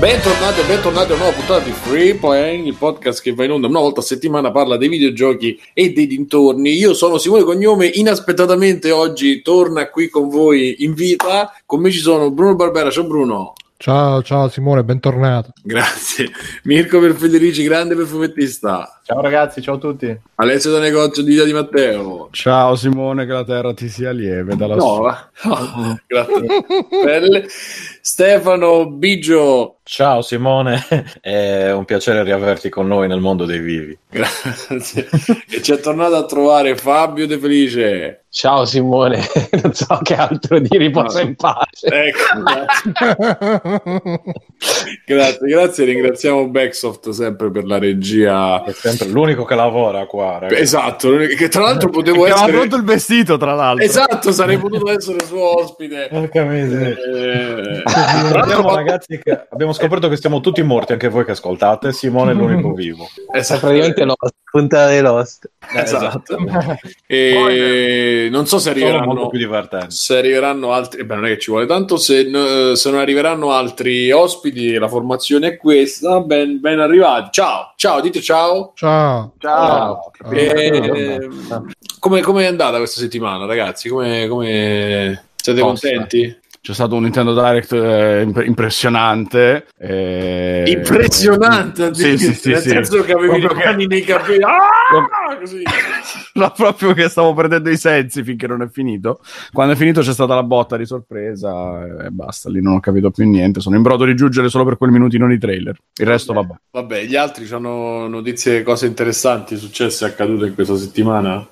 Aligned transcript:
Bentornati 0.00 0.60
e 0.60 0.64
bentornati 0.64 1.12
a 1.12 1.14
una 1.14 1.24
nuova 1.24 1.36
puntata 1.36 1.62
di 1.62 1.72
Free 1.72 2.14
Playing, 2.14 2.66
il 2.66 2.74
podcast 2.74 3.20
che 3.20 3.34
va 3.34 3.44
in 3.44 3.50
onda 3.50 3.66
una 3.66 3.80
volta 3.80 4.00
a 4.00 4.02
settimana, 4.02 4.50
parla 4.50 4.78
dei 4.78 4.88
videogiochi 4.88 5.60
e 5.74 5.92
dei 5.92 6.06
dintorni. 6.06 6.70
Io 6.70 6.94
sono 6.94 7.18
Simone 7.18 7.42
Cognome, 7.42 7.86
inaspettatamente 7.86 8.92
oggi 8.92 9.42
torna 9.42 9.90
qui 9.90 10.08
con 10.08 10.30
voi 10.30 10.84
in 10.84 10.94
vita. 10.94 11.52
Con 11.66 11.82
me 11.82 11.90
ci 11.90 11.98
sono 11.98 12.30
Bruno 12.30 12.54
Barbera, 12.54 12.90
ciao 12.90 13.06
Bruno. 13.06 13.52
Ciao, 13.76 14.22
ciao 14.22 14.48
Simone, 14.50 14.84
bentornato. 14.84 15.52
Grazie. 15.62 16.30
Mirko 16.64 17.00
per 17.00 17.14
Federici, 17.14 17.62
grande 17.62 17.94
perfumettista. 17.94 19.00
Ciao 19.02 19.22
ragazzi, 19.22 19.62
ciao 19.62 19.76
a 19.76 19.78
tutti. 19.78 20.20
Alessio 20.34 20.70
da 20.70 20.80
negozio 20.80 21.22
di 21.22 21.32
Via 21.32 21.44
di 21.44 21.52
Matteo. 21.54 22.28
Ciao 22.30 22.74
Simone, 22.74 23.24
che 23.24 23.32
la 23.32 23.44
terra 23.44 23.72
ti 23.72 23.88
sia 23.88 24.10
lieve 24.10 24.54
dalla 24.54 24.76
No, 24.76 25.16
no, 25.44 25.98
grazie. 26.06 26.46
Belle. 27.04 27.46
Stefano 28.00 28.90
Bigio. 28.90 29.80
Ciao 29.82 30.22
Simone, 30.22 30.84
è 31.20 31.72
un 31.72 31.84
piacere 31.84 32.22
riaverti 32.22 32.68
con 32.68 32.86
noi 32.86 33.08
nel 33.08 33.20
mondo 33.20 33.44
dei 33.44 33.58
vivi. 33.58 33.98
Grazie. 34.08 35.08
e 35.50 35.62
ci 35.62 35.72
è 35.72 35.80
tornato 35.80 36.14
a 36.16 36.24
trovare 36.24 36.76
Fabio 36.76 37.26
De 37.26 37.38
Felice. 37.38 38.24
Ciao 38.32 38.64
Simone, 38.64 39.26
non 39.60 39.74
so 39.74 39.98
che 40.04 40.14
altro 40.14 40.60
di 40.60 40.78
riposa 40.78 41.20
in 41.20 41.34
pace. 41.34 41.88
Ecco, 41.88 42.40
grazie. 42.40 44.22
grazie, 45.04 45.48
grazie. 45.48 45.84
Ringraziamo 45.84 46.46
Backsoft 46.46 47.10
sempre 47.10 47.50
per 47.50 47.64
la 47.64 47.78
regia. 47.78 48.62
È 48.62 48.70
sempre 48.70 49.08
l'unico 49.08 49.44
che 49.44 49.56
lavora 49.56 50.06
qua. 50.06 50.38
Ragazzi. 50.38 50.62
Esatto, 50.62 51.16
che 51.16 51.48
tra 51.48 51.62
l'altro 51.62 51.90
potevo 51.90 52.22
Che 52.22 52.30
essere... 52.30 52.44
aveva 52.44 52.58
pronto 52.58 52.76
il 52.76 52.84
vestito, 52.84 53.36
tra 53.36 53.54
l'altro. 53.54 53.84
Esatto, 53.84 54.30
sarei 54.30 54.58
potuto 54.58 54.88
essere 54.92 55.24
suo 55.24 55.60
ospite. 55.60 56.06
Porca 56.08 56.44
miseria. 56.44 56.96
Eh, 56.96 57.82
l'altro, 57.94 58.74
ragazzi, 58.74 59.18
che 59.18 59.46
abbiamo 59.50 59.72
scoperto 59.72 60.08
che 60.08 60.16
siamo 60.16 60.40
tutti 60.40 60.62
morti, 60.62 60.92
anche 60.92 61.08
voi 61.08 61.24
che 61.24 61.32
ascoltate. 61.32 61.92
Simone 61.92 62.32
è 62.32 62.34
l'unico 62.34 62.72
vivo. 62.72 63.08
esatto, 63.32 63.60
Praticamente 63.60 64.04
Lost, 64.04 64.34
puntata 64.50 65.00
Lost. 65.00 65.50
esatto. 65.74 66.36
E 67.06 68.28
non 68.30 68.46
so 68.46 68.58
se 68.58 68.70
arriveranno, 68.70 69.30
se 69.88 70.16
arriveranno 70.16 70.72
altri, 70.72 71.04
beh, 71.04 71.14
non 71.14 71.26
è 71.26 71.28
che 71.30 71.38
ci 71.38 71.50
vuole 71.50 71.66
tanto. 71.66 71.96
Se, 71.96 72.28
se 72.74 72.90
non 72.90 73.00
arriveranno 73.00 73.52
altri 73.52 74.10
ospiti, 74.10 74.74
la 74.74 74.88
formazione 74.88 75.48
è 75.48 75.56
questa. 75.56 76.20
Ben, 76.20 76.60
ben 76.60 76.78
arrivati. 76.80 77.28
Ciao, 77.32 77.72
ciao, 77.76 78.00
dite 78.00 78.20
ciao. 78.20 78.72
Ciao. 78.74 79.32
Ciao. 79.38 80.10
Ciao. 80.16 80.30
E- 80.30 81.28
come, 81.98 82.22
come 82.22 82.44
è 82.44 82.46
andata 82.46 82.78
questa 82.78 83.00
settimana, 83.00 83.44
ragazzi? 83.46 83.88
Come, 83.88 84.26
come... 84.28 85.24
siete 85.36 85.60
Tosta. 85.60 85.88
contenti? 85.88 86.38
C'è 86.62 86.74
stato 86.74 86.94
un 86.94 87.02
Nintendo 87.04 87.32
Direct 87.32 87.72
eh, 87.72 88.20
imp- 88.20 88.44
impressionante. 88.44 89.66
eh, 89.78 90.64
Impressionante, 90.66 91.94
Sì, 91.94 92.18
sì, 92.18 92.34
sì, 92.34 92.50
nel 92.50 92.60
sì. 92.60 92.68
senso 92.68 93.02
che 93.02 93.12
avevi 93.12 93.38
Proprio 93.40 93.48
le 93.54 93.60
che- 93.62 93.64
mani 93.70 93.86
nei 93.86 94.02
capelli. 94.04 94.42
Ah, 94.90 95.36
così. 95.38 95.62
No, 96.34 96.52
proprio 96.54 96.92
che 96.92 97.08
stavo 97.08 97.32
perdendo 97.34 97.70
i 97.70 97.76
sensi 97.76 98.22
finché 98.22 98.46
non 98.46 98.60
è 98.62 98.68
finito. 98.68 99.20
Quando 99.52 99.72
è 99.72 99.76
finito 99.76 100.00
c'è 100.00 100.12
stata 100.12 100.34
la 100.34 100.42
botta 100.42 100.76
di 100.76 100.84
sorpresa 100.86 102.04
e 102.06 102.10
basta, 102.10 102.48
lì 102.50 102.60
non 102.62 102.74
ho 102.74 102.80
capito 102.80 103.10
più 103.10 103.28
niente. 103.28 103.60
Sono 103.60 103.76
in 103.76 103.82
brodo 103.82 104.04
di 104.04 104.14
giungere 104.14 104.48
solo 104.48 104.64
per 104.64 104.76
quel 104.76 104.90
minutino 104.90 105.26
di 105.28 105.38
trailer. 105.38 105.76
Il 105.94 106.06
resto 106.06 106.32
vabbè. 106.32 106.54
Vabbè, 106.72 107.04
gli 107.04 107.16
altri 107.16 107.48
hanno 107.52 108.06
notizie, 108.06 108.62
cose 108.62 108.86
interessanti 108.86 109.56
successe 109.56 110.04
accadute 110.04 110.46
in 110.46 110.54
questa 110.54 110.76
settimana. 110.76 111.46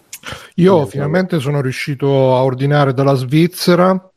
Io 0.56 0.84
finalmente 0.87 1.39
sono 1.39 1.61
riuscito 1.61 2.37
a 2.37 2.43
ordinare 2.43 2.93
dalla 2.93 3.15
Svizzera. 3.15 4.11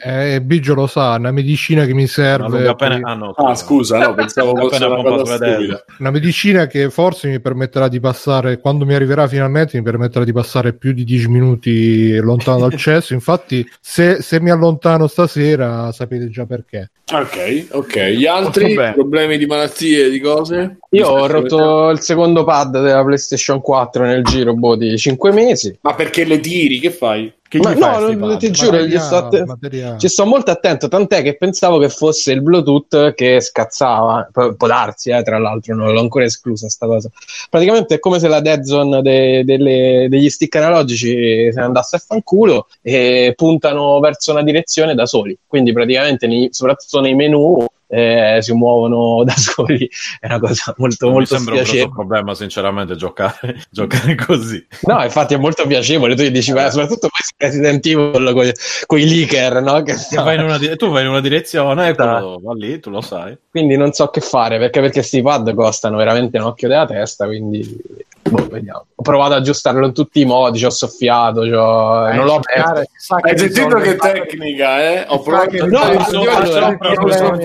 Eh, 0.00 0.34
e 0.34 0.40
Biggio 0.42 0.74
lo 0.74 0.86
sa, 0.86 1.14
una 1.18 1.30
medicina 1.30 1.84
che 1.86 1.94
mi 1.94 2.06
serve. 2.06 2.48
lunga 2.48 2.74
per- 2.74 2.88
pena- 2.88 3.10
ah, 3.10 3.14
no, 3.14 3.30
ah, 3.30 3.54
scusa, 3.54 3.98
no, 3.98 4.14
pensavo 4.14 4.50
Appena 4.58 4.68
fosse 4.68 4.84
una 4.84 5.02
cosa 5.02 5.32
vedere. 5.38 5.52
stupida. 5.54 5.84
Una 5.98 6.10
medicina 6.10 6.66
che 6.66 6.90
forse 6.90 7.28
mi 7.28 7.40
permetterà 7.40 7.88
di 7.88 8.00
passare, 8.00 8.58
quando 8.60 8.84
mi 8.84 8.94
arriverà 8.94 9.26
finalmente, 9.26 9.76
mi 9.78 9.82
permetterà 9.84 10.24
di 10.24 10.32
passare 10.32 10.72
più 10.74 10.92
di 10.92 11.04
10 11.04 11.28
minuti 11.28 12.16
lontano 12.18 12.60
dal 12.68 12.74
cesso. 12.76 13.14
Infatti, 13.14 13.66
se, 13.80 14.20
se 14.22 14.40
mi 14.40 14.50
allontano 14.50 15.06
stasera, 15.06 15.90
sapete 15.92 16.28
già 16.30 16.44
perché. 16.44 16.90
Ok, 17.12 17.68
ok. 17.70 17.98
Gli 18.08 18.26
altri 18.26 18.74
Vabbè. 18.74 18.92
problemi 18.94 19.38
di 19.38 19.46
malattie, 19.46 20.10
di 20.10 20.20
cose? 20.20 20.78
Io 20.90 21.06
ho 21.08 21.26
rotto 21.26 21.88
il 21.90 22.00
secondo 22.00 22.44
pad 22.44 22.80
della 22.82 23.02
PlayStation 23.02 23.60
4 23.62 24.04
nel 24.04 24.22
giro 24.24 24.54
boh, 24.54 24.76
di 24.76 24.96
5 24.96 25.32
mesi. 25.32 25.78
Ma 25.80 25.94
perché 25.94 26.24
le 26.24 26.38
tiri? 26.40 26.78
Che 26.78 26.90
fai? 26.90 27.32
Che 27.48 27.58
Ma 27.60 27.72
no, 27.72 27.78
pad? 27.78 28.36
ti 28.36 28.50
giuro, 28.50 28.82
gli 28.82 28.98
sto 28.98 29.30
materiale. 29.46 29.98
ci 29.98 30.06
sto 30.08 30.26
molto 30.26 30.50
attento, 30.50 30.86
tant'è 30.86 31.22
che 31.22 31.34
pensavo 31.38 31.78
che 31.78 31.88
fosse 31.88 32.32
il 32.32 32.42
Bluetooth 32.42 33.14
che 33.14 33.40
scazzava. 33.40 34.28
Pu- 34.30 34.54
può 34.54 34.66
darsi, 34.66 35.08
eh, 35.10 35.22
tra 35.22 35.38
l'altro, 35.38 35.74
non 35.74 35.92
l'ho 35.94 36.00
ancora 36.00 36.26
esclusa 36.26 36.68
sta 36.68 36.84
cosa. 36.86 37.08
Praticamente 37.48 37.94
è 37.94 37.98
come 38.00 38.18
se 38.18 38.28
la 38.28 38.40
dead 38.40 38.62
zone 38.64 39.00
de- 39.00 39.44
delle- 39.44 40.08
degli 40.10 40.28
stick 40.28 40.54
analogici 40.56 41.08
se 41.50 41.58
ne 41.58 41.62
andasse 41.64 41.96
a 41.96 42.02
fanculo 42.06 42.66
e 42.82 43.32
puntano 43.34 43.98
verso 43.98 44.32
una 44.32 44.42
direzione 44.42 44.94
da 44.94 45.06
soli. 45.06 45.34
Quindi 45.46 45.72
praticamente, 45.72 46.26
nei- 46.26 46.48
soprattutto 46.50 47.00
nei 47.00 47.14
menu, 47.14 47.64
eh, 47.88 48.38
si 48.40 48.52
muovono 48.52 49.24
da 49.24 49.34
soli. 49.36 49.88
È 50.20 50.26
una 50.26 50.38
cosa 50.38 50.74
molto, 50.76 51.06
Non 51.06 51.10
mi 51.14 51.18
molto 51.20 51.34
sembra 51.34 51.52
un 51.54 51.58
grosso 51.58 51.72
spiacevole. 51.72 52.06
problema, 52.06 52.34
sinceramente, 52.34 52.96
giocare, 52.96 53.62
giocare 53.70 54.14
così. 54.14 54.66
No, 54.82 55.02
infatti 55.02 55.34
è 55.34 55.38
molto 55.38 55.66
piacevole. 55.66 56.14
Tu 56.14 56.22
gli 56.22 56.30
dici, 56.30 56.52
"Beh, 56.52 56.70
soprattutto 56.70 57.08
poi 57.08 57.20
su 57.22 57.34
Resident 57.36 57.84
Evil 57.86 58.52
con 58.86 58.98
i 58.98 59.08
leaker, 59.08 59.60
no? 59.62 59.82
Che 59.82 59.94
Che 59.94 60.16
vai 60.22 60.36
in 60.36 60.42
una 60.42 60.58
di- 60.58 60.76
tu 60.76 60.88
vai 60.90 61.02
in 61.02 61.08
una 61.10 61.20
direzione 61.20 61.88
e 61.88 61.94
quello 61.94 62.10
Esatto. 62.16 62.40
va 62.42 62.52
lì, 62.54 62.78
tu 62.80 62.90
lo 62.90 63.00
sai. 63.00 63.36
Quindi 63.50 63.76
non 63.76 63.92
so 63.92 64.08
che 64.08 64.20
fare 64.20 64.58
perché, 64.58 64.80
perché 64.80 65.02
sti 65.02 65.22
pad 65.22 65.54
costano 65.54 65.96
veramente 65.96 66.38
un 66.38 66.44
occhio 66.44 66.68
della 66.68 66.86
testa. 66.86 67.26
Quindi 67.26 67.76
boh, 68.22 68.46
vediamo. 68.48 68.86
Ho 68.94 69.02
provato 69.02 69.32
ad 69.34 69.40
aggiustarlo 69.40 69.86
in 69.86 69.92
tutti 69.94 70.20
i 70.20 70.24
modi. 70.24 70.58
Ci 70.58 70.64
ho 70.66 70.70
soffiato, 70.70 71.44
ci 71.44 71.50
ho- 71.52 72.12
non 72.12 72.24
l'ho 72.24 72.34
aperto. 72.36 72.82
Hai 73.22 73.38
sentito 73.38 73.76
che 73.78 73.96
tecnica, 73.96 74.80
eh? 74.82 75.04
Ho 75.08 75.20
provato 75.20 75.66
no, 75.66 75.78
sono- 76.04 76.44
sono 76.46 76.68
mi 76.70 76.76
problemi. 76.76 77.12
sono 77.12 77.36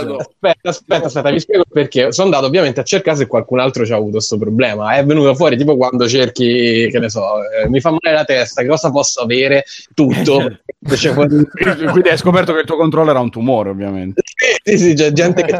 soffiato. 0.00 0.16
Aspetta, 0.16 0.68
aspetta, 0.68 1.06
aspetta, 1.06 1.30
vi 1.30 1.40
spiego 1.40 1.64
perché. 1.70 2.12
Sono 2.12 2.26
andato 2.28 2.46
ovviamente 2.46 2.80
a 2.80 2.84
cercare 2.84 3.16
se 3.16 3.26
qualcun 3.26 3.58
altro 3.60 3.84
ci 3.84 3.92
ha 3.92 3.96
avuto 3.96 4.12
questo 4.12 4.38
problema. 4.38 4.94
È 4.94 5.04
venuto 5.04 5.34
fuori 5.34 5.56
tipo 5.56 5.76
quando 5.76 6.08
cerchi, 6.08 6.88
che 6.90 6.98
ne 6.98 7.08
so, 7.08 7.22
eh, 7.48 7.68
mi 7.68 7.80
fa 7.80 7.90
male 7.90 8.14
la 8.14 8.24
testa, 8.24 8.62
che 8.62 8.68
cosa 8.68 8.90
posso 8.90 9.20
avere? 9.20 9.64
Tutto. 9.94 10.58
Fuori- 10.82 11.46
Quindi 11.92 12.08
hai 12.08 12.18
scoperto 12.18 12.52
che 12.52 12.60
il 12.60 12.66
tuo 12.66 12.76
controller 12.76 13.14
ha 13.14 13.20
un 13.20 13.30
tumore, 13.30 13.70
ovviamente. 13.70 14.22
sì, 14.64 14.78
sì, 14.78 14.94
c'è 14.94 15.12
gente 15.12 15.44
che, 15.44 15.56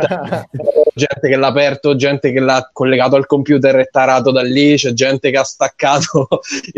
gente 0.94 1.28
che 1.28 1.36
l'ha 1.36 1.46
aperto, 1.46 1.94
gente 1.94 2.32
che 2.32 2.40
l'ha 2.40 2.68
collegato 2.72 3.16
al 3.16 3.26
computer 3.26 3.78
e 3.78 3.88
tarato 3.90 4.32
da 4.32 4.42
lì, 4.42 4.74
c'è 4.76 4.92
gente 4.92 5.30
che 5.30 5.38
ha 5.38 5.44
staccato 5.44 6.28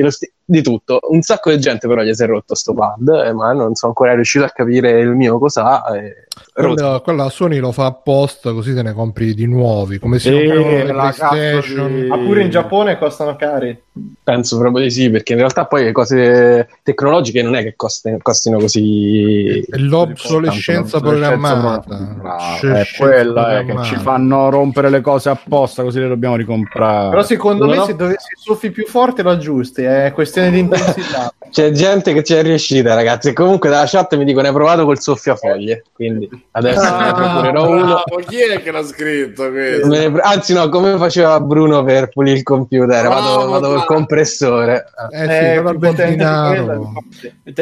sti- 0.09 0.33
di 0.45 0.63
tutto. 0.63 1.01
Un 1.09 1.23
sacco 1.23 1.51
di 1.51 1.59
gente 1.59 1.89
però 1.89 2.03
gli 2.03 2.13
si 2.13 2.23
è 2.23 2.27
rotto 2.27 2.55
sto 2.55 2.75
pad, 2.75 3.09
eh, 3.09 3.33
ma 3.33 3.53
non 3.53 3.75
sono 3.75 3.93
ancora 3.93 4.15
riuscito 4.15 4.45
a 4.45 4.51
capire 4.51 5.01
il 5.01 5.11
mio 5.11 5.39
cos'ha. 5.39 5.83
e- 5.97 6.27
rotto. 6.55 6.75
Quella, 6.75 7.01
quella 7.01 7.29
Sony 7.45 7.59
lo 7.59 7.73
fa 7.73 7.85
apposta 7.87 8.53
così 8.53 8.73
te 8.75 8.83
ne 8.83 8.93
compri 8.93 9.35
di 9.35 9.47
nuovi 9.47 9.99
come 9.99 10.19
si 10.19 10.31
le 10.31 10.83
la 10.87 11.13
PlayStation 11.15 11.95
di- 12.01 12.07
Ma 12.07 12.17
pure 12.19 12.43
in 12.43 12.49
Giappone 12.51 12.97
costano 12.97 13.37
cari. 13.37 13.79
Penso 14.25 14.59
proprio 14.59 14.83
di 14.83 14.91
sì, 14.91 15.09
perché 15.09 15.35
in 15.35 15.39
realtà 15.39 15.67
poi 15.67 15.85
le 15.85 15.93
cose 15.93 16.69
tecnologiche 16.83 17.43
non 17.43 17.55
è 17.55 17.63
che 17.63 17.75
coste- 17.77 18.19
costino 18.23 18.59
così. 18.59 19.65
l'obsolescenza 19.69 20.99
programmata 21.01 21.97
Bravo, 21.97 22.57
C'è 22.59 22.73
è 22.73 22.87
quella 22.99 23.61
eh, 23.61 23.65
che 23.65 23.83
ci 23.85 23.97
fanno 23.97 24.49
rompere 24.51 24.91
le 24.91 25.01
cose 25.01 25.29
apposta 25.29 25.83
così 25.85 26.01
le 26.01 26.09
dobbiamo 26.09 26.35
ricomprare. 26.37 27.11
Però 27.11 27.23
secondo 27.23 27.65
No, 27.67 27.71
me 27.71 27.77
no. 27.77 27.85
se 27.85 27.95
dovessi 27.95 28.29
soffi 28.43 28.71
più 28.71 28.85
forte 28.87 29.23
lo 29.23 29.31
aggiusti, 29.31 29.83
è 29.83 30.11
questione 30.13 30.51
di 30.51 30.59
intensità. 30.59 31.33
C'è 31.55 31.71
gente 31.71 32.13
che 32.13 32.25
ci 32.25 32.35
è 32.35 32.43
riuscita, 32.43 32.95
ragazzi. 32.95 33.29
E 33.29 33.33
comunque 33.33 33.71
dalla 33.71 33.87
chat 33.87 34.17
mi 34.17 34.25
dicono: 34.25 34.49
hai 34.49 34.53
provato 34.53 34.85
col 34.85 34.99
soffiafoglie. 34.99 35.85
Quindi 35.93 36.29
adesso 36.51 36.81
me 36.83 37.05
ne 37.05 37.13
procurerò 37.13 37.69
uno. 37.69 37.85
Bravo, 37.85 38.23
chi 38.27 38.41
è 38.41 38.61
che 38.61 38.73
l'ha 38.73 38.83
scritto 38.83 39.49
questo? 39.51 40.19
Anzi, 40.21 40.53
no, 40.53 40.69
come 40.69 40.97
faceva 40.97 41.39
Bruno 41.41 41.85
per 41.85 42.09
pulire 42.09 42.37
il 42.39 42.43
computer? 42.43 43.07
Vado, 43.07 43.37
Bravo, 43.37 43.51
vado 43.51 43.69
col 43.69 43.84
compressore. 43.85 44.85
eh 45.11 45.19
sì, 45.19 45.25
è 45.31 45.57
vado 45.63 45.69
al 45.71 45.79
più 45.79 45.89
potente 45.89 46.11
di 46.11 46.17
benzinaio. 46.17 46.93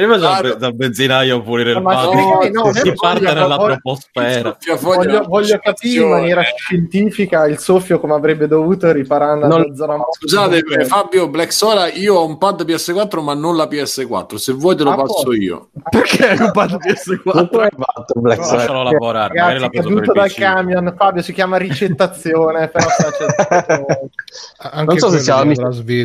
vai 0.08 0.18
dal, 0.20 0.22
Ah, 0.52 0.54
dal 0.54 0.74
benzinaio 0.74 1.36
a 1.36 1.40
pulire 1.42 1.72
il 1.72 1.82
padre? 1.82 2.50
no, 2.50 2.72
si 2.72 2.92
parte 2.94 3.20
voglio- 3.24 3.32
nella 3.40 3.56
troposfera. 3.56 4.56
Voglio, 4.80 5.24
voglio 5.28 5.58
capire 5.62 6.02
in 6.02 6.08
maniera 6.10 6.42
scientifica 6.42 7.46
il 7.46 7.58
soffio 7.58 7.98
come 8.00 8.14
avrebbe 8.14 8.46
dovuto 8.46 8.90
riparando 8.92 9.46
Non- 9.46 9.62
la 9.68 9.74
zona 9.74 9.96
Scusate, 10.18 10.58
eh, 10.58 10.84
Fabio 10.84 11.28
Black 11.28 11.52
Sola, 11.52 11.88
io 11.92 12.14
ho 12.16 12.26
un 12.26 12.38
pad 12.38 12.64
PS4 12.64 13.20
ma 13.22 13.34
non 13.34 13.56
la 13.56 13.66
PS4. 13.66 14.36
Se 14.36 14.52
vuoi 14.52 14.76
te 14.76 14.82
lo 14.84 14.90
Ah, 14.90 14.96
passo 14.96 15.22
poi. 15.24 15.38
io. 15.38 15.68
Perché 15.90 16.28
hai 16.28 16.36
rubato 16.36 16.72
Non 16.72 16.80
PS4? 16.80 17.48
come 17.50 17.64
hai 17.64 17.70
fatto 17.76 18.20
Black 18.20 18.40
No? 18.40 18.52
Lascialo 18.56 18.82
lavorare, 18.82 19.34
Ragazzi, 19.34 19.58
l'ha 19.60 19.66
è 19.66 19.70
preso 19.70 19.88
per 19.88 19.94
caduto 19.96 20.12
il 20.12 20.18
dal 20.18 20.28
PC. 20.28 20.38
camion. 20.40 20.94
Fabio 20.96 21.22
si 21.22 21.32
chiama 21.32 21.56
ricettazione, 21.56 22.68
però 22.68 22.88
sta 22.88 23.06
accettando. 23.08 23.86
anche 24.58 24.84
Non 24.84 24.98
so 24.98 25.10
se 25.10 25.18
siamo 25.18 25.40
amici, 25.42 25.60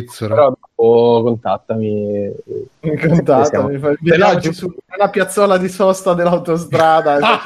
Svizzera 0.08 0.34
Però 0.34 0.48
dopo 0.48 1.22
contattami. 1.24 2.32
in 2.80 3.00
contatto. 3.00 3.44
Siamo- 3.44 3.68
mi 3.68 3.78
fa- 3.78 3.94
Vediamoci 4.00 4.52
su 4.52 4.74
una 4.96 5.08
piazzola 5.10 5.56
di 5.58 5.68
sosta 5.68 6.14
dell'autostrada. 6.14 7.18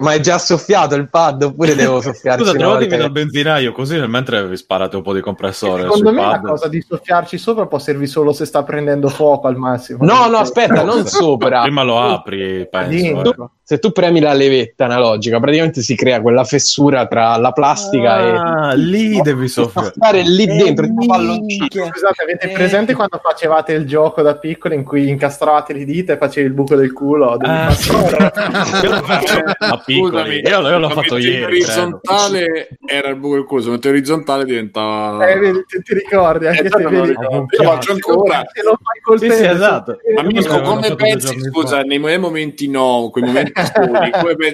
Ma 0.00 0.12
è 0.12 0.20
già 0.20 0.38
soffiato 0.38 0.94
il 0.94 1.08
pad 1.10 1.42
oppure 1.42 1.74
devo 1.74 2.00
soffiarci 2.00 2.44
Scusa, 2.44 2.64
volta 2.64 2.96
dal 2.96 3.10
benzinaio 3.10 3.72
così 3.72 3.98
nel 3.98 4.08
mentre 4.08 4.46
vi 4.46 4.56
sparate 4.56 4.94
un 4.94 5.02
po' 5.02 5.12
di 5.12 5.20
compressore 5.20 5.82
Secondo 5.82 6.06
sui 6.10 6.14
me 6.14 6.22
la 6.22 6.30
pad. 6.38 6.46
cosa 6.50 6.68
di 6.68 6.80
soffiarci 6.80 7.36
sopra 7.36 7.66
può 7.66 7.80
servire 7.80 8.06
solo 8.06 8.32
se 8.32 8.44
sta 8.44 8.62
prendendo 8.62 9.08
fuoco 9.08 9.48
al 9.48 9.56
massimo. 9.56 10.04
No, 10.04 10.28
no, 10.28 10.36
aspetta, 10.38 10.84
non 10.84 11.02
sopra. 11.08 11.62
Prima 11.62 11.82
lo 11.82 11.98
apri, 12.00 12.68
penso. 12.70 13.34
eh. 13.42 13.48
Dentro. 13.68 13.76
Se 13.76 13.78
tu 13.78 13.92
premi 13.92 14.20
la 14.20 14.32
levetta 14.32 14.86
analogica, 14.86 15.38
praticamente 15.38 15.82
si 15.82 15.94
crea 15.94 16.22
quella 16.22 16.42
fessura 16.44 17.06
tra 17.06 17.36
la 17.36 17.52
plastica 17.52 18.14
Ah, 18.14 18.72
lì 18.72 19.20
devi 19.20 19.44
e 19.44 19.48
soffiare. 19.48 19.92
stare 19.94 20.22
lì 20.22 20.46
dentro 20.46 20.86
Eh, 20.86 20.88
tipo 20.88 21.06
palloncino. 21.06 21.66
Scusate, 21.90 22.22
avete 22.22 22.48
presente 22.48 22.94
quando 22.94 23.20
facevate 23.22 23.72
il 23.74 23.86
gioco 23.86 24.22
da 24.22 24.36
piccolo 24.36 24.72
in 24.74 24.84
cui 24.84 25.08
incastravate 25.10 25.74
le 25.74 25.84
dita 25.84 26.14
e 26.14 26.16
facevi 26.16 26.46
il 26.46 26.54
buco 26.54 26.76
del 26.76 26.92
culo? 26.94 27.36
Devi 27.36 27.52
Ah, 27.52 27.66
passare- 27.66 28.32
Io 28.86 28.90
lo 28.90 29.02
faccio 29.02 29.42
a 29.58 29.82
piccoli. 29.84 30.40
Io, 30.40 30.60
io 30.68 30.78
l'ho 30.78 30.88
fatto 30.90 31.16
ieri. 31.18 31.36
Credo. 31.38 31.46
orizzontale 31.46 32.68
era 32.86 33.08
il 33.10 33.16
buco 33.16 33.34
del 33.34 33.44
culo, 33.44 33.60
se 33.62 33.70
metti 33.70 33.88
orizzontale 33.88 34.44
diventava. 34.46 35.26
Eh, 35.28 35.38
vedi, 35.38 35.64
ti, 35.66 35.82
ti 35.82 35.94
ricordi 35.94 36.46
anche 36.46 36.62
Eh, 36.64 36.70
se 36.70 36.84
vedi. 36.84 37.10
io 37.10 37.20
lo 37.20 37.46
faccio 37.64 37.92
ancora. 37.92 38.44
Se 38.52 38.62
lo 38.62 38.78
fai 38.82 39.00
col 39.02 39.18
Sì, 39.20 39.30
sì, 39.30 39.44
esatto. 39.44 39.98
Ma 40.14 40.22
Mirko, 40.22 40.60
come 40.62 40.94
pensi? 40.94 41.38
Scusa, 41.40 41.82
nei 41.82 41.98
mo- 41.98 42.06
momenti 42.18 42.68
no, 42.68 43.08
quei 43.12 43.24
momenti 43.24 43.56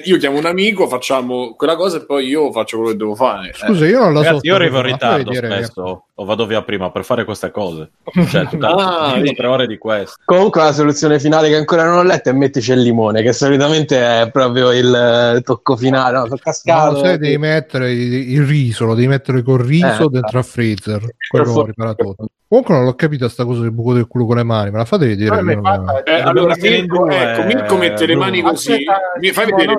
io 0.04 0.16
chiamo 0.18 0.38
un 0.38 0.46
amico, 0.46 0.86
facciamo 0.88 1.54
quella 1.54 1.76
cosa 1.76 1.98
e 1.98 2.04
poi 2.06 2.26
io 2.26 2.50
faccio 2.52 2.76
quello 2.78 2.92
che 2.92 2.98
devo 2.98 3.14
fare. 3.14 3.50
Eh, 3.50 3.54
Scusa, 3.54 3.86
io 3.86 3.98
non 4.00 4.12
la 4.14 4.20
so. 4.20 4.26
Ragazzi, 4.26 4.46
io 4.46 4.54
arrivo 4.54 4.76
in 4.78 4.82
ritardo 4.84 5.32
spesso 5.32 6.06
o 6.16 6.24
vado 6.24 6.46
via 6.46 6.62
prima 6.62 6.90
per 6.90 7.04
fare 7.04 7.24
queste 7.24 7.50
cose. 7.50 7.90
Cioè, 8.28 8.46
tutta 8.46 8.68
Ah, 8.74 9.20
tre 9.34 9.46
ore 9.46 9.66
di 9.66 9.78
questo. 9.78 10.16
Comunque 10.24 10.62
la 10.62 10.72
soluzione 10.72 11.18
finale 11.18 11.48
che 11.48 11.56
ancora 11.56 11.84
non 11.84 11.98
ho 11.98 12.02
letto 12.02 12.30
è 12.30 12.32
mettici 12.32 12.72
il 12.72 12.80
limone, 12.80 13.22
che 13.22 13.32
solitamente 13.32 14.22
è 14.22 14.30
proprio 14.30 14.70
il 14.72 15.34
eh, 15.36 15.40
tocco 15.42 15.76
finale. 15.76 16.12
No, 16.12 16.22
sono 16.24 16.28
No, 16.34 16.40
cascato. 16.42 16.98
sai, 16.98 17.18
devi 17.18 17.38
mettere 17.38 17.92
il, 17.92 18.44
riso, 18.44 18.84
lo 18.84 18.94
devi 18.94 19.08
mettere 19.08 19.42
col 19.42 19.60
riso 19.60 20.06
Eh, 20.06 20.10
dentro 20.10 20.38
al 20.38 20.44
freezer. 20.44 21.02
Quello 21.28 21.64
ripara 21.64 21.94
tutto. 21.94 22.26
Comunque 22.54 22.76
non 22.78 22.84
l'ho 22.84 22.94
capito 22.94 23.26
sta 23.28 23.44
cosa 23.44 23.62
del 23.62 23.72
buco 23.72 23.94
del 23.94 24.06
culo 24.06 24.26
con 24.26 24.36
le 24.36 24.44
mani, 24.44 24.70
me 24.70 24.78
la 24.78 24.84
fate 24.84 25.08
vedere? 25.08 25.34
Che 25.38 25.42
mi 25.42 25.54
non- 25.56 25.64
fatta- 25.64 26.02
Eh, 26.04 26.20
allora, 26.20 26.54
Mirko, 26.56 26.98
due, 27.04 27.32
ecco, 27.32 27.42
Mirko 27.46 27.76
mette 27.76 28.06
le 28.06 28.14
mani 28.14 28.36
Bruno. 28.38 28.52
così. 28.52 28.72
Aspetta, 28.72 29.00
Mi 29.18 29.30
fai 29.32 29.44
vedere 29.46 29.66
no, 29.74 29.78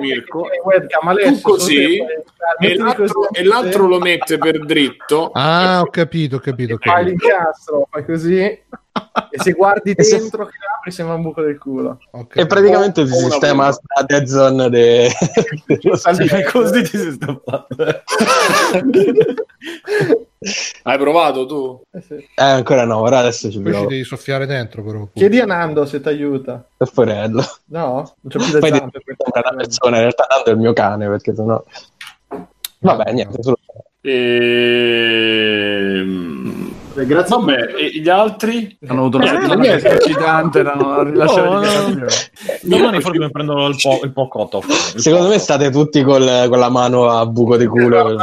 adesso, 1.10 1.32
Tu 1.32 1.40
così, 1.40 1.96
solo 1.96 2.08
E 2.10 2.22
mettili 2.58 2.78
l'altro, 2.82 3.04
così, 3.06 3.28
e 3.32 3.44
l'altro 3.44 3.86
lo 3.86 3.98
mette 3.98 4.36
per 4.36 4.58
dritto. 4.66 5.30
Ah, 5.46 5.80
ho 5.80 5.86
capito, 5.88 6.36
ho 6.36 6.38
capito. 6.38 6.76
fai 6.78 7.04
l'incastro, 7.06 7.86
fai 7.90 8.04
così 8.04 8.36
e 8.40 8.62
se 9.42 9.52
guardi 9.52 9.92
E 9.96 10.02
se- 10.02 10.18
dentro 10.18 10.44
che 10.44 10.56
apri 10.76 10.90
sembra 10.90 11.14
un 11.14 11.22
buco 11.22 11.40
del 11.40 11.56
culo. 11.56 11.98
E 12.12 12.26
capito. 12.28 12.46
praticamente 12.46 13.00
una 13.00 13.10
sistema 13.10 13.54
bomba. 13.54 13.72
sta 13.72 14.02
dead 14.06 14.24
zone 14.26 14.68
de... 14.68 15.10
dello. 15.64 15.98
Così 16.52 16.82
ti 16.82 16.98
si 16.98 17.10
sta. 17.12 17.40
Hai 20.82 20.98
provato 20.98 21.46
tu? 21.46 21.80
Eh 21.92 22.00
sì. 22.00 22.14
Eh, 22.14 22.28
ancora 22.42 22.84
no, 22.84 23.00
ora 23.00 23.18
adesso 23.18 23.50
ci 23.50 23.60
Poi 23.60 23.74
ci 23.74 23.86
devi 23.86 24.04
soffiare 24.04 24.46
dentro, 24.46 24.82
però. 24.82 25.08
Chiedi 25.12 25.40
a 25.40 25.44
Nando 25.46 25.84
se 25.86 26.00
ti 26.00 26.08
aiuta. 26.08 26.64
Per 26.76 26.88
forello. 26.88 27.44
No? 27.66 28.14
Non 28.20 28.32
c'ho 28.32 28.38
più 28.38 28.52
le 28.54 28.58
Poi 28.60 28.70
zampe. 28.70 29.00
per 29.04 29.16
una 29.18 29.56
persona, 29.56 29.96
in 29.96 30.02
realtà 30.02 30.26
Nando 30.28 30.50
è 30.50 30.52
il 30.52 30.58
mio 30.58 30.72
cane, 30.72 31.08
perché 31.08 31.34
sennò... 31.34 31.62
Vabbè, 32.78 33.12
niente, 33.12 33.42
solo... 33.42 33.56
Ehm... 36.96 37.06
Grazie. 37.06 37.36
Vabbè, 37.36 37.74
e 37.76 38.00
gli 38.00 38.08
altri? 38.08 38.76
Hanno 38.86 39.00
avuto 39.00 39.16
una 39.18 39.26
Eh, 39.26 39.28
settimana 39.28 39.60
niente. 39.60 39.88
eccitante, 39.92 40.60
Oh, 40.60 41.02
le 41.02 41.10
no. 41.10 41.24
dichiarazioni. 41.24 42.04
Domani 42.62 43.00
forse 43.00 43.18
mi 43.18 43.30
prendo 43.30 43.66
il, 43.66 43.76
po- 43.80 44.00
il 44.02 44.12
pocotto. 44.12 44.62
Il 44.66 45.00
Secondo 45.00 45.26
me 45.26 45.32
poco. 45.34 45.42
state 45.42 45.70
tutti 45.70 46.02
col- 46.02 46.46
con 46.48 46.58
la 46.58 46.68
mano 46.70 47.08
a 47.08 47.26
buco 47.26 47.56
di 47.56 47.66
culo. 47.66 48.16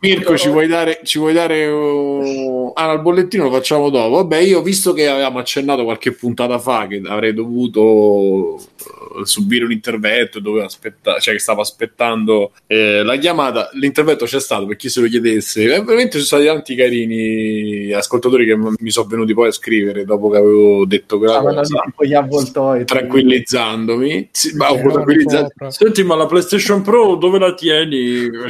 Mirko, 0.00 0.36
ci 0.36 0.48
vuoi 0.48 0.66
dare, 0.66 1.00
ci 1.04 1.18
vuoi 1.18 1.32
dare 1.32 1.66
uh... 1.66 2.72
ah, 2.74 2.86
no, 2.86 2.92
il 2.92 3.00
bollettino 3.00 3.44
lo 3.44 3.50
facciamo 3.52 3.90
dopo. 3.90 4.16
Vabbè, 4.16 4.38
io 4.38 4.62
visto 4.62 4.92
che 4.92 5.08
avevamo 5.08 5.38
accennato 5.38 5.84
qualche 5.84 6.12
puntata 6.12 6.58
fa 6.58 6.86
che 6.86 7.00
avrei 7.06 7.32
dovuto 7.34 8.56
eh, 8.56 9.03
subire 9.24 9.64
un 9.64 9.72
intervento, 9.72 10.40
dovevo 10.40 10.64
aspettare, 10.64 11.20
cioè 11.20 11.34
che 11.34 11.40
stavo 11.40 11.60
aspettando 11.60 12.52
eh, 12.66 13.02
la 13.02 13.16
chiamata, 13.16 13.70
l'intervento 13.74 14.24
c'è 14.24 14.40
stato 14.40 14.66
per 14.66 14.76
chi 14.76 14.88
se 14.88 15.00
lo 15.00 15.08
chiedesse. 15.08 15.62
E 15.62 15.66
veramente 15.82 16.18
ci 16.18 16.24
sono 16.24 16.42
stati 16.42 16.44
tanti 16.46 16.74
carini 16.74 17.92
ascoltatori 17.92 18.46
che 18.46 18.56
mi 18.56 18.90
sono 18.90 19.08
venuti 19.08 19.34
poi 19.34 19.48
a 19.48 19.52
scrivere 19.52 20.04
dopo 20.04 20.28
che 20.30 20.36
avevo 20.38 20.84
detto 20.86 21.18
quella 21.18 21.40
lì 21.40 21.54
cosa. 21.54 21.84
gli 22.00 22.14
avvoltoi. 22.14 22.84
Tranquillizzandomi, 22.84 24.28
sì, 24.30 24.54
ma 24.56 24.68
Eravamo 24.68 24.92
tranquillizzato. 24.92 25.48
sopra. 25.48 25.70
Senti, 25.70 26.02
ma 26.02 26.14
la 26.16 26.26
PlayStation 26.26 26.82
Pro 26.82 27.16
dove 27.16 27.38
la 27.38 27.54
tieni? 27.54 28.28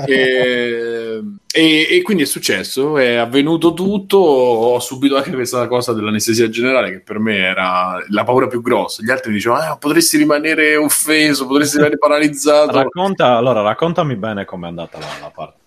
E, 0.10 1.20
e- 1.52 1.88
e 1.90 2.02
quindi 2.02 2.22
è 2.22 2.26
successo, 2.26 2.96
è 2.96 3.14
avvenuto 3.14 3.72
tutto. 3.74 4.18
Ho 4.18 4.78
subito 4.78 5.16
anche 5.16 5.32
questa 5.32 5.66
cosa 5.66 5.92
dell'anestesia 5.92 6.48
generale, 6.48 6.90
che 6.90 7.00
per 7.00 7.18
me 7.18 7.36
era 7.38 7.96
la 8.08 8.22
paura 8.24 8.46
più 8.46 8.62
grossa. 8.62 9.02
Gli 9.02 9.10
altri 9.10 9.30
mi 9.30 9.36
dicevano: 9.36 9.62
"Ah, 9.62 9.76
potresti 9.76 10.16
rimanere 10.16 10.76
offeso, 10.76 11.46
potresti 11.46 11.76
rimanere 11.76 11.98
paralizzato. 11.98 12.72
Racconta, 12.72 13.36
allora, 13.36 13.62
raccontami 13.62 14.14
bene 14.16 14.44
com'è 14.44 14.68
andata 14.68 14.98
la, 14.98 15.06
la 15.20 15.30
parte. 15.34 15.58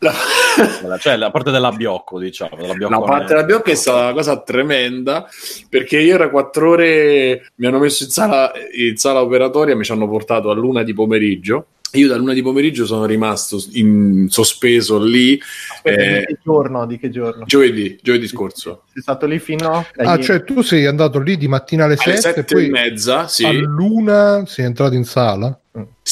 La- 0.85 0.97
Cioè, 0.97 1.17
la 1.17 1.31
parte 1.31 1.51
dell'abbiocco, 1.51 2.19
diciamo. 2.19 2.55
Dell'abbiocco 2.55 2.93
La 2.93 3.01
parte 3.01 3.33
della 3.33 3.43
biocca 3.43 3.71
è 3.71 3.75
stata 3.75 4.03
una 4.03 4.13
cosa 4.13 4.39
tremenda 4.41 5.27
perché 5.69 5.99
io 5.99 6.13
era 6.15 6.29
quattro 6.29 6.71
ore, 6.71 7.51
mi 7.55 7.65
hanno 7.65 7.79
messo 7.79 8.03
in 8.03 8.09
sala, 8.09 8.51
in 8.77 8.95
sala 8.97 9.21
operatoria, 9.21 9.75
mi 9.75 9.83
ci 9.83 9.91
hanno 9.91 10.07
portato 10.07 10.49
a 10.49 10.53
luna 10.53 10.83
di 10.83 10.93
pomeriggio. 10.93 11.65
Io 11.95 12.07
da 12.07 12.15
luna 12.15 12.33
di 12.33 12.41
pomeriggio 12.41 12.85
sono 12.85 13.05
rimasto 13.05 13.63
in 13.73 14.25
sospeso 14.29 14.97
lì 14.99 15.39
Aspetta, 15.73 16.01
eh, 16.01 16.19
di 16.19 16.25
che 16.25 16.39
giorno? 16.43 16.85
Di 16.87 16.97
che 16.97 17.09
giorno? 17.11 17.45
giovedì, 17.45 17.99
giovedì 18.01 18.27
scorso. 18.27 18.83
Sei 18.91 19.01
stato 19.01 19.27
lì 19.27 19.37
fino 19.37 19.69
a 19.69 19.85
Ah, 19.97 20.19
cioè 20.19 20.43
tu 20.43 20.61
sei 20.61 20.87
andato 20.87 21.19
lì 21.19 21.37
di 21.37 21.47
mattina 21.47 21.85
alle 21.85 21.97
Alle 22.03 22.17
7 22.17 22.45
e 22.47 22.65
e 22.65 22.69
mezza, 22.69 23.27
sì. 23.27 23.45
a 23.45 23.51
luna 23.51 24.43
sei 24.47 24.65
entrato 24.65 24.95
in 24.95 25.03
sala? 25.03 25.55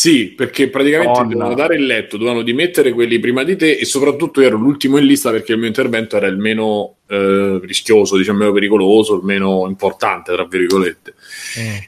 Sì, 0.01 0.29
perché 0.29 0.67
praticamente 0.67 1.19
Oh, 1.19 1.21
no. 1.21 1.27
dovevano 1.29 1.53
dare 1.53 1.75
il 1.75 1.85
letto, 1.85 2.17
dovevano 2.17 2.41
dimettere 2.41 2.91
quelli 2.91 3.19
prima 3.19 3.43
di 3.43 3.55
te 3.55 3.73
e 3.73 3.85
soprattutto 3.85 4.41
io 4.41 4.47
ero 4.47 4.57
l'ultimo 4.57 4.97
in 4.97 5.05
lista 5.05 5.29
perché 5.29 5.51
il 5.51 5.59
mio 5.59 5.67
intervento 5.67 6.15
era 6.17 6.25
il 6.25 6.37
meno 6.37 6.95
eh, 7.11 7.59
rischioso, 7.61 8.15
diciamo, 8.17 8.37
il 8.37 8.43
meno 8.45 8.53
pericoloso, 8.55 9.15
il 9.17 9.23
meno 9.23 9.65
importante, 9.67 10.33
tra 10.33 10.45
virgolette. 10.45 11.13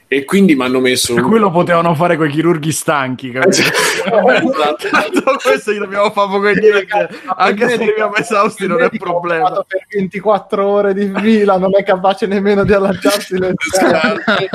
E 0.06 0.24
quindi 0.24 0.54
mi 0.54 0.62
hanno 0.64 0.80
messo... 0.80 1.14
Per 1.14 1.24
cui 1.24 1.38
lo 1.38 1.50
potevano 1.50 1.94
fare 1.94 2.16
con 2.16 2.28
i 2.28 2.30
chirurghi 2.30 2.70
stanchi, 2.70 3.30
capito? 3.30 3.62
Esatto. 4.04 4.88
Tanto 4.90 5.36
questo 5.42 5.72
gli 5.72 5.78
dobbiamo 5.78 6.10
fare 6.10 6.28
poco 6.28 6.46
e 6.48 6.54
niente. 6.54 7.08
Anche 7.36 7.68
se 7.68 7.74
arriviamo 7.74 8.14
esausti 8.16 8.66
non 8.66 8.78
è 8.78 8.82
medico 8.82 9.04
problema. 9.04 9.48
ha 9.48 9.64
per 9.66 9.86
24 9.88 10.66
ore 10.66 10.94
di 10.94 11.10
fila, 11.16 11.56
non 11.56 11.70
è 11.74 11.82
capace 11.82 12.26
nemmeno 12.26 12.64
di 12.64 12.72
allacciarsi 12.74 13.38
le 13.38 13.54
scarpe. 13.58 14.48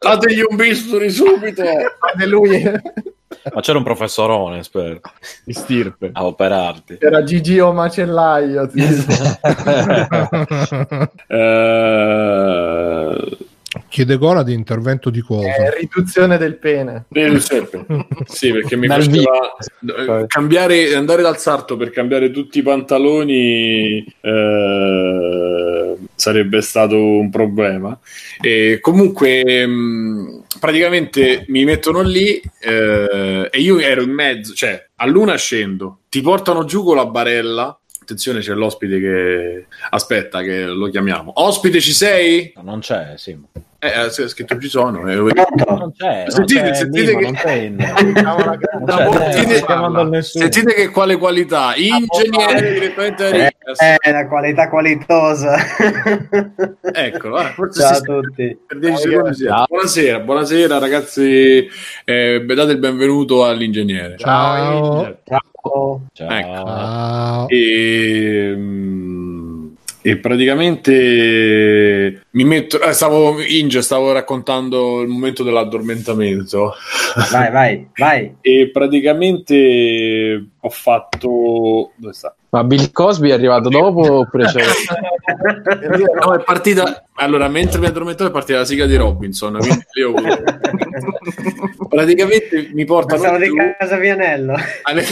Dategli 0.00 0.42
un 0.46 0.56
bisturi 0.56 1.10
subito! 1.10 1.62
Ed 1.62 2.26
lui 2.26 2.60
Ma 3.52 3.60
c'era 3.60 3.78
un 3.78 3.84
professorone, 3.84 4.62
spero, 4.62 5.00
Di 5.44 5.52
stirpe. 5.52 6.10
a 6.12 6.24
operarti. 6.24 6.96
era 7.00 7.22
Gigi 7.22 7.58
o 7.60 7.72
Macellaio. 7.72 8.66
tipo. 8.68 9.12
Eh, 13.78 13.82
Chiede 13.88 14.16
Gola 14.16 14.42
di 14.42 14.52
intervento 14.52 15.10
di 15.10 15.20
cosa? 15.20 15.48
È 15.48 15.74
riduzione 15.78 16.38
del 16.38 16.56
pene. 16.56 17.04
Sì, 18.26 18.52
perché 18.52 18.76
mi 18.76 18.86
Dal 18.86 19.02
faceva 19.02 19.56
eh, 20.20 20.26
cambiare, 20.26 20.94
andare 20.94 21.22
dal 21.22 21.38
sarto 21.38 21.76
per 21.76 21.90
cambiare 21.90 22.30
tutti 22.30 22.58
i 22.58 22.62
pantaloni 22.62 24.04
eh, 24.20 25.96
sarebbe 26.14 26.60
stato 26.60 26.96
un 26.96 27.30
problema. 27.30 27.98
E 28.40 28.78
comunque, 28.80 29.66
mh, 29.66 30.44
praticamente 30.60 31.44
mi 31.48 31.64
mettono 31.64 32.02
lì 32.02 32.40
eh, 32.60 33.48
e 33.50 33.60
io 33.60 33.78
ero 33.78 34.02
in 34.02 34.10
mezzo, 34.10 34.52
cioè 34.54 34.84
a 34.96 35.06
luna 35.06 35.36
scendo, 35.36 36.00
ti 36.08 36.20
portano 36.20 36.64
giù 36.64 36.82
con 36.84 36.96
la 36.96 37.06
barella. 37.06 37.78
Attenzione, 38.00 38.40
c'è 38.40 38.54
l'ospite 38.54 39.00
che 39.00 39.66
aspetta, 39.90 40.40
che 40.42 40.64
lo 40.64 40.88
chiamiamo. 40.88 41.32
Ospite, 41.34 41.78
ci 41.80 41.92
sei? 41.92 42.52
Non 42.62 42.80
c'è, 42.80 43.14
sì. 43.16 43.36
Eh, 43.80 44.06
eh, 44.06 44.10
scritto 44.10 44.58
ci 44.58 44.68
sono. 44.68 45.08
eh, 45.08 45.14
Non 45.14 45.92
c'è, 45.92 46.22
non 46.24 46.30
Sentite, 46.30 46.62
c'è 46.62 46.74
sentite 46.74 47.14
Nimo, 47.14 47.30
che- 47.30 47.76
Sentite- 49.32 49.64
nessuno. 50.08 50.44
Sentite 50.44 50.74
che 50.74 50.88
quale 50.88 51.16
qualità, 51.16 51.74
ingegnere 51.76 52.72
direttamente 52.72 53.22
da 53.22 53.30
Ricas. 53.30 53.80
Eh, 53.80 53.96
la 54.10 54.26
qualità 54.26 54.68
qualitosa. 54.68 55.56
Eccolo, 56.92 57.38
eh, 57.40 57.44
forse 57.54 57.80
Ciao 57.82 57.96
a 57.96 58.00
tutti. 58.00 58.58
per 58.66 58.78
10 58.80 58.96
Ciao, 58.96 59.10
secondi 59.10 59.34
sì. 59.36 59.44
Ciao. 59.44 59.64
Buonasera, 59.68 60.18
buonasera 60.20 60.78
ragazzi, 60.78 61.68
eh, 62.04 62.44
date 62.44 62.72
il 62.72 62.78
benvenuto 62.78 63.44
all'ingegnere. 63.44 64.16
Ciao. 64.18 65.18
Ciao. 65.24 66.00
Ciao. 66.12 66.30
Ecco. 66.30 66.64
Ciao. 66.66 67.48
E, 67.48 68.52
mm, 68.56 69.66
e 70.02 70.16
praticamente 70.16 72.22
mi 72.38 72.44
metto, 72.44 72.80
eh, 72.80 72.92
stavo, 72.92 73.42
Inge, 73.42 73.82
stavo 73.82 74.12
raccontando 74.12 75.00
il 75.00 75.08
momento 75.08 75.42
dell'addormentamento 75.42 76.72
Vai, 77.32 77.50
vai, 77.50 77.88
vai. 77.96 78.36
e 78.40 78.70
praticamente 78.72 80.46
ho 80.60 80.68
fatto... 80.68 81.90
Dove 81.96 82.12
sta? 82.12 82.32
Ma 82.50 82.62
Bill 82.62 82.92
Cosby 82.92 83.30
è 83.30 83.32
arrivato 83.32 83.68
dopo 83.68 84.20
oppure 84.20 84.44
c'è... 84.44 84.62
No, 86.24 86.34
è 86.34 86.42
partita. 86.42 87.04
Allora, 87.14 87.48
mentre 87.48 87.78
mi 87.80 87.86
addormentavo, 87.86 88.30
è 88.30 88.32
partita 88.32 88.58
la 88.58 88.64
sigla 88.64 88.86
di 88.86 88.96
Robinson. 88.96 89.58
Quindi 89.58 90.02
avuto- 90.02 90.42
Praticamente 91.88 92.70
mi 92.72 92.84
portano 92.84 93.22
Passavo 93.22 93.42
di 93.42 93.50
casa 93.78 93.96
Vianello. 93.96 94.54
alle, 94.82 95.04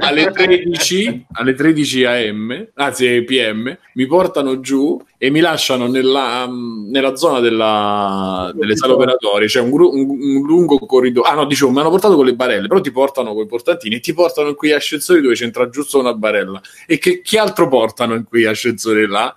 alle 0.00 0.30
13, 0.30 1.26
alle 1.32 1.54
13 1.54 2.04
am, 2.04 2.66
anzi 2.74 3.22
PM, 3.22 3.76
mi 3.94 4.06
portano 4.06 4.60
giù 4.60 5.00
e 5.16 5.30
mi 5.30 5.40
lasciano 5.40 5.86
nella, 5.86 6.46
nella 6.50 7.16
zona 7.16 7.40
della, 7.40 8.50
delle 8.54 8.76
sale 8.76 8.92
operatorie. 8.92 9.46
C'è 9.46 9.60
un, 9.60 9.70
gru- 9.70 9.92
un- 9.92 10.08
un 10.10 10.46
lungo 10.46 10.78
corridoio. 10.78 11.28
Ah, 11.28 11.34
no, 11.34 11.46
dicevo, 11.46 11.70
mi 11.70 11.80
hanno 11.80 11.90
portato 11.90 12.16
con 12.16 12.24
le 12.26 12.34
barelle, 12.34 12.66
però 12.68 12.80
ti 12.80 12.90
portano 12.90 13.32
con 13.34 13.44
i 13.44 13.46
portantini 13.46 13.96
e 13.96 14.00
ti 14.00 14.12
portano 14.12 14.48
in 14.48 14.54
quei 14.54 14.72
ascensori 14.72 15.20
dove 15.20 15.34
c'entra 15.34 15.68
giusto 15.68 15.98
una 15.98 16.14
barella. 16.14 16.60
E 16.86 16.98
che, 16.98 17.20
chi 17.22 17.36
altro 17.36 17.68
portano 17.68 18.14
in 18.14 18.24
quei 18.24 18.44
ascensori 18.44 19.06
là? 19.06 19.34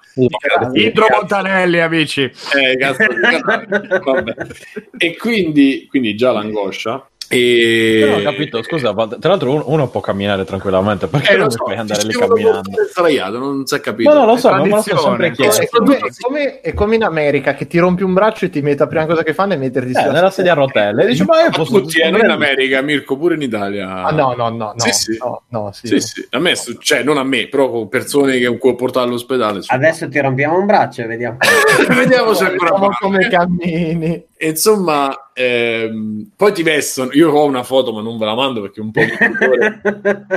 Indro 0.73 1.07
Montanelli, 1.11 1.79
amici. 1.79 2.21
Eh, 2.23 2.77
cazzo. 2.77 3.05
Vabbè. 4.03 4.35
E 4.97 5.17
quindi, 5.17 5.87
quindi 5.89 6.15
già 6.15 6.31
l'angoscia. 6.31 7.07
E... 7.33 7.97
Io 7.99 8.05
non 8.07 8.19
ho 8.19 8.21
capito, 8.23 8.61
scusa, 8.63 8.93
ma 8.93 9.07
tra 9.07 9.29
l'altro 9.29 9.51
uno, 9.51 9.63
uno 9.67 9.87
può 9.89 9.99
camminare 10.01 10.43
tranquillamente, 10.45 11.07
perché 11.07 11.33
Eh, 11.33 11.37
non 11.37 11.49
so, 11.49 11.63
puoi 11.63 11.75
andare 11.77 12.03
lì 12.03 12.13
camminando? 12.13 12.69
sdraiato, 12.89 13.37
non 13.39 13.65
si 13.65 13.75
è 13.75 13.79
capito. 13.79 14.11
No, 14.13 14.19
no, 14.19 14.25
lo 14.25 14.37
so, 14.37 14.49
ma 14.49 14.61
me 14.61 14.69
lo 14.69 14.81
sono 14.81 14.99
sempre 14.99 15.27
È 15.27 15.31
chiesto. 15.31 15.65
come, 15.79 15.97
è 15.97 16.09
come- 16.19 16.61
è 16.61 16.73
come 16.73 16.95
in 16.95 17.03
America 17.03 17.53
che 17.53 17.67
ti 17.67 17.77
rompi 17.79 18.03
un 18.03 18.13
braccio 18.13 18.45
e 18.45 18.49
ti 18.49 18.61
metti 18.61 18.77
la 18.79 18.87
prima 18.87 19.05
cosa 19.05 19.23
che 19.23 19.33
fanno 19.33 19.53
è 19.53 19.57
metterti 19.57 19.91
Eh, 19.97 20.11
nella 20.11 20.29
sedia 20.29 20.51
a 20.51 20.55
rotelle. 20.55 21.03
E 21.03 21.07
dici, 21.07 21.23
ma 21.23 21.39
io 21.41 21.49
Ma 21.49 21.57
posso... 21.57 21.81
tutti, 21.81 21.99
eh, 21.99 22.09
non 22.09 22.21
in 22.21 22.29
America, 22.29 22.81
Mirko, 22.81 23.17
pure 23.17 23.35
in 23.35 23.41
Italia. 23.41 24.03
Ah, 24.03 24.11
no, 24.11 24.33
no, 24.35 24.49
no, 24.49 24.73
no, 24.73 24.73
Sì, 24.77 24.91
sì. 24.91 25.17
no, 25.19 25.41
no, 25.49 25.71
sì. 25.71 25.87
Sì, 25.87 25.99
sì. 25.99 26.27
A 26.31 26.39
me, 26.39 26.53
cioè, 26.79 27.03
non 27.03 27.17
a 27.17 27.23
me, 27.23 27.47
però 27.47 27.69
con 27.69 27.89
persone 27.89 28.37
che 28.37 28.47
ho 28.47 28.57
portato 28.75 29.07
all'ospedale. 29.07 29.61
Adesso 29.65 30.07
ti 30.09 30.19
rompiamo 30.19 30.57
un 30.57 30.65
braccio 30.65 31.01
e 31.01 31.05
vediamo. 31.07 31.37
Vediamo 31.87 32.33
se 32.33 32.45
ancora 32.45 32.71
come 32.99 33.27
cammini. 33.29 34.25
E 34.43 34.49
insomma, 34.49 35.29
ehm, 35.31 36.31
poi 36.35 36.51
ti 36.51 36.63
vestono. 36.63 37.11
Io 37.13 37.31
ho 37.31 37.45
una 37.45 37.63
foto, 37.63 37.93
ma 37.93 38.01
non 38.01 38.17
ve 38.17 38.25
la 38.25 38.35
mando 38.35 38.59
perché 38.59 38.81
è 38.81 38.83
un 38.83 38.91
po' 38.91 38.99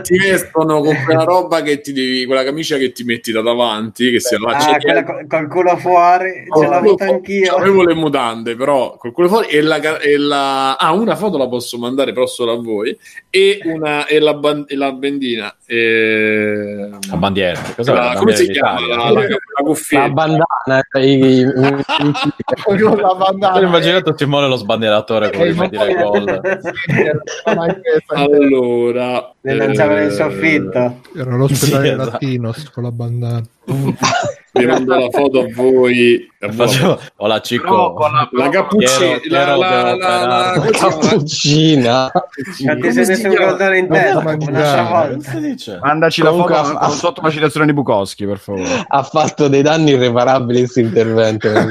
ti 0.02 0.16
vestono 0.16 0.80
con 0.80 0.94
quella 1.04 1.24
roba 1.24 1.60
che 1.62 1.80
ti 1.80 1.92
devi, 1.92 2.24
quella 2.24 2.44
camicia 2.44 2.76
che 2.76 2.92
ti 2.92 3.02
metti 3.02 3.32
da 3.32 3.42
davanti, 3.42 4.12
che 4.12 4.20
si 4.20 4.36
allaccia 4.36 4.76
Ah, 4.76 4.78
quella 4.78 5.02
col, 5.02 5.26
col 5.26 5.48
culo 5.48 5.76
fuori, 5.78 6.44
Oh, 6.48 6.60
ce 6.62 6.68
l'ho 6.68 6.74
avuto 6.74 7.02
anch'io. 7.02 7.56
Avevo 7.56 7.82
le 7.82 7.94
mutande, 7.94 8.54
però 8.54 8.96
col 8.96 9.10
culo 9.10 9.26
fuori 9.26 9.48
e 9.48 9.60
la, 9.60 9.98
e 9.98 10.16
la- 10.18 10.76
ah, 10.76 10.92
una 10.92 11.16
foto 11.16 11.36
la 11.36 11.48
posso 11.48 11.76
mandare 11.78 12.12
però 12.12 12.26
solo 12.26 12.52
a 12.52 12.62
voi 12.62 12.96
e 13.28 13.58
una 13.64 14.06
e 14.06 14.20
la, 14.20 14.34
ban- 14.34 14.66
e 14.68 14.76
la 14.76 14.92
bendina 14.92 15.52
e... 15.66 16.90
La 17.10 17.16
bandiera. 17.16 17.60
Cos'è 17.74 17.92
la- 17.92 18.12
la 18.12 18.14
come 18.18 18.34
bandiera 18.34 18.36
si 18.36 18.50
chiama 18.50 18.86
la, 18.86 18.96
la, 18.96 19.10
la 19.10 19.20
La 19.28 19.62
cuffietta 19.64 20.08
bandana, 20.10 20.46
i, 20.94 21.18
i- 21.18 21.44
la 23.00 23.14
bandana. 23.14 23.58
Immaginato 23.96 24.16
Simone 24.16 24.48
lo 24.48 24.56
sbandieratore 24.56 25.30
con 25.30 25.46
Eh, 25.46 25.52
ma- 25.54 25.68
gol. 25.68 26.40
allora 28.14 29.32
Le 29.40 29.54
lanciavano 29.54 30.00
in 30.02 30.08
eh, 30.08 30.10
soffitto. 30.10 31.00
Era 31.16 31.36
l'ospedale 31.36 31.86
Sì, 31.86 31.92
esatto. 31.92 32.10
Latinos 32.10 32.70
con 32.70 32.82
la 32.82 32.92
bandana. 32.92 33.42
vi 34.56 34.66
mando 34.66 34.94
la 34.96 35.08
foto 35.10 35.40
a 35.40 35.46
voi, 35.54 36.28
a. 36.40 36.52
Facevo... 36.52 37.00
Ho 37.16 37.26
la 37.26 37.40
Cicco. 37.40 37.74
No, 37.76 37.92
con 37.94 38.12
la, 38.12 38.28
la 38.32 38.48
cappuccina 38.50 39.18
la, 39.28 39.56
la, 39.56 39.94
la, 39.96 40.52
chiama? 40.70 40.70
cappuccina. 40.70 42.12
Si 42.54 42.64
messo 42.66 43.28
un 43.28 43.34
chiama? 43.34 43.46
goldone 43.50 43.78
in 43.78 43.86
dice? 45.40 45.78
Mandaci 45.82 46.22
la 46.22 46.30
foto 46.30 46.54
ha- 46.54 46.78
con 46.78 46.90
sotto 46.90 47.20
la 47.22 47.30
citazione 47.30 47.66
di 47.66 47.72
Bukowski, 47.72 48.26
per 48.26 48.38
favore. 48.38 48.84
Ha 48.86 49.02
fatto 49.02 49.48
dei 49.48 49.62
danni 49.62 49.92
irreparabili 49.92 50.58
questo 50.60 50.80
intervento. 50.80 51.50
no 51.52 51.64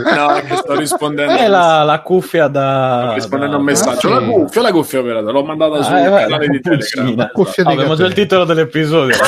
che 0.46 0.56
sto 0.56 0.75
rispondendo 0.75 1.34
È 1.34 1.48
la, 1.48 1.84
la 1.84 2.01
cuffia 2.01 2.48
da... 2.48 3.04
sto 3.06 3.13
rispondendo 3.13 3.46
a 3.56 3.58
da- 3.58 3.58
un 3.58 3.63
messaggio 3.63 4.08
Ah, 4.13 4.20
la 4.20 4.25
cuffia 4.25 4.62
la 4.62 4.72
cuffia 4.72 5.00
operata 5.00 5.32
l'ho 5.32 5.44
mandata 5.44 5.77
Ah, 5.77 5.84
sul 5.84 5.96
eh, 5.96 6.04
canale 6.04 6.27
la 6.30 6.38
di 6.38 6.60
cappuccina. 6.62 7.04
Telegram 7.06 7.30
Cuffia 7.34 7.63
di 7.63 7.70
Ah, 7.70 7.74
abbiamo 7.74 7.96
già 7.96 8.06
il 8.06 8.13
titolo 8.13 8.44
dell'episodio. 8.46 9.15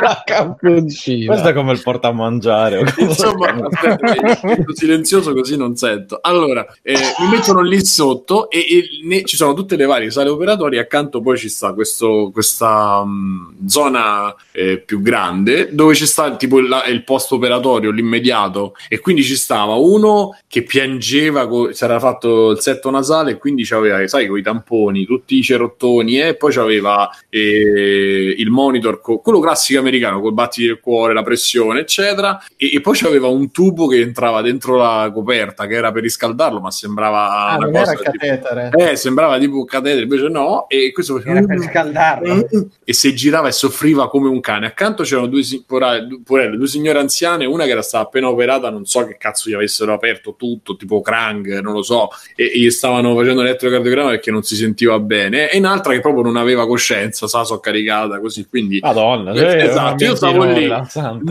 La 0.00 0.22
cappuccina. 0.24 1.32
Questo 1.32 1.48
è 1.48 1.52
come 1.54 1.72
il 1.72 1.80
portamangiare. 1.82 2.82
Insomma, 2.98 3.54
aspetta, 3.70 4.56
silenzioso 4.72 5.32
così 5.32 5.56
non 5.56 5.76
sento. 5.76 6.18
Allora, 6.20 6.66
eh, 6.82 6.94
mi 7.20 7.28
mettono 7.30 7.62
lì 7.62 7.82
sotto 7.84 8.50
e, 8.50 8.58
e 8.58 8.88
ne- 9.04 9.24
ci 9.24 9.36
sono 9.36 9.54
tutte 9.54 9.76
le 9.76 9.86
varie 9.86 10.10
sale 10.10 10.28
operatorie. 10.28 10.78
Accanto 10.80 11.20
poi 11.20 11.38
ci 11.38 11.48
sta 11.48 11.72
questo, 11.72 12.30
questa 12.32 13.04
mh, 13.04 13.66
zona 13.66 14.34
eh, 14.52 14.78
più 14.78 15.00
grande 15.00 15.68
dove 15.72 15.94
ci 15.94 16.06
sta 16.06 16.36
tipo 16.36 16.58
il, 16.58 16.68
il 16.88 17.04
post 17.04 17.32
operatorio, 17.32 17.90
l'immediato. 17.90 18.74
E 18.88 18.98
quindi 19.00 19.22
ci 19.22 19.36
stava 19.36 19.74
uno 19.74 20.36
che 20.48 20.62
piangeva, 20.62 21.46
co- 21.48 21.72
si 21.72 21.84
era 21.84 21.98
fatto 21.98 22.50
il 22.50 22.60
setto 22.60 22.90
nasale 22.90 23.32
e 23.32 23.38
quindi 23.38 23.64
c'aveva, 23.64 24.06
sai, 24.06 24.26
con 24.26 24.38
i 24.38 24.42
tamponi, 24.42 25.04
tutti 25.04 25.36
i 25.36 25.42
cerottoni 25.42 26.20
e 26.20 26.34
poi 26.36 26.52
c'aveva 26.52 27.08
eh, 27.28 28.34
il 28.36 28.50
monitor, 28.50 29.00
co- 29.00 29.18
quello 29.18 29.40
classico 29.40 29.78
americano, 29.80 30.20
col 30.20 30.32
battito 30.32 30.66
del 30.68 30.80
cuore, 30.80 31.12
la 31.14 31.22
pressione, 31.22 31.43
eccetera. 31.80 32.42
E, 32.56 32.72
e 32.74 32.80
poi 32.80 32.96
c'aveva 32.96 33.28
un 33.28 33.50
tubo 33.50 33.86
che 33.86 34.00
entrava 34.00 34.40
dentro 34.40 34.76
la 34.76 35.10
coperta 35.12 35.66
che 35.66 35.74
era 35.74 35.92
per 35.92 36.02
riscaldarlo, 36.02 36.60
ma 36.60 36.70
sembrava 36.70 37.28
Ah, 37.50 37.56
una 37.56 37.68
era 37.68 37.78
cosa 37.80 37.92
il 37.92 37.98
tipo- 37.98 38.10
catetere. 38.18 38.90
eh, 38.90 38.96
sembrava 38.96 39.38
tipo 39.38 39.56
un 39.58 39.64
catetere, 39.64 40.02
invece 40.02 40.28
no, 40.28 40.66
e 40.68 40.92
questo 40.92 41.16
faceva 41.16 41.38
Era 41.38 41.46
per 41.46 41.60
scaldarlo. 41.60 42.48
e 42.84 42.92
si 42.92 43.14
girava 43.14 43.48
e 43.48 43.52
soffriva 43.52 44.08
come 44.08 44.28
un 44.28 44.40
cane. 44.40 44.66
Accanto 44.66 45.02
c'erano 45.02 45.26
due, 45.26 45.42
si- 45.42 45.62
pora- 45.66 46.00
due- 46.00 46.66
signore 46.66 46.98
anziane, 46.98 47.44
una 47.44 47.64
che 47.64 47.70
era 47.70 47.82
stata 47.82 48.04
appena 48.04 48.28
operata, 48.28 48.70
non 48.70 48.84
so 48.86 49.04
che 49.06 49.16
cazzo 49.18 49.48
gli 49.50 49.54
avessero 49.54 49.92
aperto 49.92 50.34
tutto, 50.36 50.76
tipo 50.76 51.00
Krang, 51.00 51.60
non 51.60 51.72
lo 51.72 51.82
so, 51.82 52.08
e, 52.34 52.50
e 52.54 52.58
gli 52.58 52.70
stavano 52.70 53.14
facendo 53.14 53.42
l'elettrocardiogramma 53.42 54.10
perché 54.10 54.30
non 54.30 54.42
si 54.42 54.56
sentiva 54.56 54.98
bene, 54.98 55.50
e 55.50 55.58
un'altra 55.58 55.92
che 55.92 56.00
proprio 56.00 56.22
non 56.22 56.36
aveva 56.36 56.66
coscienza, 56.66 57.26
sa, 57.26 57.44
so 57.44 57.58
caricata 57.60 58.18
così, 58.20 58.46
quindi 58.48 58.78
Madonna, 58.82 59.34
cioè, 59.34 59.62
esatto, 59.64 60.04
io 60.04 60.14
stavo 60.14 60.44
lì. 60.44 60.68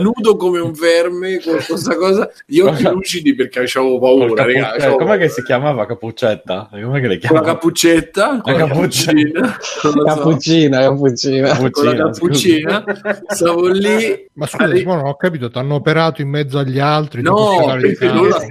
Nudo 0.04 0.36
come 0.36 0.58
un 0.60 0.72
verme, 0.72 1.40
con 1.42 1.56
questa 1.66 1.96
cosa, 1.96 2.30
gli 2.46 2.58
occhi 2.60 2.82
lucidi 2.84 3.34
perché 3.34 3.60
avevo 3.60 3.98
paura, 3.98 4.44
capu- 4.44 4.82
eh, 4.82 4.96
com'è 4.96 5.18
che 5.18 5.28
si 5.28 5.42
chiamava 5.42 5.86
Capuccetta? 5.86 6.68
Com'è 6.70 7.00
che 7.00 7.08
le 7.08 7.18
con 7.18 7.36
la 7.36 7.40
chiamava? 7.40 7.46
cappuccetta, 7.46 8.40
con 8.42 8.52
la 8.52 8.58
cappuccina. 8.66 9.40
cappuccina. 9.82 10.04
Cappuccina, 10.14 10.80
cappuccina. 10.80 11.70
con 11.70 11.84
la 11.84 11.94
cappuccina, 11.96 12.84
stavo 13.28 13.66
lì. 13.68 14.26
Ma 14.34 14.46
scusa, 14.46 14.64
Arri- 14.64 14.78
Simone, 14.78 15.00
non 15.02 15.10
ho 15.10 15.16
capito, 15.16 15.50
ti 15.50 15.58
hanno 15.58 15.74
operato 15.76 16.20
in 16.22 16.28
mezzo 16.28 16.58
agli 16.58 16.78
altri? 16.78 17.22
No, 17.22 17.74
perché 17.80 18.06
non 18.12 18.28
la- 18.28 18.42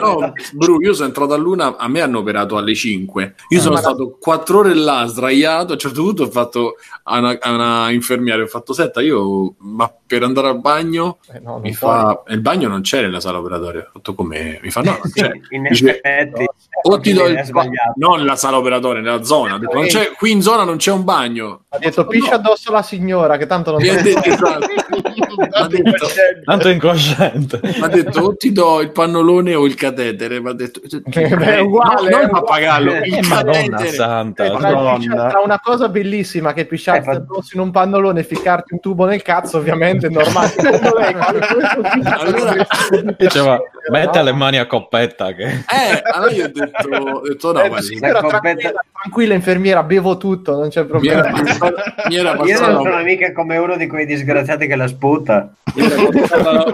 No. 0.00 0.32
Bru, 0.52 0.80
io 0.80 0.92
sono 0.92 1.08
entrato 1.08 1.32
a 1.32 1.36
luna, 1.36 1.76
a 1.76 1.88
me 1.88 2.00
hanno 2.00 2.18
operato 2.18 2.56
alle 2.56 2.74
5. 2.74 3.34
Io 3.50 3.60
sono 3.60 3.74
ma- 3.74 3.80
stato 3.80 4.16
4 4.20 4.58
ore 4.58 4.74
là, 4.74 5.04
sdraiato. 5.06 5.70
A 5.70 5.72
un 5.74 5.78
certo 5.78 6.02
punto 6.02 6.24
ho 6.24 6.30
fatto 6.30 6.74
a 7.04 7.18
una, 7.18 7.36
a 7.40 7.50
una 7.52 7.90
infermiera, 7.90 8.42
ho 8.42 8.46
fatto 8.46 8.72
setta, 8.72 9.00
io, 9.00 9.54
ma 9.58 9.90
per 10.08 10.22
andare 10.24 10.48
al 10.48 10.58
bagno, 10.58 11.18
Eh, 11.32 11.38
no, 11.38 11.58
mi 11.58 11.70
puoi. 11.72 11.74
fa, 11.74 12.22
il 12.28 12.40
bagno 12.40 12.66
non 12.66 12.80
c'è 12.80 13.02
nella 13.02 13.20
sala 13.20 13.38
operatoria. 13.38 13.82
Ho 13.82 13.90
fatto 13.92 14.14
come? 14.14 14.58
Mi 14.62 14.70
fa, 14.70 14.80
no, 14.80 14.92
non 14.92 15.00
Sì, 15.04 15.20
c'è. 15.20 15.30
in 15.54 15.62
Dice, 15.64 16.00
effetti, 16.00 16.44
o 16.82 16.98
ti 16.98 17.12
do 17.12 17.26
il 17.26 17.40
sbagliato. 17.44 17.92
non 17.96 18.18
nella 18.18 18.34
sala 18.36 18.56
operatoria, 18.56 19.02
nella 19.02 19.22
zona. 19.22 19.54
Ho 19.54 19.58
detto, 19.58 19.74
non 19.74 19.86
c'è- 19.86 20.12
qui 20.16 20.30
in 20.32 20.40
zona 20.42 20.64
non 20.64 20.78
c'è 20.78 20.90
un 20.90 21.04
bagno. 21.04 21.64
Ha 21.68 21.78
detto 21.78 22.06
piscia 22.06 22.34
addosso 22.36 22.72
la 22.72 22.82
signora 22.82 23.36
che 23.36 23.46
tanto 23.46 23.70
non 23.72 23.80
detto, 23.82 24.24
esatto. 24.24 24.66
Mi 25.02 25.48
ha 25.50 25.66
detto, 25.68 26.06
Tanto 26.44 26.68
incosciente. 26.68 27.60
mi 27.62 27.74
ha 27.82 27.88
detto 27.88 28.20
o 28.20 28.36
ti 28.36 28.52
do 28.52 28.80
il 28.80 28.90
pannolone 28.92 29.54
o 29.54 29.64
il 29.66 29.74
catetere. 29.74 30.40
Mi 30.40 30.48
ha 30.48 30.52
detto, 30.52 30.80
Beh, 31.04 31.28
è 31.56 31.60
uguale, 31.60 32.10
no, 32.10 32.18
non 32.18 32.30
pappagallo, 32.30 32.90
uguale. 32.90 33.06
il 33.06 33.14
Eh, 33.14 33.26
Madonna 33.28 33.52
catetere. 33.52 33.88
santa. 33.90 34.44
Eh, 34.44 34.56
tra, 34.56 35.40
una 35.44 35.60
cosa 35.62 35.88
bellissima 35.88 36.52
che 36.52 36.64
pisciarti 36.66 37.08
Eh, 37.08 37.12
addosso 37.12 37.50
in 37.54 37.60
un 37.60 37.70
pannolone 37.70 38.20
e 38.20 38.24
ficcarti 38.24 38.72
un 38.74 38.80
tubo 38.80 39.04
nel 39.06 39.22
cazzo, 39.22 39.58
ovviamente 39.58 40.06
è 40.06 40.10
normale. 40.10 40.52
Allora- 42.18 42.66
Diceva, 43.16 43.58
mette 43.90 44.22
le 44.22 44.32
mani 44.32 44.58
a 44.58 44.66
coppetta 44.66 45.32
che... 45.32 45.44
Eh, 45.44 46.02
allora 46.12 46.30
io 46.32 46.44
ho 46.46 46.50
detto, 46.52 46.88
ho 46.88 47.20
detto 47.22 47.52
no, 47.52 47.62
Eh, 47.76 47.82
sì, 47.82 47.98
coppetta- 48.00 48.72
tranquilla, 49.00 49.34
infermiera, 49.34 49.82
bevo 49.82 50.16
tutto, 50.16 50.56
non 50.58 50.68
c'è 50.68 50.84
mi 50.84 51.06
era 51.08 51.20
problema. 51.22 51.80
mi 52.08 52.16
era 52.16 52.30
Io 52.32 52.32
non 52.32 52.46
sono 52.56 52.82
passata, 52.82 53.02
mica 53.02 53.32
come 53.32 53.56
uno 53.56 53.76
di 53.76 53.86
quei 53.86 54.06
disgraziati 54.06 54.66
che 54.66 54.76
la 54.76 54.86
sputa. 54.88 55.52
mi 55.74 55.82
era 55.84 56.10
passata, 56.10 56.72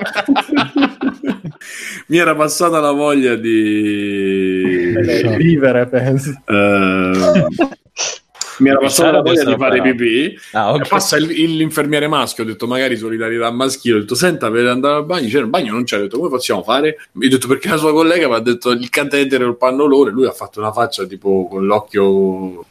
mi 2.08 2.16
era 2.18 2.34
passata 2.34 2.80
la 2.80 2.90
voglia 2.92 3.34
di 3.34 4.94
Eh, 4.96 5.36
Vivere, 5.36 5.86
penso. 5.86 6.30
ehm, 6.46 7.48
mi 8.58 8.68
era 8.68 8.78
passata 8.78 9.10
la 9.12 9.22
voglia 9.22 9.44
di 9.44 9.56
fare 9.56 9.82
pipì. 9.82 10.38
Ah, 10.52 10.72
ok. 10.72 10.84
E 10.84 10.88
passa 10.88 11.16
il- 11.16 11.30
il- 11.30 11.56
l'infermiere 11.56 12.06
maschio, 12.08 12.44
ho 12.44 12.46
detto 12.46 12.66
magari 12.66 12.96
solidarietà 12.96 13.50
maschile, 13.50 13.96
ho 13.96 14.00
detto 14.00 14.14
senta 14.14 14.50
per 14.50 14.66
andare 14.66 14.96
al 14.96 15.04
bagno, 15.06 15.28
c'era 15.28 15.42
il 15.42 15.48
bagno 15.48 15.72
non 15.72 15.84
c'era, 15.84 16.02
ho 16.02 16.04
detto 16.04 16.18
come 16.18 16.28
possiamo 16.30 16.62
fare? 16.62 16.96
Mi 17.12 17.26
ha 17.26 17.28
detto 17.30 17.48
perché 17.48 17.68
la 17.68 17.76
sua 17.76 17.92
collega 17.92 18.28
mi 18.28 18.34
ha 18.34 18.38
detto 18.40 18.70
il 18.70 18.88
catetere 18.90 19.44
o 19.44 19.48
il 19.48 19.56
pannolone, 19.56 20.10
lui 20.10 20.26
ha 20.26 20.32
fatto 20.32 20.60
una 20.60 20.72
faccia 20.72 21.04
tipo 21.04 21.48
con 21.50 21.64
l'occhio 21.66 22.64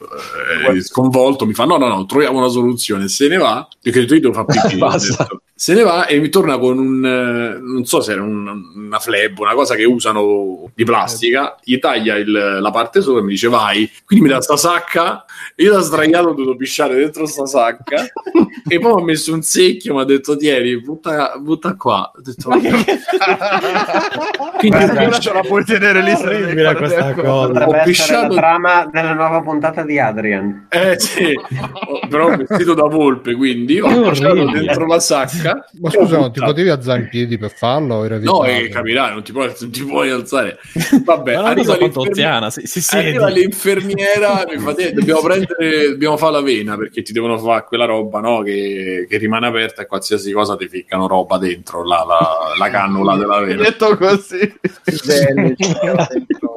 eh, 0.70 0.82
sconvolto, 0.82 1.46
mi 1.46 1.54
fa 1.54 1.66
no 1.66 1.78
no 1.78 1.88
no, 1.88 2.06
troviamo 2.06 2.38
una 2.40 2.48
soluzione, 2.50 3.08
se 3.08 3.28
ne 3.28 3.38
va, 3.38 3.68
perché 3.82 4.00
io 4.02 4.20
devo 4.20 4.34
fare 4.34 4.46
pipì, 4.68 4.80
se 5.56 5.74
ne 5.76 5.84
va 5.84 6.08
e 6.08 6.20
mi 6.20 6.30
torna 6.30 6.58
con 6.58 6.78
un 6.78 7.00
non 7.00 7.86
so 7.86 8.02
se 8.02 8.12
era 8.14 8.22
un- 8.24 8.72
una 8.76 9.00
fleb, 9.00 9.38
una 9.40 9.54
cosa 9.54 9.76
che 9.76 9.84
usano 9.86 10.70
di 10.74 10.84
plastica, 10.84 11.58
gli 11.64 11.78
taglia 11.80 12.16
il- 12.18 12.58
la 12.60 12.72
parte 12.72 13.02
sopra 13.02 13.22
e 13.22 13.24
mi 13.24 13.32
dice 13.32 13.48
vai, 13.48 13.90
quindi 14.06 14.26
mi 14.26 14.32
dà 14.32 14.42
sta 14.42 14.58
sacca 14.58 15.26
e 15.56 15.64
io 15.64 15.73
da 15.74 15.82
sdraiato 15.82 16.30
ho 16.30 16.34
dovuto 16.34 16.56
pisciare 16.56 16.96
dentro 16.96 17.26
sta 17.26 17.46
sacca 17.46 18.06
e 18.68 18.80
poi 18.80 18.94
mi 18.96 19.02
ha 19.02 19.06
messo 19.06 19.34
un 19.34 19.42
secchio 19.42 19.94
mi 19.96 20.02
ha 20.02 20.06
detto 20.06 20.36
tieni 20.36 20.80
butta, 20.82 21.34
butta 21.40 21.76
qua 21.76 22.12
ho 22.16 22.22
detto 22.22 22.50
"Ma 22.50 22.60
che-" 22.60 22.72
quindi 24.58 24.78
ho 24.84 25.08
pisci- 25.08 25.22
ce 25.22 25.34
la 25.34 25.42
puoi 25.42 25.64
tenere 25.66 26.02
lì 26.02 26.12
fare 26.16 26.76
questa 26.76 27.14
cose. 27.14 27.22
cosa. 27.22 27.68
Ho 27.68 27.84
pisciato- 27.84 28.34
la 28.34 28.40
trama 28.40 28.90
della 28.92 29.14
nuova 29.14 29.42
puntata 29.42 29.84
di 29.84 30.00
Adrian. 30.00 30.68
eh 30.70 30.96
sì 31.00 31.34
Ho- 31.34 32.08
però 32.08 32.36
vestito 32.36 32.74
da 32.74 32.84
volpe 32.88 33.34
quindi 33.36 33.80
ho 33.80 34.10
pisciato 34.10 34.46
dentro 34.52 34.86
la 34.86 35.00
sacca 35.00 35.66
Ma 35.80 35.90
ho 35.90 35.92
scusa, 35.92 36.18
non 36.18 36.32
ti 36.32 36.40
potevi 36.40 36.70
alzare 36.70 37.02
in 37.02 37.10
piedi 37.10 37.38
per 37.38 37.52
farlo? 37.52 38.08
No, 38.20 38.44
eh, 38.46 38.70
capirai, 38.70 39.12
non 39.14 39.24
ti 39.24 39.32
puoi, 39.32 39.52
non 39.60 39.72
ti 39.72 39.84
puoi 39.84 40.10
alzare. 40.10 40.58
Vabbè, 41.04 41.34
arriva 41.34 41.76
l'infermi- 41.78 42.52
si, 42.52 42.82
si 42.82 42.96
arriva 42.96 43.28
l'infermiera, 43.30 44.44
mi 44.50 44.58
fa, 44.58 44.74
"Te, 44.74 44.94
dobbiamo 44.94 45.22
prendere, 45.24 45.63
dobbiamo 45.90 46.18
fare 46.18 46.34
la 46.34 46.42
vena 46.42 46.78
perché 46.78 47.02
ti 47.02 47.14
devono 47.14 47.38
fare 47.38 47.66
quella 47.66 47.86
roba 47.86 48.20
no? 48.20 48.42
che, 48.42 49.06
che 49.10 49.18
rimane 49.18 49.48
aperta 49.48 49.82
e 49.82 49.86
qualsiasi 49.86 50.32
cosa 50.32 50.56
ti 50.56 50.68
ficcano 50.68 51.08
roba 51.08 51.38
dentro 51.38 51.84
la, 51.84 52.04
la, 52.08 52.54
la 52.58 52.70
cannula 52.70 53.16
della 53.16 53.40
vena. 53.40 53.64
Detto 53.64 53.98
così. 53.98 54.40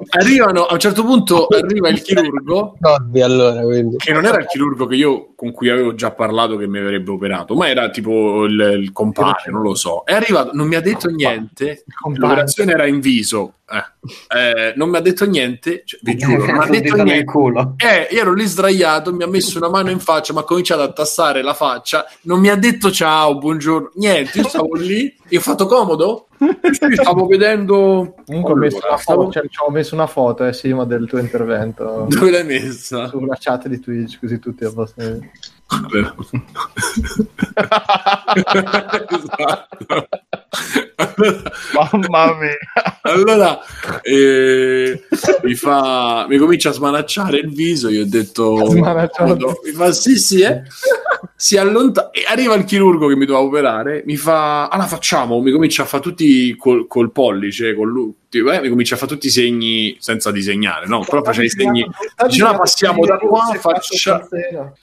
Arrivano, 0.09 0.67
a 0.67 0.75
un 0.75 0.79
certo 0.79 1.05
punto 1.05 1.49
arriva 1.49 1.89
il 1.89 2.01
chirurgo 2.01 2.77
Ricordi 2.77 3.21
allora, 3.21 3.63
che 3.97 4.13
non 4.13 4.25
era 4.25 4.39
il 4.39 4.47
chirurgo 4.47 4.87
che 4.87 4.95
io 4.95 5.33
con 5.35 5.51
cui 5.53 5.69
avevo 5.69 5.95
già 5.95 6.13
parlato 6.13 6.57
che 6.57 6.67
mi 6.67 6.79
avrebbe 6.79 7.11
operato, 7.11 7.55
ma 7.55 7.69
era 7.69 7.91
tipo 7.91 8.45
il, 8.45 8.79
il 8.81 8.93
compare, 8.93 9.51
non 9.51 9.63
lo 9.63 9.75
so. 9.75 10.05
È 10.05 10.15
arrivato, 10.15 10.51
non 10.55 10.69
mi 10.69 10.77
ha 10.77 10.81
detto 10.81 11.09
niente. 11.09 11.85
L'operazione 12.15 12.73
era 12.73 12.87
in 12.87 13.01
viso, 13.01 13.55
eh. 13.69 13.85
Eh, 14.39 14.73
non 14.77 14.89
mi 14.91 14.97
ha 14.97 15.01
detto 15.01 15.27
niente, 15.27 15.83
cioè, 15.85 15.99
vi 16.03 16.17
giuro, 16.17 16.45
non 16.47 16.57
mi 16.57 16.65
ha 16.65 16.69
detto 16.69 17.03
niente. 17.03 17.25
culo. 17.25 17.75
Eh, 17.79 18.09
io 18.15 18.21
ero 18.21 18.33
lì 18.33 18.47
sdraiato, 18.47 19.13
mi 19.13 19.25
ha 19.25 19.27
messo 19.27 19.59
una 19.59 19.69
mano 19.69 19.91
in 19.91 19.99
faccia, 19.99 20.33
mi 20.33 20.39
ha 20.39 20.45
cominciato 20.45 20.83
a 20.83 20.93
tassare 20.93 21.43
la 21.43 21.55
faccia, 21.55 22.07
non 22.23 22.39
mi 22.41 22.49
ha 22.49 22.55
detto 22.57 22.93
ciao, 22.93 23.37
buongiorno, 23.39 23.91
niente, 23.95 24.39
io 24.39 24.49
stavo 24.49 24.75
lì 24.77 25.13
e 25.29 25.37
ho 25.37 25.41
fatto 25.41 25.67
comodo. 25.67 26.29
Stavo 26.93 27.27
vedendo. 27.27 28.15
Comunque 28.27 28.53
ho 28.53 28.57
messo 28.57 28.77
Allora, 28.77 28.93
una 28.93 28.99
stavo- 29.03 29.23
foto, 29.23 29.33
cioè, 29.33 29.49
ci 29.49 29.59
ho 29.67 29.71
messo 29.71 29.95
una 29.95 30.07
foto, 30.07 30.45
eh, 30.45 30.53
Simo, 30.53 30.85
del 30.85 31.07
tuo 31.09 31.19
intervento 31.19 32.07
Dove 32.09 32.31
l'hai 32.31 32.45
messa? 32.45 33.09
sulla 33.09 33.37
chat 33.41 33.67
di 33.69 33.81
Twitch, 33.81 34.21
così 34.21 34.39
tutti 34.39 34.65
abbastanza... 34.65 35.27
Vabbè. 35.69 36.15
Mamma 41.75 42.35
mia. 42.38 42.57
allora 43.03 43.59
eh, 44.03 45.07
mi 45.43 45.55
fa 45.55 46.26
mi 46.29 46.38
comincia 46.38 46.71
a 46.71 46.73
smanacciare 46.73 47.38
il 47.38 47.53
viso 47.53 47.91
io 47.91 48.03
ho 48.03 48.09
detto 48.09 48.71
mi 48.73 49.73
fa 49.73 49.93
sì 49.93 50.17
sì 50.17 50.41
eh. 50.41 50.62
si 51.37 51.59
allontana 51.59 52.11
e 52.11 52.25
arriva 52.26 52.55
il 52.55 52.64
chirurgo 52.64 53.09
che 53.09 53.16
mi 53.16 53.26
doveva 53.26 53.45
operare 53.45 54.02
mi 54.07 54.16
fa 54.16 54.69
la 54.73 54.87
facciamo 54.87 55.40
mi 55.40 55.50
comincia 55.52 55.83
a 55.83 55.87
fare 55.87 56.02
tutti 56.02 56.57
col, 56.57 56.87
col 56.87 57.12
pollice 57.12 57.75
col 57.75 57.90
lu- 57.90 58.14
tipo, 58.28 58.50
eh, 58.50 58.61
mi 58.61 58.71
comincia 58.71 58.95
a 58.95 58.99
fare 58.99 59.12
tutti 59.12 59.26
i 59.26 59.31
segni 59.31 59.97
senza 60.00 60.31
disegnare 60.31 60.87
no 60.87 61.05
però 61.09 61.23
faceva 61.23 61.45
i 61.45 61.50
segni 61.50 61.87
dice 62.26 62.43
no 62.43 62.56
passiamo 62.56 63.04
da 63.04 63.19
qua 63.19 63.54
faccia, 63.58 64.26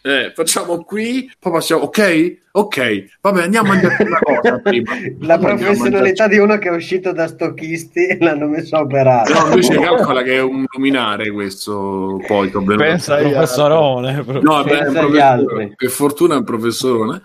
eh, 0.03 0.31
facciamo 0.35 0.83
qui 0.83 1.31
poi 1.39 1.51
passiamo 1.51 1.83
ok 1.83 2.37
ok 2.51 3.05
vabbè 3.21 3.41
andiamo 3.41 3.71
a 3.71 3.73
mangiare 3.73 4.03
una 4.03 4.19
cosa 4.19 4.59
prima 4.61 4.91
La 5.21 5.39
professionalità 5.39 6.27
di 6.27 6.37
uno 6.37 6.57
che 6.59 6.69
è 6.69 6.71
uscito 6.71 7.11
da 7.11 7.27
stocchisti 7.27 8.05
e 8.07 8.17
l'hanno 8.19 8.47
messo 8.47 8.75
a 8.75 8.81
operare. 8.81 9.33
No, 9.33 9.47
invece 9.47 9.79
calcola 9.79 10.21
che 10.21 10.35
è 10.35 10.41
un 10.41 10.65
luminare 10.71 11.31
questo 11.31 12.19
poi. 12.27 12.51
Pensa. 12.77 13.15
Professorone. 13.17 14.23
pro- 14.23 14.41
No, 14.41 14.63
beh, 14.63 15.73
per 15.75 15.89
fortuna 15.89 16.42
è 16.43 16.49
un 16.49 16.59
professorone. 16.59 17.21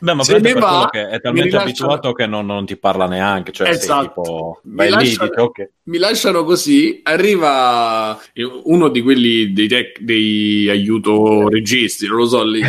Beh, 0.00 0.14
ma 0.14 0.22
Se 0.22 0.38
ne 0.38 0.52
va, 0.52 0.88
che 0.90 1.08
è 1.08 1.12
mi 1.12 1.20
talmente 1.20 1.48
rilasciano- 1.48 1.62
abituato 1.92 2.12
che 2.12 2.26
non, 2.26 2.46
non 2.46 2.66
ti 2.66 2.76
parla 2.76 3.06
neanche. 3.06 3.52
Cioè, 3.52 3.66
sei 3.68 3.76
Esatto. 3.76 4.02
tipo, 4.22 4.60
Mi 4.64 4.74
vai 4.76 4.86
lì, 4.88 4.92
lasciano- 4.94 5.28
dici, 5.28 5.40
ok. 5.40 5.70
Mi 5.88 5.98
lasciano 5.98 6.44
così, 6.44 7.00
arriva 7.02 8.18
uno 8.64 8.88
di 8.88 9.00
quelli 9.02 9.52
dei, 9.52 9.68
tec- 9.68 10.00
dei 10.00 10.68
aiuto 10.68 11.48
registi, 11.48 12.06
non 12.06 12.18
lo 12.18 12.26
so, 12.26 12.44
lì, 12.44 12.60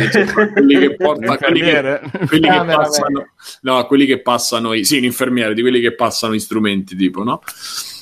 quelli 0.52 0.78
che 0.78 0.94
porta 0.96 1.36
quelli 1.36 1.60
che, 1.60 1.64
L'infermiere. 1.66 2.00
quelli 2.26 2.42
che 2.42 2.48
Cameraman. 2.48 2.76
passano, 2.76 3.26
no, 3.62 3.86
quelli 3.86 4.06
che 4.06 4.20
passano, 4.22 4.72
i, 4.72 4.84
sì, 4.84 4.96
un 4.98 5.04
infermiere, 5.04 5.52
di 5.54 5.60
quelli 5.60 5.80
che 5.80 5.94
passano 5.94 6.32
gli 6.34 6.38
strumenti, 6.38 6.96
tipo, 6.96 7.22
no? 7.22 7.42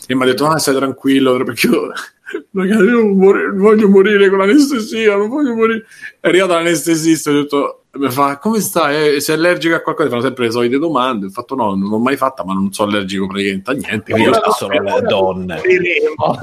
E 0.07 0.15
mi 0.15 0.23
ha 0.23 0.27
detto, 0.27 0.47
ah, 0.47 0.57
stai 0.59 0.75
tranquillo, 0.77 1.37
perché 1.45 1.67
io, 1.67 1.93
ragazzi, 2.55 2.83
io 2.85 2.91
non 3.03 3.57
voglio 3.57 3.89
morire 3.89 4.29
con 4.29 4.39
l'anestesia, 4.39 5.17
non 5.17 5.29
voglio 5.29 5.55
morire. 5.55 5.85
È 6.21 6.29
arrivato 6.29 6.53
l'anestesista, 6.55 7.31
ho 7.31 7.35
detto, 7.35 7.85
mi 7.91 8.11
fa, 8.11 8.37
come 8.39 8.61
stai? 8.61 9.17
Eh, 9.17 9.21
sei 9.21 9.35
allergico 9.37 9.75
a 9.75 9.81
qualcosa? 9.81 10.09
Fanno 10.11 10.21
sempre 10.23 10.45
le 10.45 10.51
solite 10.53 10.79
domande. 10.79 11.27
Ho 11.27 11.31
fatto, 11.31 11.55
no, 11.55 11.75
non 11.75 11.89
l'ho 11.89 11.99
mai 11.99 12.17
fatta, 12.17 12.45
ma 12.45 12.53
non 12.53 12.71
sono 12.73 12.91
allergico 12.91 13.27
praticamente 13.27 13.71
a 13.71 13.75
niente. 13.75 14.13
Io 14.13 14.19
Io- 14.19 14.35
sto 14.35 14.51
solo 14.53 14.77
alle 14.79 15.01
donne. 15.03 15.61
No, 16.19 16.37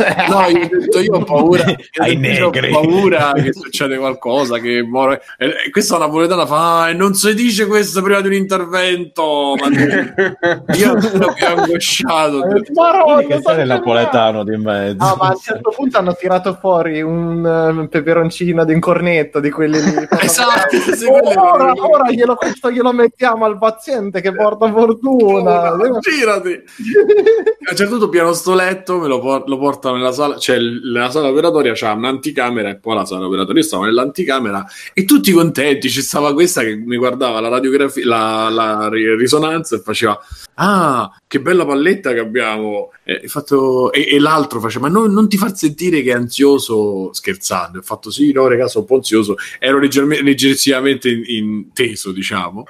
io 0.47 0.65
ho 0.65 0.67
detto 0.79 0.99
io 0.99 1.13
ho 1.15 1.23
paura, 1.23 1.63
Ai 1.99 2.17
io 2.19 2.47
ho 2.47 2.51
paura 2.71 3.31
che 3.33 3.53
succede 3.53 3.97
qualcosa, 3.97 4.57
che 4.59 4.81
muore. 4.83 5.21
E 5.37 5.45
e 5.65 5.69
questa 5.71 5.97
napoletana 5.97 6.45
fa, 6.45 6.83
"Ah, 6.83 6.89
e 6.89 6.93
non 6.93 7.13
si 7.13 7.33
dice 7.35 7.65
questo 7.67 8.01
prima 8.01 8.21
di 8.21 8.27
un 8.27 8.33
intervento. 8.33 9.55
Ma 9.59 10.73
io 10.75 10.99
sono 11.01 11.33
più 11.33 11.45
angosciato. 11.45 12.39
detto, 12.47 12.71
Quindi 12.73 13.27
che 13.27 13.41
c'è 13.41 13.61
il 13.61 13.67
napoletano 13.67 14.43
di 14.43 14.57
mezzo. 14.57 15.03
Ah, 15.03 15.15
ma 15.17 15.27
a 15.27 15.31
un 15.31 15.39
certo 15.39 15.71
punto 15.75 15.97
hanno 15.97 16.15
tirato 16.15 16.53
fuori 16.59 17.01
un 17.01 17.81
eh, 17.83 17.87
peperoncino 17.87 18.63
di 18.65 18.73
un 18.73 18.79
cornetto 18.79 19.39
di 19.39 19.49
quelli 19.51 19.79
lì. 19.81 20.07
Esatto, 20.25 20.77
sì, 20.95 21.05
quello 21.05 21.29
è- 21.29 21.33
ora, 21.53 21.73
ora 21.77 22.11
glielo, 22.11 22.35
questo 22.35 22.71
glielo 22.71 22.91
mettiamo 22.93 23.45
al 23.45 23.57
paziente 23.57 24.21
che 24.21 24.33
porta 24.33 24.71
fortuna. 24.71 25.75
Girati. 25.99 26.51
A 26.51 27.71
un 27.71 27.75
certo 27.75 27.91
punto 27.91 28.09
piano 28.09 28.33
sto 28.33 28.53
letto, 28.53 28.97
me 28.99 29.07
lo, 29.07 29.19
por- 29.19 29.47
lo 29.47 29.57
portano 29.57 29.95
nella 29.97 30.11
sala, 30.11 30.37
cioè 30.37 30.57
la 30.59 31.09
sala 31.09 31.29
operatoria 31.29 31.73
c'ha 31.75 31.93
un'anticamera 31.93 32.69
e 32.69 32.77
poi 32.77 32.95
la 32.95 33.05
sala 33.05 33.25
operatoria. 33.25 33.61
Io 33.61 33.67
stavo 33.67 33.83
nell'anticamera 33.83 34.65
e 34.93 35.05
tutti 35.05 35.31
contenti, 35.31 35.89
ci 35.89 36.01
stava 36.01 36.33
questa 36.33 36.61
che 36.61 36.75
mi 36.75 36.97
guardava 36.97 37.39
la 37.39 37.47
radiografia, 37.49 38.05
la, 38.05 38.49
la 38.49 38.89
ri- 38.89 39.15
risonanza 39.15 39.75
e 39.75 39.79
faceva 39.79 40.19
ah, 40.55 41.11
che 41.27 41.41
bella 41.41 41.65
palletta 41.65 42.13
che 42.13 42.19
abbiamo. 42.19 42.91
E, 43.03 43.21
e 43.23 43.27
fatto- 43.27 43.91
e- 43.91 44.07
e 44.11 44.19
l'altro 44.19 44.59
faceva, 44.59 44.87
ma 44.87 44.93
non, 44.93 45.11
non 45.11 45.27
ti 45.29 45.37
far 45.37 45.55
sentire 45.55 46.01
che 46.01 46.11
è 46.11 46.15
ansioso 46.15 47.13
scherzando. 47.13 47.79
Ho 47.79 47.81
fatto 47.83 48.09
sì, 48.11 48.31
no, 48.31 48.47
raga, 48.47 48.67
sono 48.67 48.83
un 48.83 48.89
po' 48.89 48.95
ansioso. 48.97 49.35
Ero 49.59 49.79
leggerme- 49.79 50.21
leggerissimamente 50.21 51.09
in, 51.25 51.73
teso, 51.73 52.11
diciamo. 52.11 52.63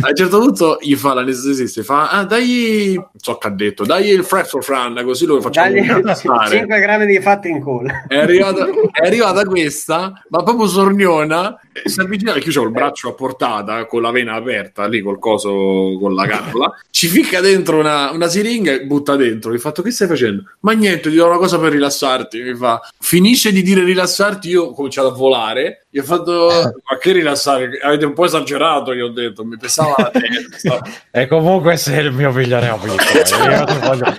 A 0.00 0.08
un 0.08 0.14
certo 0.14 0.38
punto 0.38 0.78
gli 0.80 0.94
fa 0.94 1.14
l'anestesista, 1.14 1.82
fa, 1.82 2.10
ah, 2.10 2.24
dai, 2.24 2.94
non 2.94 3.08
so 3.16 3.36
che 3.36 3.46
ha 3.46 3.50
detto, 3.50 3.84
dai 3.84 4.08
il 4.08 4.24
Frefrofran, 4.24 5.02
così 5.04 5.26
lo 5.26 5.40
facciamo 5.40 5.70
Dagli 5.70 5.84
incazzare. 5.84 6.58
5 6.58 6.80
grammi 6.80 7.06
di 7.06 7.20
fatti 7.20 7.48
in 7.48 7.60
culo. 7.60 7.90
È 8.06 8.16
arrivata, 8.16 8.66
è 8.92 9.06
arrivata 9.06 9.44
questa, 9.44 10.24
ma 10.28 10.42
proprio 10.42 10.66
sorniona. 10.66 11.58
Si 11.84 12.00
avvicina 12.00 12.32
perché 12.32 12.50
io 12.50 12.62
ho 12.62 12.64
il 12.64 12.70
braccio 12.70 13.08
a 13.08 13.14
portata 13.14 13.86
con 13.86 14.02
la 14.02 14.10
vena 14.10 14.34
aperta 14.34 14.86
lì 14.86 15.00
col 15.00 15.18
coso 15.18 15.96
con 15.98 16.14
la 16.14 16.26
cannula. 16.26 16.72
Ci 16.90 17.08
ficca 17.08 17.40
dentro 17.40 17.78
una, 17.78 18.12
una 18.12 18.28
siringa 18.28 18.72
e 18.72 18.84
butta 18.84 19.16
dentro. 19.16 19.50
Mi 19.50 19.58
fatto: 19.58 19.82
Che 19.82 19.90
stai 19.90 20.06
facendo? 20.06 20.44
Ma 20.60 20.72
niente, 20.72 21.10
ti 21.10 21.16
do 21.16 21.26
una 21.26 21.38
cosa 21.38 21.58
per 21.58 21.72
rilassarti. 21.72 22.40
Mi 22.40 22.54
fa: 22.54 22.80
Finisce 23.00 23.52
di 23.52 23.62
dire 23.62 23.82
rilassarti. 23.82 24.48
Io 24.48 24.64
ho 24.64 24.72
cominciato 24.72 25.08
a 25.08 25.12
volare. 25.12 25.83
Gli 25.94 26.00
ho 26.00 26.02
fatto: 26.02 26.48
Ma 26.90 26.98
che 26.98 27.12
rilassare? 27.12 27.78
Avete 27.80 28.04
un 28.04 28.14
po' 28.14 28.24
esagerato. 28.24 28.92
Gli 28.92 29.00
ho 29.00 29.10
detto: 29.10 29.44
Mi 29.44 29.56
pesava 29.56 29.94
la 29.96 30.10
testa. 30.10 30.82
E 31.12 31.28
comunque 31.28 31.76
sei 31.76 32.04
il 32.06 32.10
mio 32.10 32.32
figlio 32.32 32.58
reabito. 32.58 32.94
Io 32.98 33.64
non 33.64 33.80
voglio- 33.80 34.16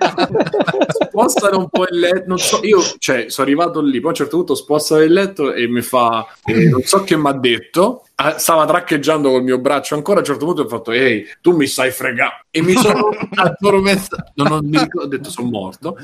spostano 0.88 1.58
un 1.58 1.68
po' 1.68 1.84
il 1.84 2.00
letto. 2.00 2.24
Non 2.28 2.38
so, 2.38 2.62
io 2.64 2.82
cioè, 2.98 3.26
sono 3.28 3.46
arrivato 3.46 3.82
lì, 3.82 4.00
poi 4.00 4.06
a 4.06 4.10
un 4.12 4.16
certo 4.16 4.38
punto 4.38 4.56
spostano 4.56 5.02
il 5.02 5.12
letto 5.12 5.52
e 5.52 5.68
mi 5.68 5.82
fa, 5.82 6.26
eh, 6.46 6.70
non 6.70 6.82
so 6.84 7.04
che 7.04 7.18
mi 7.18 7.28
ha 7.28 7.34
detto. 7.34 8.05
Ah, 8.18 8.38
Stava 8.38 8.66
traccheggiando 8.66 9.30
col 9.30 9.44
mio 9.44 9.60
braccio 9.60 9.94
ancora. 9.94 10.18
A 10.18 10.20
un 10.22 10.26
certo 10.26 10.46
punto 10.46 10.62
ho 10.62 10.68
fatto, 10.70 10.92
ehi, 10.92 11.28
tu 11.42 11.54
mi 11.54 11.68
stai 11.68 11.92
fregando. 11.92 12.36
E 12.50 12.62
mi 12.62 12.74
sono 12.74 13.10
addormentato. 13.36 14.32
Non 14.36 14.52
ho, 14.54 14.60
ricordo- 14.62 15.02
ho 15.02 15.08
detto, 15.08 15.30
sono 15.30 15.50
morto. 15.50 15.98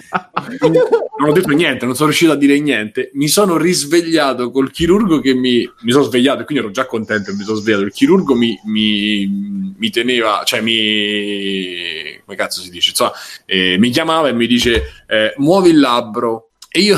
Non 1.17 1.29
ho 1.29 1.31
detto 1.31 1.53
niente, 1.53 1.85
non 1.85 1.95
sono 1.95 2.07
riuscito 2.07 2.33
a 2.33 2.35
dire 2.35 2.59
niente. 2.59 3.11
Mi 3.13 3.29
sono 3.29 3.55
risvegliato 3.55 4.51
col 4.51 4.71
chirurgo 4.71 5.21
che 5.21 5.33
mi, 5.33 5.69
mi 5.81 5.91
sono 5.91 6.03
svegliato, 6.03 6.41
e 6.41 6.45
quindi 6.45 6.63
ero 6.63 6.73
già 6.73 6.85
contento 6.85 7.33
mi 7.33 7.43
sono 7.43 7.57
svegliato. 7.57 7.83
Il 7.85 7.93
chirurgo 7.93 8.35
mi, 8.35 8.59
mi, 8.65 9.73
mi 9.77 9.89
teneva, 9.89 10.41
cioè 10.43 10.59
mi. 10.59 12.19
come 12.25 12.35
cazzo 12.35 12.59
si 12.61 12.69
dice? 12.69 12.89
Insomma, 12.89 13.13
eh, 13.45 13.77
mi 13.79 13.89
chiamava 13.89 14.27
e 14.27 14.33
mi 14.33 14.47
dice: 14.47 14.83
eh, 15.07 15.33
muovi 15.37 15.69
il 15.69 15.79
labbro. 15.79 16.49
E 16.73 16.79
io 16.81 16.97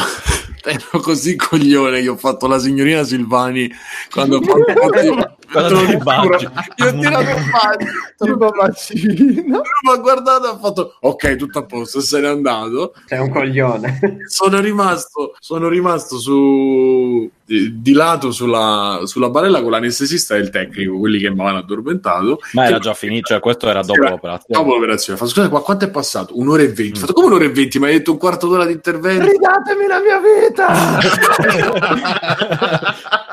ero 0.64 1.00
così 1.00 1.36
coglione 1.36 2.02
che 2.02 2.10
ho 2.10 2.18
fatto 2.18 2.48
la 2.48 2.60
signorina 2.60 3.04
Silvani 3.04 3.70
quando 4.12 4.38
ho 4.38 4.42
fatto 4.42 5.36
così. 5.54 5.74
Quando 5.74 5.92
ti 5.92 5.98
baggi. 5.98 6.44
Io 6.78 6.88
ho 6.88 7.00
tirato 7.00 7.30
il 7.30 7.52
bagno. 7.52 7.92
Tipo 8.18 8.50
bacino. 8.50 9.62
Mi 9.82 9.92
ha 9.92 9.98
guardato 9.98 10.46
e 10.46 10.50
ha 10.50 10.58
fatto 10.58 10.98
ok, 11.00 11.36
tutto 11.36 11.60
a 11.60 11.66
posto, 11.66 12.02
se 12.02 12.20
n'è 12.20 12.28
andato. 12.28 12.94
Sei 13.06 13.20
un 13.20 13.30
coglione. 13.30 14.00
Sono 14.28 14.60
rimasto, 14.60 15.36
sono 15.40 15.70
rimasto 15.70 16.18
su 16.18 17.30
di, 17.46 17.82
di 17.82 17.94
lato 17.94 18.32
sulla, 18.32 19.02
sulla 19.04 19.30
barella 19.30 19.62
con 19.62 19.72
l'anestesista 19.72 20.36
e 20.36 20.40
il 20.40 20.50
tecnico, 20.50 20.98
quelli 20.98 21.20
che 21.20 21.30
mi 21.30 21.40
avevano 21.40 21.60
addormentato. 21.60 22.40
Ma 22.54 22.68
era 22.68 22.80
già 22.80 22.94
finito, 22.94 23.28
cioè 23.28 23.40
questo 23.40 23.70
era 23.70 23.82
dopo 23.82 24.02
Era 24.02 24.12
l'operazione. 24.12 24.60
Dopo 24.60 24.74
l'operazione. 24.74 25.20
Fa, 25.20 25.26
scusa, 25.26 25.50
qua 25.50 25.62
quanto 25.62 25.86
è 25.86 25.90
passato? 25.90 26.38
Un'ora 26.38 26.64
e 26.64 26.68
venti. 26.68 26.98
Mm. 26.98 27.02
Fatto 27.02 27.14
come 27.14 27.28
un'ora 27.28 27.44
e 27.44 27.52
venti? 27.52 27.80
Mi 27.80 27.86
hai 27.86 27.94
detto 27.94 28.12
un 28.12 28.18
quarto 28.18 28.48
d'ora 28.48 28.66
di 28.66 28.74
intervento? 28.74 29.26
Ridatemi 29.26 29.88
la 29.88 30.00
mia 30.00 30.20
vita! 30.20 31.00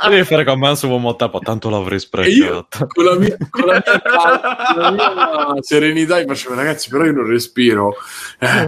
Devi 0.09 0.25
fare 0.25 0.45
con 0.45 0.77
su 0.77 0.91
un 0.91 1.17
tappo, 1.17 1.39
tanto 1.39 1.71
l'avrei 1.71 2.01
sprecato. 2.11 2.87
con 2.89 3.05
la 3.05 3.15
mia, 3.17 3.37
con 3.49 3.67
la 3.67 3.83
mia, 3.85 4.01
con 4.73 4.83
la 4.83 5.53
mia 5.53 5.63
serenità 5.63 6.21
gli 6.21 6.27
facevo 6.27 6.55
ragazzi 6.55 6.89
però 6.89 7.05
io 7.05 7.13
non 7.13 7.27
respiro. 7.27 7.95
Eh, 8.39 8.67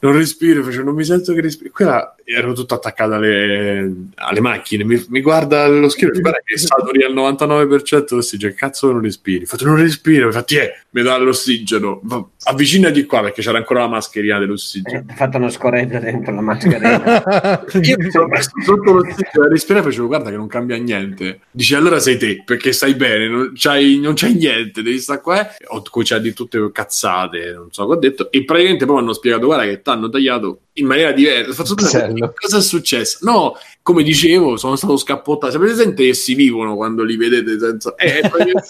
non 0.00 0.12
respiro 0.12 0.62
facevo 0.64 0.84
non 0.84 0.94
mi 0.94 1.04
sento 1.04 1.32
che 1.32 1.40
respiro. 1.40 1.70
Quella 1.72 2.14
ero 2.24 2.52
tutto 2.52 2.74
attaccato 2.74 3.14
alle, 3.14 3.92
alle 4.14 4.40
macchine. 4.40 4.84
Mi, 4.84 5.04
mi 5.08 5.20
guarda 5.20 5.66
lo 5.66 5.88
schermo 5.88 6.20
guarda 6.20 6.40
che 6.44 6.54
è 6.54 6.58
saturi 6.58 7.04
al 7.04 7.14
99% 7.14 8.06
d'ossigeno 8.08 8.52
che 8.52 8.58
cazzo 8.58 8.90
non 8.90 9.02
respiri? 9.02 9.46
Fatto 9.46 9.64
non 9.64 9.76
respiro 9.76 10.26
infatti 10.26 10.56
eh, 10.56 10.72
mi 10.90 11.02
dà 11.02 11.16
l'ossigeno. 11.18 12.00
Va- 12.02 12.24
avvicinati 12.44 13.04
qua 13.04 13.22
perché 13.22 13.42
c'era 13.42 13.58
ancora 13.58 13.80
la 13.80 13.88
mascherina 13.88 14.38
dell'ossigeno. 14.38 14.98
Eh, 14.98 15.04
Ti 15.04 15.12
ha 15.12 15.14
fatto 15.14 15.36
una 15.36 15.50
scorreggia 15.50 15.98
dentro 15.98 16.34
la 16.34 16.40
mascherina. 16.40 17.64
io 17.80 17.96
mi 17.98 18.10
sono 18.10 18.26
messo 18.26 18.50
sotto 18.64 18.92
l'ossigeno 18.92 19.44
a 19.44 19.48
respirare 19.48 19.84
facevo 19.84 20.06
guarda 20.06 20.30
che 20.30 20.36
non 20.36 20.46
cambia 20.46 20.76
niente 20.76 21.40
dici 21.50 21.74
allora 21.74 21.98
sei 21.98 22.16
te 22.16 22.42
perché 22.44 22.72
stai 22.72 22.94
bene 22.94 23.28
non 23.28 23.52
c'hai, 23.54 23.98
non 23.98 24.14
c'hai 24.14 24.34
niente 24.34 24.82
devi 24.82 24.98
stare 24.98 25.20
qua 25.20 25.56
eh. 25.56 25.64
ho 25.68 25.82
cominciato 25.90 26.22
di 26.22 26.32
tutte 26.32 26.70
cazzate 26.72 27.52
non 27.52 27.68
so 27.70 27.86
che 27.86 27.92
ho 27.92 27.96
detto 27.96 28.30
e 28.30 28.44
praticamente 28.44 28.84
poi 28.84 28.96
mi 28.96 29.00
hanno 29.02 29.12
spiegato 29.12 29.46
guarda 29.46 29.64
che 29.64 29.82
ti 29.82 29.90
hanno 29.90 30.08
tagliato 30.08 30.60
in 30.74 30.86
maniera 30.86 31.12
diversa 31.12 31.64
"Scusa, 31.64 32.06
Bello. 32.06 32.32
cosa 32.34 32.58
è 32.58 32.62
successo 32.62 33.18
no 33.22 33.56
come 33.82 34.02
dicevo 34.02 34.56
sono 34.56 34.76
stato 34.76 34.96
scappottato. 34.96 35.52
Sapete 35.52 35.72
presente 35.72 36.04
che 36.04 36.14
si 36.14 36.34
vivono 36.34 36.76
quando 36.76 37.02
li 37.02 37.16
vedete 37.16 37.58
senza 37.58 37.94
eh, 37.96 38.20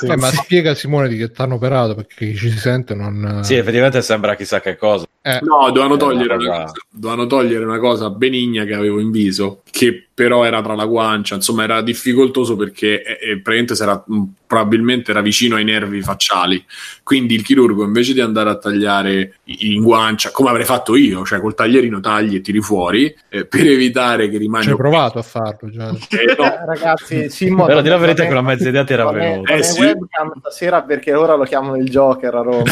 Eh, 0.09 0.17
ma 0.17 0.29
spiega 0.29 0.75
Simone 0.75 1.09
di 1.09 1.17
che 1.17 1.31
ti 1.31 1.41
hanno 1.43 1.55
operato 1.55 1.95
perché 1.95 2.27
chi 2.27 2.37
ci 2.37 2.51
sente 2.51 2.95
non... 2.95 3.41
Sì, 3.43 3.55
effettivamente 3.55 4.01
sembra 4.03 4.35
chissà 4.35 4.61
che 4.61 4.77
cosa. 4.77 5.07
Eh, 5.21 5.39
No, 5.43 5.67
dovevano 5.67 5.95
Eh, 5.95 5.99
togliere, 5.99 6.35
una 6.35 6.63
cosa- 6.63 6.73
dovevano 6.91 7.27
togliere 7.29 7.65
una 7.65 7.79
cosa 7.79 8.11
benigna 8.11 8.65
che 8.65 8.75
avevo 8.75 8.99
in 9.01 9.11
viso, 9.11 9.63
che 9.71 10.07
però 10.15 10.45
era 10.45 10.61
tra 10.63 10.75
la 10.75 10.85
guancia, 10.85 11.35
insomma 11.37 11.63
era 11.65 11.81
difficoltoso 11.81 12.57
perché 12.57 13.03
eh, 13.03 13.13
eh, 13.13 13.41
praticamente 13.41 13.75
si 13.75 13.83
era, 13.83 14.03
mh, 14.07 14.23
probabilmente 14.47 15.11
era 15.11 15.21
vicino 15.21 15.57
ai 15.57 15.65
nervi 15.65 16.03
facciali, 16.03 16.63
quindi 17.03 17.35
il 17.35 17.43
chirurgo 17.43 17.85
invece 17.85 18.13
di 18.13 18.21
andare 18.21 18.51
a 18.51 18.57
tagliare 18.59 19.37
in 19.45 19.83
guancia, 19.83 20.31
come 20.31 20.51
avrei 20.51 20.65
fatto 20.67 20.97
io, 20.97 21.25
cioè 21.25 21.41
col 21.41 21.55
taglierino 21.55 22.01
tagli 22.01 22.35
e 22.37 22.41
tiri 22.41 22.61
fuori, 22.61 23.15
eh, 23.29 23.47
per 23.47 23.67
evitare 23.67 24.29
che 24.29 24.39
rimanga... 24.39 24.67
provato 25.03 25.19
a 25.19 25.23
farlo 25.23 25.71
già. 25.71 25.91
Eh, 26.23 26.37
no, 26.39 26.65
Ragazzi, 26.67 27.29
Simmo, 27.35 27.65
Però 27.67 27.81
di 27.81 27.89
la 27.89 27.97
verità 27.97 28.27
con 28.27 28.35
la 28.35 28.43
mezza 28.43 28.69
idea 28.69 28.85
ti 28.85 28.93
era 28.93 29.11
venuta. 29.11 29.55
Eh, 29.55 29.63
sì. 29.63 29.81
webcam 29.81 30.33
stasera 30.39 30.83
perché 30.83 31.15
ora 31.15 31.35
lo 31.35 31.45
chiamano 31.45 31.77
il 31.77 31.89
Joker 31.89 32.35
a 32.35 32.43
Roma. 32.43 32.63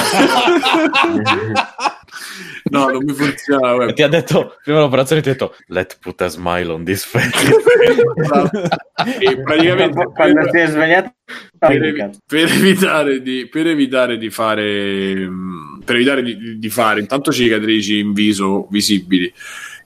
no, 2.71 2.89
non 2.91 3.03
mi 3.03 3.13
funziona. 3.13 3.71
E 3.71 3.75
web. 3.75 3.93
ti 3.95 4.03
ha 4.03 4.09
detto, 4.09 4.57
prima 4.63 4.79
dell'operazione 4.79 5.23
ti 5.23 5.31
ha 5.31 5.33
detto, 5.33 5.57
let 5.69 5.99
put 6.01 6.21
a 6.21 6.29
smile 6.29 6.71
on 6.71 6.85
this 6.85 7.05
face. 7.05 7.31
e 9.19 9.43
praticamente... 9.43 10.05
Quando 10.15 10.49
si 10.51 10.59
è 10.59 10.67
svegliato, 10.67 11.15
per, 11.59 11.83
evi- 11.83 12.11
per 12.27 12.51
evitare 12.51 13.23
di, 13.23 13.49
per 13.49 13.67
evitare 13.67 14.19
di 14.19 14.31
fare 14.31 15.15
mh, 15.15 15.83
per 15.85 15.97
evitare 15.97 16.23
di, 16.23 16.59
di 16.59 16.69
fare 16.69 17.01
intanto 17.01 17.33
cicatrici 17.33 17.99
in 17.99 18.13
viso 18.13 18.67
visibili 18.71 19.33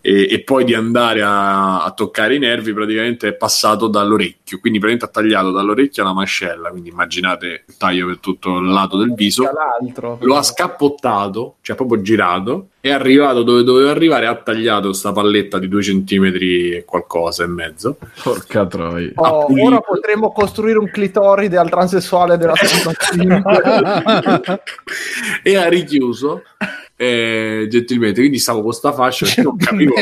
e, 0.07 0.29
e 0.31 0.43
poi 0.43 0.65
di 0.65 0.75
andare 0.75 1.23
a, 1.23 1.83
a 1.83 1.91
toccare 1.93 2.35
i 2.35 2.39
nervi 2.39 2.75
praticamente 2.75 3.29
è 3.29 3.33
passato 3.33 3.89
dall'orecchio 3.89 4.59
quindi 4.61 4.79
praticamente 4.79 5.05
ha 5.07 5.09
tagliato 5.09 5.51
dall'orecchio 5.51 6.03
alla 6.03 6.13
mascella 6.13 6.69
quindi 6.69 6.91
immaginate 6.91 7.65
il 7.67 7.77
taglio 7.79 8.09
per 8.09 8.19
tutto 8.19 8.59
il 8.59 8.71
lato 8.71 8.99
del 8.99 9.15
viso 9.15 9.45
L'altro. 9.45 10.19
lo 10.21 10.37
ha 10.37 10.43
scappottato 10.43 11.57
cioè 11.63 11.75
proprio 11.75 12.03
girato 12.03 12.69
è 12.81 12.91
arrivato 12.91 13.43
dove 13.45 13.63
doveva 13.63 13.93
arrivare 13.93 14.27
ha 14.27 14.35
tagliato 14.37 14.93
sta 14.93 15.11
palletta 15.11 15.59
di 15.59 15.69
due 15.69 15.83
centimetri 15.83 16.73
e 16.73 16.85
qualcosa 16.85 17.45
e 17.45 17.47
mezzo 17.47 17.97
Porca 18.23 18.67
troia. 18.67 19.11
Oh, 19.15 19.47
ora 19.59 19.81
potremmo 19.81 20.33
costruire 20.33 20.79
un 20.79 20.91
clitoride 20.91 21.57
al 21.57 21.71
transessuale 21.71 22.37
della 22.37 22.53
65. 22.61 23.43
e 25.43 25.57
ha 25.57 25.67
richiuso 25.69 26.43
eh, 26.97 27.67
gentilmente 27.69 28.21
quindi 28.21 28.39
stavo 28.39 28.63
con 28.63 28.73
sta 28.73 28.93
fascia 28.93 29.27
e 29.37 29.43
non 29.43 29.57
capivo 29.57 29.95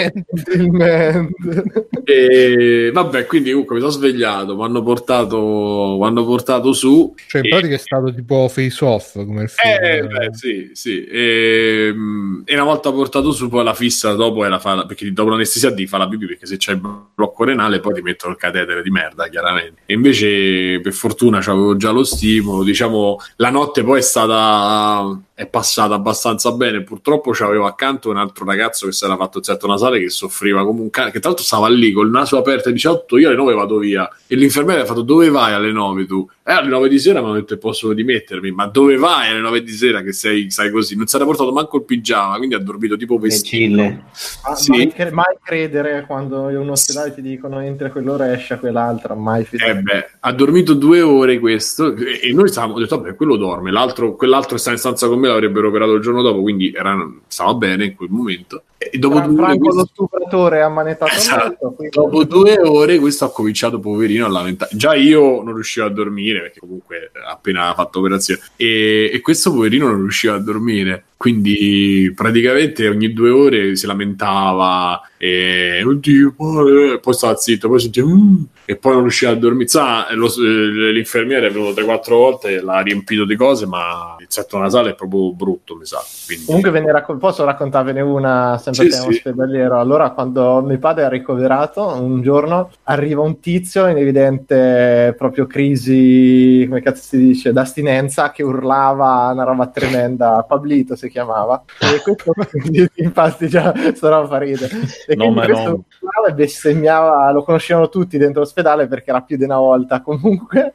e 2.04 2.90
vabbè 2.92 3.26
quindi 3.26 3.50
comunque 3.50 3.76
mi 3.76 3.80
sono 3.80 3.92
svegliato 3.92 4.56
mi 4.56 4.62
hanno 4.62 4.82
portato 4.82 5.96
mi 5.98 6.06
hanno 6.06 6.24
portato 6.24 6.72
su 6.72 7.14
Cioè, 7.26 7.40
in 7.40 7.46
e- 7.46 7.50
pratica 7.50 7.74
è 7.74 7.78
stato 7.78 8.12
tipo 8.12 8.48
face 8.48 8.84
off 8.84 9.14
come 9.14 9.42
il 9.42 9.48
film. 9.48 9.72
eh, 9.82 10.06
beh, 10.06 10.28
sì, 10.32 10.70
sì. 10.72 11.04
E, 11.04 11.90
mm, 11.92 12.42
e 12.44 12.54
una 12.54 12.64
volta 12.64 12.90
portato 12.92 13.32
su, 13.32 13.48
poi 13.48 13.64
la 13.64 13.74
fissa 13.74 14.12
dopo 14.14 14.44
era 14.44 14.58
fare, 14.58 14.86
perché 14.86 15.10
dopo 15.12 15.30
l'anestesia 15.30 15.70
di 15.70 15.86
fa 15.86 15.98
la 15.98 16.08
pipì, 16.08 16.26
perché 16.26 16.46
se 16.46 16.56
c'è 16.56 16.72
il 16.72 16.80
blocco 17.14 17.44
renale 17.44 17.80
poi 17.80 17.94
ti 17.94 18.02
mettono 18.02 18.32
il 18.32 18.38
catetere 18.38 18.82
di 18.82 18.90
merda, 18.90 19.28
chiaramente. 19.28 19.82
E 19.86 19.94
invece, 19.94 20.80
per 20.80 20.92
fortuna, 20.92 21.38
avevo 21.38 21.76
già 21.76 21.90
lo 21.90 22.04
stimolo. 22.04 22.62
Diciamo, 22.62 23.18
la 23.36 23.50
notte 23.50 23.82
poi 23.82 23.98
è 23.98 24.02
stata. 24.02 25.18
È 25.42 25.46
passata 25.46 25.94
abbastanza 25.94 26.52
bene. 26.52 26.82
Purtroppo 26.82 27.32
c'avevo 27.32 27.66
accanto 27.66 28.10
un 28.10 28.16
altro 28.16 28.44
ragazzo 28.44 28.86
che 28.86 28.92
si 28.92 29.04
era 29.04 29.16
fatto 29.16 29.38
il 29.38 29.44
setto 29.44 29.66
nasale 29.66 29.98
che 29.98 30.08
soffriva 30.08 30.64
come 30.64 30.80
un 30.80 30.90
cane, 30.90 31.10
che 31.10 31.18
tra 31.18 31.28
l'altro 31.28 31.44
stava 31.44 31.68
lì 31.68 31.92
col 31.92 32.10
naso 32.10 32.38
aperto 32.38 32.68
e 32.68 32.72
diceva: 32.72 32.94
"Otto, 32.94 33.18
Io 33.18 33.28
alle 33.28 33.36
9 33.36 33.54
vado 33.54 33.78
via. 33.78 34.08
E 34.26 34.36
l'infermiera 34.36 34.82
ha 34.82 34.84
fatto: 34.84 35.02
Dove 35.02 35.28
vai 35.28 35.52
alle 35.52 35.72
9 35.72 36.06
tu? 36.06 36.28
Eh, 36.44 36.52
alle 36.52 36.68
9 36.70 36.88
di 36.88 36.98
sera 36.98 37.20
mi 37.20 37.26
hanno 37.26 37.34
detto: 37.36 37.56
Posso 37.56 37.92
dimettermi, 37.92 38.50
ma 38.50 38.66
dove 38.66 38.96
vai 38.96 39.30
alle 39.30 39.38
9 39.38 39.62
di 39.62 39.70
sera 39.70 40.02
che 40.02 40.12
sei, 40.12 40.50
sai 40.50 40.72
così? 40.72 40.96
Non 40.96 41.06
si 41.06 41.14
era 41.14 41.24
portato 41.24 41.52
manco 41.52 41.76
il 41.76 41.84
pigiama, 41.84 42.36
quindi 42.36 42.56
ha 42.56 42.58
dormito 42.58 42.96
tipo 42.96 43.16
vestito. 43.16 43.80
Ma- 43.80 44.54
Sì. 44.56 44.70
mai, 44.72 44.88
cre- 44.92 45.12
mai 45.12 45.36
credere 45.40 46.04
quando 46.04 46.50
in 46.50 46.56
un 46.56 46.70
ospedale 46.70 47.14
ti 47.14 47.22
dicono 47.22 47.60
entra 47.60 47.90
quell'ora 47.92 48.28
e 48.28 48.32
esce 48.32 48.58
quell'altra, 48.58 49.14
mai 49.14 49.42
Eh 49.42 49.44
fidare. 49.44 49.82
beh, 49.82 50.10
ha 50.18 50.32
dormito 50.32 50.74
due 50.74 51.00
ore 51.00 51.38
questo 51.38 51.94
e, 51.94 52.18
e 52.24 52.32
noi 52.32 52.48
stavamo, 52.48 52.74
ho 52.74 52.78
detto 52.80 52.96
vabbè 53.00 53.14
quello 53.14 53.36
dorme, 53.36 53.70
l'altro, 53.70 54.16
quell'altro 54.16 54.56
sta 54.56 54.72
in 54.72 54.78
stanza 54.78 55.06
con 55.06 55.20
me, 55.20 55.28
l'avrebbero 55.28 55.68
operato 55.68 55.92
il 55.94 56.02
giorno 56.02 56.22
dopo, 56.22 56.42
quindi 56.42 56.72
era, 56.74 57.08
stava 57.28 57.54
bene 57.54 57.84
in 57.84 57.94
quel 57.94 58.10
momento. 58.10 58.64
E 58.90 58.98
dopo 58.98 59.16
Fra- 59.16 59.26
due, 59.26 59.34
ore, 59.36 59.44
Franco 59.46 59.64
lo 59.66 59.72
questo, 59.74 59.90
stupratore 59.92 60.62
ha 60.62 60.68
manetato 60.68 61.12
Esatto. 61.14 61.72
quindi- 61.72 61.94
dopo 61.94 62.24
due 62.24 62.58
ore 62.60 62.98
questo 62.98 63.24
ha 63.24 63.30
cominciato 63.32 63.78
poverino 63.78 64.26
a 64.26 64.28
lamentare. 64.28 64.70
Già 64.74 64.94
io 64.94 65.42
non 65.42 65.54
riuscivo 65.54 65.86
a 65.86 65.90
dormire 65.90 66.40
perché 66.40 66.60
comunque 66.60 67.10
appena 67.28 67.72
fatto 67.74 67.98
operazione 67.98 68.40
e, 68.56 69.10
e 69.12 69.20
questo 69.20 69.52
poverino 69.52 69.86
non 69.86 70.00
riusciva 70.00 70.34
a 70.34 70.38
dormire. 70.38 71.04
Quindi 71.22 72.12
praticamente 72.16 72.88
ogni 72.88 73.12
due 73.12 73.30
ore 73.30 73.76
si 73.76 73.86
lamentava 73.86 75.00
e 75.16 75.80
oddio, 75.86 76.34
poi, 76.36 76.98
poi 77.00 77.14
stava 77.14 77.36
zitto, 77.36 77.68
poi 77.68 77.78
sentiva 77.78 78.08
"Mm", 78.08 78.42
e 78.64 78.74
poi 78.74 78.92
non 78.94 79.02
riusciva 79.02 79.30
a 79.30 79.34
dormire. 79.36 79.68
Sa, 79.68 80.08
lo- 80.14 80.26
l'infermiere 80.36 81.46
è 81.46 81.50
venuto 81.52 81.74
3-4 81.80 82.16
volte, 82.16 82.60
l'ha 82.60 82.80
riempito 82.80 83.24
di 83.24 83.36
cose, 83.36 83.66
ma 83.66 84.16
il 84.18 84.26
setto 84.28 84.58
nasale 84.58 84.90
è 84.90 84.94
proprio 84.96 85.32
brutto, 85.32 85.76
mi 85.76 85.84
sa. 85.84 86.00
Quindi... 86.26 86.44
Comunque 86.44 86.70
ve 86.72 86.80
ne 86.80 86.90
raccon- 86.90 87.18
posso 87.18 87.44
raccontarvene 87.44 88.00
una 88.00 88.58
sempre 88.60 88.90
Sì, 88.90 88.98
sì. 89.00 89.06
ospedaliero. 89.06 89.78
Allora, 89.78 90.10
quando 90.10 90.60
mio 90.60 90.78
padre 90.80 91.04
è 91.04 91.08
ricoverato, 91.08 91.86
un 91.86 92.20
giorno 92.20 92.70
arriva 92.84 93.20
un 93.22 93.38
tizio 93.38 93.86
in 93.86 93.98
evidente 93.98 95.14
proprio 95.16 95.46
crisi, 95.46 96.64
come 96.68 96.82
cazzo 96.82 97.02
si 97.04 97.16
dice, 97.18 97.52
d'astinenza, 97.52 98.32
che 98.32 98.42
urlava 98.42 99.30
una 99.32 99.44
roba 99.44 99.68
tremenda. 99.68 100.44
Pablito 100.48 100.96
si 100.96 101.08
chiamava. 101.12 101.62
E 101.78 102.02
questo 102.02 102.32
infatti 102.96 103.48
già 103.48 103.72
sarà 103.94 104.26
fa 104.26 104.38
ridere. 104.38 104.74
E 105.06 105.14
quindi 105.14 105.34
Nome 105.34 105.46
questo 105.46 105.84
e 106.26 106.34
bestemmiava, 106.34 107.30
lo 107.32 107.42
conoscevano 107.42 107.88
tutti 107.88 108.18
dentro 108.18 108.40
l'ospedale 108.40 108.86
perché 108.86 109.10
era 109.10 109.22
più 109.22 109.36
di 109.36 109.44
una 109.44 109.58
volta. 109.58 110.00
Comunque, 110.00 110.74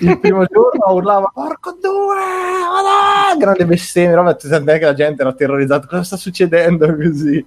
il 0.00 0.18
primo 0.18 0.44
giorno 0.46 0.94
urlava 0.94 1.30
porco 1.32 1.76
due, 1.80 3.38
grande 3.38 3.66
bestemmia, 3.66 4.16
roba, 4.16 4.34
tant'è 4.34 4.78
che 4.78 4.84
la 4.84 4.94
gente 4.94 5.22
era 5.22 5.32
terrorizzata, 5.32 5.86
cosa 5.86 6.02
sta 6.02 6.16
succedendo 6.16 6.94
così? 6.94 7.44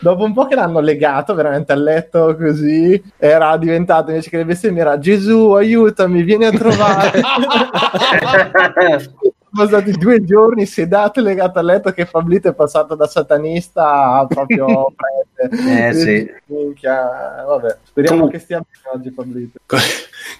Dopo 0.00 0.24
un 0.24 0.32
po' 0.32 0.46
che 0.46 0.54
l'hanno 0.54 0.80
legato 0.80 1.34
veramente 1.34 1.72
al 1.72 1.82
letto 1.82 2.36
così, 2.36 3.02
era 3.18 3.56
diventato 3.56 4.10
invece 4.10 4.30
che 4.30 4.38
le 4.38 4.44
bestemmie 4.44 4.82
era 4.82 4.98
Gesù 4.98 5.52
aiutami, 5.52 6.22
vieni 6.22 6.46
a 6.46 6.50
trovare. 6.50 7.20
Sono 9.52 9.66
stati 9.66 9.90
due 9.92 10.22
giorni 10.24 10.64
sedato 10.64 11.18
e 11.18 11.22
legato 11.22 11.58
al 11.58 11.64
letto 11.64 11.90
che 11.92 12.06
Pablito 12.06 12.48
è 12.48 12.54
passato 12.54 12.94
da 12.94 13.06
satanista 13.08 14.18
a 14.18 14.26
proprio 14.26 14.92
prete. 15.36 15.88
Eh, 15.88 15.92
sì. 15.94 16.32
Minchia, 16.46 17.44
vabbè, 17.46 17.76
speriamo 17.82 18.16
Comunque- 18.16 18.38
che 18.38 18.44
stia 18.44 18.58
bene 18.58 18.96
oggi 18.96 19.10
Pablito. 19.10 19.58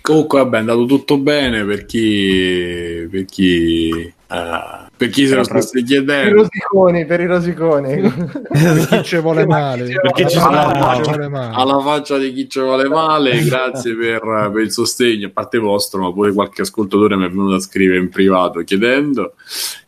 Comunque, 0.00 0.38
vabbè, 0.40 0.56
è 0.56 0.60
andato 0.60 0.84
tutto 0.86 1.18
bene 1.18 1.64
per 1.64 1.84
chi. 1.86 3.06
per 3.10 3.24
chi. 3.24 3.90
eh, 3.90 4.88
per 4.96 5.08
chi 5.08 5.26
se 5.26 5.34
lo 5.34 5.44
stesse 5.44 5.70
Per 5.72 5.80
i 5.82 5.84
chiedendo. 5.84 6.34
rosiconi, 6.42 7.06
per 7.06 7.20
i 7.20 7.26
rosiconi. 7.26 8.00
Per 8.00 8.86
chi 8.90 9.02
ci 9.02 9.16
vuole 9.16 9.46
male. 9.46 9.84
Perché 10.00 10.28
ci 10.28 10.38
vuole 10.38 11.28
male. 11.28 11.54
Alla 11.54 11.80
faccia 11.80 12.18
di 12.18 12.32
chi 12.32 12.48
ci 12.48 12.60
vuole 12.60 12.86
male, 12.88 13.42
grazie 13.42 13.94
per, 13.94 14.50
per 14.52 14.62
il 14.62 14.70
sostegno, 14.70 15.28
a 15.28 15.30
parte 15.32 15.56
vostro, 15.58 16.02
ma 16.02 16.12
pure 16.12 16.32
qualche 16.34 16.62
ascoltatore 16.62 17.16
mi 17.16 17.24
è 17.24 17.30
venuto 17.30 17.54
a 17.54 17.60
scrivere 17.60 17.98
in 17.98 18.10
privato 18.10 18.60
chiedendo. 18.60 19.34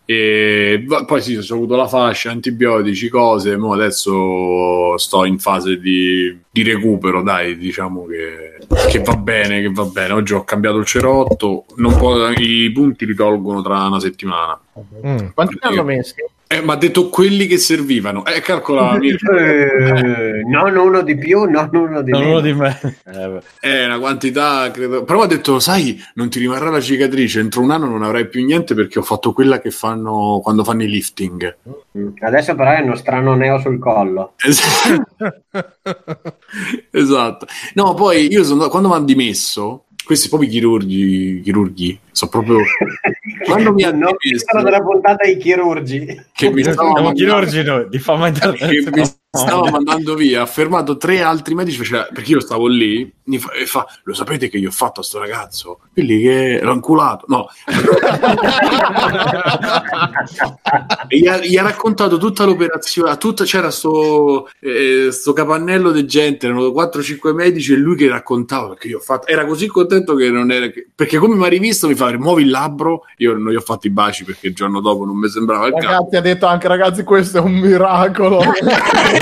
E 0.04 0.84
poi 1.06 1.20
sì, 1.22 1.36
ho 1.36 1.54
avuto 1.54 1.76
la 1.76 1.86
fascia, 1.86 2.30
antibiotici, 2.30 3.08
cose. 3.08 3.56
Mo 3.56 3.72
adesso 3.74 4.96
sto 4.98 5.24
in 5.24 5.38
fase 5.38 5.78
di, 5.78 6.36
di 6.50 6.62
recupero. 6.62 7.22
Dai, 7.22 7.56
diciamo 7.56 8.06
che, 8.06 8.51
che 8.88 9.00
va 9.00 9.16
bene. 9.16 9.60
Che 9.60 9.70
va 9.70 9.84
bene. 9.84 10.12
Oggi 10.14 10.34
ho 10.34 10.44
cambiato 10.44 10.76
il 10.78 10.86
cerotto. 10.86 11.64
Non 11.76 11.96
può- 11.96 12.28
I 12.30 12.70
punti 12.72 13.06
li 13.06 13.14
tolgono 13.14 13.62
tra 13.62 13.84
una 13.86 14.00
settimana. 14.00 14.58
Mm. 15.06 15.28
Quanti 15.34 15.58
ne 15.60 15.68
hanno 15.68 15.84
messi? 15.84 16.14
Eh, 16.52 16.60
ma 16.60 16.74
ha 16.74 16.76
detto 16.76 17.08
quelli 17.08 17.46
che 17.46 17.56
servivano. 17.56 18.24
Eh, 18.26 18.40
calcola. 18.40 18.98
Eh, 19.02 20.42
non 20.46 20.76
uno 20.76 21.00
di 21.02 21.16
più, 21.16 21.44
non 21.44 21.70
uno 21.72 22.02
di 22.02 22.10
Non 22.10 22.20
meno. 22.20 22.32
uno 22.32 22.40
di 22.40 22.52
me. 22.52 22.78
Eh, 22.82 23.28
beh. 23.28 23.40
È 23.58 23.84
una 23.86 23.98
quantità, 23.98 24.70
credo. 24.70 25.04
Però 25.04 25.22
ha 25.22 25.26
detto, 25.26 25.58
sai, 25.60 25.98
non 26.14 26.28
ti 26.28 26.38
rimarrà 26.38 26.68
la 26.70 26.80
cicatrice, 26.80 27.40
entro 27.40 27.62
un 27.62 27.70
anno 27.70 27.86
non 27.86 28.02
avrai 28.02 28.28
più 28.28 28.44
niente 28.44 28.74
perché 28.74 28.98
ho 28.98 29.02
fatto 29.02 29.32
quella 29.32 29.60
che 29.60 29.70
fanno 29.70 30.40
quando 30.42 30.64
fanno 30.64 30.82
i 30.82 30.88
lifting. 30.88 31.56
Mm. 31.98 32.08
Adesso 32.20 32.54
però 32.54 32.70
hai 32.70 32.82
uno 32.82 32.96
strano 32.96 33.34
neo 33.34 33.58
sul 33.58 33.78
collo. 33.78 34.34
esatto. 36.90 37.46
No, 37.74 37.94
poi 37.94 38.30
io 38.30 38.44
sono 38.44 38.68
quando 38.68 38.88
mi 38.88 38.94
hanno 38.94 39.04
dimesso, 39.04 39.84
questi 40.04 40.28
proprio 40.28 40.48
i 40.48 40.52
chirurghi, 40.52 41.40
chirurghi, 41.42 41.98
sono 42.10 42.30
proprio 42.30 42.58
Quando 43.44 43.72
mi 43.72 43.82
ha 43.84 43.90
no, 43.92 44.14
dimesso- 44.18 44.46
sono 44.50 44.62
della 44.62 44.80
puntata 44.82 45.24
ai 45.24 45.36
chirurgi. 45.36 46.04
che 46.32 46.50
mi 46.50 46.62
Siamo 46.62 46.82
mandando- 46.92 47.12
chirurgi 47.12 47.62
noi, 47.62 47.88
di 47.88 47.98
fama 47.98 48.30
che 48.32 48.90
mi 48.92 49.02
stava 49.34 49.70
mandando 49.70 50.14
via, 50.14 50.42
ha 50.42 50.46
fermato 50.46 50.98
tre 50.98 51.22
altri 51.22 51.54
medici 51.54 51.78
faceva- 51.78 52.06
perché 52.12 52.32
io 52.32 52.40
stavo 52.40 52.66
lì 52.66 53.10
mi 53.24 53.38
fa, 53.38 53.50
e 53.52 53.64
fa, 53.64 53.86
lo 54.02 54.12
sapete 54.12 54.50
che 54.50 54.58
io 54.58 54.68
ho 54.68 54.72
fatto 54.72 55.00
a 55.00 55.02
sto 55.02 55.18
ragazzo? 55.18 55.78
Quelli 55.90 56.20
che 56.20 56.60
l'ho 56.60 56.74
inculato, 56.74 57.24
no. 57.28 57.48
gli 61.08 61.26
ha, 61.26 61.38
gli 61.38 61.56
ha 61.56 61.62
raccontato 61.62 62.18
tutta 62.18 62.44
l'operazione, 62.44 63.16
tutta, 63.16 63.44
c'era 63.44 63.70
sto, 63.70 64.50
eh, 64.60 65.08
sto 65.10 65.32
capannello 65.32 65.92
di 65.92 66.04
gente, 66.04 66.46
erano 66.46 66.66
4-5 66.66 67.32
medici 67.32 67.72
e 67.72 67.76
lui 67.76 67.96
che 67.96 68.08
raccontava 68.08 68.68
perché 68.68 68.88
io 68.88 68.98
ho 68.98 69.00
fatto, 69.00 69.28
era 69.28 69.46
così 69.46 69.66
contento 69.66 70.14
che 70.14 70.28
non 70.28 70.50
era, 70.50 70.70
perché 70.94 71.16
come 71.16 71.36
mi 71.36 71.46
ha 71.46 71.48
rivisto 71.48 71.88
mi 71.88 71.94
fa 71.94 72.10
rimuovi 72.10 72.42
il 72.42 72.50
labbro, 72.50 73.04
io 73.16 73.32
non 73.32 73.50
gli 73.50 73.56
ho 73.56 73.60
fatto 73.60 73.86
i 73.86 73.90
baci 73.90 74.24
perché 74.24 74.48
il 74.48 74.54
giorno 74.54 74.80
dopo 74.80 75.06
non 75.06 75.16
mi 75.16 75.30
sembrava 75.30 75.68
il 75.68 75.72
caso. 75.72 75.86
Ragazzi, 75.86 76.16
ha 76.16 76.20
detto 76.20 76.46
anche 76.46 76.68
ragazzi, 76.68 77.02
questo 77.02 77.38
è 77.38 77.40
un 77.40 77.54
miracolo. 77.54 78.42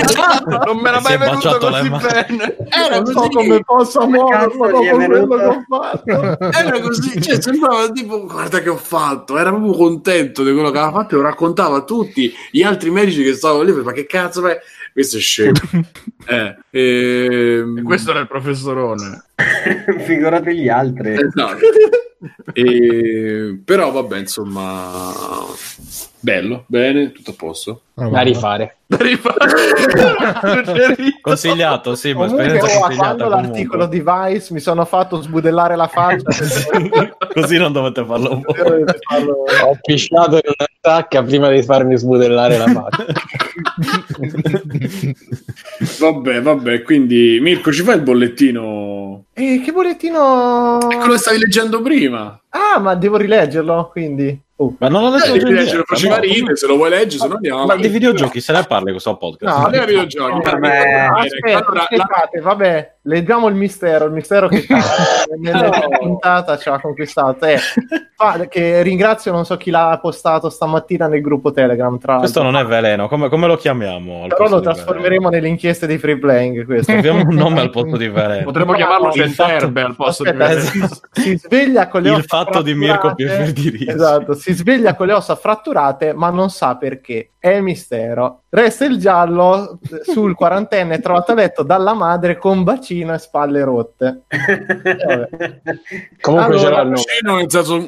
non 0.65 0.77
me 0.77 0.91
l'ha 0.91 0.99
mai 1.01 1.17
venuto 1.17 1.57
così 1.57 1.83
le 1.83 1.89
mani. 1.89 2.05
bene. 2.27 2.57
Era 2.69 2.95
non 2.97 3.05
so 3.05 3.13
così. 3.13 3.29
come 3.29 3.63
possa 3.63 4.05
muoverlo 4.05 4.69
cazzo 4.69 4.81
gli 4.81 4.85
è 4.85 4.91
dopo 4.91 5.05
quello 5.05 5.37
che 5.37 5.45
ho 5.45 5.65
fatto. 5.67 6.51
Era 6.51 6.79
così, 6.79 7.21
cioè 7.21 7.41
sembrava 7.41 7.89
tipo 7.91 8.25
guarda 8.25 8.59
che 8.59 8.69
ho 8.69 8.77
fatto, 8.77 9.37
era 9.37 9.49
proprio 9.49 9.73
contento 9.73 10.43
di 10.43 10.51
quello 10.51 10.71
che 10.71 10.77
aveva 10.77 10.99
fatto 10.99 11.15
e 11.15 11.17
lo 11.17 11.23
raccontava 11.23 11.77
a 11.77 11.83
tutti 11.83 12.33
gli 12.51 12.63
altri 12.63 12.89
medici 12.89 13.23
che 13.23 13.33
stavano 13.33 13.63
lì, 13.63 13.71
ma 13.71 13.91
che 13.91 14.05
cazzo 14.05 14.41
fai? 14.41 14.55
Questo 14.93 15.17
è 15.17 15.19
scemo. 15.19 15.53
eh, 16.27 16.57
ehm, 16.69 17.83
questo 17.83 18.11
era 18.11 18.19
il 18.19 18.27
professorone. 18.27 19.23
Figurati 20.05 20.55
gli 20.55 20.67
altri. 20.67 21.13
esatto. 21.13 21.57
E- 22.53 23.59
però 23.65 23.89
vabbè, 23.91 24.19
insomma, 24.19 25.11
bello, 26.19 26.65
bene, 26.67 27.11
tutto 27.11 27.31
a 27.31 27.33
posto. 27.35 27.81
Ah, 27.95 28.09
Da 28.09 28.21
rifare. 28.21 28.77
Da 28.85 28.97
rifare. 28.97 29.37
Consigliato, 31.21 31.95
sì, 31.95 32.13
ma 32.13 32.25
Comunque, 32.25 32.45
esperienza 32.45 32.79
consigliata. 32.79 33.15
quando 33.15 33.27
l'articolo 33.29 33.85
di 33.87 34.03
Vice 34.05 34.53
mi 34.53 34.59
sono 34.59 34.85
fatto 34.85 35.19
sbudellare 35.21 35.75
la 35.75 35.87
faccia. 35.87 36.29
Così 37.33 37.57
non 37.57 37.71
dovete 37.71 38.05
farlo 38.05 38.41
farlo- 39.07 39.43
Ho 39.65 39.77
pisciato 39.81 40.35
in 40.35 40.41
una 40.45 40.67
sacca 40.79 41.23
prima 41.23 41.49
di 41.49 41.63
farmi 41.63 41.97
sbudellare 41.97 42.57
la 42.57 42.67
faccia. 42.67 43.05
Vabbè, 45.99 46.41
vabbè, 46.41 46.81
quindi 46.83 47.39
Mirko 47.41 47.71
ci 47.71 47.83
fai 47.83 47.97
il 47.97 48.03
bollettino? 48.03 49.25
Eh, 49.33 49.61
che 49.63 49.71
bollettino... 49.71 50.79
È 50.89 50.95
quello 50.95 51.13
che 51.13 51.19
stavi 51.19 51.37
leggendo 51.39 51.81
prima. 51.81 52.40
Ah, 52.51 52.79
ma 52.79 52.95
devo 52.95 53.17
rileggerlo, 53.17 53.89
quindi... 53.91 54.39
Oh. 54.57 54.75
Ma 54.77 54.89
non 54.89 55.01
l'ho 55.01 55.09
detto 55.09 55.33
Eh, 55.33 55.39
devi 55.39 55.53
leggere, 55.53 55.81
faceva 55.87 56.17
no. 56.17 56.21
ridere, 56.21 56.55
se 56.55 56.67
lo 56.67 56.75
vuoi 56.75 56.91
leggere, 56.91 57.17
se 57.23 57.27
no 57.27 57.33
andiamo. 57.33 57.65
Ma 57.65 57.75
di 57.77 57.87
videogiochi 57.87 58.39
se 58.39 58.53
ne 58.53 58.63
parla 58.67 58.91
questo 58.91 59.17
podcast. 59.17 59.55
No, 59.55 59.61
Parliamo 59.63 59.85
di 59.87 59.91
videogiochi. 59.93 60.31
No, 60.31 60.39
vabbè. 60.43 60.59
di 60.59 60.69
videogiochi. 60.69 61.25
Aspetta, 61.33 61.57
Allora, 61.57 61.73
la- 61.73 61.81
aspettate, 61.81 62.39
vabbè, 62.41 62.93
leggiamo 63.03 63.47
il 63.47 63.55
mistero, 63.55 64.05
il 64.05 64.11
mistero 64.11 64.47
che 64.49 64.63
nella 65.39 65.67
No. 65.69 65.97
puntata 65.97 66.57
ci 66.59 66.69
ha 66.69 66.79
conquistato. 66.79 67.43
Eh, 67.45 67.57
fa- 68.15 68.45
che 68.47 68.83
ringrazio, 68.83 69.31
non 69.31 69.45
so 69.45 69.57
chi 69.57 69.71
l'ha 69.71 69.97
postato 69.99 70.51
stamattina 70.51 71.07
nel 71.07 71.21
gruppo 71.21 71.51
Telegram, 71.51 71.97
tra 71.97 72.17
Questo 72.17 72.43
non 72.43 72.55
è 72.55 72.63
veleno, 72.63 73.07
come, 73.07 73.29
come 73.29 73.47
lo 73.47 73.55
chiamiamo? 73.55 74.27
Però 74.27 74.47
lo 74.47 74.59
trasformeremo 74.59 75.29
nelle 75.29 75.47
inchieste 75.47 75.87
dei 75.87 75.97
free 75.97 76.19
playing. 76.19 76.65
Questo. 76.67 76.91
veleno? 76.93 77.09
Abbiamo 77.13 77.29
un 77.31 77.35
nome 77.35 77.61
al 77.61 77.71
posto 77.71 77.97
di 77.97 78.09
veleno. 78.13 78.43
Potremmo 78.43 78.73
chiamarlo 78.73 79.11
serve 79.11 79.81
al 79.81 79.95
posto 79.95 80.21
di 80.23 80.31
vedere. 80.33 80.61
si, 80.61 80.85
si 81.13 81.37
sveglia 81.37 81.87
con 81.87 82.03
le 82.03 82.09
Il 82.09 82.15
ossa 82.15 82.40
fatto 82.45 82.61
di 82.61 82.73
Mirko. 82.73 83.13
Firdirisi. 83.15 83.89
Esatto, 83.89 84.33
si 84.33 84.53
sveglia 84.53 84.95
con 84.95 85.07
le 85.07 85.13
ossa 85.13 85.35
fratturate, 85.35 86.13
ma 86.13 86.29
non 86.29 86.49
sa 86.49 86.75
perché. 86.75 87.31
È 87.37 87.49
il 87.49 87.63
mistero. 87.63 88.43
Resta 88.49 88.85
il 88.85 88.97
giallo 88.97 89.79
sul 90.03 90.35
quarantenne 90.35 90.99
trovato 90.99 91.31
a 91.31 91.35
letto 91.35 91.63
dalla 91.63 91.93
madre 91.93 92.37
con 92.37 92.63
bacino 92.63 93.13
e 93.13 93.17
spalle 93.17 93.63
rotte. 93.63 94.23
Comunque 96.21 96.55
Allora, 96.55 96.59
ce 96.59 96.69
l'hanno. 96.69 96.93
Vicino, 96.93 97.35
nel 97.37 97.49
senso, 97.49 97.87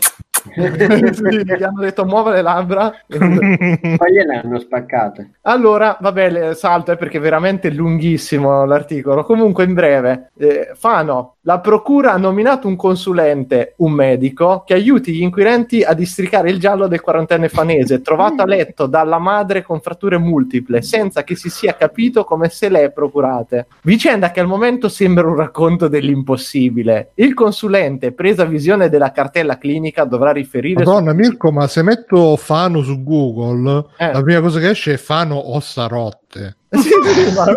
sì, 0.51 1.43
gli 1.43 1.63
hanno 1.63 1.81
detto 1.81 2.05
muove 2.05 2.33
le 2.33 2.41
labbra. 2.41 2.93
Poi 3.07 4.11
gliele 4.11 4.41
hanno 4.43 4.59
spaccate. 4.59 5.31
Allora, 5.43 5.97
vabbè, 5.99 6.53
salto 6.53 6.91
eh, 6.91 6.97
perché 6.97 7.17
è 7.17 7.21
veramente 7.21 7.71
lunghissimo 7.71 8.65
l'articolo. 8.65 9.23
Comunque, 9.23 9.63
in 9.63 9.73
breve, 9.73 10.31
eh, 10.37 10.71
Fano, 10.75 11.35
la 11.41 11.59
procura 11.59 12.13
ha 12.13 12.17
nominato 12.17 12.67
un 12.67 12.75
consulente, 12.75 13.73
un 13.77 13.91
medico, 13.91 14.63
che 14.65 14.73
aiuti 14.73 15.13
gli 15.13 15.21
inquirenti 15.21 15.83
a 15.83 15.93
districare 15.93 16.49
il 16.49 16.59
giallo 16.59 16.87
del 16.87 17.01
quarantenne 17.01 17.49
fanese, 17.49 18.01
trovato 18.01 18.41
a 18.41 18.45
letto 18.45 18.85
dalla 18.85 19.19
madre 19.19 19.61
con 19.61 19.81
fratture 19.81 20.17
multiple, 20.17 20.81
senza 20.81 21.23
che 21.23 21.35
si 21.35 21.49
sia 21.49 21.75
capito 21.75 22.23
come 22.23 22.49
se 22.49 22.69
le 22.69 22.83
è 22.83 22.91
procurate. 22.91 23.67
Vicenda 23.83 24.31
che 24.31 24.39
al 24.39 24.47
momento 24.47 24.89
sembra 24.89 25.27
un 25.27 25.35
racconto 25.35 25.87
dell'impossibile. 25.87 27.11
Il 27.15 27.33
consulente, 27.33 28.11
presa 28.11 28.45
visione 28.45 28.89
della 28.89 29.11
cartella 29.11 29.57
clinica, 29.57 30.03
dovrà 30.03 30.31
riferire... 30.33 30.83
su- 30.83 30.89
Madonna 30.89 31.13
Mirko, 31.13 31.51
ma 31.51 31.67
se 31.67 31.81
metto 31.83 32.35
Fano 32.35 32.81
su 32.81 33.01
Google, 33.03 33.85
Eh. 33.97 34.11
la 34.11 34.21
prima 34.21 34.41
cosa 34.41 34.59
che 34.59 34.69
esce 34.71 34.93
è 34.93 34.97
Fano 34.97 35.55
ossa 35.55 35.87
rotte. 35.87 36.57
Sì, 36.69 36.81
sì, 36.89 37.33
ma- 37.33 37.55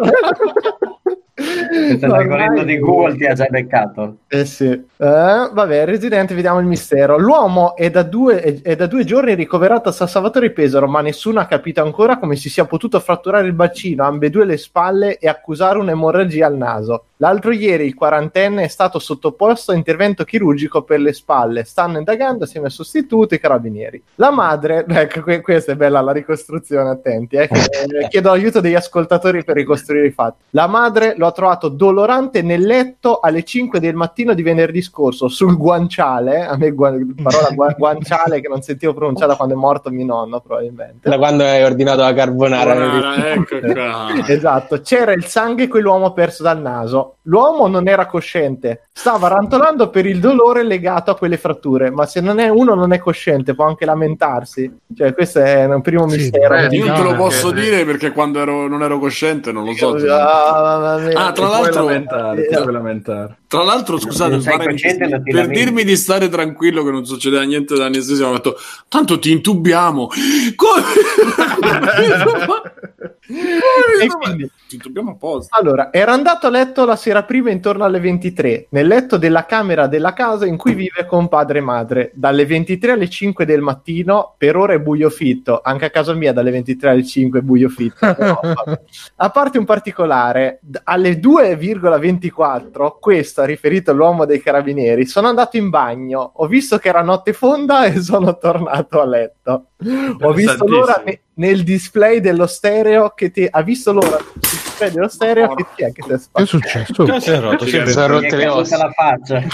Questo 1.38 2.06
l'algoritmo 2.06 2.62
di 2.64 2.78
Google 2.78 3.16
ti 3.16 3.26
ha 3.26 3.34
già 3.34 3.46
beccato. 3.50 4.16
Eh 4.28 4.46
sì. 4.46 4.68
Eh, 4.70 4.84
vabbè, 4.96 5.84
Resident, 5.84 6.32
vediamo 6.32 6.58
il 6.60 6.66
mistero. 6.66 7.18
L'uomo 7.18 7.76
è 7.76 7.90
da, 7.90 8.02
due, 8.02 8.40
è, 8.40 8.62
è 8.62 8.74
da 8.76 8.86
due 8.86 9.04
giorni 9.04 9.34
ricoverato 9.34 9.90
a 9.90 9.92
San 9.92 10.08
Salvatore 10.08 10.48
di 10.48 10.54
Pesaro, 10.54 10.86
ma 10.88 11.02
nessuno 11.02 11.40
ha 11.40 11.44
capito 11.44 11.82
ancora 11.82 12.18
come 12.18 12.36
si 12.36 12.48
sia 12.48 12.64
potuto 12.64 12.98
fratturare 13.00 13.46
il 13.46 13.52
bacino, 13.52 14.04
ambedue 14.04 14.46
le 14.46 14.56
spalle 14.56 15.18
e 15.18 15.28
accusare 15.28 15.78
un'emorragia 15.78 16.46
al 16.46 16.56
naso. 16.56 17.04
L'altro 17.18 17.50
ieri 17.52 17.86
il 17.86 17.94
quarantenne 17.94 18.64
è 18.64 18.68
stato 18.68 18.98
sottoposto 18.98 19.72
a 19.72 19.74
intervento 19.74 20.24
chirurgico 20.24 20.82
per 20.82 21.00
le 21.00 21.14
spalle. 21.14 21.64
Stanno 21.64 21.96
indagando 21.96 22.44
assieme 22.44 22.66
al 22.66 22.72
sostituto 22.72 23.34
i 23.34 23.40
carabinieri. 23.40 24.02
La 24.16 24.30
madre, 24.30 24.84
ecco, 24.86 25.22
que- 25.22 25.40
questa 25.40 25.72
è 25.72 25.76
bella 25.76 26.02
la 26.02 26.12
ricostruzione, 26.12 26.90
attenti, 26.90 27.36
eh, 27.36 27.48
che, 27.48 27.58
eh, 28.00 28.08
chiedo 28.10 28.28
l'aiuto 28.28 28.60
degli 28.60 28.74
ascoltatori 28.74 29.44
per 29.44 29.56
ricostruire 29.56 30.08
i 30.08 30.10
fatti. 30.10 30.42
La 30.50 30.66
madre 30.66 31.14
lo 31.16 31.26
ha 31.26 31.32
trovato 31.32 31.68
dolorante 31.68 32.42
nel 32.42 32.60
letto 32.60 33.20
alle 33.20 33.44
5 33.44 33.80
del 33.80 33.94
mattino 33.94 34.34
di 34.34 34.42
venerdì 34.42 34.82
scorso 34.82 35.28
sul 35.28 35.56
guanciale, 35.56 36.44
a 36.44 36.56
me 36.58 36.70
gua- 36.72 36.94
parola 37.22 37.48
gua- 37.54 37.72
guanciale 37.78 38.42
che 38.42 38.48
non 38.48 38.60
sentivo 38.60 38.92
pronunciare 38.92 39.30
da 39.30 39.36
quando 39.36 39.54
è 39.54 39.58
morto 39.58 39.88
mio 39.88 40.04
nonno 40.04 40.40
probabilmente. 40.40 41.08
Da 41.08 41.16
quando 41.16 41.44
hai 41.44 41.62
ordinato 41.62 42.02
la 42.02 42.12
carbonara. 42.12 42.74
Buonara, 42.74 43.32
ecco 43.32 43.58
qua. 43.72 44.08
Esatto, 44.26 44.80
c'era 44.82 45.12
il 45.12 45.24
sangue 45.24 45.66
che 45.66 45.78
l'uomo 45.80 46.06
ha 46.06 46.12
perso 46.12 46.42
dal 46.42 46.60
naso. 46.60 47.04
L'uomo 47.22 47.66
non 47.66 47.88
era 47.88 48.06
cosciente, 48.06 48.88
stava 48.92 49.26
rantolando 49.28 49.90
per 49.90 50.06
il 50.06 50.20
dolore 50.20 50.62
legato 50.62 51.10
a 51.10 51.16
quelle 51.16 51.36
fratture, 51.38 51.90
ma 51.90 52.06
se 52.06 52.20
non 52.20 52.38
è, 52.38 52.48
uno 52.48 52.74
non 52.74 52.92
è 52.92 52.98
cosciente 52.98 53.54
può 53.54 53.66
anche 53.66 53.84
lamentarsi. 53.84 54.72
Cioè, 54.96 55.12
questo 55.12 55.40
è 55.40 55.64
un 55.64 55.80
primo 55.82 56.08
Sì, 56.08 56.16
mistero. 56.18 56.54
beh, 56.54 56.68
Io 56.76 56.86
non 56.86 56.94
te 56.94 57.02
lo 57.02 57.14
posso 57.16 57.50
perché- 57.50 57.68
dire 57.68 57.84
perché 57.84 58.12
quando 58.12 58.38
ero- 58.40 58.68
non 58.68 58.82
ero 58.82 58.98
cosciente 58.98 59.50
non 59.52 59.64
lo 59.64 59.72
so. 59.74 59.96
Ah, 60.08 60.98
mia. 61.00 61.26
Ah, 61.26 61.32
tra 61.32 61.48
l'altro, 61.48 61.84
lamentare, 61.84 62.48
lamentare. 62.70 63.36
tra 63.48 63.62
l'altro, 63.64 63.98
scusate, 63.98 64.38
per 64.38 64.58
lamenti. 64.58 65.52
dirmi 65.52 65.82
di 65.84 65.96
stare 65.96 66.28
tranquillo 66.28 66.84
che 66.84 66.90
non 66.90 67.04
succedeva 67.04 67.42
niente 67.42 67.74
dall'anestesia, 67.74 68.26
mi 68.26 68.32
ha 68.32 68.36
detto, 68.36 68.56
tanto 68.88 69.18
ti 69.18 69.32
intubiamo. 69.32 70.08
Come? 70.54 70.82
E 73.28 74.06
quindi- 74.08 74.50
Ti 74.66 74.74
intubiamo 74.74 75.12
apposta. 75.12 75.56
Allora, 75.56 75.92
era 75.92 76.12
andato 76.12 76.48
a 76.48 76.50
letto 76.50 76.84
la 76.84 76.96
sera 76.96 77.22
prima 77.22 77.50
intorno 77.50 77.84
alle 77.84 78.00
23, 78.00 78.66
nel 78.70 78.88
letto 78.88 79.16
della 79.16 79.44
camera 79.44 79.86
della 79.86 80.12
casa 80.12 80.44
in 80.44 80.56
cui 80.56 80.74
vive 80.74 81.06
con 81.06 81.28
padre 81.28 81.58
e 81.58 81.62
madre. 81.62 82.10
Dalle 82.14 82.44
23 82.46 82.92
alle 82.92 83.08
5 83.08 83.44
del 83.44 83.60
mattino, 83.60 84.34
per 84.36 84.56
ora 84.56 84.72
è 84.72 84.80
buio 84.80 85.08
fitto, 85.08 85.60
anche 85.62 85.84
a 85.84 85.90
casa 85.90 86.14
mia 86.14 86.32
dalle 86.32 86.50
23 86.50 86.90
alle 86.90 87.04
5 87.04 87.38
è 87.38 87.42
buio 87.42 87.68
fitto. 87.68 88.12
però, 88.12 88.40
a 89.16 89.30
parte 89.30 89.58
un 89.58 89.64
particolare, 89.64 90.58
alle 90.82 91.20
2,24, 91.20 92.96
questo 93.00 93.42
ha 93.42 93.44
riferito 93.44 93.92
all'uomo 93.92 94.24
dei 94.24 94.40
carabinieri, 94.42 95.06
sono 95.06 95.28
andato 95.28 95.56
in 95.56 95.70
bagno, 95.70 96.32
ho 96.34 96.46
visto 96.48 96.78
che 96.78 96.88
era 96.88 97.02
notte 97.02 97.32
fonda 97.32 97.84
e 97.84 98.00
sono 98.02 98.36
tornato 98.36 99.00
a 99.00 99.06
letto. 99.06 99.66
Ho 100.22 100.32
visto 100.32 100.66
l'ora 100.66 101.00
ne- 101.04 101.20
nel 101.38 101.64
display 101.64 102.20
dello 102.20 102.46
stereo 102.46 103.12
che 103.14 103.30
ti 103.30 103.46
ha 103.50 103.60
visto 103.62 103.92
l'ora 103.92 104.16
sul 104.18 104.40
display 104.40 104.90
dello 104.90 105.08
stereo 105.08 105.54
che 105.54 105.66
ti 105.74 105.84
è 105.84 105.92
che 105.92 106.00
ti 106.00 106.00
è 106.00 106.06
Che 106.08 106.14
è 106.14 106.18
spaccato. 106.18 106.46
successo? 106.46 106.94
Cosa 106.94 107.20
si 107.20 107.30
è 107.30 107.38
rotto? 107.40 107.66
Si 107.66 107.76
è 107.76 107.82
è 107.82 108.30
le 108.36 108.48
ossa. 108.48 108.76
la 108.78 108.90
faccia. 108.90 109.42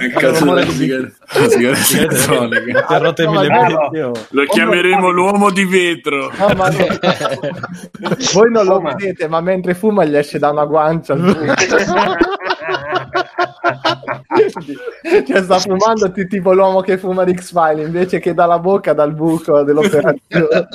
Che 0.00 0.08
cazzo 0.12 0.44
della 0.46 0.64
di- 0.64 0.70
sigaretta 0.72 1.26
è 2.86 2.98
rotto 2.98 3.30
mille. 3.30 4.12
Lo 4.30 4.44
chiameremo 4.44 5.10
l'uomo 5.10 5.50
di 5.50 5.64
vetro. 5.64 6.32
No, 6.38 6.54
ma 6.54 6.70
no. 6.70 6.86
Voi 8.32 8.50
non 8.50 8.64
lo 8.64 8.80
vedete, 8.80 9.28
ma 9.28 9.42
mentre 9.42 9.74
fuma 9.74 10.04
gli 10.04 10.16
esce 10.16 10.38
da 10.38 10.48
una 10.50 10.64
guancia. 10.64 11.14
cioè 15.26 15.42
sta 15.42 15.58
fumando 15.58 16.12
ti- 16.12 16.26
tipo 16.26 16.52
l'uomo 16.52 16.80
che 16.80 16.98
fuma 16.98 17.24
di 17.24 17.34
X-File 17.34 17.82
invece 17.82 18.20
che 18.20 18.32
dalla 18.32 18.58
bocca 18.58 18.92
dal 18.92 19.12
buco 19.12 19.62
dell'operazione. 19.62 20.68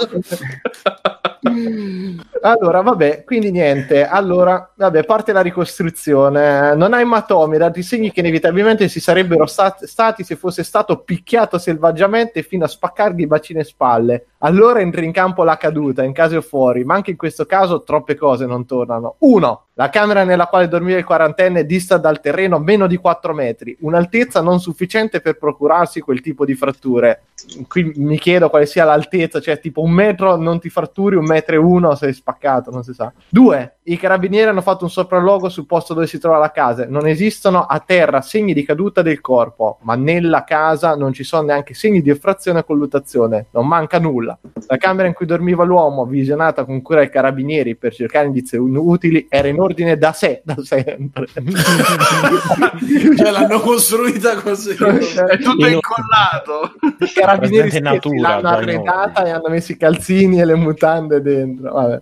Allora 2.41 2.81
vabbè 2.81 3.23
quindi 3.23 3.51
niente. 3.51 4.05
Allora 4.05 4.71
vabbè 4.75 5.03
parte 5.03 5.31
la 5.31 5.41
ricostruzione. 5.41 6.75
Non 6.75 6.93
ha 6.93 6.99
ematomi 6.99 7.57
dati 7.57 7.83
segni 7.83 8.11
che 8.11 8.19
inevitabilmente 8.19 8.87
si 8.87 8.99
sarebbero 8.99 9.45
stat- 9.45 9.85
stati 9.85 10.23
se 10.23 10.35
fosse 10.35 10.63
stato 10.63 10.99
picchiato 10.99 11.57
selvaggiamente 11.57 12.41
fino 12.41 12.65
a 12.65 12.67
spaccargli 12.67 13.27
bacine 13.27 13.61
e 13.61 13.63
spalle. 13.63 14.25
Allora 14.39 14.79
entra 14.79 15.01
in 15.01 15.11
campo 15.11 15.43
la 15.43 15.57
caduta 15.57 16.03
in 16.03 16.13
casa 16.13 16.37
o 16.37 16.41
fuori 16.41 16.83
ma 16.83 16.95
anche 16.95 17.11
in 17.11 17.17
questo 17.17 17.45
caso 17.45 17.83
troppe 17.83 18.15
cose 18.15 18.45
non 18.45 18.65
tornano. 18.65 19.15
Uno 19.19 19.65
la 19.77 19.89
camera 19.89 20.23
nella 20.23 20.47
quale 20.47 20.69
dormiva 20.69 20.97
il 20.97 21.03
quarantenne 21.03 21.65
dista 21.65 21.97
dal 21.97 22.21
terreno 22.21 22.59
meno 22.59 22.87
di 22.87 22.95
4 22.95 23.33
metri, 23.33 23.44
un'altezza 23.79 24.41
non 24.41 24.59
sufficiente 24.59 25.21
per 25.21 25.37
procurarsi 25.37 25.99
quel 25.99 26.21
tipo 26.21 26.45
di 26.45 26.55
fratture. 26.55 27.23
Qui 27.67 27.93
mi 27.95 28.17
chiedo 28.17 28.49
quale 28.49 28.65
sia 28.65 28.85
l'altezza, 28.85 29.39
cioè 29.39 29.59
tipo 29.59 29.81
un 29.81 29.91
metro 29.91 30.35
non 30.37 30.59
ti 30.59 30.69
fratturi, 30.69 31.15
un 31.15 31.25
metro 31.25 31.55
e 31.55 31.59
uno 31.59 31.95
sei 31.95 32.13
spaccato, 32.13 32.71
non 32.71 32.83
si 32.83 32.93
sa. 32.93 33.11
Due, 33.29 33.77
i 33.83 33.97
carabinieri 33.97 34.49
hanno 34.49 34.61
fatto 34.61 34.85
un 34.85 34.89
sopralluogo 34.89 35.49
sul 35.49 35.65
posto 35.65 35.93
dove 35.93 36.07
si 36.07 36.17
trova 36.17 36.37
la 36.37 36.51
casa. 36.51 36.85
Non 36.87 37.07
esistono 37.07 37.65
a 37.65 37.79
terra 37.79 38.21
segni 38.21 38.53
di 38.53 38.63
caduta 38.63 39.01
del 39.01 39.21
corpo, 39.21 39.77
ma 39.81 39.95
nella 39.95 40.43
casa 40.43 40.95
non 40.95 41.13
ci 41.13 41.23
sono 41.23 41.47
neanche 41.47 41.73
segni 41.73 42.01
di 42.01 42.09
effrazione 42.09 42.59
o 42.59 42.63
colluttazione. 42.63 43.47
Non 43.51 43.67
manca 43.67 43.99
nulla. 43.99 44.37
La 44.67 44.77
camera 44.77 45.07
in 45.07 45.13
cui 45.13 45.25
dormiva 45.25 45.63
l'uomo, 45.63 46.05
visionata 46.05 46.65
con 46.65 46.81
cura 46.81 47.01
ai 47.01 47.09
carabinieri 47.09 47.75
per 47.75 47.93
cercare 47.93 48.25
indizi 48.27 48.55
utili, 48.57 49.27
era 49.29 49.47
in 49.47 49.59
ordine 49.59 49.97
da 49.97 50.13
sé, 50.13 50.41
da 50.43 50.55
sempre. 50.63 51.27
Cioè, 53.15 53.31
l'hanno 53.39 53.59
costruita 53.59 54.35
così. 54.35 54.71
È 54.71 55.37
tutto 55.37 55.65
In- 55.67 55.73
incollato. 55.73 56.73
I 56.99 57.11
carabinieri 57.13 57.69
stessi 57.69 57.83
natura, 57.83 58.39
l'hanno 58.39 58.61
in 58.71 58.77
arredata 58.77 59.23
e 59.25 59.29
hanno 59.31 59.49
messo 59.49 59.71
i 59.71 59.77
calzini 59.77 60.39
e 60.39 60.45
le 60.45 60.55
mutande 60.55 61.21
dentro. 61.21 61.73
Vabbè. 61.73 62.01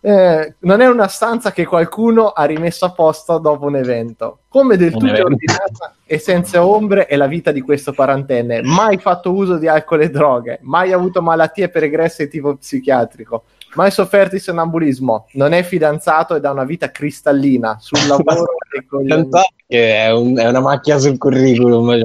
Eh, 0.00 0.54
non 0.58 0.82
è 0.82 0.86
una 0.86 1.08
stanza 1.08 1.50
che 1.50 1.64
qualcuno 1.64 2.28
ha 2.28 2.44
rimesso 2.44 2.84
a 2.84 2.92
posto 2.92 3.38
dopo 3.38 3.64
un 3.64 3.76
evento. 3.76 4.40
Come 4.48 4.76
del 4.76 4.92
Un 4.92 4.98
tutto 4.98 5.12
evento. 5.12 5.26
ordinata 5.28 5.94
e 6.04 6.18
senza 6.18 6.66
ombre 6.66 7.06
è 7.06 7.16
la 7.16 7.26
vita 7.26 7.50
di 7.52 7.62
questo 7.62 7.94
quarantenne. 7.94 8.60
Mai 8.62 8.98
fatto 8.98 9.32
uso 9.32 9.56
di 9.56 9.66
alcol 9.66 10.02
e 10.02 10.10
droghe, 10.10 10.58
mai 10.62 10.92
avuto 10.92 11.22
malattie 11.22 11.70
pregresse 11.70 12.24
di 12.24 12.30
tipo 12.30 12.54
psichiatrico, 12.54 13.44
mai 13.74 13.90
sofferto 13.90 14.34
di 14.34 14.40
sonnambulismo, 14.40 15.26
non 15.32 15.52
è 15.52 15.62
fidanzato 15.62 16.34
ed 16.34 16.44
ha 16.44 16.50
una 16.50 16.64
vita 16.64 16.90
cristallina 16.90 17.76
sul 17.80 17.98
lavoro 18.08 18.56
e 18.74 18.84
con 18.86 19.04
è, 19.66 20.10
un- 20.10 20.38
è 20.38 20.46
una 20.48 20.60
macchia 20.60 20.98
sul 20.98 21.18
curriculum. 21.18 21.98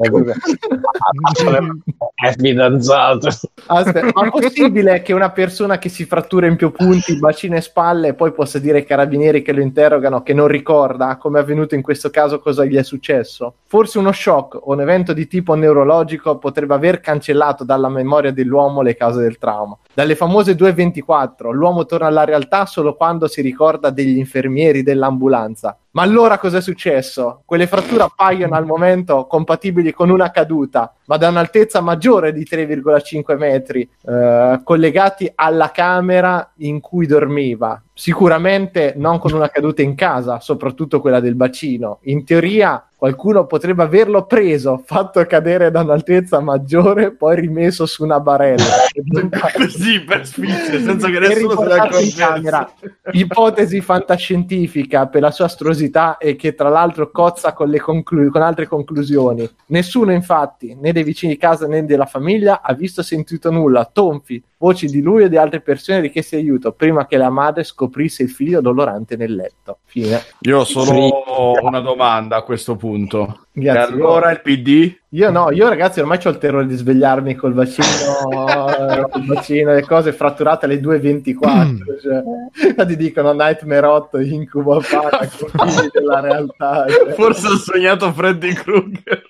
cioè, 1.33 1.59
è 2.15 2.33
fidanzato. 2.37 3.27
Aspetta, 3.67 4.09
ma 4.13 4.25
è 4.25 4.29
possibile 4.29 5.01
che 5.01 5.13
una 5.13 5.31
persona 5.31 5.77
che 5.77 5.89
si 5.89 6.05
frattura 6.05 6.47
in 6.47 6.55
più 6.55 6.71
punti, 6.71 7.17
bacine 7.19 7.57
e 7.57 7.61
spalle, 7.61 8.13
poi 8.13 8.31
possa 8.31 8.59
dire 8.59 8.79
ai 8.79 8.85
carabinieri 8.85 9.41
che 9.41 9.51
lo 9.51 9.61
interrogano 9.61 10.23
che 10.23 10.33
non 10.33 10.47
ricorda, 10.47 11.17
come 11.17 11.39
è 11.39 11.41
avvenuto 11.41 11.75
in 11.75 11.81
questo 11.81 12.09
caso, 12.09 12.39
cosa 12.39 12.65
gli 12.65 12.75
è 12.75 12.83
successo? 12.83 13.55
Forse 13.65 13.99
uno 13.99 14.11
shock 14.11 14.55
o 14.55 14.73
un 14.73 14.81
evento 14.81 15.13
di 15.13 15.27
tipo 15.27 15.53
neurologico 15.53 16.37
potrebbe 16.37 16.73
aver 16.73 17.01
cancellato 17.01 17.63
dalla 17.63 17.89
memoria 17.89 18.31
dell'uomo 18.31 18.81
le 18.81 18.95
cause 18.95 19.21
del 19.21 19.37
trauma. 19.37 19.77
Dalle 19.93 20.15
famose 20.15 20.53
2.24, 20.53 21.51
l'uomo 21.59 21.85
torna 21.85 22.07
alla 22.07 22.23
realtà 22.23 22.65
solo 22.65 22.95
quando 22.95 23.27
si 23.27 23.41
ricorda 23.41 23.89
degli 23.89 24.17
infermieri 24.17 24.81
dell'ambulanza. 24.81 25.77
Ma 25.91 26.03
allora 26.03 26.37
cosa 26.37 26.57
è 26.57 26.61
successo? 26.61 27.41
Quelle 27.45 27.67
fratture 27.67 28.03
appaiono 28.03 28.55
al 28.55 28.65
momento 28.65 29.25
compatibili 29.25 29.91
con 29.91 30.09
una 30.09 30.31
caduta, 30.31 30.93
ma 31.05 31.17
da 31.17 31.27
un'altezza 31.27 31.81
maggiore 31.81 32.31
di 32.31 32.45
3,5 32.49 33.37
metri, 33.37 33.89
eh, 34.05 34.61
collegati 34.63 35.31
alla 35.35 35.71
camera 35.71 36.53
in 36.57 36.79
cui 36.79 37.05
dormiva. 37.05 37.81
Sicuramente 37.93 38.93
non 38.95 39.19
con 39.19 39.33
una 39.33 39.49
caduta 39.49 39.81
in 39.81 39.95
casa, 39.95 40.39
soprattutto 40.39 41.01
quella 41.01 41.19
del 41.19 41.35
bacino. 41.35 41.99
In 42.03 42.23
teoria 42.23 42.88
qualcuno 42.99 43.45
potrebbe 43.45 43.83
averlo 43.83 44.25
preso, 44.25 44.83
fatto 44.85 45.25
cadere 45.25 45.71
da 45.71 45.79
un'altezza 45.79 46.41
maggiore, 46.41 47.11
poi 47.11 47.39
rimesso 47.39 47.85
su 47.85 48.03
una 48.03 48.19
barella. 48.19 48.61
Così 49.55 50.01
per 50.03 50.27
spingere, 50.27 50.81
senza 50.81 51.09
che 51.09 51.19
nessuno 51.19 51.55
se 51.55 51.65
ne 51.65 51.73
accorgesse. 51.75 52.67
Ipotesi 53.13 53.79
fantascientifica 53.79 55.07
per 55.07 55.21
la 55.21 55.31
sua 55.31 55.45
astrosità 55.45 56.17
e 56.17 56.35
che 56.35 56.55
tra 56.55 56.67
l'altro 56.67 57.09
cozza 57.09 57.53
con, 57.53 57.69
le 57.69 57.79
conclu- 57.79 58.29
con 58.29 58.41
altre 58.41 58.67
conclusioni. 58.67 59.49
Nessuno 59.67 60.11
infatti, 60.11 60.75
né 60.77 60.91
dei 60.91 61.03
vicini 61.03 61.31
di 61.31 61.39
casa 61.39 61.67
né 61.67 61.85
della 61.85 62.05
famiglia, 62.05 62.59
ha 62.61 62.73
visto 62.73 62.99
o 62.99 63.03
sentito 63.03 63.49
nulla. 63.49 63.89
Tonfi, 63.89 64.43
voci 64.59 64.87
di 64.87 65.01
lui 65.01 65.23
e 65.23 65.29
di 65.29 65.37
altre 65.37 65.61
persone 65.61 66.01
richieste 66.01 66.35
aiuto 66.35 66.73
prima 66.73 67.07
che 67.07 67.15
la 67.17 67.29
madre 67.29 67.63
scoprisse 67.63 68.23
il 68.23 68.29
figlio 68.29 68.59
dolorante 68.59 69.15
nel 69.15 69.33
letto. 69.33 69.79
Fine. 69.85 70.21
Io 70.41 70.59
ho 70.59 70.63
solo 70.65 71.23
una 71.61 71.79
domanda 71.79 72.35
a 72.35 72.43
questo 72.43 72.75
punto. 72.75 73.47
E 73.67 73.71
Grazie. 73.73 73.93
allora 73.93 74.31
il 74.31 74.41
PD? 74.41 74.95
Io 75.13 75.31
no, 75.31 75.51
io 75.51 75.67
ragazzi 75.67 75.99
ormai 75.99 76.19
ho 76.23 76.29
il 76.29 76.37
terrore 76.37 76.67
di 76.67 76.75
svegliarmi 76.75 77.33
col 77.33 77.53
vaccino, 77.53 77.87
eh, 78.31 79.01
col 79.09 79.25
vaccino, 79.25 79.73
le 79.73 79.81
cose 79.83 80.11
fratturate 80.13 80.65
alle 80.65 80.79
2.24. 80.79 81.77
Cioè, 82.01 82.85
ti 82.85 82.95
dicono 82.95 83.31
Nightmare 83.33 83.87
8, 83.87 84.19
incubo 84.19 84.73
confini 84.73 85.89
della 85.91 86.19
realtà. 86.21 86.85
cioè. 86.87 87.13
Forse 87.13 87.47
ho 87.47 87.55
sognato 87.57 88.11
Freddy 88.13 88.53
Krueger. 88.53 89.23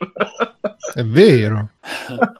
È 0.93 1.03
vero. 1.03 1.69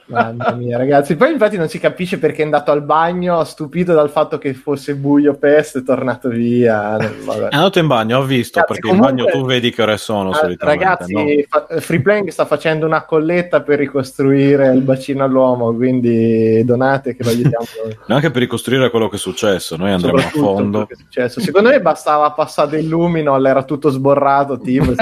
Mamma 0.07 0.51
mia, 0.53 0.77
ragazzi. 0.77 1.15
Poi 1.15 1.31
infatti 1.31 1.55
non 1.55 1.69
si 1.69 1.79
capisce 1.79 2.19
perché 2.19 2.41
è 2.41 2.45
andato 2.45 2.71
al 2.71 2.81
bagno, 2.83 3.43
stupito 3.45 3.93
dal 3.93 4.09
fatto 4.09 4.37
che 4.37 4.53
fosse 4.53 4.95
buio 4.95 5.35
peste, 5.35 5.79
è 5.79 5.83
tornato 5.83 6.27
via. 6.29 6.97
Vabbè. 6.97 7.47
È 7.49 7.55
andato 7.55 7.79
in 7.79 7.87
bagno, 7.87 8.17
ho 8.19 8.23
visto, 8.23 8.59
Ragazzi, 8.59 8.79
perché 8.81 8.89
comunque- 8.95 9.09
in 9.23 9.25
bagno 9.29 9.39
tu 9.39 9.45
vedi 9.47 9.71
che 9.71 9.81
ore 9.81 9.97
sono 9.97 10.31
Ah, 10.31 10.35
solitamente. 10.35 10.83
Ragazzi, 10.83 11.13
no? 11.13 11.23
fa- 11.47 11.78
Free 11.79 12.01
Playing 12.01 12.29
sta 12.29 12.45
facendo 12.45 12.85
una 12.85 13.03
colletta 13.03 13.61
per 13.61 13.79
ricostruire 13.79 14.71
il 14.71 14.81
bacino 14.81 15.23
all'uomo, 15.23 15.73
quindi 15.73 16.63
donate 16.63 17.15
che 17.15 17.23
lo 17.23 17.29
aiutiamo. 17.29 17.65
Neanche 18.07 18.31
per 18.31 18.41
ricostruire 18.41 18.89
quello 18.89 19.09
che 19.09 19.15
è 19.15 19.19
successo, 19.19 19.75
noi 19.75 19.91
andremo 19.91 20.17
a 20.17 20.21
fondo. 20.21 20.87
Secondo 21.27 21.69
me 21.69 21.81
bastava 21.81 22.31
passare 22.31 22.77
del 22.77 22.87
luminol, 22.87 23.45
era 23.45 23.63
tutto 23.63 23.89
sborrato, 23.89 24.59
tipo. 24.59 24.91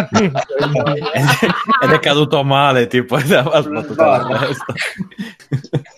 Ed 1.82 1.91
è 1.91 1.99
caduto 1.99 2.43
male, 2.43 2.88
tipo, 2.88 3.15
ha 3.15 3.61
sbattuto 3.61 4.03
la 4.03 4.28
testa. 4.39 4.73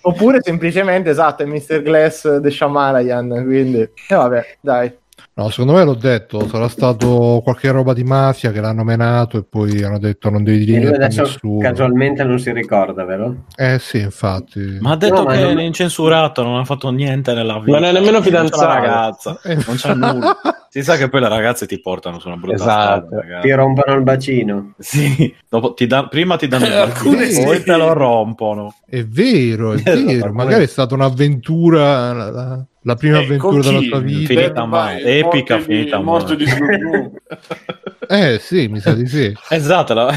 Oppure 0.01 0.41
semplicemente, 0.41 1.09
esatto, 1.09 1.43
è 1.43 1.45
Mr. 1.45 1.81
Glass 1.81 2.39
The 2.41 2.51
Shamalayan, 2.51 3.43
quindi... 3.45 3.79
E 3.79 4.15
vabbè, 4.15 4.57
dai. 4.61 4.91
No, 5.39 5.47
secondo 5.49 5.71
me 5.71 5.85
l'ho 5.85 5.93
detto, 5.93 6.45
sarà 6.49 6.67
stato 6.67 7.39
qualche 7.41 7.71
roba 7.71 7.93
di 7.93 8.03
mafia 8.03 8.51
che 8.51 8.59
l'hanno 8.59 8.83
menato 8.83 9.37
e 9.37 9.43
poi 9.47 9.81
hanno 9.83 9.97
detto 9.97 10.29
non 10.29 10.43
devi 10.43 10.65
dire 10.65 10.93
adesso 10.93 11.21
nessuno. 11.21 11.59
casualmente 11.59 12.25
non 12.25 12.39
si 12.39 12.51
ricorda, 12.51 13.05
vero? 13.05 13.45
Eh 13.55 13.79
sì, 13.79 13.99
infatti. 14.01 14.77
Ma 14.81 14.91
ha 14.91 14.95
detto 14.97 15.23
No, 15.23 15.25
che 15.27 15.41
non- 15.41 15.57
è 15.59 15.63
incensurato, 15.63 16.43
non 16.43 16.57
ha 16.59 16.65
fatto 16.65 16.89
niente 16.91 17.33
nella 17.33 17.57
vita. 17.59 17.71
Non 17.79 17.87
è 17.87 17.91
nemmeno 17.93 18.11
Non 18.19 18.21
c'è 18.21 18.31
la 18.31 18.43
fidanzato. 18.43 18.65
ragazza, 18.65 19.39
Eh, 19.43 19.55
non 19.65 19.75
c'è 19.77 19.93
nulla. 19.93 20.37
Si 20.69 20.83
sa 20.83 20.97
che 20.97 21.09
poi 21.09 21.19
le 21.21 21.29
ragazze 21.29 21.65
ti 21.65 21.79
portano 21.81 22.19
su 22.19 22.27
una 22.27 22.37
brutta 22.37 22.53
Esatto. 22.57 23.07
strada. 23.07 23.39
Ti 23.39 23.51
rompono 23.53 23.95
il 23.97 24.03
bacino. 24.03 24.73
Sì, 24.77 25.33
dopo 25.49 25.73
ti 25.73 25.87
dan- 25.87 26.09
prima 26.09 26.35
ti 26.35 26.47
danno 26.47 26.65
il 26.67 26.71
bacino, 26.71 27.23
sì. 27.23 27.43
poi 27.43 27.63
te 27.63 27.75
lo 27.75 27.93
rompono. 27.93 28.75
È 28.85 29.03
vero, 29.03 29.71
è 29.73 29.81
vero. 29.81 30.31
Magari 30.31 30.65
è 30.65 30.67
stata 30.67 30.93
un'avventura, 30.93 32.67
la, 32.83 32.95
prima 32.95 33.19
Eh, 33.19 33.23
avventura 33.23 33.61
della 33.61 33.79
tua 33.81 33.99
vita. 33.99 34.33
Finita 34.33 34.65
male, 34.65 35.01
epica 35.19 35.55
Morte 35.57 35.57
di- 35.57 35.63
finita 35.63 35.99
di 36.35 36.45
Snoop 36.45 36.75
Dogg. 36.75 37.17
Eh 38.11 38.39
sì, 38.39 38.67
mi 38.67 38.79
sa 38.79 38.93
di 38.93 39.05
sì. 39.05 39.31
Esatto, 39.49 39.93
la- 39.93 40.07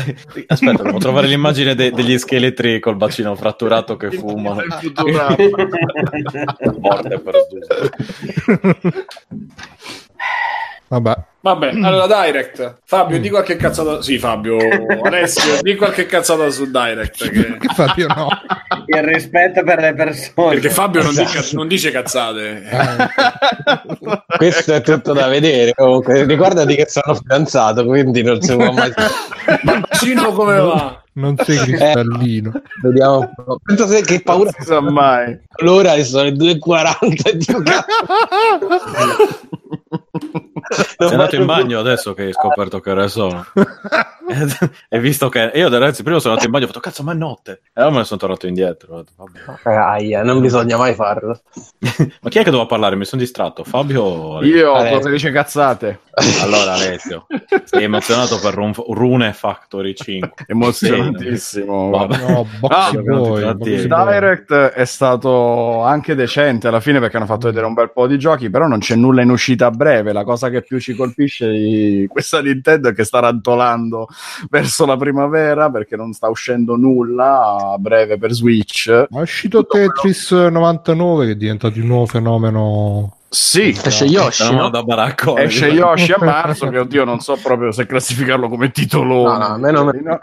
aspetta, 0.46 0.82
devo 0.82 0.96
trovare 0.98 1.26
l'immagine 1.26 1.74
de- 1.74 1.90
degli 1.90 2.16
scheletri 2.16 2.80
col 2.80 2.96
bacino 2.96 3.34
fratturato 3.34 3.96
che 3.98 4.10
fumano. 4.10 4.62
Morte 6.80 7.18
per 7.18 7.34
giusto. 7.50 7.90
Vabbè. 10.88 11.14
Vabbè, 11.42 11.70
allora 11.82 12.06
Direct. 12.24 12.78
Fabio, 12.84 13.18
di 13.18 13.28
qualche 13.28 13.56
cazzata. 13.56 14.00
Sì, 14.00 14.16
Fabio, 14.16 14.56
Alessio, 15.02 15.60
di 15.60 15.74
qualche 15.74 16.06
cazzata 16.06 16.48
su 16.50 16.70
Direct. 16.70 17.30
Che... 17.30 17.56
Fabio 17.74 18.06
no. 18.06 18.28
Il 18.86 19.02
rispetto 19.02 19.64
per 19.64 19.80
le 19.80 19.92
persone. 19.92 20.54
Perché 20.54 20.70
Fabio 20.70 21.02
non, 21.02 21.12
dica- 21.12 21.44
non 21.52 21.66
dice 21.66 21.90
cazzate. 21.90 22.62
Questo 24.36 24.74
è 24.74 24.80
tutto 24.82 25.12
da 25.12 25.26
vedere. 25.26 25.72
Comunque, 25.74 26.24
ricordati 26.24 26.76
che 26.76 26.86
sono 26.88 27.14
fidanzato, 27.16 27.84
quindi 27.86 28.22
non 28.22 28.40
si 28.40 28.54
può 28.54 28.70
mai. 28.70 28.92
Bacino 29.62 30.30
come 30.32 30.58
va? 30.60 31.02
Non 31.14 31.36
sei 31.38 31.58
cristallino. 31.58 32.52
Vediamo. 32.82 33.18
un 33.18 33.44
po'. 33.44 33.58
Penso 33.64 33.88
se- 33.88 34.02
che 34.02 34.22
paura. 34.22 34.50
Non 34.56 34.60
si 34.60 34.64
sa 34.64 34.80
mai. 34.80 35.40
L'ora 35.56 35.94
e 35.94 36.04
sono 36.04 36.22
le 36.22 36.34
2.40 36.34 37.28
e 37.28 37.36
dico, 37.36 37.62
cazzo. 37.62 37.86
Sei 40.98 41.08
andato 41.10 41.36
in 41.36 41.44
bagno 41.46 41.78
adesso 41.78 42.14
che 42.14 42.22
hai 42.24 42.32
scoperto 42.32 42.80
che 42.80 42.90
ore 42.90 43.08
sono. 43.08 43.44
e 44.88 45.00
visto 45.00 45.28
che 45.28 45.50
io 45.54 45.68
ragazzi 45.68 46.02
prima 46.02 46.18
sono 46.18 46.30
andato 46.32 46.46
in 46.46 46.52
bagno 46.52 46.64
ho 46.64 46.68
fatto 46.68 46.80
cazzo 46.80 47.02
ma 47.02 47.12
è 47.12 47.14
notte 47.16 47.60
e 47.64 47.70
allora 47.74 47.90
me 47.92 47.98
ne 47.98 48.04
sono 48.04 48.20
tornato 48.20 48.46
indietro 48.46 49.04
vabbè. 49.16 49.74
Aia, 49.76 50.22
non 50.22 50.40
bisogna 50.40 50.76
mai 50.76 50.94
farlo. 50.94 51.40
ma 52.20 52.28
chi 52.30 52.38
è 52.38 52.42
che 52.44 52.50
doveva 52.50 52.66
parlare 52.66 52.96
mi 52.96 53.04
sono 53.04 53.20
distratto 53.20 53.64
Fabio 53.64 54.02
o? 54.02 54.44
Io 54.44 54.72
Alessio. 54.74 54.96
cosa 54.96 55.10
dice 55.10 55.30
cazzate? 55.32 56.00
allora 56.42 56.74
Alessio 56.74 57.26
sei 57.64 57.84
emozionato 57.84 58.38
per 58.38 58.54
Rune, 58.54 58.74
Rune 58.88 59.32
Factory 59.32 59.94
5 59.94 60.32
Emozionatissimo. 60.46 61.88
No, 61.90 62.46
Ah, 62.68 62.90
boy, 62.92 63.40
tratti. 63.40 63.86
boy. 63.86 63.86
Direct 63.88 64.52
è 64.52 64.84
stato 64.84 65.82
anche 65.82 66.14
decente 66.14 66.68
alla 66.68 66.80
fine 66.80 67.00
perché 67.00 67.16
hanno 67.16 67.26
fatto 67.26 67.46
vedere 67.46 67.66
un 67.66 67.72
bel 67.74 67.92
po' 67.92 68.06
di 68.06 68.18
giochi, 68.18 68.50
però 68.50 68.66
non 68.66 68.78
c'è 68.78 68.94
nulla 68.94 69.22
in 69.22 69.30
uscita 69.30 69.66
a 69.66 69.70
breve. 69.82 70.12
La 70.12 70.24
cosa 70.24 70.48
che 70.48 70.62
più 70.62 70.78
ci 70.78 70.94
colpisce 70.94 71.50
di 71.50 72.06
questa 72.08 72.40
Nintendo 72.40 72.88
è 72.88 72.94
che 72.94 73.04
sta 73.04 73.18
rantolando 73.18 74.06
verso 74.48 74.86
la 74.86 74.96
primavera 74.96 75.70
perché 75.70 75.96
non 75.96 76.12
sta 76.12 76.28
uscendo 76.28 76.76
nulla 76.76 77.72
a 77.72 77.78
breve 77.78 78.16
per 78.16 78.32
Switch. 78.32 78.88
Ma 79.10 79.18
è 79.18 79.22
uscito 79.22 79.66
Tetris 79.66 80.30
99 80.30 81.26
che 81.26 81.32
è 81.32 81.36
diventato 81.36 81.78
un 81.78 81.86
nuovo 81.86 82.06
fenomeno. 82.06 83.16
Sì, 83.34 83.70
Esce 83.82 84.04
Yoshi, 84.04 84.54
no? 84.54 84.68
da 84.68 84.82
baraccone 84.82 85.44
esce 85.44 85.68
Yoshi 85.68 86.12
a 86.12 86.18
marzo 86.20 86.68
che 86.68 86.78
oddio 86.78 87.02
non 87.06 87.20
so 87.20 87.38
proprio 87.42 87.72
se 87.72 87.86
classificarlo 87.86 88.46
come 88.50 88.70
titolo 88.70 89.22
No, 89.22 89.38
no, 89.38 89.56
me 89.58 89.70
non- 89.70 90.20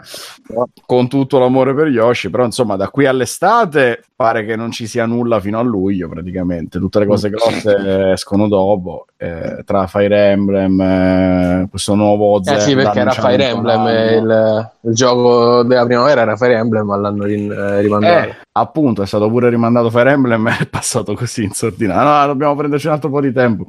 con 0.86 1.08
tutto 1.08 1.40
l'amore 1.40 1.74
per 1.74 1.88
Yoshi 1.88 2.30
però 2.30 2.44
insomma 2.44 2.76
da 2.76 2.88
qui 2.88 3.06
all'estate 3.06 4.04
pare 4.14 4.44
che 4.44 4.54
non 4.54 4.70
ci 4.70 4.86
sia 4.86 5.06
nulla 5.06 5.40
fino 5.40 5.58
a 5.58 5.62
luglio 5.62 6.08
praticamente 6.08 6.78
tutte 6.78 7.00
le 7.00 7.06
cose 7.06 7.30
grosse 7.30 8.12
escono 8.12 8.46
dopo 8.46 9.06
eh, 9.16 9.62
tra 9.64 9.88
Fire 9.88 10.30
Emblem 10.30 10.80
eh, 10.80 11.66
questo 11.68 11.96
nuovo 11.96 12.38
Eh 12.38 12.44
Zelda 12.44 12.60
sì, 12.60 12.74
perché 12.76 13.00
era 13.00 13.10
Fire 13.10 13.48
Emblem, 13.48 13.80
un 13.80 13.88
e 13.88 14.16
anno. 14.16 14.18
il, 14.32 14.70
il 14.82 14.94
gioco 14.94 15.62
della 15.64 15.84
primavera 15.84 16.22
era 16.22 16.36
Fire 16.36 16.54
Emblem, 16.54 16.86
ma 16.86 16.96
l'hanno 16.96 17.24
rin- 17.24 17.52
eh, 17.52 17.80
rimandato. 17.80 18.28
Eh, 18.30 18.36
appunto, 18.52 19.02
è 19.02 19.06
stato 19.06 19.28
pure 19.28 19.50
rimandato 19.50 19.90
Fire 19.90 20.12
Emblem 20.12 20.48
è 20.60 20.66
passato 20.66 21.12
così 21.14 21.44
in 21.44 21.50
sordina. 21.52 22.02
No, 22.02 22.26
dobbiamo 22.28 22.54
prenderci 22.56 22.86
un 22.86 22.94
altro 23.00 23.10
po' 23.10 23.20
di 23.20 23.32
tempo. 23.32 23.66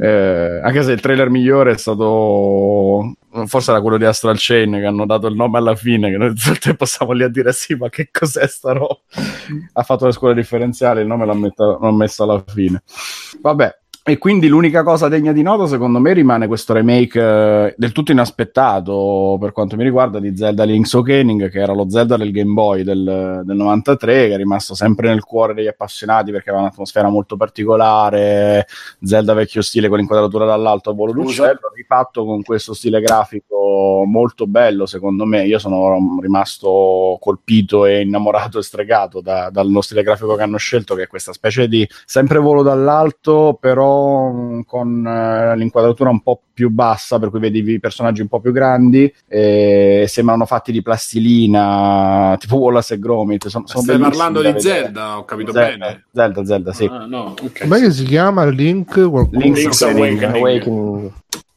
Eh, 0.00 0.60
anche 0.62 0.82
se 0.82 0.92
il 0.92 1.00
trailer 1.00 1.28
migliore 1.28 1.72
è 1.72 1.76
stato. 1.76 3.14
Forse 3.46 3.70
era 3.70 3.80
quello 3.80 3.96
di 3.96 4.04
Astral 4.04 4.36
Chain 4.38 4.72
che 4.72 4.84
hanno 4.84 5.06
dato 5.06 5.26
il 5.26 5.34
nome 5.34 5.58
alla 5.58 5.74
fine. 5.74 6.10
Che 6.10 6.16
noi 6.16 6.34
tutto 6.34 6.56
tempo 6.60 6.84
stavamo 6.84 7.16
lì 7.16 7.24
a 7.24 7.28
dire: 7.28 7.52
Sì, 7.52 7.74
ma 7.74 7.88
che 7.88 8.08
cos'è 8.10 8.46
sta 8.46 8.72
roba? 8.72 8.98
Ha 9.72 9.82
fatto 9.82 10.06
le 10.06 10.12
scuole 10.12 10.34
differenziali, 10.34 11.00
il 11.00 11.06
nome 11.06 11.26
l'ha, 11.26 11.34
metta- 11.34 11.78
l'ha 11.80 11.92
messo 11.92 12.22
alla 12.22 12.42
fine. 12.46 12.82
Vabbè. 13.40 13.80
E 14.04 14.18
quindi 14.18 14.48
l'unica 14.48 14.82
cosa 14.82 15.06
degna 15.06 15.30
di 15.30 15.42
nota, 15.42 15.68
secondo 15.68 16.00
me, 16.00 16.12
rimane 16.12 16.48
questo 16.48 16.72
remake 16.72 17.20
eh, 17.20 17.74
del 17.78 17.92
tutto 17.92 18.10
inaspettato 18.10 19.36
per 19.38 19.52
quanto 19.52 19.76
mi 19.76 19.84
riguarda 19.84 20.18
di 20.18 20.36
Zelda 20.36 20.64
Link's 20.64 20.94
Awakening, 20.94 21.48
che 21.48 21.60
era 21.60 21.72
lo 21.72 21.88
Zelda 21.88 22.16
del 22.16 22.32
Game 22.32 22.52
Boy 22.52 22.82
del, 22.82 23.42
del 23.44 23.56
93, 23.56 24.26
che 24.26 24.34
è 24.34 24.36
rimasto 24.36 24.74
sempre 24.74 25.06
nel 25.06 25.22
cuore 25.22 25.54
degli 25.54 25.68
appassionati 25.68 26.32
perché 26.32 26.48
aveva 26.50 26.64
un'atmosfera 26.64 27.08
molto 27.10 27.36
particolare. 27.36 28.66
Zelda 29.00 29.34
vecchio 29.34 29.62
stile 29.62 29.86
con 29.86 29.98
l'inquadratura 29.98 30.46
dall'alto 30.46 30.90
a 30.90 30.94
volo 30.94 31.12
d'uccello, 31.12 31.70
rifatto 31.72 32.24
con 32.24 32.42
questo 32.42 32.74
stile 32.74 33.00
grafico 33.00 34.02
molto 34.04 34.48
bello, 34.48 34.84
secondo 34.84 35.24
me. 35.26 35.44
Io 35.46 35.60
sono 35.60 36.18
rimasto 36.20 37.18
colpito 37.20 37.86
e 37.86 38.00
innamorato 38.00 38.58
e 38.58 38.62
stregato 38.64 39.20
da- 39.20 39.48
dallo 39.48 39.80
stile 39.80 40.02
grafico 40.02 40.34
che 40.34 40.42
hanno 40.42 40.56
scelto, 40.56 40.96
che 40.96 41.04
è 41.04 41.06
questa 41.06 41.32
specie 41.32 41.68
di 41.68 41.88
sempre 42.04 42.40
volo 42.40 42.64
dall'alto, 42.64 43.56
però 43.60 43.91
con 44.66 45.06
eh, 45.06 45.56
l'inquadratura 45.56 46.10
un 46.10 46.22
po' 46.22 46.40
più 46.52 46.70
bassa, 46.70 47.18
per 47.18 47.30
cui 47.30 47.40
vedi 47.40 47.62
i 47.72 47.80
personaggi 47.80 48.20
un 48.20 48.28
po' 48.28 48.40
più 48.40 48.52
grandi, 48.52 49.12
e 49.28 50.04
sembrano 50.08 50.46
fatti 50.46 50.72
di 50.72 50.82
plastilina, 50.82 52.36
tipo 52.38 52.56
Wallace 52.56 52.94
e 52.94 52.98
Gromit. 52.98 53.48
Sono, 53.48 53.66
sono 53.66 53.82
Stai 53.82 53.98
parlando 53.98 54.40
di 54.40 54.52
vedere. 54.52 54.84
Zelda, 54.84 55.18
ho 55.18 55.24
capito 55.24 55.52
Zelda, 55.52 55.86
bene. 55.86 56.04
Zelda, 56.12 56.44
Zelda, 56.44 56.72
sì. 56.72 56.88
Ah, 56.90 57.06
no, 57.06 57.34
ok. 57.40 57.60
Com'è 57.60 57.80
che 57.80 57.90
si 57.90 58.04
chiama 58.04 58.44
Link? 58.46 59.08
Qualcuno? 59.08 59.40
Link's 59.40 59.60
Link's 59.60 59.82
Awakening. 59.82 60.22
Awakening. 60.22 61.12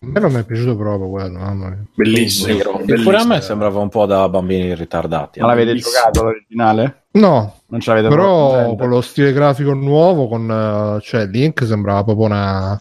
A 0.05 0.07
me 0.07 0.19
non 0.19 0.31
mi 0.31 0.39
è 0.39 0.43
piaciuto 0.45 0.75
proprio 0.75 1.09
quello, 1.09 1.39
mamma 1.39 1.69
mia. 1.69 1.83
Bellissimo. 1.95 2.57
Che 2.57 2.63
pure 2.63 2.77
a 2.77 2.83
bellissimo. 2.86 3.25
me 3.25 3.41
sembrava 3.41 3.79
un 3.79 3.89
po' 3.89 4.05
da 4.05 4.29
bambini 4.29 4.75
ritardati 4.75 5.39
Ma 5.39 5.47
l'avete 5.47 5.67
Bellissimo. 5.69 5.95
giocato 5.95 6.23
l'originale? 6.23 7.04
No, 7.16 7.53
Non 7.68 7.80
ce 7.80 7.89
l'avete 7.91 8.09
però 8.09 8.76
con 8.76 8.89
lo 8.89 8.99
stile 9.01 9.32
grafico 9.32 9.74
nuovo, 9.74 10.28
con 10.28 10.49
eh, 10.97 11.01
cioè 11.01 11.26
Link 11.28 11.66
sembrava 11.66 12.03
proprio 12.03 12.26
una. 12.26 12.80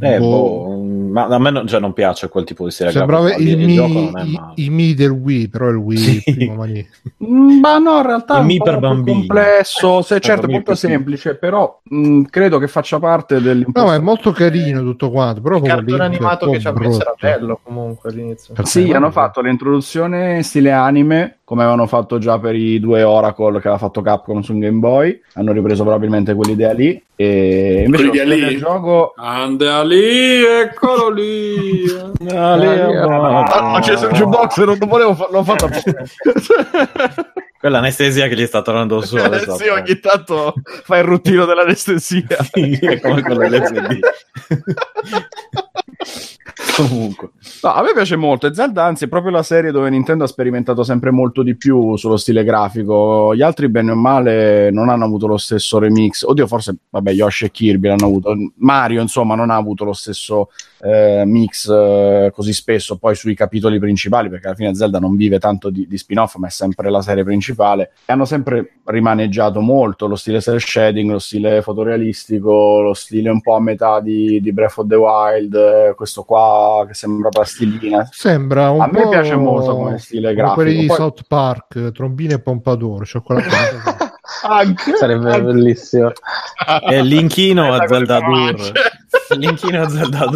Eh, 0.00 0.18
boh, 0.18 0.28
boh, 0.28 0.76
ma 1.10 1.24
a 1.26 1.38
me 1.40 1.50
non, 1.50 1.66
cioè, 1.66 1.80
non 1.80 1.92
piace 1.92 2.28
quel 2.28 2.44
tipo 2.44 2.64
di 2.64 2.70
stile 2.70 2.92
sembrava 2.92 3.26
grafico, 3.26 3.48
il, 3.48 3.60
il, 3.60 3.66
Mi, 3.66 3.74
gioco 3.74 3.94
non 3.94 4.18
è 4.18 4.22
i, 4.22 4.32
male. 4.32 4.52
i 4.56 4.70
Mi 4.70 4.94
del 4.94 5.10
Wii, 5.10 5.48
però 5.48 5.68
il 5.70 5.76
Wii 5.76 5.96
Sì. 5.98 6.34
primo 6.34 6.54
mani- 6.54 6.86
Mm, 7.24 7.60
Ma 7.60 7.78
no, 7.78 7.96
in 7.96 8.06
realtà 8.06 8.34
Il 8.34 8.38
è 8.38 8.40
un 8.42 8.46
Mi 8.46 8.56
po' 8.58 8.64
per 8.64 8.72
più 8.74 8.82
bambini. 8.82 9.16
complesso, 9.16 10.02
se 10.02 10.20
certo 10.20 10.46
molto 10.48 10.72
più 10.72 10.74
semplice, 10.74 11.34
però 11.36 11.80
mh, 11.82 12.22
credo 12.24 12.58
che 12.58 12.68
faccia 12.68 12.98
parte 12.98 13.40
No, 13.40 13.64
ma 13.84 13.94
è 13.94 13.98
molto 13.98 14.32
carino 14.32 14.82
tutto 14.82 15.10
quanto, 15.10 15.40
però 15.40 15.56
Il 15.56 15.62
proprio 15.62 15.96
cartone 15.96 16.14
animato 16.14 16.50
che 16.50 16.60
ci 16.60 16.66
ha 16.68 16.72
messo 16.72 17.00
era 17.00 17.14
bello 17.18 17.58
comunque 17.62 18.10
all'inizio. 18.10 18.54
Sì, 18.64 18.88
Eh, 18.90 18.94
hanno 18.94 19.10
fatto 19.10 19.40
l'introduzione 19.40 20.36
in 20.36 20.44
stile 20.44 20.70
anime, 20.72 21.38
come 21.42 21.62
avevano 21.62 21.86
fatto 21.86 22.18
già 22.18 22.38
per 22.38 22.54
i 22.54 22.78
due 22.78 23.02
Oracle 23.02 23.60
che 23.60 23.68
aveva 23.76 23.78
fatto 23.78 24.00
Capcom 24.00 24.40
su 24.40 24.52
un 24.52 24.58
Game 24.60 24.78
Boy. 24.78 25.20
Hanno 25.34 25.52
ripreso 25.52 25.82
probabilmente 25.82 26.34
quell'idea 26.34 26.72
lì. 26.72 27.00
E 27.14 27.84
invece 27.86 28.08
stile 28.08 28.24
lì? 28.24 28.40
del 28.40 28.58
gioco 28.58 29.14
Anda 29.16 29.82
lì, 29.82 30.44
ecco 30.44 30.86
Eccolo 30.86 31.10
lì. 31.10 31.84
Ah, 32.34 32.56
lì. 32.56 32.66
Ah, 32.66 33.72
ho 33.72 33.76
acceso 33.76 34.06
il 34.08 34.12
jukebox 34.12 34.58
e 34.58 34.64
non 34.64 34.76
lo 34.78 34.86
volevo 34.86 35.14
fa- 35.14 35.28
l'ho 35.30 35.44
fatto 35.44 35.66
apposta. 35.66 35.92
Quella 37.58 37.78
anestesia 37.78 38.28
che 38.28 38.36
gli 38.36 38.46
sta 38.46 38.62
tornando 38.62 39.00
su 39.00 39.16
adesso. 39.16 39.56
sì, 39.56 39.68
ogni 39.68 39.98
tanto 39.98 40.54
fa 40.64 40.98
il 40.98 41.04
ruttino 41.04 41.46
dell'anestesia. 41.46 42.26
è 42.52 43.00
come 43.00 43.22
con 43.22 43.36
l'LSD. 43.36 43.98
Comunque. 46.76 47.30
No, 47.62 47.72
a 47.72 47.82
me 47.82 47.92
piace 47.94 48.16
molto. 48.16 48.46
E 48.46 48.54
Zelda, 48.54 48.84
anzi, 48.84 49.04
è 49.04 49.08
proprio 49.08 49.32
la 49.32 49.42
serie 49.42 49.70
dove 49.70 49.88
Nintendo 49.88 50.24
ha 50.24 50.26
sperimentato 50.26 50.82
sempre 50.82 51.10
molto 51.10 51.42
di 51.42 51.56
più 51.56 51.96
sullo 51.96 52.18
stile 52.18 52.44
grafico. 52.44 53.34
Gli 53.34 53.40
altri, 53.40 53.70
bene 53.70 53.92
o 53.92 53.94
male, 53.94 54.70
non 54.70 54.90
hanno 54.90 55.06
avuto 55.06 55.26
lo 55.26 55.38
stesso 55.38 55.78
remix. 55.78 56.22
Oddio, 56.22 56.46
forse, 56.46 56.76
vabbè, 56.90 57.12
Yoshi 57.12 57.46
e 57.46 57.50
Kirby 57.50 57.88
l'hanno 57.88 58.06
avuto. 58.06 58.36
Mario, 58.56 59.00
insomma, 59.00 59.34
non 59.34 59.48
ha 59.48 59.56
avuto 59.56 59.84
lo 59.84 59.94
stesso 59.94 60.50
eh, 60.82 61.24
mix 61.24 61.68
eh, 61.68 62.30
così 62.34 62.52
spesso 62.52 62.98
poi 62.98 63.14
sui 63.14 63.34
capitoli 63.34 63.78
principali, 63.78 64.28
perché 64.28 64.48
alla 64.48 64.56
fine 64.56 64.74
Zelda 64.74 64.98
non 64.98 65.16
vive 65.16 65.38
tanto 65.38 65.70
di, 65.70 65.86
di 65.88 65.96
spin-off, 65.96 66.34
ma 66.34 66.48
è 66.48 66.50
sempre 66.50 66.90
la 66.90 67.00
serie 67.00 67.24
principale. 67.24 67.92
E 68.04 68.12
hanno 68.12 68.26
sempre 68.26 68.80
rimaneggiato 68.84 69.60
molto 69.60 70.06
lo 70.06 70.16
stile 70.16 70.42
cel 70.42 70.60
shading, 70.60 71.10
lo 71.10 71.18
stile 71.18 71.62
fotorealistico, 71.62 72.82
lo 72.82 72.92
stile 72.92 73.30
un 73.30 73.40
po' 73.40 73.54
a 73.54 73.60
metà 73.60 74.00
di, 74.00 74.40
di 74.42 74.52
Breath 74.52 74.76
of 74.76 74.86
the 74.86 74.94
Wild, 74.94 75.54
eh, 75.54 75.94
questo 75.94 76.22
qua 76.22 76.65
che 76.86 76.94
sembra 76.94 77.28
plastilina. 77.28 78.08
Sembra 78.10 78.70
un 78.70 78.80
A 78.80 78.88
me 78.90 79.08
piace 79.08 79.36
molto 79.36 79.74
come 79.76 79.98
stile 79.98 80.32
grafico. 80.34 80.54
quelli 80.54 80.76
di 80.80 80.86
Poi- 80.86 80.96
South 80.96 81.22
Park, 81.26 81.92
Trombini 81.92 82.34
e 82.34 82.40
Pompadour, 82.40 83.06
cioccolato. 83.06 83.48
Anche, 84.48 84.94
Sarebbe 84.96 85.30
anche- 85.30 85.42
bellissimo. 85.42 86.12
È 86.88 87.00
l'inchino 87.02 87.72
a 87.72 87.86
Zelda 87.86 88.18
Dur. 88.18 88.24
parolacce. 88.28 88.72
L'inchino 89.38 89.82
a 89.82 89.88
Zelda 89.88 90.26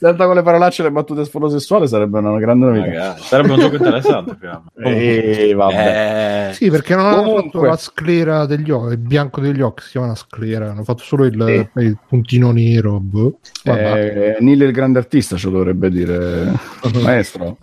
Zelda 0.00 0.24
con 0.24 0.34
le 0.34 0.42
parolacce 0.42 0.80
e 0.80 0.84
le 0.86 0.92
battute 0.92 1.26
sfotosessuali 1.26 1.86
sarebbe 1.86 2.20
una 2.20 2.38
grande 2.38 2.64
novità. 2.64 2.86
Magari. 2.86 3.20
Sarebbe 3.20 3.52
un 3.52 3.58
gioco 3.58 3.74
interessante. 3.76 4.36
fiamma. 4.40 4.64
E 4.82 5.52
vabbè. 5.54 6.48
Eh, 6.48 6.52
sì, 6.54 6.70
perché 6.70 6.94
non 6.96 7.04
hanno 7.04 7.22
Comunque. 7.22 7.42
fatto 7.50 7.64
la 7.64 7.76
sclera 7.76 8.46
degli 8.46 8.70
occhi, 8.70 8.92
il 8.92 8.98
bianco 8.98 9.42
degli 9.42 9.60
occhi 9.60 9.82
si 9.82 9.90
chiama 9.90 10.06
una 10.06 10.14
sclera, 10.16 10.70
hanno 10.70 10.84
fatto 10.84 11.02
solo 11.02 11.26
il, 11.26 11.68
Sì. 11.74 11.82
il 11.84 11.98
puntino 12.08 12.50
nero. 12.50 12.98
boh. 12.98 13.38
Eh, 13.64 14.36
Neil 14.40 14.62
il 14.62 14.72
grande 14.72 14.98
artista 15.00 15.36
ce 15.36 15.46
lo 15.50 15.58
dovrebbe 15.58 15.90
dire 15.90 16.50
maestro 17.02 17.58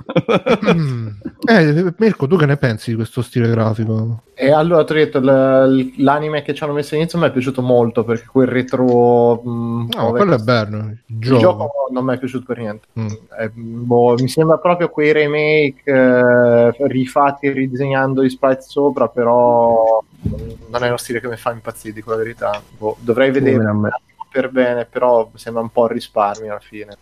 Mm. 0.73 1.07
Eh, 1.47 1.93
Mirko, 1.97 2.27
tu 2.27 2.35
che 2.35 2.45
ne 2.45 2.57
pensi 2.57 2.89
di 2.91 2.95
questo 2.95 3.21
stile 3.21 3.49
grafico? 3.49 4.23
E 4.35 4.51
allora 4.51 4.83
ti 4.83 4.91
ho 4.91 4.95
detto, 4.95 5.19
l- 5.19 5.93
l'anime 5.97 6.41
che 6.43 6.53
ci 6.53 6.63
hanno 6.63 6.73
messo 6.73 6.93
all'inizio 6.93 7.17
mi 7.19 7.25
è 7.27 7.31
piaciuto 7.31 7.61
molto 7.61 8.03
perché 8.03 8.27
quel 8.31 8.47
retro... 8.47 9.41
mh, 9.43 9.87
No, 9.95 10.05
dove- 10.05 10.17
quello 10.19 10.35
è 10.35 10.39
bello. 10.39 10.77
Il 10.77 10.97
Il 11.07 11.19
gioco. 11.19 11.39
gioco 11.39 11.71
non 11.91 12.05
mi 12.05 12.13
è 12.15 12.19
piaciuuto 12.27 12.45
per 12.45 12.57
niente. 12.57 12.87
Mm. 12.99 13.07
Eh, 13.39 13.49
boh, 13.49 14.15
mi 14.15 14.27
sembra 14.27 14.57
proprio 14.57 14.89
quei 14.89 15.11
remake 15.13 15.81
eh, 15.83 16.87
rifatti 16.87 17.49
ridisegnando 17.49 18.23
i 18.23 18.29
sprite 18.29 18.61
sopra, 18.61 19.07
però 19.07 20.03
non 20.67 20.83
è 20.83 20.87
uno 20.87 20.97
stile 20.97 21.19
che 21.19 21.27
mi 21.27 21.37
fa 21.37 21.51
impazzire, 21.51 21.93
dico 21.93 22.11
la 22.11 22.17
verità. 22.17 22.61
Boh, 22.77 22.97
dovrei 22.99 23.31
vedere 23.31 23.65
per 24.29 24.51
bene, 24.51 24.85
però 24.85 25.29
sembra 25.33 25.61
un 25.61 25.69
po' 25.69 25.85
il 25.85 25.91
risparmio 25.91 26.51
alla 26.51 26.59
fine. 26.59 26.97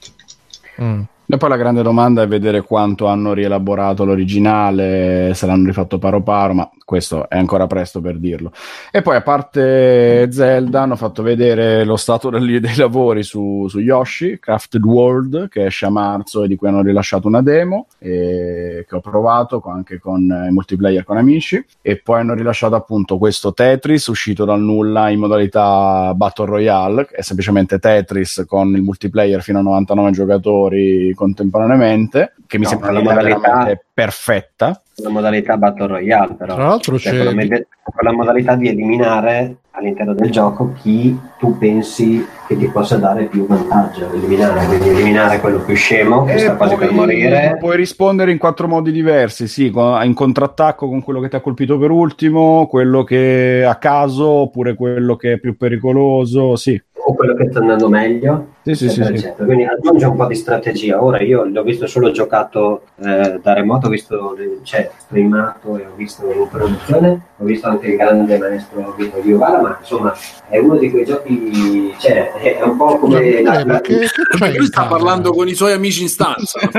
Mm. 0.82 1.02
E 1.28 1.38
poi 1.38 1.50
la 1.50 1.58
grande 1.58 1.82
domanda 1.82 2.22
è 2.22 2.28
vedere 2.28 2.62
quanto 2.62 3.08
hanno 3.08 3.34
rielaborato 3.34 4.06
l'originale 4.06 5.34
se 5.34 5.46
l'hanno 5.46 5.66
rifatto 5.66 5.98
paro 5.98 6.22
paro 6.22 6.54
ma 6.54 6.70
questo 6.86 7.28
è 7.28 7.38
ancora 7.38 7.66
presto 7.66 8.00
per 8.00 8.20
dirlo. 8.20 8.52
E 8.92 9.02
poi 9.02 9.16
a 9.16 9.22
parte 9.22 10.32
Zelda 10.32 10.84
hanno 10.84 10.96
fatto 10.96 11.24
vedere 11.24 11.84
lo 11.84 11.96
stato 11.96 12.30
dei, 12.30 12.60
dei 12.62 12.76
lavori 12.76 13.24
su, 13.24 13.66
su 13.68 13.80
Yoshi 13.80 14.38
Crafted 14.40 14.84
World 14.84 15.50
che 15.50 15.66
esce 15.66 15.88
a 15.88 15.90
marzo 15.90 16.44
e 16.44 16.48
di 16.48 16.56
cui 16.56 16.68
hanno 16.68 16.84
rilasciato 16.84 17.28
una 17.28 17.42
demo 17.42 17.88
che 17.98 18.86
ho 18.88 19.00
provato 19.00 19.64
anche 19.66 20.00
con 20.00 20.30
eh, 20.30 20.52
multiplayer 20.52 21.04
con 21.04 21.18
amici. 21.18 21.64
E 21.82 21.98
poi 21.98 22.20
hanno 22.20 22.36
rilasciato 22.36 22.76
appunto 22.76 23.18
questo 23.18 23.52
Tetris 23.52 24.06
uscito 24.08 24.46
dal 24.46 24.62
nulla 24.62 25.10
in 25.10 25.20
modalità 25.20 26.14
Battle 26.16 26.46
Royale 26.46 27.08
è 27.12 27.22
semplicemente 27.22 27.80
Tetris 27.80 28.44
con 28.48 28.76
il 28.76 28.84
multiplayer 28.84 29.42
fino 29.42 29.58
a 29.60 29.64
99 29.64 30.12
giocatori 30.12 31.14
contemporaneamente 31.16 32.34
che 32.46 32.58
mi 32.58 32.64
No, 32.66 32.70
sembra 32.70 32.92
un'idea 32.92 33.14
modalità- 33.14 33.80
perfetta 33.94 34.82
la 34.98 35.10
modalità 35.10 35.58
Battle 35.58 35.88
Royale, 35.88 36.36
però. 36.36 36.56
Tra 36.56 36.68
l'altro 36.68 36.98
Cioè, 36.98 37.12
c'è 37.12 37.26
con, 37.26 37.36
la 37.36 37.46
con 37.84 38.04
la 38.04 38.12
modalità 38.14 38.56
di 38.56 38.68
eliminare 38.70 39.58
all'interno 39.72 40.14
del 40.14 40.32
gioco 40.32 40.72
chi 40.82 41.18
tu 41.38 41.58
pensi 41.58 42.26
che 42.48 42.58
ti 42.58 42.68
possa 42.68 42.96
dare 42.98 43.26
più 43.26 43.46
vantaggio. 43.46 44.12
Eliminare, 44.14 44.66
quindi 44.68 44.90
eliminare 44.90 45.40
quello 45.40 45.60
più 45.60 45.76
scemo 45.76 46.24
che 46.24 46.34
E 46.34 46.38
sta 46.40 46.56
quasi 46.56 46.76
per 46.76 46.92
morire. 46.92 47.58
Puoi 47.60 47.76
rispondere 47.76 48.32
in 48.32 48.38
quattro 48.38 48.68
modi 48.68 48.92
diversi, 48.92 49.48
sì, 49.48 49.66
in 49.66 50.14
contrattacco 50.14 50.88
con 50.88 51.04
quello 51.04 51.20
che 51.20 51.28
ti 51.30 51.36
ha 51.36 51.42
colpito 51.42 51.78
per 51.78 51.92
ultimo, 51.92 52.68
quello 52.68 53.04
che 53.04 53.66
a 53.68 53.76
caso, 53.76 54.28
oppure 54.28 54.76
quello 54.76 55.16
che 55.16 55.34
è 55.34 55.40
più 55.40 55.58
pericoloso, 55.58 56.56
sì. 56.56 56.82
O 57.08 57.14
quello 57.14 57.36
che 57.36 57.48
sta 57.52 57.60
andando 57.60 57.88
meglio, 57.88 58.48
Sì, 58.64 58.74
sì, 58.74 58.90
sì. 58.90 59.04
Quindi 59.38 59.64
aggiunge 59.64 60.06
un 60.06 60.16
po' 60.16 60.26
di 60.26 60.34
strategia. 60.34 61.04
Ora 61.04 61.22
io 61.22 61.44
l'ho 61.44 61.62
visto 61.62 61.86
solo 61.86 62.10
giocato 62.10 62.82
eh, 62.96 63.40
da 63.44 63.54
remoto, 63.54 63.86
ho 63.86 63.90
visto 63.92 64.36
cioè, 64.64 64.85
streamato 64.98 65.78
e 65.78 65.86
ho 65.86 65.94
visto 65.96 66.32
in 66.32 66.48
produzione, 66.50 67.22
ho 67.38 67.44
visto 67.46 67.68
anche 67.68 67.88
il 67.88 67.98
grande 67.98 68.38
maestro 68.38 68.94
Vito 68.98 69.22
Giovara, 69.24 69.62
ma 69.62 69.78
insomma 69.80 70.14
è 70.50 70.58
uno 70.58 70.78
di 70.78 70.90
quei 70.92 71.06
giochi, 71.06 71.94
cioè 72.00 72.32
è 72.34 72.62
un 72.64 72.78
po' 72.78 72.98
come... 73.00 73.20
Eh, 73.22 73.42
la- 73.44 73.64
la- 73.66 73.82
che, 73.82 74.00
che 74.38 74.58
Lui 74.58 74.66
sta 74.68 74.86
parlando 74.86 75.32
con 75.34 75.48
i 75.48 75.54
suoi 75.56 75.74
amici 75.74 76.02
in 76.04 76.10
stanza. 76.10 76.60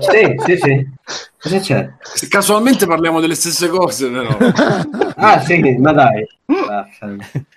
Sì, 0.00 0.34
sì, 0.44 0.56
sì. 0.56 0.88
Cosa 1.38 1.58
c'è? 1.60 1.90
Se 2.00 2.28
casualmente 2.28 2.86
parliamo 2.86 3.20
delle 3.20 3.34
stesse 3.34 3.68
cose, 3.68 4.08
però. 4.08 4.36
Ah 5.18 5.40
sì, 5.40 5.76
ma 5.78 5.92
dai. 5.92 6.26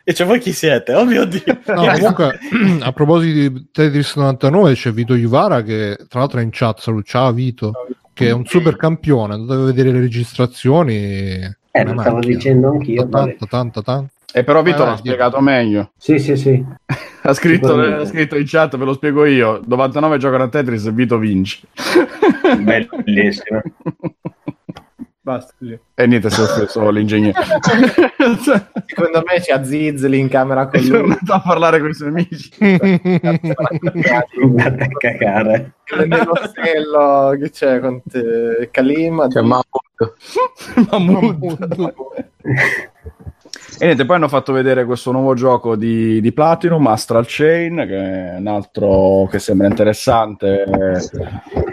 E 0.03 0.13
cioè 0.13 0.25
voi 0.25 0.39
chi 0.39 0.53
siete? 0.53 0.93
Oh 0.93 1.05
mio 1.05 1.25
Dio. 1.25 1.43
No, 1.67 1.85
comunque, 1.91 2.39
a 2.81 2.91
proposito 2.93 3.33
di 3.49 3.67
Tetris 3.71 4.15
99, 4.15 4.73
c'è 4.73 4.91
Vito 4.91 5.13
Juvara 5.15 5.61
che 5.61 5.97
tra 6.07 6.19
l'altro 6.19 6.39
è 6.39 6.43
in 6.43 6.49
chat. 6.51 6.79
Saluto. 6.79 7.03
Ciao 7.05 7.31
Vito, 7.33 7.73
che 8.19 8.27
è 8.27 8.33
un 8.33 8.45
super 8.45 8.75
campione. 8.75 9.33
Andate 9.33 9.61
a 9.61 9.65
vedere 9.65 9.91
le 9.91 10.01
registrazioni. 10.01 10.93
Eh, 11.71 11.83
lo 11.83 11.99
stavo 12.01 12.19
dicendo 12.19 12.71
anch'io. 12.71 13.07
vabbè. 13.07 13.37
Tanta, 13.37 13.45
tanta, 13.45 13.81
tanta. 13.81 14.11
E 14.31 14.43
però 14.43 14.61
Vito 14.61 14.79
Vai, 14.79 14.87
l'ha 14.87 14.97
spiegato 14.97 15.39
meglio. 15.39 15.91
Sì, 15.97 16.19
sì, 16.19 16.35
sì. 16.35 16.63
Ha 17.21 17.33
scritto, 17.33 17.73
ha 17.75 18.05
scritto 18.05 18.37
in 18.37 18.45
chat, 18.47 18.77
ve 18.77 18.85
lo 18.85 18.93
spiego 18.93 19.25
io. 19.25 19.61
99 19.67 20.17
giocano 20.17 20.43
a 20.45 20.47
Tetris 20.47 20.85
e 20.85 20.91
Vito 20.91 21.17
vince. 21.17 21.59
Bellissimo. 22.57 23.61
Basta 25.29 25.53
così. 25.59 25.79
E 25.93 26.07
niente, 26.07 26.31
si 26.31 26.41
è 26.41 26.43
offeso 26.43 26.89
l'ingegnere. 26.89 27.35
Secondo 28.87 29.23
me 29.23 29.39
c'è 29.39 29.63
Zizli 29.63 30.17
in 30.17 30.27
camera 30.27 30.65
con 30.65 30.81
lui. 30.81 31.01
andato 31.01 31.33
a 31.33 31.39
parlare 31.39 31.79
con 31.79 31.89
i 31.89 31.93
suoi 31.93 32.09
amici. 32.09 32.49
Andate 32.59 33.53
a 34.81 34.87
cagare. 34.97 35.73
Nell'ostello 36.07 37.35
che 37.39 37.51
c'è 37.51 37.79
con 37.79 38.01
te, 38.09 38.69
Kalim. 38.71 39.29
Cioè, 39.29 39.43
Mahmood. 39.43 40.13
Mammut. 40.89 42.27
E 43.81 43.85
niente, 43.85 44.05
poi 44.05 44.15
hanno 44.15 44.27
fatto 44.27 44.51
vedere 44.51 44.83
questo 44.85 45.11
nuovo 45.11 45.35
gioco 45.35 45.75
di, 45.75 46.19
di 46.21 46.31
Platinum, 46.31 46.87
Astral 46.87 47.25
Chain, 47.27 47.85
che 47.87 48.31
è 48.31 48.37
un 48.37 48.47
altro 48.47 49.27
che 49.29 49.37
sembra 49.37 49.67
interessante, 49.67 50.65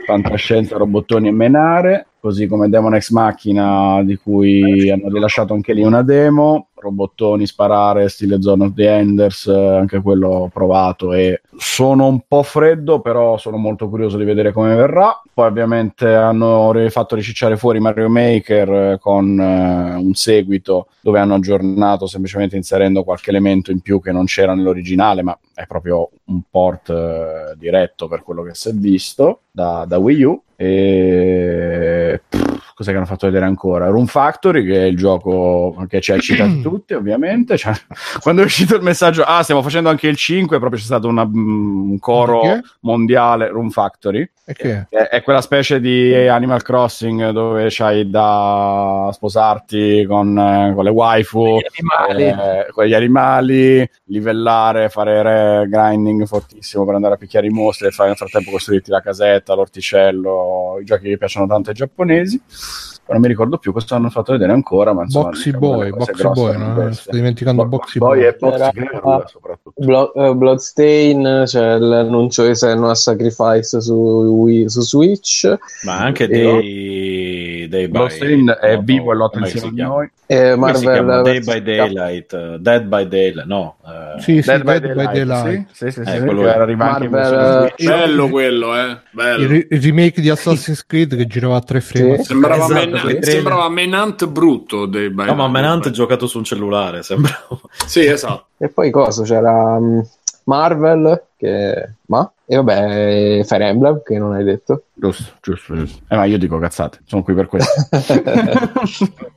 fantascienza, 0.04 0.76
robottoni 0.76 1.28
e 1.28 1.32
menare, 1.32 2.06
così 2.26 2.48
come 2.48 2.68
Demon 2.68 2.96
Ex 2.96 3.10
Machina, 3.10 4.02
di 4.02 4.16
cui 4.16 4.90
hanno 4.90 5.08
rilasciato 5.08 5.54
anche 5.54 5.72
lì 5.72 5.84
una 5.84 6.02
demo, 6.02 6.70
robottoni, 6.74 7.46
sparare, 7.46 8.08
stile 8.08 8.42
Zone 8.42 8.64
of 8.64 8.74
the 8.74 8.88
Enders, 8.88 9.46
eh, 9.46 9.76
anche 9.76 10.00
quello 10.00 10.28
ho 10.28 10.48
provato 10.48 11.12
e 11.12 11.42
sono 11.56 12.08
un 12.08 12.22
po' 12.26 12.42
freddo, 12.42 13.00
però 13.00 13.38
sono 13.38 13.58
molto 13.58 13.88
curioso 13.88 14.16
di 14.16 14.24
vedere 14.24 14.50
come 14.50 14.74
verrà. 14.74 15.22
Poi 15.32 15.46
ovviamente 15.46 16.12
hanno 16.12 16.74
fatto 16.88 17.14
ricicciare 17.14 17.56
fuori 17.56 17.78
Mario 17.78 18.08
Maker 18.08 18.72
eh, 18.72 18.98
con 19.00 19.38
eh, 19.38 19.94
un 19.94 20.14
seguito 20.14 20.88
dove 21.00 21.20
hanno 21.20 21.34
aggiornato 21.34 22.08
semplicemente 22.08 22.56
inserendo 22.56 23.04
qualche 23.04 23.30
elemento 23.30 23.70
in 23.70 23.78
più 23.78 24.00
che 24.00 24.10
non 24.10 24.24
c'era 24.24 24.52
nell'originale, 24.52 25.22
ma 25.22 25.38
è 25.54 25.64
proprio 25.66 26.10
un 26.24 26.40
port 26.50 26.90
eh, 26.90 27.54
diretto 27.56 28.08
per 28.08 28.24
quello 28.24 28.42
che 28.42 28.54
si 28.54 28.70
è 28.70 28.72
visto 28.72 29.42
da, 29.52 29.84
da 29.86 29.98
Wii 29.98 30.22
U. 30.24 30.42
E 30.56 32.22
pff, 32.28 32.72
cos'è 32.74 32.90
che 32.90 32.96
hanno 32.96 33.06
fatto 33.06 33.26
vedere 33.26 33.44
ancora? 33.44 33.88
Room 33.88 34.06
Factory, 34.06 34.64
che 34.64 34.84
è 34.84 34.86
il 34.86 34.96
gioco 34.96 35.84
che 35.88 36.00
ci 36.00 36.12
ha 36.12 36.16
eccitati 36.16 36.60
tutti, 36.62 36.94
ovviamente. 36.94 37.56
Cioè, 37.56 37.74
quando 38.20 38.42
è 38.42 38.44
uscito 38.44 38.74
il 38.74 38.82
messaggio, 38.82 39.22
ah, 39.22 39.42
stiamo 39.42 39.62
facendo 39.62 39.88
anche 39.90 40.08
il 40.08 40.16
5, 40.16 40.58
proprio 40.58 40.80
c'è 40.80 40.86
stato 40.86 41.08
una, 41.08 41.26
mm, 41.26 41.90
un 41.90 41.98
coro 41.98 42.40
Perché? 42.40 42.62
mondiale, 42.80 43.48
Room 43.48 43.70
Factory. 43.70 44.28
E 44.48 44.52
che? 44.52 44.86
È, 44.88 44.96
è 44.96 45.22
quella 45.22 45.40
specie 45.40 45.80
di 45.80 46.14
Animal 46.14 46.62
Crossing 46.62 47.30
dove 47.30 47.66
c'hai 47.68 48.08
da 48.08 49.10
sposarti 49.12 50.04
con, 50.06 50.38
eh, 50.38 50.72
con 50.72 50.84
le 50.84 50.90
waifu, 50.90 51.58
animali. 51.98 52.22
eh, 52.28 52.66
con 52.70 52.84
gli 52.84 52.94
animali, 52.94 53.90
livellare, 54.04 54.88
fare 54.88 55.22
re- 55.22 55.68
grinding 55.68 56.26
fortissimo 56.26 56.84
per 56.84 56.94
andare 56.94 57.14
a 57.14 57.16
picchiare 57.16 57.48
i 57.48 57.50
mostri 57.50 57.88
e 57.88 57.90
fare 57.90 58.10
nel 58.10 58.18
frattempo 58.18 58.52
costruirti 58.52 58.88
la 58.88 59.00
casetta, 59.00 59.54
l'orticello, 59.54 60.78
i 60.80 60.84
giochi 60.84 61.08
che 61.08 61.18
piacciono 61.18 61.48
tanto 61.48 61.70
ai 61.70 61.74
giapponesi. 61.74 62.40
Non 63.08 63.20
mi 63.20 63.28
ricordo 63.28 63.56
più, 63.58 63.70
questo 63.70 63.94
hanno 63.94 64.10
fatto 64.10 64.32
vedere 64.32 64.50
ancora, 64.52 64.92
ma 64.92 65.02
insomma, 65.04 65.26
Boxy 65.26 65.52
diciamo, 65.52 65.74
Boy, 65.74 65.90
Boxy 65.90 66.22
Boy, 66.32 66.56
no? 66.56 66.92
Sto 66.92 67.10
dimenticando 67.12 67.62
Bo- 67.62 67.68
Boxy 67.76 67.98
Boy 68.00 68.18
Boy. 68.18 68.26
e 68.26 68.36
Boxy 68.36 68.54
Era- 68.56 68.70
Girl 68.74 69.24
soprattutto. 69.28 69.84
Blo- 69.84 70.12
eh, 70.14 70.34
Bloodstain, 70.34 71.42
c'è 71.46 71.78
l'annuncio 71.78 72.44
di 72.44 72.54
Senua 72.56 72.94
Sacrifice 72.96 73.80
su, 73.80 73.94
Wii- 73.94 74.68
su 74.68 74.80
Switch. 74.80 75.54
Ma 75.84 75.98
anche 76.00 76.24
E- 76.24 76.28
dei, 76.28 77.45
dei 77.68 77.86
by- 77.86 77.90
Bloodstained 77.92 78.50
è 78.50 78.74
no, 78.74 78.82
vivo 78.82 79.12
e 79.12 79.14
lotta 79.16 79.38
insieme 79.38 79.82
a 79.82 79.86
noi. 79.86 80.10
E 80.26 80.36
chiama? 80.36 80.56
Marvel 80.56 81.22
Day 81.22 81.40
by 81.44 81.62
Daylight, 81.62 82.32
eh, 82.32 82.56
Dead 82.58 82.82
by 82.84 83.06
Daylight, 83.08 83.46
no. 83.46 83.76
eh, 83.86 84.20
Sì, 84.20 84.42
sì, 84.42 84.48
Dead 84.50 84.62
by 84.62 84.80
Dead 84.80 84.80
by 84.80 85.04
Daylight, 85.04 85.12
Daylight. 85.12 85.66
Sì, 85.72 85.90
sì, 85.90 85.90
sì, 85.90 86.00
Eh, 86.00 86.18
sì, 86.18 86.24
quello 86.24 86.40
in 86.70 86.76
Marvel, 86.76 87.08
versione 87.10 87.58
Switch. 87.76 87.84
Bello 87.86 88.28
quello, 88.28 88.76
eh. 88.76 88.88
Il, 88.90 88.98
Bello. 89.12 89.46
ri- 89.48 89.66
il 89.70 89.82
remake 89.82 90.20
di 90.20 90.30
Assassin's 90.30 90.86
Creed 90.86 91.16
che 91.16 91.26
girava 91.26 91.56
a 91.56 91.60
tre 91.60 91.80
frame. 91.80 92.16
Sì. 92.18 92.24
Sembrava, 92.24 92.64
Esatto, 92.64 93.06
Men- 93.06 93.22
sembrava 93.22 93.68
Menant 93.68 94.26
brutto 94.26 94.86
dei 94.86 95.12
No, 95.14 95.34
ma 95.34 95.48
Menant 95.48 95.86
è 95.88 95.90
giocato 95.90 96.26
su 96.26 96.38
un 96.38 96.44
cellulare, 96.44 97.02
sembra. 97.02 97.30
Sì, 97.86 98.04
esatto. 98.04 98.46
E 98.58 98.68
poi 98.68 98.90
cosa? 98.90 99.22
C'era 99.22 99.78
mm, 99.78 100.00
Marvel, 100.44 101.22
che... 101.36 101.90
ma? 102.06 102.30
E 102.48 102.54
vabbè, 102.56 103.42
Fire 103.44 103.66
Emblem, 103.66 104.02
che 104.04 104.18
non 104.18 104.32
hai 104.32 104.44
detto. 104.44 104.84
Giusto, 104.94 105.32
giusto, 105.42 105.74
giusto. 105.74 106.02
Eh, 106.08 106.16
ma 106.16 106.24
io 106.24 106.38
dico 106.38 106.58
cazzate, 106.58 107.00
sono 107.04 107.22
qui 107.22 107.34
per 107.34 107.46
questo. 107.46 107.72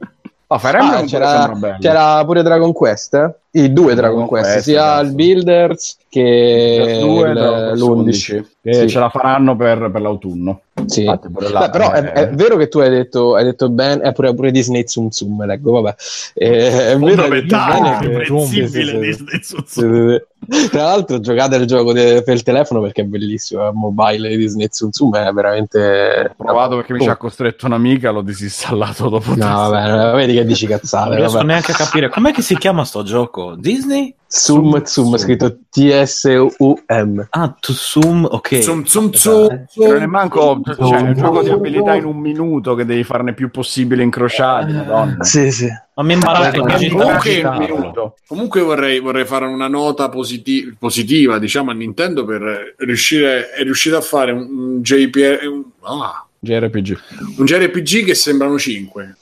Ah, 0.52 0.58
Fire 0.58 0.80
Emblem 0.80 1.04
Ah, 1.04 1.06
c'era, 1.06 1.78
c'era 1.80 2.26
pure 2.26 2.42
Dragon 2.42 2.74
Quest, 2.74 3.14
eh? 3.14 3.36
I 3.52 3.74
due 3.74 3.96
Dragon 3.96 3.96
Dragon 3.96 4.28
Quest, 4.28 4.52
Quest, 4.52 4.64
sia 4.70 4.84
esatto. 4.84 5.06
il 5.08 5.14
Builders 5.16 5.98
che 6.10 6.98
Due, 7.02 7.28
il- 7.30 7.34
Dragon 7.34 7.68
Quest 7.70 7.82
l'11. 7.82 7.90
11, 7.92 8.46
che 8.62 8.74
Sì. 8.74 8.90
ce 8.90 9.00
la 9.00 9.10
faranno 9.10 9.56
per, 9.56 9.90
per 9.92 10.02
l'autunno. 10.02 10.62
Sì. 10.86 11.02
Infatti 11.04 11.30
pure 11.30 11.50
là, 11.50 11.60
Beh, 11.62 11.70
però 11.72 11.92
è, 11.92 12.00
eh, 12.00 12.12
è 12.14 12.30
vero 12.30 12.56
che 12.58 12.68
tu 12.68 12.80
hai 12.80 12.90
detto, 12.90 13.36
hai 13.36 13.44
detto 13.44 13.70
bene, 13.70 14.02
è 14.02 14.14
pure, 14.14 14.34
pure 14.34 14.52
Disney 14.52 14.84
Tsum 14.84 15.10
Tsum, 15.10 15.46
leggo, 15.46 15.82
vabbè. 15.82 15.96
Eh, 16.36 16.92
è 16.92 16.98
vero 16.98 17.28
che 17.28 17.46
sì. 18.46 18.68
Sì, 18.68 18.68
sì, 18.68 19.64
sì. 19.66 20.22
Tra 20.72 20.84
l'altro 20.84 21.20
giocate 21.20 21.58
il 21.58 21.66
gioco 21.66 21.92
de- 21.92 22.22
per 22.24 22.34
il 22.36 22.44
telefono 22.44 22.82
perché 22.82 23.02
è 23.02 23.04
bellissimo, 23.04 23.68
è 23.68 23.72
mobile 23.74 24.30
di 24.30 24.38
Disney 24.38 24.68
Tsum 24.70 24.90
Tsum, 24.90 25.16
è 25.18 25.32
veramente... 25.32 26.32
Ho 26.38 26.44
provato 26.44 26.78
perché 26.78 26.94
mi 26.94 27.02
ci 27.02 27.10
ha 27.10 27.18
costretto 27.18 27.66
un'amica, 27.66 28.10
l'ho 28.12 28.22
disinstallato 28.22 29.10
dopo. 29.10 29.36
No, 29.36 29.70
vabbè, 29.70 30.16
vedi 30.16 30.34
che 30.36 30.46
dici 30.46 30.66
Non 30.66 30.78
cazzate. 30.78 31.16
riesco 31.16 31.34
vabbè. 31.34 31.46
neanche 31.46 31.72
a 31.72 31.76
capire 31.76 32.10
com'è 32.10 32.32
che 32.32 32.42
si 32.42 32.58
chiama 32.58 32.86
sto 32.86 33.04
gioco. 33.04 33.39
Disney? 33.58 34.16
Tsum 34.30 34.80
Tsum, 34.84 35.18
scritto 35.18 35.58
T-S-U-M. 35.72 37.28
Ah, 37.32 37.56
to 37.60 37.74
Zoom, 37.74 38.28
ok. 38.30 38.60
Zum, 38.60 38.86
zum, 38.86 39.12
zum, 39.12 39.66
Che 39.66 39.88
non 39.88 40.04
è 40.04 40.06
manco 40.06 40.62
cioè, 40.64 41.02
un 41.02 41.14
gioco 41.16 41.42
di 41.42 41.50
abilità 41.50 41.96
in 41.96 42.06
un 42.06 42.18
minuto 42.18 42.76
che 42.76 42.86
devi 42.86 43.04
farne 43.04 43.34
più 43.34 43.50
possibile 43.50 44.04
incrociati. 44.04 44.74
Madonna. 44.74 45.24
Sì, 45.24 45.52
sì. 45.52 45.68
Ma 45.96 46.04
mi 46.04 46.16
di 46.16 46.90
comunque, 46.90 47.44
un 47.44 47.58
minuto. 47.58 48.16
Comunque 48.28 48.62
vorrei, 48.62 49.00
vorrei 49.00 49.26
fare 49.26 49.46
una 49.46 49.68
nota 49.68 50.10
positi- 50.10 50.76
positiva, 50.78 51.40
diciamo, 51.40 51.72
a 51.72 51.74
Nintendo 51.74 52.24
per 52.24 52.76
riuscire, 52.78 53.50
è 53.50 53.64
riuscita 53.64 53.98
a 53.98 54.02
fare 54.02 54.32
un, 54.32 54.42
un 54.42 54.82
JPR, 54.82 55.48
un, 55.48 55.64
ah, 55.82 56.29
JRPG. 56.42 56.98
un 57.38 57.46
JRPG 57.46 58.06
che 58.06 58.16
sembrano 58.16 58.58
5. 58.58 59.18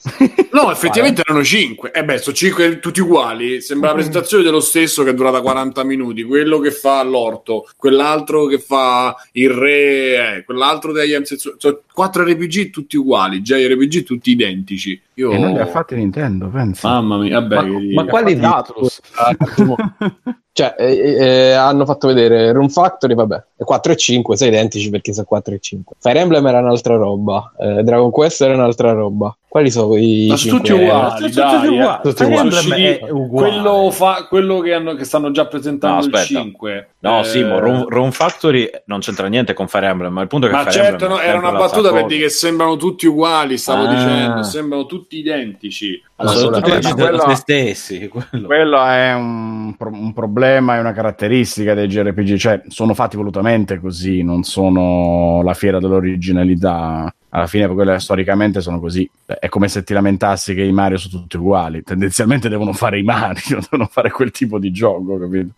No, 0.52 0.70
effettivamente 0.72 1.22
erano 1.24 1.42
5. 1.42 1.90
E 1.90 2.04
beh, 2.04 2.18
sono 2.18 2.36
5 2.36 2.78
tutti 2.78 3.00
uguali. 3.00 3.60
Sembra 3.60 3.88
la 3.88 3.94
presentazione 3.94 4.44
dello 4.44 4.60
stesso 4.60 5.02
che 5.02 5.10
è 5.10 5.14
durata 5.14 5.40
40 5.40 5.82
minuti. 5.84 6.22
Quello 6.22 6.60
che 6.60 6.70
fa 6.70 7.02
l'orto, 7.02 7.68
quell'altro 7.76 8.46
che 8.46 8.60
fa 8.60 9.16
il 9.32 9.50
re, 9.50 10.36
eh, 10.36 10.44
quell'altro 10.44 10.92
degli 10.92 11.14
Amsetsu- 11.14 11.56
Sono 11.58 11.80
4 11.98 12.22
RPG 12.22 12.70
tutti 12.70 12.96
uguali, 12.96 13.40
JRPG 13.40 14.04
tutti 14.04 14.30
identici. 14.30 15.02
Io... 15.14 15.32
E 15.32 15.38
non 15.38 15.50
li 15.52 15.58
ha 15.58 15.66
fatti 15.66 15.96
Nintendo, 15.96 16.46
pensa. 16.48 16.88
Mamma 16.88 17.18
mia, 17.18 17.40
vabbè, 17.40 17.54
Ma, 17.56 17.62
che- 17.64 17.92
ma 17.92 18.04
quali 18.04 18.38
Li 18.38 18.44
ha 18.44 18.50
fatti 18.50 18.70
Atlus. 18.70 19.00
Cioè, 20.58 20.74
eh, 20.76 20.96
eh, 20.96 21.52
hanno 21.52 21.84
fatto 21.84 22.08
vedere 22.08 22.50
Room 22.50 22.68
Factory, 22.68 23.14
vabbè, 23.14 23.44
è 23.58 23.62
4 23.62 23.92
e 23.92 23.96
5, 23.96 24.36
sono 24.36 24.50
identici 24.50 24.90
perché 24.90 25.12
sono 25.12 25.24
4 25.26 25.54
e 25.54 25.58
5. 25.60 25.96
Fire 26.00 26.18
Emblem 26.18 26.46
era 26.46 26.58
un'altra 26.58 26.96
roba, 26.96 27.52
eh, 27.58 27.82
Dragon 27.84 28.10
Quest 28.10 28.40
era 28.42 28.54
un'altra 28.54 28.90
roba. 28.92 29.36
Quali 29.50 29.70
sono 29.70 29.96
i 29.96 30.26
Ma 30.28 30.36
cinque? 30.36 30.58
tutti 30.60 30.72
uguali, 30.72 31.20
Tutti 31.24 31.34
dai, 31.34 31.66
uguali. 31.68 31.78
eh. 31.78 32.00
Tutti 32.02 32.24
Fire 32.24 32.40
uguali. 32.40 32.84
È 32.84 33.10
uguale. 33.10 33.50
Quello, 33.50 33.90
fa, 33.90 34.26
quello 34.28 34.58
che, 34.60 34.74
hanno, 34.74 34.94
che 34.94 35.04
stanno 35.04 35.30
già 35.30 35.46
presentando 35.46 36.00
No, 36.00 36.06
il 36.06 36.14
aspetta. 36.14 36.40
5. 36.40 36.88
No, 36.98 37.20
Eh, 37.20 37.24
Simo, 37.24 37.58
Rune, 37.58 37.84
Rune 37.88 38.10
Factory 38.10 38.68
non 38.84 39.00
c'entra 39.00 39.26
niente 39.28 39.54
con 39.54 39.66
Fire 39.66 39.86
Emblem, 39.86 40.12
ma 40.12 40.20
il 40.20 40.28
punto 40.28 40.46
è 40.46 40.50
che 40.50 40.54
Ma 40.54 40.62
Fire 40.62 40.72
certo, 40.74 41.04
Emblem 41.06 41.10
no, 41.10 41.18
è 41.18 41.28
era 41.28 41.38
una 41.38 41.52
battuta 41.52 41.92
per 41.92 42.04
dire 42.04 42.22
che 42.24 42.28
sembrano 42.28 42.76
tutti 42.76 43.06
uguali, 43.06 43.56
stavo 43.56 43.84
Ah. 43.86 43.94
dicendo, 43.94 44.42
sembrano 44.42 44.84
tutti 44.84 45.16
identici. 45.18 46.02
Allora, 46.16 46.36
sono 46.36 46.60
tutti 46.60 46.92
quello- 46.92 47.28
se 47.28 47.34
stessi. 47.36 48.08
quello. 48.08 48.46
Quello 48.46 48.84
è 48.84 49.14
un, 49.14 49.74
pro- 49.78 49.88
un 49.92 50.12
problema 50.12 50.76
e 50.76 50.80
una 50.80 50.92
caratteristica 50.92 51.72
dei 51.72 51.86
JRPG, 51.88 52.36
cioè 52.36 52.60
sono 52.68 52.92
fatti 52.92 53.16
volutamente 53.16 53.80
così, 53.80 54.22
non 54.22 54.42
sono 54.42 55.40
la 55.42 55.54
fiera 55.54 55.78
dell'originalità. 55.78 57.10
Alla 57.30 57.46
fine, 57.46 57.68
quelle 57.68 57.98
storicamente 57.98 58.60
sono 58.60 58.80
così. 58.80 59.08
È 59.26 59.48
come 59.48 59.68
se 59.68 59.82
ti 59.82 59.92
lamentassi 59.92 60.54
che 60.54 60.62
i 60.62 60.72
Mario 60.72 60.96
sono 60.96 61.22
tutti 61.22 61.36
uguali. 61.36 61.82
Tendenzialmente 61.82 62.48
devono 62.48 62.72
fare 62.72 62.98
i 62.98 63.02
Mario, 63.02 63.60
devono 63.70 63.88
fare 63.90 64.10
quel 64.10 64.30
tipo 64.30 64.58
di 64.58 64.70
gioco, 64.70 65.18
capito? 65.18 65.50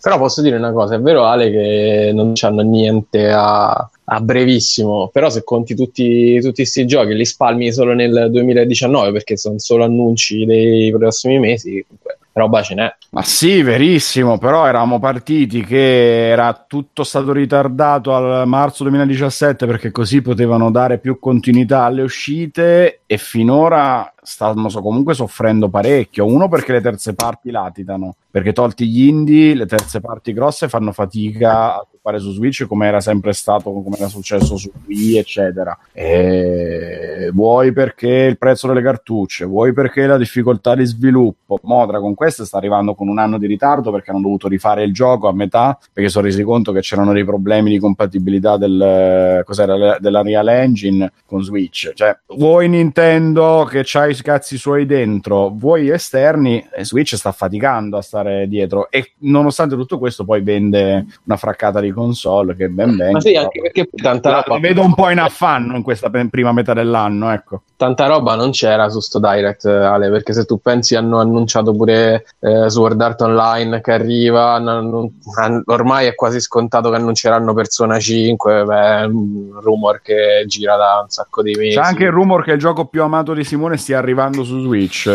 Però 0.00 0.18
posso 0.18 0.42
dire 0.42 0.56
una 0.56 0.72
cosa, 0.72 0.96
è 0.96 1.00
vero 1.00 1.24
Ale 1.24 1.48
che 1.50 2.10
non 2.12 2.32
c'hanno 2.34 2.62
niente 2.62 3.30
a, 3.30 3.70
a 4.04 4.20
brevissimo, 4.20 5.08
però 5.12 5.30
se 5.30 5.44
conti 5.44 5.76
tutti 5.76 6.40
questi 6.52 6.86
giochi 6.86 7.14
li 7.14 7.24
spalmi 7.24 7.72
solo 7.72 7.94
nel 7.94 8.28
2019 8.32 9.12
perché 9.12 9.36
sono 9.36 9.60
solo 9.60 9.84
annunci 9.84 10.44
dei 10.44 10.90
prossimi 10.90 11.38
mesi, 11.38 11.84
comunque 11.86 12.18
roba 12.32 12.62
ce 12.62 12.74
n'è. 12.74 12.94
Ma 13.10 13.22
sì, 13.22 13.62
verissimo, 13.62 14.38
però 14.38 14.66
eravamo 14.66 14.98
partiti 14.98 15.62
che 15.64 16.28
era 16.28 16.64
tutto 16.66 17.04
stato 17.04 17.32
ritardato 17.32 18.14
al 18.14 18.46
marzo 18.46 18.84
2017 18.84 19.66
perché 19.66 19.90
così 19.90 20.22
potevano 20.22 20.70
dare 20.70 20.98
più 20.98 21.18
continuità 21.18 21.84
alle 21.84 22.02
uscite 22.02 23.02
e 23.06 23.16
finora 23.18 24.11
stanno 24.22 24.68
so- 24.68 24.80
comunque 24.80 25.14
soffrendo 25.14 25.68
parecchio. 25.68 26.24
Uno 26.24 26.48
perché 26.48 26.72
le 26.72 26.80
terze 26.80 27.14
parti 27.14 27.50
latitano, 27.50 28.14
perché 28.30 28.52
tolti 28.52 28.86
gli 28.88 29.08
indie, 29.08 29.54
le 29.54 29.66
terze 29.66 30.00
parti 30.00 30.32
grosse 30.32 30.68
fanno 30.68 30.92
fatica 30.92 31.74
a 31.74 31.86
fare 32.00 32.18
su 32.18 32.32
Switch 32.32 32.66
come 32.66 32.86
era 32.86 33.00
sempre 33.00 33.32
stato, 33.32 33.72
come 33.72 33.96
era 33.96 34.08
successo 34.08 34.56
su 34.56 34.70
Wii, 34.86 35.18
eccetera. 35.18 35.76
E 35.92 37.30
vuoi 37.32 37.72
perché 37.72 38.08
il 38.08 38.38
prezzo 38.38 38.66
delle 38.66 38.82
cartucce, 38.82 39.44
vuoi 39.44 39.72
perché 39.72 40.06
la 40.06 40.18
difficoltà 40.18 40.74
di 40.74 40.84
sviluppo. 40.84 41.58
Mo 41.62 41.86
Dragon 41.86 42.14
Quest 42.14 42.42
sta 42.42 42.56
arrivando 42.56 42.94
con 42.94 43.08
un 43.08 43.18
anno 43.18 43.38
di 43.38 43.46
ritardo 43.46 43.90
perché 43.90 44.10
hanno 44.10 44.20
dovuto 44.20 44.48
rifare 44.48 44.82
il 44.82 44.92
gioco 44.92 45.28
a 45.28 45.32
metà 45.32 45.78
perché 45.92 46.08
sono 46.08 46.26
resi 46.26 46.42
conto 46.42 46.72
che 46.72 46.80
c'erano 46.80 47.12
dei 47.12 47.24
problemi 47.24 47.70
di 47.70 47.78
compatibilità 47.78 48.56
del, 48.56 49.42
cos'era, 49.44 49.98
della 49.98 50.22
Real 50.22 50.48
Engine 50.48 51.12
con 51.26 51.42
Switch. 51.42 51.92
Cioè, 51.94 52.18
vuoi 52.36 52.68
Nintendo 52.68 53.66
che 53.68 53.82
c'ha 53.84 54.11
i 54.12 54.22
cazzi 54.22 54.56
suoi 54.56 54.86
dentro, 54.86 55.48
vuoi 55.48 55.90
esterni, 55.90 56.66
e 56.72 56.84
Switch 56.84 57.14
sta 57.16 57.32
faticando 57.32 57.96
a 57.96 58.02
stare 58.02 58.46
dietro 58.48 58.90
e 58.90 59.12
nonostante 59.18 59.74
tutto 59.74 59.98
questo 59.98 60.24
poi 60.24 60.42
vende 60.42 61.06
una 61.24 61.36
fraccata 61.36 61.80
di 61.80 61.90
console 61.90 62.54
che 62.54 62.68
ben 62.68 62.96
venga. 62.96 63.12
Ma 63.12 63.20
sì, 63.20 63.34
anche 63.34 63.60
perché 63.60 63.88
tanta 63.94 64.30
La, 64.30 64.44
roba, 64.46 64.60
vedo 64.60 64.82
un 64.82 64.94
po' 64.94 65.10
in 65.10 65.18
affanno 65.18 65.76
in 65.76 65.82
questa 65.82 66.10
prima 66.10 66.52
metà 66.52 66.72
dell'anno, 66.72 67.30
ecco. 67.30 67.62
Tanta 67.82 68.06
roba 68.06 68.36
non 68.36 68.52
c'era 68.52 68.88
su 68.88 69.00
sto 69.00 69.18
Direct, 69.18 69.64
Ale, 69.64 70.08
perché 70.08 70.32
se 70.32 70.44
tu 70.44 70.60
pensi 70.60 70.94
hanno 70.94 71.18
annunciato 71.18 71.74
pure 71.74 72.24
eh, 72.38 72.68
Sword 72.70 73.00
Art 73.00 73.20
Online 73.22 73.80
che 73.80 73.90
arriva, 73.90 74.52
annun- 74.52 75.10
han- 75.36 75.62
ormai 75.66 76.06
è 76.06 76.14
quasi 76.14 76.40
scontato 76.40 76.90
che 76.90 76.96
annunceranno 76.96 77.52
Persona 77.54 77.98
5, 77.98 78.64
beh, 78.64 78.98
è 79.00 79.04
un 79.06 79.58
rumor 79.60 80.00
che 80.00 80.44
gira 80.46 80.76
da 80.76 81.00
un 81.02 81.08
sacco 81.08 81.42
di 81.42 81.54
mesi. 81.56 81.74
C'è 81.76 81.82
anche 81.82 82.04
il 82.04 82.12
rumor 82.12 82.44
che 82.44 82.52
il 82.52 82.58
gioco 82.60 82.84
più 82.84 83.02
amato 83.02 83.34
di 83.34 83.42
Simone 83.42 83.76
stia 83.76 83.98
arrivando 83.98 84.44
su 84.44 84.60
Switch. 84.62 85.10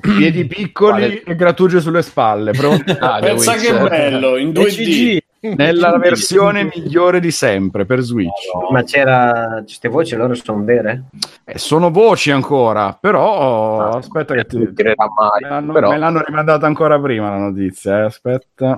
Piedi 0.00 0.44
piccoli 0.44 1.22
Quale? 1.22 1.22
e 1.24 1.34
grattugie 1.36 1.80
sulle 1.80 2.02
spalle. 2.02 2.50
Però- 2.52 2.72
Ah, 3.00 3.18
Pensa 3.20 3.54
che 3.54 3.72
bello, 3.78 4.36
in 4.36 4.50
2D. 4.50 5.18
Nella 5.56 5.96
versione 5.98 6.64
migliore 6.64 7.20
di 7.20 7.30
sempre 7.30 7.84
per 7.84 8.00
Switch. 8.00 8.50
Ma 8.70 8.82
c'era 8.82 9.60
queste 9.62 9.88
voci 9.88 10.16
loro 10.16 10.34
sono 10.34 10.64
vere? 10.64 11.04
Eh, 11.44 11.58
sono 11.58 11.90
voci 11.90 12.30
ancora, 12.30 12.96
però 12.98 13.90
aspetta 13.90 14.34
che 14.34 14.46
ti... 14.46 14.56
Non 14.56 14.72
mai, 14.74 15.42
Me 15.42 15.48
l'hanno, 15.48 15.72
però 15.72 15.90
me 15.90 15.98
l'hanno 15.98 16.22
rimandata 16.24 16.66
ancora 16.66 16.98
prima 16.98 17.28
la 17.30 17.36
notizia, 17.36 17.98
eh, 17.98 18.04
aspetta. 18.04 18.74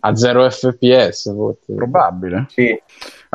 a 0.00 0.14
0 0.14 0.50
fps 0.50 1.34
forse. 1.34 1.74
Probabile. 1.74 2.46
Sì. 2.48 2.80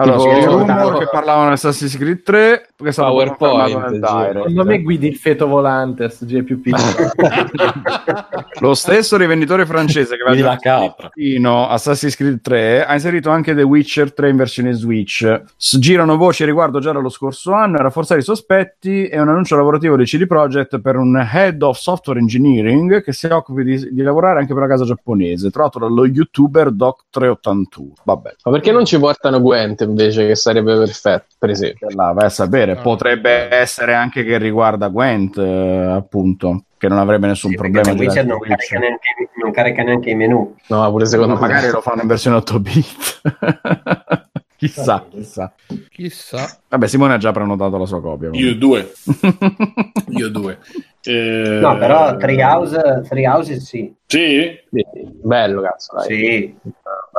Allora, 0.01 0.39
Tipo- 0.39 0.57
rumor 0.57 0.97
che 0.97 1.07
parlavano 1.11 1.47
di 1.47 1.53
Assassin's 1.53 1.97
Creed 1.97 2.23
3 2.23 2.67
che 2.75 2.91
PowerPoint. 2.95 4.05
Secondo 4.05 4.65
me 4.65 4.81
guidi 4.81 5.07
il 5.07 5.15
feto 5.17 5.47
volante, 5.47 6.07
G 6.21 6.43
più 6.43 6.59
piccolo. 6.61 7.11
Lo 8.61 8.73
stesso 8.73 9.17
rivenditore 9.17 9.65
francese 9.65 10.15
che 10.15 10.23
aveva 10.23 10.49
la 10.49 10.57
capra. 10.57 11.09
Fino 11.11 11.67
Assassin's 11.67 12.15
Creed 12.15 12.41
3 12.41 12.85
ha 12.85 12.93
inserito 12.93 13.29
anche 13.29 13.53
The 13.55 13.61
Witcher 13.63 14.13
3 14.13 14.29
in 14.29 14.37
versione 14.37 14.71
Switch. 14.73 15.41
S- 15.57 15.77
girano 15.79 16.17
voci 16.17 16.43
a 16.43 16.45
riguardo 16.45 16.79
già 16.79 16.91
dallo 16.91 17.09
scorso 17.09 17.51
anno 17.53 17.77
e 17.77 17.81
rafforzare 17.81 18.19
i 18.21 18.23
sospetti 18.23 19.05
è 19.07 19.19
un 19.19 19.29
annuncio 19.29 19.55
lavorativo 19.55 19.95
di 19.97 20.05
CD 20.05 20.25
Projekt 20.27 20.79
per 20.79 20.95
un 20.95 21.15
Head 21.17 21.61
of 21.61 21.77
Software 21.77 22.19
Engineering 22.19 23.03
che 23.03 23.11
si 23.13 23.25
occupi 23.27 23.63
di, 23.63 23.89
di 23.91 24.01
lavorare 24.01 24.39
anche 24.39 24.53
per 24.53 24.63
la 24.63 24.69
casa 24.69 24.85
giapponese, 24.85 25.49
trovato 25.51 25.79
dallo 25.79 26.05
youtuber 26.05 26.71
Doc381. 26.71 27.87
Vabbè, 28.03 28.35
Ma 28.43 28.51
perché 28.51 28.71
non 28.71 28.85
ci 28.85 28.97
portano 28.99 29.41
Gwent 29.41 29.85
invece, 29.89 30.27
che 30.27 30.35
sarebbe 30.35 30.75
perfetto, 30.77 31.35
per 31.37 31.49
esempio? 31.49 31.87
là 31.95 32.11
vai 32.13 32.25
a 32.25 32.29
sapere. 32.29 32.71
Ah, 32.73 32.81
Potrebbe 32.81 33.49
essere 33.53 33.93
anche 33.93 34.23
che 34.23 34.37
riguarda 34.37 34.87
Gwent, 34.87 35.37
eh, 35.37 35.85
appunto, 35.95 36.63
che 36.77 36.87
non 36.87 36.97
avrebbe 36.99 37.27
nessun 37.27 37.51
Sì, 37.51 37.57
problema. 37.57 37.91
Di 37.93 38.05
non 38.05 38.39
carica, 38.39 38.79
neanche, 38.79 39.09
non 39.41 39.51
carica 39.51 39.83
neanche 39.83 40.09
i 40.11 40.15
menu. 40.15 40.55
No, 40.67 40.79
ma 40.79 40.89
pure 40.89 41.05
secondo 41.05 41.33
Ma 41.35 41.41
me. 41.41 41.47
magari 41.47 41.71
lo 41.71 41.81
fanno 41.81 42.01
in 42.01 42.07
versione 42.07 42.37
8 42.37 42.59
bit. 42.59 43.21
chissà, 44.57 45.05
chissà. 45.09 45.53
Chissà. 45.89 46.59
Vabbè, 46.69 46.87
Simone 46.87 47.13
ha 47.13 47.17
già 47.17 47.31
prenotato 47.31 47.77
la 47.77 47.85
sua 47.85 48.01
copia. 48.01 48.29
Io 48.31 48.55
due. 48.55 48.91
Io 50.09 50.29
due. 50.29 50.59
Eh, 51.01 51.59
No, 51.61 51.77
però 51.77 52.17
Treehouse, 52.17 53.03
Treehouse 53.07 53.59
sì. 53.59 53.93
Sì? 54.05 54.57
Sì, 54.69 54.85
Bello, 55.23 55.61
cazzo. 55.61 55.95
Dai. 55.95 56.05
Sì, 56.05 56.55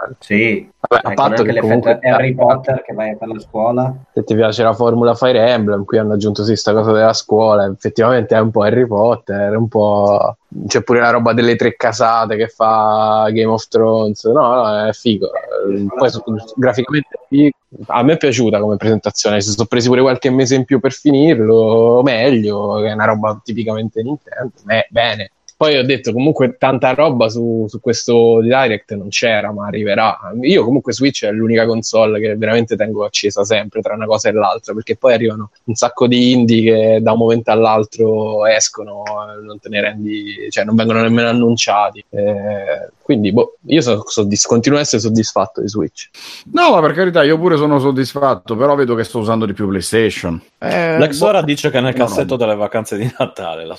Bello. 0.01 0.17
sì. 0.19 0.71
Vabbè, 0.81 1.07
a 1.07 1.13
Ecco, 1.13 1.23
patto 1.23 1.43
che 1.43 1.61
comunque 1.61 1.99
Harry 2.03 2.35
Potter 2.35 2.83
che 2.83 2.95
vai 2.95 3.11
a 3.11 3.17
fare 3.17 3.33
la 3.35 3.41
scuola. 3.41 3.95
se 4.13 4.25
ti 4.25 4.35
piace 4.35 4.63
la 4.63 4.73
formula 4.73 5.15
Fire 5.15 5.51
Emblem, 5.51 5.85
qui 5.85 5.99
hanno 5.99 6.15
aggiunto 6.15 6.43
sì 6.43 6.57
sta 6.57 6.73
cosa 6.73 6.93
della 6.93 7.13
scuola, 7.13 7.67
effettivamente 7.67 8.35
è 8.35 8.41
un 8.41 8.51
po' 8.51 8.63
Harry 8.63 8.87
Potter, 8.87 9.57
un 9.57 9.69
po' 9.69 10.37
c'è 10.67 10.83
pure 10.83 11.01
la 11.01 11.11
roba 11.11 11.33
delle 11.33 11.55
tre 11.57 11.77
casate 11.77 12.37
che 12.37 12.49
fa 12.49 13.29
Game 13.31 13.53
of 13.53 13.69
Thrones, 13.69 14.25
no, 14.25 14.55
no 14.55 14.87
è 14.87 14.93
figo. 14.93 15.27
Eh, 15.27 15.87
Poi 15.87 16.11
graficamente 16.57 17.09
è 17.13 17.27
figo. 17.29 17.57
A 17.87 18.03
me 18.03 18.15
è 18.15 18.17
piaciuta 18.17 18.59
come 18.59 18.77
presentazione, 18.77 19.41
si 19.41 19.51
sono 19.51 19.67
presi 19.69 19.89
pure 19.89 20.01
qualche 20.01 20.31
mese 20.31 20.57
in 20.57 20.65
più 20.65 20.81
per 20.81 20.93
finirlo, 20.93 22.01
meglio, 22.03 22.81
che 22.81 22.89
è 22.89 22.93
una 22.93 23.05
roba 23.05 23.41
tipicamente 23.45 24.03
Nintendo, 24.03 24.53
Beh, 24.65 24.89
bene. 24.91 25.31
Poi 25.61 25.77
ho 25.77 25.85
detto 25.85 26.15
comunque 26.15 26.57
tanta 26.57 26.95
roba 26.95 27.29
su, 27.29 27.67
su 27.69 27.81
questo 27.81 28.41
Direct 28.41 28.95
non 28.95 29.11
c'era, 29.11 29.53
ma 29.53 29.67
arriverà. 29.67 30.19
Io 30.41 30.65
comunque 30.65 30.95
Switch 30.95 31.27
è 31.27 31.31
l'unica 31.31 31.67
console 31.67 32.19
che 32.19 32.35
veramente 32.35 32.77
tengo 32.77 33.05
accesa 33.05 33.45
sempre 33.45 33.83
tra 33.83 33.93
una 33.93 34.07
cosa 34.07 34.31
e 34.31 34.33
l'altra, 34.33 34.73
perché 34.73 34.97
poi 34.97 35.13
arrivano 35.13 35.51
un 35.65 35.75
sacco 35.75 36.07
di 36.07 36.33
indie 36.33 36.63
che 36.63 37.03
da 37.03 37.13
un 37.13 37.19
momento 37.19 37.51
all'altro 37.51 38.47
escono, 38.47 39.03
eh, 39.05 39.45
non 39.45 39.61
te 39.61 39.69
ne 39.69 39.83
rendi, 39.83 40.47
cioè 40.49 40.65
non 40.65 40.77
vengono 40.77 41.03
nemmeno 41.03 41.29
annunciati. 41.29 42.03
Eh, 42.09 42.89
quindi 43.11 43.33
boh, 43.33 43.57
io 43.67 43.81
so, 43.81 44.05
soddisf- 44.07 44.47
continuo 44.47 44.79
a 44.79 44.83
essere 44.83 45.03
soddisfatto 45.03 45.61
di 45.61 45.67
Switch. 45.69 46.09
No, 46.53 46.71
ma 46.71 46.81
per 46.81 46.93
carità, 46.93 47.25
io 47.25 47.37
pure 47.39 47.57
sono 47.57 47.81
soddisfatto, 47.81 48.55
però 48.55 48.77
vedo 48.77 48.95
che 48.95 49.03
sto 49.03 49.19
usando 49.19 49.47
di 49.47 49.53
più 49.53 49.67
PlayStation. 49.67 50.41
Eh, 50.59 50.97
L'ex 50.97 51.19
boh. 51.19 51.27
ora 51.27 51.43
dice 51.43 51.71
che 51.71 51.79
è 51.79 51.81
nel 51.81 51.97
No, 51.97 52.05
cassetto 52.05 52.31
no. 52.31 52.37
delle 52.37 52.55
vacanze 52.55 52.97
di 52.97 53.13
Natale. 53.19 53.67
La. 53.67 53.75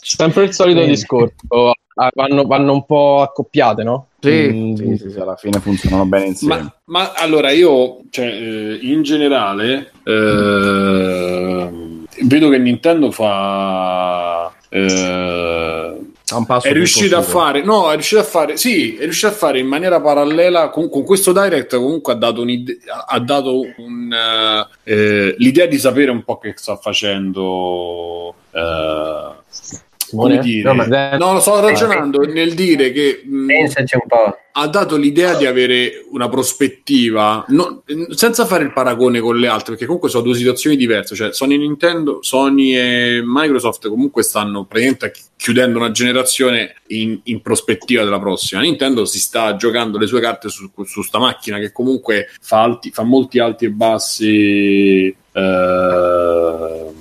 Sempre 0.00 0.42
il 0.44 0.52
solito 0.52 0.80
Sì. 0.82 0.88
discorso, 0.88 1.72
ah, 1.94 2.10
vanno, 2.12 2.44
vanno 2.46 2.72
un 2.72 2.84
po' 2.84 3.22
accoppiate, 3.22 3.84
no? 3.84 4.08
Sì, 4.18 4.50
Mm, 4.52 4.74
sì, 4.74 4.96
sì, 4.96 5.10
sì, 5.10 5.18
alla 5.20 5.36
fine 5.36 5.60
funzionano 5.60 6.04
bene 6.06 6.26
insieme. 6.26 6.54
Ma, 6.56 6.74
ma 6.86 7.12
allora 7.14 7.50
io, 7.50 7.98
cioè, 8.10 8.24
eh, 8.26 8.78
in 8.82 9.02
generale, 9.02 9.92
eh, 10.02 11.70
vedo 12.24 12.48
che 12.48 12.58
Nintendo 12.58 13.10
fa. 13.12 14.50
eh, 14.70 16.00
è 16.62 16.72
riuscito 16.72 17.16
a 17.18 17.22
fare, 17.22 17.62
no, 17.62 17.90
è 17.90 17.94
riuscito 17.94 18.20
a 18.20 18.24
fare, 18.24 18.56
sì, 18.56 18.96
è 18.96 19.02
riuscito 19.02 19.26
a 19.26 19.32
fare 19.32 19.58
in 19.58 19.66
maniera 19.66 20.00
parallela 20.00 20.70
con, 20.70 20.88
con 20.88 21.04
questo 21.04 21.32
direct. 21.32 21.76
Comunque 21.76 22.14
ha 22.14 22.16
dato, 22.16 22.44
ha 23.06 23.20
dato 23.20 23.60
un, 23.76 24.10
eh, 24.12 24.66
eh, 24.84 25.34
l'idea 25.38 25.66
di 25.66 25.78
sapere 25.78 26.10
un 26.10 26.24
po' 26.24 26.38
che 26.38 26.54
sta 26.56 26.76
facendo. 26.76 28.34
eh, 28.52 29.32
Simone? 30.06 30.38
dire, 30.38 30.62
No, 30.72 30.74
ma- 30.74 31.16
no, 31.16 31.40
sto 31.40 31.60
ragionando 31.60 32.20
nel 32.20 32.54
dire 32.54 32.92
che 32.92 33.22
mh, 33.24 33.46
po'. 34.06 34.38
ha 34.52 34.66
dato 34.68 34.96
l'idea 34.96 35.34
di 35.36 35.46
avere 35.46 36.04
una 36.10 36.28
prospettiva 36.28 37.44
no- 37.48 37.82
senza 38.10 38.44
fare 38.46 38.64
il 38.64 38.72
paragone 38.72 39.20
con 39.20 39.36
le 39.38 39.48
altre, 39.48 39.70
perché 39.72 39.86
comunque 39.86 40.08
sono 40.10 40.22
due 40.24 40.34
situazioni 40.34 40.76
diverse. 40.76 41.14
Cioè, 41.14 41.32
Sony 41.32 41.54
e 41.54 41.58
Nintendo, 41.58 42.18
Sony 42.22 42.74
e 42.76 43.22
Microsoft 43.24 43.88
comunque 43.88 44.22
stanno 44.22 44.64
praticamente 44.64 45.10
chi- 45.10 45.22
chiudendo 45.36 45.78
una 45.78 45.90
generazione 45.90 46.74
in, 46.88 47.18
in 47.24 47.40
prospettiva 47.42 48.04
della 48.04 48.20
prossima. 48.20 48.60
Nintendo 48.60 49.04
si 49.04 49.18
sta 49.18 49.56
giocando 49.56 49.98
le 49.98 50.06
sue 50.06 50.20
carte 50.20 50.48
su, 50.48 50.70
su 50.84 51.02
sta 51.02 51.18
macchina 51.18 51.58
che 51.58 51.72
comunque 51.72 52.28
fa, 52.40 52.62
alti- 52.62 52.90
fa 52.90 53.02
molti 53.02 53.38
alti 53.38 53.64
e 53.66 53.70
bassi. 53.70 55.16
eh, 55.32 56.92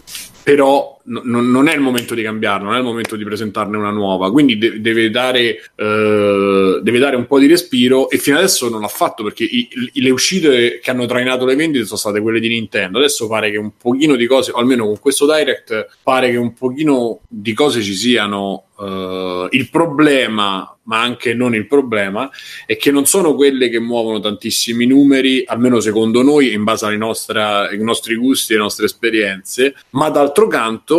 però 0.43 0.99
no- 1.05 1.41
non 1.41 1.67
è 1.67 1.73
il 1.73 1.81
momento 1.81 2.13
di 2.15 2.21
cambiarla, 2.21 2.65
non 2.67 2.75
è 2.75 2.79
il 2.79 2.83
momento 2.83 3.15
di 3.15 3.23
presentarne 3.23 3.77
una 3.77 3.91
nuova, 3.91 4.31
quindi 4.31 4.57
de- 4.57 4.79
deve, 4.81 5.09
dare, 5.09 5.57
eh, 5.75 6.79
deve 6.81 6.99
dare 6.99 7.15
un 7.15 7.25
po' 7.27 7.39
di 7.39 7.47
respiro 7.47 8.09
e 8.09 8.17
fino 8.17 8.37
adesso 8.37 8.69
non 8.69 8.81
l'ha 8.81 8.87
fatto 8.87 9.23
perché 9.23 9.43
i- 9.43 9.67
le 9.93 10.09
uscite 10.09 10.79
che 10.81 10.91
hanno 10.91 11.05
trainato 11.05 11.45
le 11.45 11.55
vendite 11.55 11.85
sono 11.85 11.99
state 11.99 12.21
quelle 12.21 12.39
di 12.39 12.47
Nintendo, 12.49 12.97
adesso 12.97 13.27
pare 13.27 13.51
che 13.51 13.57
un 13.57 13.71
pochino 13.77 14.15
di 14.15 14.25
cose, 14.27 14.51
o 14.51 14.55
almeno 14.57 14.85
con 14.85 14.99
questo 14.99 15.25
Direct, 15.25 15.97
pare 16.03 16.31
che 16.31 16.37
un 16.37 16.53
pochino 16.53 17.19
di 17.27 17.53
cose 17.53 17.81
ci 17.81 17.93
siano. 17.93 18.65
eh, 18.79 19.47
il 19.51 19.69
problema, 19.69 20.75
ma 20.85 20.99
anche 21.01 21.35
non 21.35 21.53
il 21.53 21.67
problema, 21.67 22.29
è 22.65 22.75
che 22.75 22.89
non 22.91 23.05
sono 23.05 23.35
quelle 23.35 23.69
che 23.69 23.79
muovono 23.79 24.19
tantissimi 24.19 24.85
numeri, 24.87 25.43
almeno 25.45 25.79
secondo 25.79 26.23
noi, 26.23 26.51
in 26.53 26.63
base 26.63 26.87
ai 26.87 26.97
nostri 26.97 28.15
gusti 28.15 28.51
e 28.51 28.55
alle 28.55 28.63
nostre 28.63 28.85
esperienze, 28.85 29.75
ma 29.91 30.09
d'altro 30.09 30.47
canto 30.47 30.92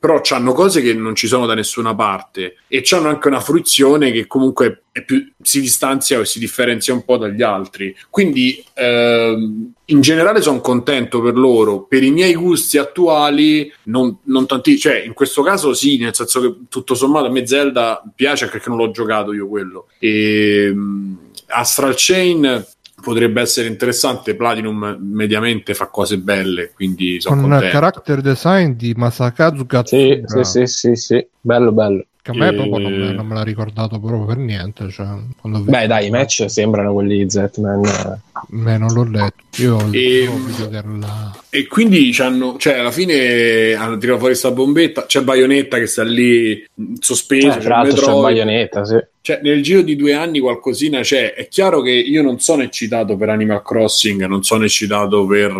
però 0.00 0.20
hanno 0.30 0.52
cose 0.52 0.80
che 0.80 0.94
non 0.94 1.14
ci 1.16 1.26
sono 1.26 1.44
da 1.44 1.54
nessuna 1.54 1.94
parte 1.94 2.58
e 2.68 2.84
hanno 2.90 3.08
anche 3.08 3.26
una 3.26 3.40
fruizione 3.40 4.12
che 4.12 4.28
comunque 4.28 4.84
più, 5.04 5.28
si 5.42 5.60
distanzia 5.60 6.20
o 6.20 6.24
si 6.24 6.38
differenzia 6.38 6.94
un 6.94 7.04
po' 7.04 7.16
dagli 7.16 7.42
altri. 7.42 7.94
Quindi 8.08 8.64
ehm, 8.74 9.72
in 9.86 10.00
generale 10.00 10.40
sono 10.40 10.60
contento 10.60 11.20
per 11.20 11.36
loro. 11.36 11.82
Per 11.82 12.02
i 12.04 12.12
miei 12.12 12.34
gusti 12.34 12.78
attuali, 12.78 13.72
non, 13.84 14.18
non 14.24 14.46
tanti, 14.46 14.78
cioè 14.78 14.98
in 14.98 15.14
questo 15.14 15.42
caso 15.42 15.74
sì, 15.74 15.98
nel 15.98 16.14
senso 16.14 16.40
che 16.40 16.54
tutto 16.68 16.94
sommato 16.94 17.26
a 17.26 17.30
me 17.30 17.46
Zelda 17.46 18.00
piace 18.14 18.48
perché 18.48 18.68
non 18.68 18.78
l'ho 18.78 18.92
giocato 18.92 19.32
io 19.32 19.48
quello. 19.48 19.88
E, 19.98 20.72
mh, 20.72 21.18
Astral 21.48 21.94
Chain 21.96 22.66
potrebbe 23.00 23.40
essere 23.40 23.68
interessante. 23.68 24.34
Platinum 24.34 24.96
mediamente 25.00 25.74
fa 25.74 25.86
cose 25.86 26.18
belle, 26.18 26.72
quindi 26.74 27.20
sono 27.20 27.40
Con 27.40 27.50
contento. 27.50 27.72
character 27.78 28.20
design 28.20 28.72
di 28.72 28.92
Masakazu 28.96 29.60
Sì, 29.60 29.66
Katsura. 29.66 30.44
sì, 30.44 30.66
sì, 30.66 30.66
sì, 30.66 30.94
sì, 30.96 31.26
bello, 31.40 31.72
bello. 31.72 32.04
Che 32.28 32.36
a 32.36 32.38
me 32.38 32.48
E- 32.48 32.54
proprio 32.54 32.78
non 32.78 32.92
me, 32.92 33.12
non 33.12 33.26
me 33.26 33.34
l'ha 33.34 33.42
ricordato 33.42 33.98
proprio 33.98 34.26
per 34.26 34.36
niente. 34.36 34.90
Cioè, 34.90 35.06
quando 35.40 35.60
ho 35.60 35.62
Beh, 35.62 35.86
dai, 35.86 36.08
i 36.08 36.10
match 36.10 36.44
sembrano 36.50 36.92
quelli 36.92 37.24
di 37.24 37.30
Z-Man. 37.30 37.84
eh. 37.86 38.18
Beh, 38.48 38.76
non 38.76 38.92
l'ho 38.92 39.04
letto. 39.04 39.34
Io 39.62 39.76
ho 39.76 39.88
E- 39.90 40.28
della... 40.68 41.34
E 41.48 41.66
quindi 41.66 42.12
cioè, 42.12 42.26
alla 42.74 42.90
fine 42.90 43.72
hanno 43.72 43.96
tirato 43.96 44.18
fuori 44.18 44.34
sta 44.34 44.50
bombetta. 44.50 45.06
C'è 45.06 45.22
Bayonetta 45.22 45.78
che 45.78 45.86
sta 45.86 46.02
lì 46.04 46.62
mh, 46.74 46.94
sospeso. 47.00 47.46
Eh, 47.48 47.58
tra 47.60 47.76
l'altro 47.78 47.94
c'è 47.94 48.00
Metroid. 48.12 48.22
Bayonetta, 48.22 48.84
sì. 48.84 48.96
Cioè, 49.22 49.40
nel 49.42 49.62
giro 49.62 49.80
di 49.80 49.96
due 49.96 50.12
anni 50.12 50.38
qualcosina 50.38 51.00
c'è. 51.00 51.32
È 51.32 51.48
chiaro 51.48 51.80
che 51.80 51.92
io 51.92 52.22
non 52.22 52.40
sono 52.40 52.62
eccitato 52.62 53.16
per 53.16 53.30
Animal 53.30 53.62
Crossing, 53.62 54.26
non 54.26 54.42
sono 54.42 54.64
eccitato 54.64 55.24
per, 55.26 55.52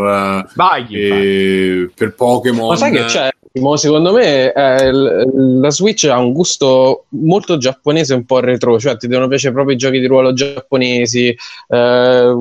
Vai, 0.54 0.86
eh, 0.90 1.90
per 1.94 2.14
Pokémon. 2.14 2.68
Ma 2.68 2.76
sai 2.76 2.92
che 2.92 3.04
c'è? 3.04 3.30
Secondo 3.76 4.12
me 4.12 4.52
eh, 4.52 4.90
la 4.92 5.70
Switch 5.70 6.04
ha 6.04 6.18
un 6.18 6.32
gusto 6.32 7.04
molto 7.10 7.58
giapponese, 7.58 8.14
un 8.14 8.24
po' 8.24 8.40
retro, 8.40 8.78
cioè 8.78 8.96
ti 8.96 9.08
devono 9.08 9.28
piacere 9.28 9.54
proprio 9.54 9.74
i 9.74 9.78
giochi 9.78 10.00
di 10.00 10.06
ruolo 10.06 10.32
giapponesi, 10.32 11.36
eh, 11.68 12.34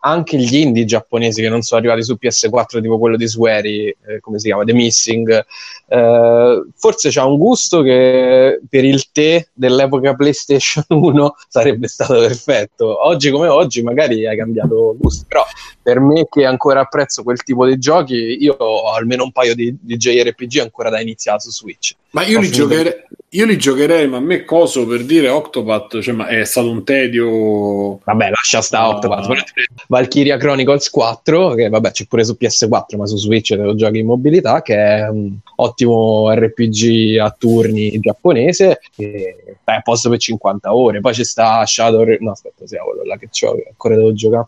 anche 0.00 0.36
gli 0.36 0.56
indie 0.56 0.84
giapponesi 0.84 1.42
che 1.42 1.48
non 1.48 1.62
sono 1.62 1.80
arrivati 1.80 2.04
su 2.04 2.16
PS4, 2.20 2.80
tipo 2.80 2.98
quello 2.98 3.16
di 3.16 3.26
Swery, 3.26 3.88
eh, 3.88 4.20
come 4.20 4.38
si 4.38 4.46
chiama, 4.46 4.64
The 4.64 4.72
Missing. 4.72 5.44
Eh, 5.88 6.62
forse 6.76 7.10
c'ha 7.10 7.24
un 7.24 7.36
gusto 7.36 7.82
che 7.82 8.60
per 8.68 8.84
il 8.84 9.10
te 9.10 9.48
dell'epoca 9.52 10.14
PlayStation 10.14 10.84
1 10.88 11.34
sarebbe 11.48 11.88
stato 11.88 12.14
perfetto. 12.20 13.06
Oggi 13.06 13.30
come 13.30 13.48
oggi 13.48 13.82
magari 13.82 14.26
hai 14.26 14.36
cambiato 14.36 14.94
gusto, 14.98 15.24
però 15.26 15.44
per 15.82 16.00
me 16.00 16.26
che 16.30 16.44
ancora 16.44 16.80
apprezzo 16.80 17.22
quel 17.22 17.42
tipo 17.42 17.66
di 17.66 17.78
giochi, 17.78 18.36
io 18.40 18.54
ho 18.54 18.92
almeno 18.92 19.24
un 19.24 19.32
paio 19.32 19.54
di, 19.54 19.76
di 19.80 19.96
JRPG 19.96 20.57
ancora 20.62 20.90
da 20.90 21.00
iniziare 21.00 21.40
su 21.40 21.50
Switch. 21.50 21.94
Ma 22.10 22.24
io 22.24 22.40
li, 22.40 22.50
giocherei, 22.50 22.94
io 23.30 23.44
li 23.44 23.58
giocherei, 23.58 24.08
ma 24.08 24.16
a 24.16 24.20
me 24.20 24.44
coso 24.44 24.86
per 24.86 25.04
dire 25.04 25.28
Octopath, 25.28 26.00
cioè, 26.00 26.14
ma 26.14 26.26
è 26.26 26.44
stato 26.44 26.70
un 26.70 26.82
tedio. 26.84 27.98
Vabbè, 27.98 28.30
lascia 28.30 28.62
sta 28.62 28.80
No. 28.80 28.88
Octopath. 28.88 29.52
Valkyria 29.88 30.36
Chronicles 30.38 30.88
4, 30.88 31.54
che 31.54 31.68
vabbè 31.68 31.90
c'è 31.90 32.06
pure 32.06 32.24
su 32.24 32.36
PS4, 32.40 32.96
ma 32.96 33.06
su 33.06 33.16
Switch 33.16 33.48
te 33.48 33.56
lo 33.56 33.74
giochi 33.74 33.98
in 33.98 34.06
mobilità, 34.06 34.62
che 34.62 34.76
è 34.76 35.08
un 35.08 35.36
ottimo 35.56 36.32
RPG 36.32 37.18
a 37.18 37.34
turni 37.36 37.98
giapponese, 38.00 38.80
che 38.96 39.56
è 39.64 39.70
a 39.72 39.80
posto 39.80 40.08
per 40.08 40.18
50 40.18 40.74
ore. 40.74 41.00
Poi 41.00 41.14
ci 41.14 41.24
sta 41.24 41.64
Shadow... 41.66 42.04
No, 42.20 42.30
aspetta, 42.30 42.66
sia 42.66 42.82
quello 42.82 43.04
là 43.04 43.16
che 43.16 43.28
c'ho, 43.28 43.54
che 43.54 43.66
ancora 43.68 43.96
devo 43.96 44.12
giocare. 44.14 44.46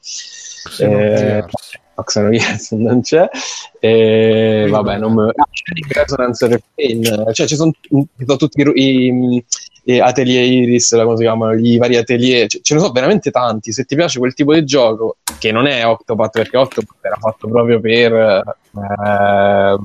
Eh, 0.79 1.45
no, 2.01 2.05
Xenogears 2.05 2.71
non 2.79 3.01
c'è. 3.03 3.29
E, 3.79 4.67
vabbè, 4.69 4.99
non 4.99 5.15
me... 5.15 5.29
ah, 5.35 5.49
c'è 5.51 6.01
Resonance 6.01 6.47
Refrain. 6.47 7.33
Cioè, 7.33 7.47
ci 7.47 7.57
sono, 7.57 7.73
ci 7.81 8.07
sono 8.25 8.37
tutti 8.37 8.61
i, 8.63 9.07
i- 9.37 9.45
i 9.85 9.99
atelier 9.99 10.45
Iris, 10.45 10.91
come 10.91 11.17
si 11.17 11.23
chiamano, 11.23 11.55
i 11.55 11.77
vari 11.79 11.97
atelier. 11.97 12.49
Ce, 12.49 12.61
ce 12.63 12.75
ne 12.75 12.81
sono 12.81 12.93
veramente 12.93 13.31
tanti. 13.31 13.73
Se 13.73 13.85
ti 13.85 13.95
piace 13.95 14.19
quel 14.19 14.35
tipo 14.35 14.55
di 14.55 14.65
gioco, 14.65 15.17
che 15.39 15.53
non 15.53 15.67
è 15.67 15.87
Octopath, 15.87 16.33
perché 16.33 16.57
Octopath 16.57 16.99
era 17.01 17.17
fatto 17.17 17.49
proprio 17.49 17.81
per... 17.81 18.13
eh, 18.13 19.79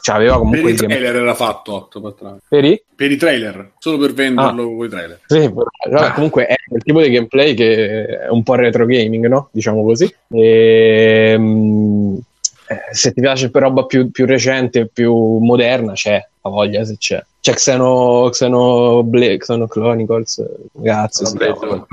cioè, 0.00 0.14
aveva 0.14 0.34
Per 0.34 0.40
comunque... 0.40 0.70
i 0.70 0.74
i 0.74 0.76
trailer 0.76 1.16
era 1.16 1.34
fatto 1.34 1.74
Octopath. 1.74 2.36
Per 2.48 2.64
i? 2.64 2.82
Per 2.94 3.10
i 3.10 3.16
trailer, 3.16 3.72
solo 3.78 3.98
per 3.98 4.12
venderlo 4.12 4.76
con 4.76 4.86
i 4.86 4.88
trailer. 4.88 5.20
Sì, 5.26 5.50
però, 5.50 5.64
vabbè, 5.90 6.12
comunque 6.12 6.46
è 6.46 6.54
quel 6.68 6.82
tipo 6.82 7.00
di 7.00 7.10
gameplay 7.10 7.54
che 7.54 8.06
è 8.06 8.28
un 8.28 8.42
po' 8.42 8.54
retro 8.54 8.86
gaming, 8.86 9.26
no? 9.26 9.48
Diciamo 9.50 9.82
così. 9.82 10.14
E, 10.30 11.38
eh, 12.66 12.80
se 12.92 13.12
ti 13.12 13.20
piace 13.20 13.50
per 13.50 13.62
roba 13.62 13.84
più, 13.84 14.10
più 14.10 14.26
recente, 14.26 14.86
più 14.86 15.12
moderna, 15.38 15.92
c'è, 15.92 16.24
a 16.42 16.48
voglia 16.48 16.84
se 16.84 16.96
c'è. 16.98 17.22
C'è 17.44 17.52
Xeno, 17.52 18.28
Xenoblade, 18.30 19.36
Xeno 19.36 19.66
Chronicles, 19.66 20.42
si 21.10 21.24
Xenoblade. 21.24 21.52
chiama. 21.58 21.86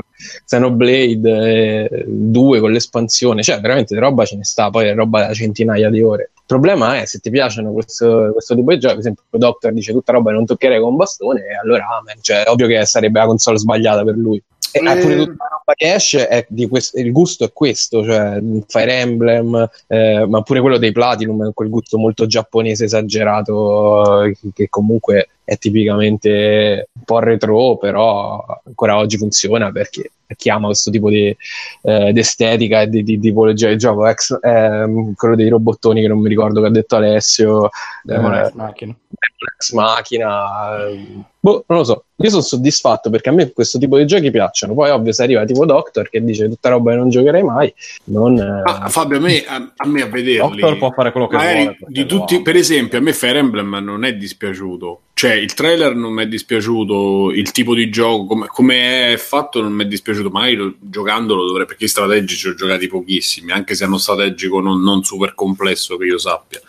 Xenoblade 0.46 1.90
eh, 1.90 2.06
2 2.08 2.60
con 2.62 2.72
l'espansione, 2.72 3.44
cioè 3.44 3.60
veramente 3.60 4.00
roba 4.00 4.24
ce 4.24 4.38
ne 4.38 4.46
sta, 4.46 4.70
poi 4.70 4.88
è 4.88 4.94
roba 4.94 5.28
da 5.28 5.34
centinaia 5.34 5.90
di 5.90 6.02
ore. 6.02 6.32
Il 6.36 6.44
problema 6.46 7.02
è 7.02 7.06
se 7.06 7.20
ti 7.20 7.30
piaciono 7.30 7.74
questo, 7.74 8.30
questo 8.32 8.56
tipo 8.56 8.72
di 8.72 8.80
giochi, 8.80 8.94
per 8.94 9.00
esempio 9.02 9.24
Doctor 9.30 9.74
dice 9.74 9.92
tutta 9.92 10.14
roba 10.14 10.30
che 10.30 10.36
non 10.38 10.46
toccherei 10.46 10.80
con 10.80 10.92
un 10.92 10.96
bastone, 10.96 11.42
e 11.42 11.56
allora 11.62 11.86
amen, 12.00 12.16
cioè, 12.22 12.44
è 12.44 12.50
ovvio 12.50 12.68
che 12.68 12.86
sarebbe 12.86 13.20
la 13.20 13.26
console 13.26 13.58
sbagliata 13.58 14.06
per 14.06 14.16
lui. 14.16 14.42
E 14.74 14.80
Eh. 14.80 15.02
pure 15.02 15.18
tutta 15.18 15.36
la 15.38 15.50
roba 15.50 15.74
che 15.76 15.94
esce 15.96 16.30
è 16.30 16.46
di 16.48 16.66
quest- 16.70 16.96
il 16.98 17.12
gusto 17.12 17.44
è 17.44 17.52
questo, 17.52 18.06
cioè 18.06 18.40
Fire 18.68 19.00
Emblem, 19.00 19.70
eh, 19.88 20.26
ma 20.30 20.42
pure 20.44 20.62
quello 20.62 20.78
dei 20.78 20.94
Platinum 20.94 21.52
quel 21.54 21.68
gusto 21.68 21.98
molto 21.98 22.26
giapponese 22.26 22.86
esagerato 22.86 24.24
eh, 24.24 24.32
che, 24.40 24.50
che 24.54 24.68
comunque 24.70 25.28
è 25.44 25.58
tipicamente 25.58 26.90
un 26.94 27.04
po' 27.04 27.20
retro, 27.20 27.78
però 27.78 28.44
ancora 28.66 28.98
oggi 28.98 29.18
funziona 29.18 29.72
perché 29.72 30.12
chi 30.36 30.50
ama 30.50 30.68
questo 30.68 30.92
tipo 30.92 31.10
di 31.10 31.36
eh, 31.82 32.14
estetica 32.16 32.82
e 32.82 32.90
di, 32.90 33.04
di 33.04 33.20
tipologia 33.20 33.68
di 33.70 33.78
gioco, 33.78 34.08
ex, 34.08 34.38
ehm, 34.42 35.14
quello 35.14 35.36
dei 35.36 35.50
robottoni 35.50 36.02
che 36.02 36.08
non 36.08 36.20
mi 36.20 36.30
ricordo 36.30 36.62
che 36.62 36.68
ha 36.68 36.72
detto 36.72 36.96
Alessio, 36.96 37.70
Demon 38.04 38.34
eh, 38.34 38.40
Ex 38.42 38.52
Machina. 38.54 38.96
ex 39.58 39.72
macchina. 39.74 40.88
Boh, 41.44 41.64
non 41.68 41.80
lo 41.80 41.84
so. 41.84 42.04
Io 42.18 42.30
sono 42.30 42.44
soddisfatto 42.44 43.10
perché 43.10 43.30
a 43.30 43.32
me 43.32 43.52
questo 43.52 43.80
tipo 43.80 43.98
di 43.98 44.06
giochi 44.06 44.30
piacciono. 44.30 44.76
Poi, 44.76 44.92
ovvio, 44.92 45.12
se 45.12 45.24
arriva 45.24 45.44
tipo 45.44 45.66
Doctor 45.66 46.08
che 46.08 46.24
dice 46.24 46.48
tutta 46.48 46.70
roba 46.70 46.92
che 46.92 46.98
non 46.98 47.10
giocherei 47.10 47.42
mai, 47.42 47.74
non. 48.06 48.38
eh, 48.38 48.62
Ah, 48.64 48.88
Fabio, 48.90 49.18
a 49.18 49.22
me 49.22 49.44
a, 49.44 49.72
a 49.76 49.88
me 49.88 50.04
a 50.04 50.06
vederli. 50.06 50.38
Doctor 50.62 50.78
può 50.78 50.92
fare 50.92 51.12
quello 51.12 51.26
che 51.28 51.38
vuole. 51.38 51.78
di 51.88 52.02
lo 52.02 52.06
tutti, 52.06 52.42
per 52.44 52.56
esempio, 52.58 53.00
a 53.00 53.02
me 53.02 53.12
Fire 53.14 53.40
Emblem 53.40 53.76
non 53.82 54.06
è 54.06 54.14
dispiaciuto. 54.16 55.02
Cioè, 55.14 55.34
il 55.34 55.54
trailer 55.56 55.96
non 55.96 56.14
mi 56.14 56.24
è 56.24 56.28
dispiaciuto, 56.28 57.32
il 57.32 57.52
tipo 57.52 57.74
di 57.74 57.90
gioco, 57.90 58.26
come, 58.28 58.46
come 58.48 59.14
è 59.14 59.18
fatto, 59.18 59.62
non 59.64 59.72
mi 59.72 59.84
è 59.84 59.88
dispiaciuto. 59.88 60.30
Magari 60.30 60.56
lo- 60.56 60.76
giocandolo 60.80 61.46
dovrei, 61.48 61.66
perché 61.66 61.86
i 61.86 61.88
strategici 61.88 62.50
ho 62.50 62.54
giocati 62.54 62.88
pochissimi, 62.88 63.52
anche 63.52 63.74
se 63.74 63.84
hanno 63.84 63.98
strategico 63.98 64.60
non, 64.60 64.82
non 64.82 65.04
super 65.04 65.34
complesso 65.34 65.98
che 65.98 66.06
io 66.06 66.20
sappia. 66.20 66.60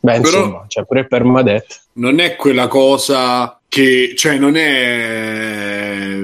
beh, 0.00 0.20
però- 0.20 0.38
insomma, 0.38 0.64
c'è 0.68 0.84
pure 0.86 1.00
il 1.00 1.08
permadeath. 1.08 1.80
Non 1.94 2.20
è 2.20 2.36
quella 2.36 2.68
cosa 2.68 3.58
che, 3.68 4.14
cioè, 4.16 4.38
non 4.38 4.56
è 4.56 6.20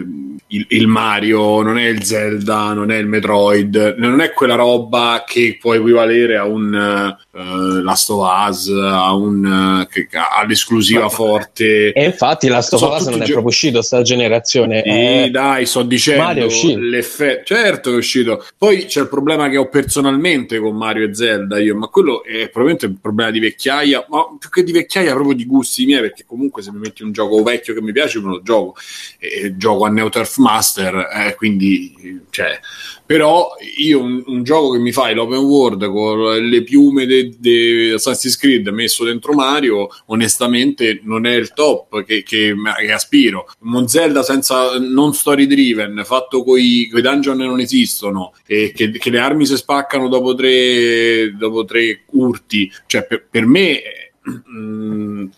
il, 0.48 0.66
il 0.68 0.86
Mario, 0.86 1.62
non 1.62 1.78
è 1.78 1.86
il 1.86 2.02
Zelda, 2.04 2.72
non 2.72 2.90
è 2.90 2.96
il 2.96 3.06
Metroid, 3.06 3.96
non 3.98 4.20
è 4.20 4.32
quella 4.32 4.54
roba 4.54 5.24
che 5.26 5.58
può 5.60 5.74
equivalere 5.74 6.36
a 6.36 6.44
un 6.44 6.74
eh, 6.74 7.82
Last 7.82 8.10
of 8.10 8.48
Us, 8.48 8.68
a 8.68 9.14
un, 9.14 9.82
eh, 9.82 9.88
che, 9.88 10.08
all'esclusiva 10.16 11.02
Ma- 11.02 11.08
forte. 11.08 11.92
E 11.92 12.04
infatti 12.04 12.48
la 12.48 12.62
Sono 12.62 12.80
Stofas 12.80 12.98
tutti 13.00 13.10
non 13.10 13.22
è 13.22 13.24
gio- 13.24 13.32
proprio 13.32 13.52
uscito 13.52 13.82
sta 13.82 14.02
generazione. 14.02 14.82
Sì, 14.82 14.88
eh, 14.88 15.28
dai, 15.30 15.66
sto 15.66 15.82
dicendo 15.82 16.22
Mario 16.22 16.42
è 16.44 16.46
uscito. 16.46 16.78
l'effetto. 16.78 17.54
Certo 17.54 17.90
che 17.90 17.96
è 17.96 17.98
uscito. 17.98 18.44
Poi 18.56 18.86
c'è 18.86 19.00
il 19.02 19.08
problema 19.08 19.48
che 19.48 19.56
ho 19.58 19.68
personalmente 19.68 20.58
con 20.58 20.76
Mario 20.76 21.08
e 21.08 21.14
Zelda. 21.14 21.58
Io, 21.58 21.76
ma 21.76 21.88
quello 21.88 22.24
è 22.24 22.48
probabilmente 22.48 22.86
un 22.86 23.00
problema 23.00 23.30
di 23.30 23.40
vecchiaia, 23.40 24.06
ma 24.08 24.26
più 24.38 24.48
che 24.48 24.62
di 24.62 24.72
vecchiaia, 24.72 25.12
proprio 25.12 25.34
di 25.34 25.44
gusti 25.44 25.84
miei. 25.84 26.00
Perché 26.00 26.24
comunque, 26.26 26.62
se 26.62 26.72
mi 26.72 26.78
metti 26.78 27.02
un 27.02 27.12
gioco 27.12 27.42
vecchio 27.42 27.74
che 27.74 27.82
mi 27.82 27.92
piace, 27.92 28.20
me 28.20 28.28
lo 28.28 28.42
gioco. 28.42 28.74
E 29.18 29.56
gioco 29.56 29.84
a 29.84 29.90
Neo 29.90 30.08
Turf 30.08 30.37
Master, 30.38 31.08
eh, 31.12 31.34
quindi, 31.34 32.22
cioè, 32.30 32.58
però 33.04 33.54
io 33.78 34.00
un, 34.02 34.22
un 34.26 34.42
gioco 34.42 34.72
che 34.72 34.78
mi 34.78 34.92
fai 34.92 35.14
l'open 35.14 35.38
world 35.38 35.86
con 35.90 36.36
le 36.46 36.62
piume 36.62 37.06
di 37.06 37.90
Assassin's 37.94 38.36
Creed 38.36 38.68
messo 38.68 39.04
dentro 39.04 39.32
Mario, 39.32 39.88
onestamente 40.06 41.00
non 41.04 41.24
è 41.26 41.34
il 41.34 41.52
top 41.54 42.04
che, 42.04 42.22
che- 42.22 42.54
che 42.78 42.92
aspiro. 42.92 43.46
Un 43.60 43.88
Zelda 43.88 44.22
senza 44.22 44.78
non 44.78 45.14
story 45.14 45.46
driven, 45.46 46.02
fatto 46.04 46.42
con 46.44 46.58
i 46.58 46.90
dungeon 46.92 47.38
non 47.38 47.60
esistono, 47.60 48.32
e 48.46 48.72
che, 48.74 48.90
che 48.90 49.10
le 49.10 49.18
armi 49.20 49.46
si 49.46 49.56
spaccano 49.56 50.08
dopo 50.08 50.34
tre, 50.34 51.34
dopo 51.36 51.64
tre 51.64 52.02
urti, 52.12 52.70
cioè 52.86 53.06
per, 53.06 53.26
per 53.30 53.46
me. 53.46 53.80
mm, 53.80 54.07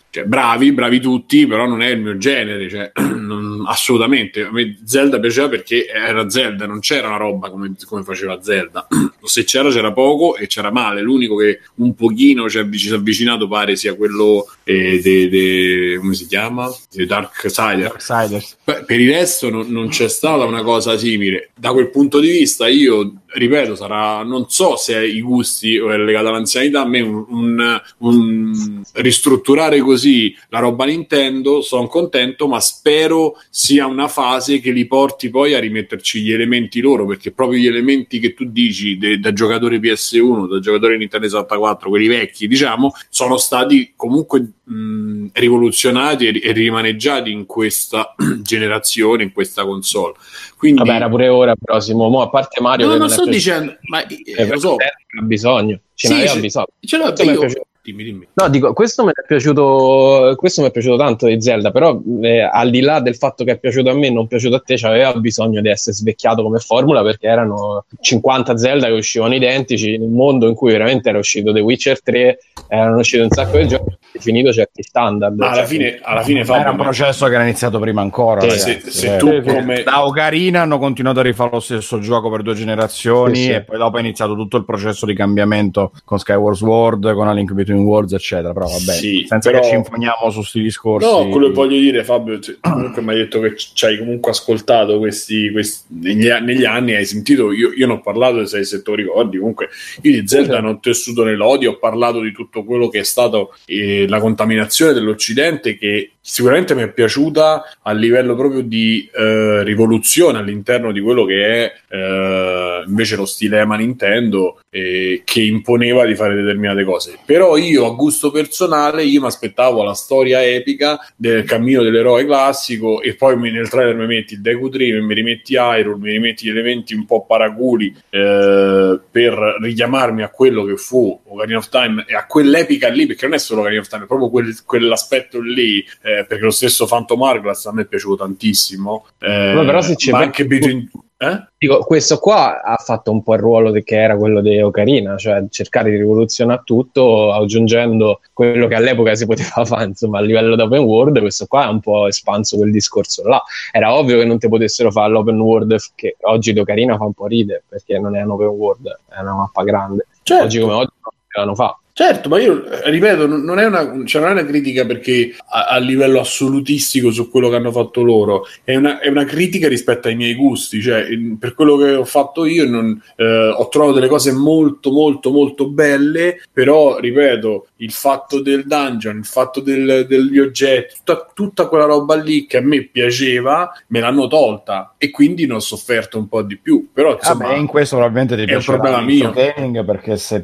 cioè, 0.09 0.25
bravi, 0.25 0.71
bravi 0.71 0.99
tutti, 0.99 1.47
però 1.47 1.67
non 1.67 1.81
è 1.81 1.89
il 1.89 1.99
mio 1.99 2.17
genere, 2.17 2.69
cioè, 2.69 2.91
non- 3.15 3.63
assolutamente. 3.67 4.43
A 4.43 4.51
me 4.51 4.79
Zelda 4.83 5.19
piaceva 5.19 5.49
perché 5.49 5.87
era 5.87 6.29
Zelda, 6.29 6.65
non 6.65 6.79
c'era 6.79 7.07
una 7.07 7.17
roba 7.17 7.49
come, 7.49 7.73
come 7.85 8.03
faceva 8.03 8.41
Zelda. 8.41 8.87
Se 9.23 9.43
c'era, 9.43 9.69
c'era 9.69 9.93
poco 9.93 10.35
e 10.35 10.47
c'era 10.47 10.71
male. 10.71 11.01
L'unico 11.01 11.35
che 11.35 11.59
un 11.75 11.93
pochino 11.93 12.49
ci 12.49 12.57
avvic- 12.57 12.81
si 12.81 12.89
è 12.89 12.95
avvicinato 12.95 13.47
pare 13.47 13.75
sia 13.75 13.95
quello 13.95 14.49
eh, 14.63 14.99
de, 15.01 15.29
de- 15.29 15.97
come 15.99 16.13
si 16.13 16.25
chiama? 16.27 16.69
The 16.89 17.05
Dark 17.05 17.49
Sider. 17.49 17.87
Darksiders. 17.89 18.57
Beh, 18.63 18.83
per 18.85 18.99
il 18.99 19.11
resto 19.11 19.49
non, 19.49 19.67
non 19.69 19.89
c'è 19.89 20.09
stata 20.09 20.43
una 20.45 20.63
cosa 20.63 20.97
simile. 20.97 21.51
Da 21.55 21.71
quel 21.71 21.89
punto 21.89 22.19
di 22.19 22.29
vista, 22.29 22.67
io 22.67 23.20
ripeto, 23.33 23.75
sarà 23.75 24.23
non 24.23 24.49
so 24.49 24.75
se 24.75 25.05
i 25.05 25.21
gusti 25.21 25.77
o 25.77 25.91
è 25.91 25.97
legato 25.97 26.27
all'anzianità. 26.27 26.81
A 26.81 26.87
me 26.87 27.01
un, 27.01 27.25
un- 27.29 27.81
un 27.99 28.81
ristrutturare 28.93 29.79
così 29.79 30.35
la 30.49 30.59
roba 30.59 30.85
Nintendo, 30.85 31.61
sono 31.61 31.87
contento, 31.87 32.47
ma 32.47 32.59
spero 32.59 33.37
sia 33.49 33.85
una 33.85 34.07
fase 34.07 34.59
che 34.59 34.71
li 34.71 34.85
porti 34.85 35.29
poi 35.29 35.53
a 35.53 35.59
rimetterci 35.59 36.21
gli 36.21 36.31
elementi 36.31 36.81
loro, 36.81 37.05
perché 37.05 37.31
proprio 37.31 37.59
gli 37.59 37.67
elementi 37.67 38.19
che 38.19 38.33
tu 38.33 38.45
dici 38.45 38.97
de- 38.97 39.19
da 39.19 39.33
giocatore 39.33 39.79
PS1, 39.79 40.47
da 40.47 40.59
giocatore 40.59 40.97
Nintendo 40.97 41.27
64, 41.27 41.89
quelli 41.89 42.07
vecchi, 42.07 42.47
diciamo, 42.47 42.93
sono 43.09 43.37
stati 43.37 43.93
comunque 43.95 44.45
mh, 44.71 45.29
rivoluzionati 45.33 46.27
e, 46.27 46.41
e 46.49 46.51
rimaneggiati 46.51 47.31
in 47.31 47.45
questa 47.45 48.15
generazione, 48.41 49.23
in 49.23 49.31
questa 49.33 49.63
console. 49.63 50.13
Quindi, 50.57 50.79
Vabbè, 50.79 50.95
era 50.95 51.09
pure 51.09 51.27
ora, 51.27 51.55
però 51.55 51.79
Simo, 51.79 52.09
mo, 52.09 52.21
a 52.21 52.29
parte 52.29 52.61
Mario, 52.61 52.87
no, 52.87 52.97
non 52.97 53.09
sto 53.09 53.25
dicendo, 53.25 53.75
ma 53.89 54.05
eh, 54.05 54.23
eh, 54.25 54.47
lo 54.47 54.59
so, 54.59 54.75
ha 54.75 55.21
bisogno, 55.21 55.79
ce 55.93 56.07
Sì, 56.07 56.13
n'aveva 56.13 56.31
sì. 56.33 56.39
bisogno. 56.39 56.67
ce 56.79 56.97
l'ho 56.97 57.13
io. 57.31 57.65
Dimmi, 57.83 58.03
dimmi. 58.03 58.27
No, 58.33 58.47
dico, 58.47 58.73
questo 58.73 59.03
mi 59.03 59.09
è 59.09 59.25
piaciuto, 59.25 60.33
questo 60.37 60.61
mi 60.61 60.67
è 60.67 60.71
piaciuto 60.71 60.97
tanto 60.97 61.25
di 61.25 61.41
Zelda, 61.41 61.71
però 61.71 61.99
eh, 62.21 62.41
al 62.41 62.69
di 62.69 62.79
là 62.81 62.99
del 62.99 63.15
fatto 63.15 63.43
che 63.43 63.53
è 63.53 63.57
piaciuto 63.57 63.89
a 63.89 63.95
me 63.95 64.07
e 64.07 64.11
non 64.11 64.27
piaciuto 64.27 64.55
a 64.55 64.59
te, 64.59 64.75
aveva 64.83 65.13
bisogno 65.15 65.61
di 65.61 65.69
essere 65.69 65.95
svecchiato 65.95 66.43
come 66.43 66.59
formula 66.59 67.01
perché 67.01 67.25
erano 67.25 67.85
50 67.99 68.55
Zelda 68.57 68.85
che 68.85 68.93
uscivano 68.93 69.33
identici 69.33 69.95
in 69.95 70.03
un 70.03 70.11
mondo 70.11 70.47
in 70.47 70.53
cui 70.53 70.71
veramente 70.71 71.09
era 71.09 71.17
uscito 71.17 71.51
The 71.51 71.59
Witcher 71.59 72.03
3, 72.03 72.39
erano 72.67 72.99
usciti 72.99 73.23
un 73.23 73.31
sacco 73.31 73.57
di 73.57 73.67
giochi, 73.67 73.97
definito 74.13 74.53
certi 74.53 74.83
standard. 74.83 75.35
Ma 75.35 75.47
alla 75.47 75.55
cioè, 75.55 75.65
fine, 75.65 75.99
alla 76.03 76.21
fine 76.21 76.39
Era 76.41 76.53
Fabio, 76.53 76.71
un 76.71 76.77
ma- 76.77 76.83
processo 76.83 77.25
che 77.25 77.33
era 77.33 77.43
iniziato 77.43 77.79
prima 77.79 78.01
ancora. 78.01 78.41
Sì, 78.47 78.59
se, 78.59 78.81
se 78.85 79.15
Eh, 79.15 79.17
tu 79.17 79.41
come... 79.41 79.81
Da 79.81 80.05
Ocarina 80.05 80.61
hanno 80.61 80.77
continuato 80.77 81.19
a 81.19 81.23
rifare 81.23 81.49
lo 81.51 81.59
stesso 81.59 81.97
gioco 81.97 82.29
per 82.29 82.43
due 82.43 82.53
generazioni 82.53 83.35
Sì, 83.37 83.43
sì. 83.45 83.51
e 83.53 83.63
poi 83.63 83.79
dopo 83.79 83.97
è 83.97 84.01
iniziato 84.01 84.35
tutto 84.35 84.57
il 84.57 84.65
processo 84.65 85.07
di 85.07 85.15
cambiamento 85.15 85.91
con 86.05 86.19
Skyward 86.19 86.55
Sword, 86.55 87.13
con 87.13 87.27
A 87.27 87.33
Link 87.33 87.51
Between 87.53 87.69
Worlds, 87.79 88.13
eccetera. 88.13 88.53
Però 88.53 88.65
vabbè, 88.67 88.91
Sì, 88.93 89.25
senza 89.27 89.49
però- 89.49 89.61
che 89.61 89.69
ci 89.69 89.75
infoniamo 89.75 90.29
su 90.29 90.41
sti 90.43 90.61
discorsi. 90.61 91.07
No, 91.07 91.27
quello 91.29 91.47
che 91.47 91.53
voglio 91.53 91.79
dire, 91.79 92.03
Fabio, 92.03 92.41
se- 92.41 92.57
comunque 92.59 93.01
mi 93.01 93.09
hai 93.11 93.15
detto 93.17 93.39
che 93.39 93.55
ci 93.55 93.85
hai 93.85 93.97
comunque 93.97 94.31
ascoltato 94.31 94.97
questi, 94.97 95.49
questi- 95.51 95.85
negli, 95.99 96.27
negli 96.41 96.65
anni, 96.65 96.95
hai 96.95 97.05
sentito, 97.05 97.51
io, 97.51 97.71
io 97.73 97.87
non 97.87 97.97
ho 97.97 98.01
parlato, 98.01 98.45
se, 98.45 98.63
se 98.63 98.81
te 98.81 98.89
lo 98.89 98.95
ricordi, 98.95 99.37
comunque 99.37 99.69
io 100.01 100.11
di 100.21 100.27
Zelda 100.27 100.59
non 100.59 100.75
ho 100.75 100.79
tessuto 100.79 101.23
nell'odio, 101.23 101.71
ho 101.71 101.77
parlato 101.77 102.19
di 102.21 102.31
tutto 102.31 102.63
quello 102.63 102.87
che 102.89 102.99
è 102.99 103.03
stato 103.03 103.53
eh, 103.65 104.05
la 104.07 104.19
contaminazione 104.19 104.93
dell'Occidente 104.93 105.77
che 105.77 106.11
sicuramente 106.23 106.75
mi 106.75 106.83
è 106.83 106.91
piaciuta 106.91 107.77
a 107.81 107.91
livello 107.93 108.35
proprio 108.35 108.61
di 108.61 109.09
eh, 109.13 109.63
rivoluzione 109.63 110.37
all'interno 110.37 110.91
di 110.91 110.99
quello 111.01 111.25
che 111.25 111.45
è 111.65 111.73
eh, 111.89 112.83
invece 112.87 113.15
lo 113.15 113.25
stilema 113.25 113.75
Nintendo 113.75 114.59
eh, 114.69 115.21
che 115.25 115.41
imponeva 115.41 116.05
di 116.05 116.15
fare 116.15 116.35
determinate 116.35 116.83
cose. 116.83 117.17
Però 117.25 117.57
io 117.61 117.85
a 117.85 117.95
gusto 117.95 118.31
personale 118.31 119.03
io 119.03 119.21
mi 119.21 119.27
aspettavo 119.27 119.83
la 119.83 119.93
storia 119.93 120.43
epica 120.43 120.99
del 121.15 121.43
cammino 121.43 121.83
dell'eroe 121.83 122.25
classico 122.25 123.01
e 123.01 123.15
poi 123.15 123.37
nel 123.51 123.69
trailer 123.69 123.95
mi 123.95 124.07
metti 124.07 124.33
il 124.33 124.41
Deku 124.41 124.69
Tree, 124.69 124.99
mi 125.01 125.13
rimetti 125.13 125.55
Hyrule, 125.55 125.97
mi 125.97 126.11
rimetti 126.11 126.45
gli 126.45 126.49
elementi 126.49 126.93
un 126.93 127.05
po' 127.05 127.25
paraculi 127.25 127.95
eh, 128.09 128.99
per 129.09 129.57
richiamarmi 129.61 130.23
a 130.23 130.29
quello 130.29 130.63
che 130.63 130.77
fu 130.77 131.19
Ocarina 131.27 131.57
of 131.57 131.69
Time 131.69 132.05
e 132.07 132.15
a 132.15 132.25
quell'epica 132.25 132.89
lì, 132.89 133.05
perché 133.05 133.25
non 133.25 133.35
è 133.35 133.39
solo 133.39 133.61
Ocarina 133.61 133.81
of 133.81 133.87
Time, 133.87 134.03
è 134.03 134.07
proprio 134.07 134.29
quel- 134.29 134.63
quell'aspetto 134.65 135.39
lì, 135.39 135.79
eh, 136.01 136.25
perché 136.27 136.43
lo 136.43 136.51
stesso 136.51 136.85
Phantom 136.85 137.21
Hourglass 137.21 137.65
a 137.65 137.73
me 137.73 137.83
è 137.83 137.85
piaciuto 137.85 138.23
tantissimo. 138.23 139.05
Eh, 139.19 139.53
Ma 139.53 139.65
però 139.65 139.81
se 139.81 139.95
ci 139.95 140.11
ma 140.11 140.19
anche 140.19 140.45
Between... 140.45 140.89
Eh? 141.23 141.49
Dico, 141.55 141.83
questo 141.83 142.17
qua 142.17 142.63
ha 142.63 142.77
fatto 142.77 143.11
un 143.11 143.21
po' 143.21 143.35
il 143.35 143.41
ruolo 143.41 143.71
che 143.71 143.95
era 143.95 144.17
quello 144.17 144.41
di 144.41 144.59
Ocarina, 144.59 145.17
cioè 145.17 145.45
cercare 145.51 145.91
di 145.91 145.97
rivoluzionare 145.97 146.63
tutto 146.65 147.31
aggiungendo 147.31 148.21
quello 148.33 148.65
che 148.65 148.73
all'epoca 148.73 149.13
si 149.13 149.27
poteva 149.27 149.61
fare, 149.63 149.85
insomma, 149.85 150.17
a 150.17 150.21
livello 150.21 150.55
di 150.55 150.63
open 150.63 150.79
world, 150.79 151.19
questo 151.19 151.45
qua 151.45 151.65
ha 151.65 151.69
un 151.69 151.79
po' 151.79 152.07
espanso 152.07 152.57
quel 152.57 152.71
discorso 152.71 153.27
là. 153.27 153.39
Era 153.71 153.93
ovvio 153.93 154.17
che 154.17 154.25
non 154.25 154.39
ti 154.39 154.47
potessero 154.47 154.89
fare 154.89 155.11
l'open 155.11 155.39
world 155.39 155.77
che 155.93 156.15
oggi 156.21 156.53
di 156.53 156.59
Ocarina 156.59 156.97
fa 156.97 157.03
un 157.03 157.13
po' 157.13 157.27
ridere, 157.27 157.65
perché 157.69 157.99
non 157.99 158.15
è 158.15 158.23
un 158.23 158.31
open 158.31 158.47
world, 158.47 158.99
è 159.09 159.19
una 159.19 159.35
mappa 159.35 159.61
grande. 159.61 160.07
Certo. 160.23 160.43
Oggi 160.43 160.59
come 160.59 160.73
oggi 160.73 160.93
non 161.03 161.13
potevano 161.27 161.53
fare. 161.53 161.75
Certo, 161.93 162.29
ma 162.29 162.39
io 162.39 162.63
eh, 162.65 162.89
ripeto, 162.89 163.27
non 163.27 163.59
è 163.59 163.65
una, 163.65 164.05
cioè 164.05 164.21
non 164.21 164.31
è 164.31 164.33
una 164.41 164.45
critica 164.45 164.85
perché 164.85 165.35
a, 165.49 165.65
a 165.65 165.77
livello 165.77 166.21
assolutistico 166.21 167.11
su 167.11 167.29
quello 167.29 167.49
che 167.49 167.57
hanno 167.57 167.71
fatto 167.71 168.01
loro, 168.01 168.45
è 168.63 168.75
una, 168.75 168.99
è 168.99 169.09
una 169.09 169.25
critica 169.25 169.67
rispetto 169.67 170.07
ai 170.07 170.15
miei 170.15 170.35
gusti, 170.35 170.81
cioè 170.81 171.05
in- 171.11 171.37
per 171.37 171.53
quello 171.53 171.75
che 171.75 171.93
ho 171.95 172.05
fatto 172.05 172.45
io 172.45 172.65
non, 172.69 172.99
eh, 173.17 173.47
ho 173.49 173.67
trovato 173.67 173.93
delle 173.95 174.07
cose 174.07 174.31
molto 174.31 174.91
molto 174.91 175.31
molto 175.31 175.67
belle, 175.69 176.41
però 176.51 176.97
ripeto, 176.97 177.67
il 177.77 177.91
fatto 177.91 178.41
del 178.41 178.65
dungeon, 178.65 179.17
il 179.17 179.25
fatto 179.25 179.59
del- 179.59 180.05
degli 180.07 180.39
oggetti, 180.39 180.95
tutta, 181.03 181.29
tutta 181.33 181.67
quella 181.67 181.85
roba 181.85 182.15
lì 182.15 182.45
che 182.45 182.57
a 182.57 182.61
me 182.61 182.83
piaceva, 182.83 183.69
me 183.87 183.99
l'hanno 183.99 184.27
tolta 184.27 184.95
e 184.97 185.09
quindi 185.09 185.45
ne 185.45 185.55
ho 185.55 185.59
sofferto 185.59 186.17
un 186.17 186.29
po' 186.29 186.41
di 186.41 186.57
più, 186.57 186.87
però 186.93 187.15
insomma... 187.15 187.47
Vabbè, 187.47 187.57
in 187.57 187.67
questo 187.67 187.97
probabilmente 187.97 188.45
ti 188.45 188.49
è 188.49 188.55
un 188.55 188.63
problema 188.63 189.01
mio. 189.01 189.83
perché 189.83 190.15
se 190.15 190.41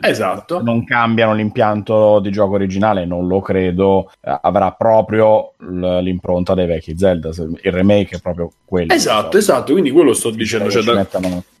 Esatto. 0.00 0.62
non 0.62 0.84
cambiano 0.86 1.34
l'impianto 1.34 2.20
di 2.20 2.30
gioco 2.30 2.54
originale, 2.54 3.04
non 3.04 3.26
lo 3.26 3.40
credo, 3.40 4.10
eh, 4.22 4.38
avrà 4.40 4.72
proprio 4.72 5.52
l'impronta 5.58 6.54
dei 6.54 6.66
vecchi 6.66 6.96
Zelda. 6.96 7.28
Il 7.28 7.72
remake 7.72 8.16
è 8.16 8.20
proprio 8.20 8.50
quello. 8.64 8.94
Esatto, 8.94 9.36
esatto, 9.36 9.72
quindi 9.72 9.90
quello 9.90 10.14
sto 10.14 10.30
dicendo, 10.30 10.70
cioè, 10.70 10.82
Ci 10.82 10.90
da- 10.90 11.06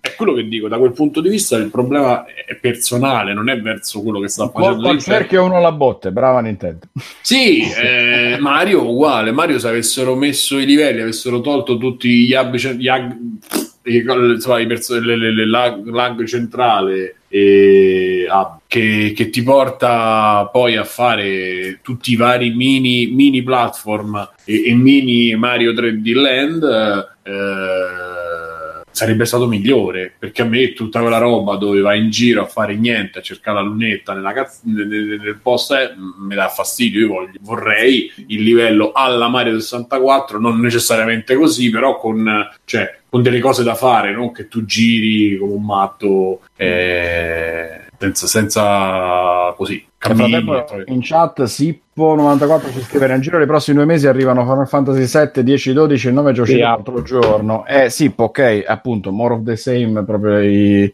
è 0.00 0.14
quello 0.14 0.32
che 0.32 0.46
dico, 0.46 0.68
da 0.68 0.78
quel 0.78 0.92
punto 0.92 1.20
di 1.20 1.28
vista 1.28 1.56
il 1.56 1.70
problema 1.70 2.24
è 2.24 2.54
personale, 2.56 3.34
non 3.34 3.48
è 3.48 3.60
verso 3.60 4.00
quello 4.02 4.20
che 4.20 4.28
sta 4.28 4.48
facendo 4.48 4.98
cerchio 4.98 5.44
uno 5.44 5.56
alla 5.56 5.72
botte, 5.72 6.12
brava 6.12 6.40
Nintendo. 6.40 6.86
Sì, 7.20 7.62
eh, 7.76 8.36
Mario 8.38 8.88
uguale, 8.88 9.32
Mario 9.32 9.58
se 9.58 9.68
avessero 9.68 10.14
messo 10.14 10.58
i 10.58 10.64
livelli, 10.64 11.02
avessero 11.02 11.40
tolto 11.40 11.76
tutti 11.76 12.08
gli 12.08 12.34
ce- 12.56 12.76
gli 12.76 12.88
i, 13.88 14.04
insomma, 14.04 14.58
i 14.58 14.66
perso- 14.66 14.98
lag 15.00 16.24
centrale 16.24 17.16
e, 17.36 18.26
hub, 18.30 18.60
che, 18.66 19.12
che 19.14 19.28
ti 19.28 19.42
porta 19.42 20.48
poi 20.50 20.76
a 20.76 20.84
fare 20.84 21.80
tutti 21.82 22.12
i 22.12 22.16
vari 22.16 22.50
mini, 22.50 23.08
mini 23.08 23.42
platform 23.42 24.30
e, 24.44 24.70
e 24.70 24.74
mini 24.74 25.34
Mario 25.34 25.72
3D 25.72 26.14
Land 26.14 26.62
eh, 27.22 27.34
sarebbe 28.96 29.26
stato 29.26 29.46
migliore 29.46 30.10
perché 30.18 30.40
a 30.40 30.46
me 30.46 30.72
tutta 30.72 31.00
quella 31.00 31.18
roba 31.18 31.56
dove 31.56 31.82
vai 31.82 32.00
in 32.00 32.08
giro 32.08 32.40
a 32.40 32.46
fare 32.46 32.76
niente 32.76 33.18
a 33.18 33.22
cercare 33.22 33.58
la 33.58 33.62
lunetta 33.62 34.14
nella 34.14 34.32
cazz- 34.32 34.62
nel, 34.64 34.86
nel- 34.86 35.20
nel 35.22 35.38
posto 35.42 35.76
eh, 35.76 35.90
mi 35.94 36.34
dà 36.34 36.48
fastidio 36.48 37.00
io 37.00 37.08
voglio- 37.08 37.38
vorrei 37.42 38.10
il 38.28 38.42
livello 38.42 38.92
alla 38.92 39.28
Mario 39.28 39.60
64 39.60 40.40
non 40.40 40.58
necessariamente 40.60 41.34
così 41.34 41.68
però 41.68 41.98
con, 41.98 42.48
cioè, 42.64 43.00
con 43.06 43.20
delle 43.20 43.38
cose 43.38 43.62
da 43.62 43.74
fare 43.74 44.12
non 44.12 44.32
che 44.32 44.48
tu 44.48 44.64
giri 44.64 45.36
come 45.36 45.52
un 45.52 45.64
matto 45.66 46.40
eh, 46.56 47.80
senza, 47.98 48.26
senza 48.26 49.52
così 49.58 49.86
cammini 49.98 50.42
in 50.86 51.00
chat 51.02 51.44
Sippo94 51.96 52.72
ci 52.72 52.82
scrive 52.82 53.06
nel 53.06 53.20
giro 53.20 53.38
dei 53.38 53.46
prossimi 53.46 53.78
due 53.78 53.86
mesi 53.86 54.06
arrivano 54.06 54.42
Final 54.42 54.68
Fantasy 54.68 55.06
7, 55.06 55.42
10, 55.42 55.72
12 55.72 56.08
e 56.08 56.10
9 56.10 56.32
giochi 56.32 56.50
Sì, 56.50 56.56
sì, 56.56 56.62
ah. 56.62 56.68
l'altro 56.68 57.02
giorno 57.02 57.64
eh 57.66 57.88
Sippo 57.88 58.24
ok 58.24 58.64
appunto 58.66 59.10
more 59.12 59.32
of 59.32 59.42
the 59.44 59.56
same 59.56 60.04
proprio 60.04 60.38
i, 60.40 60.92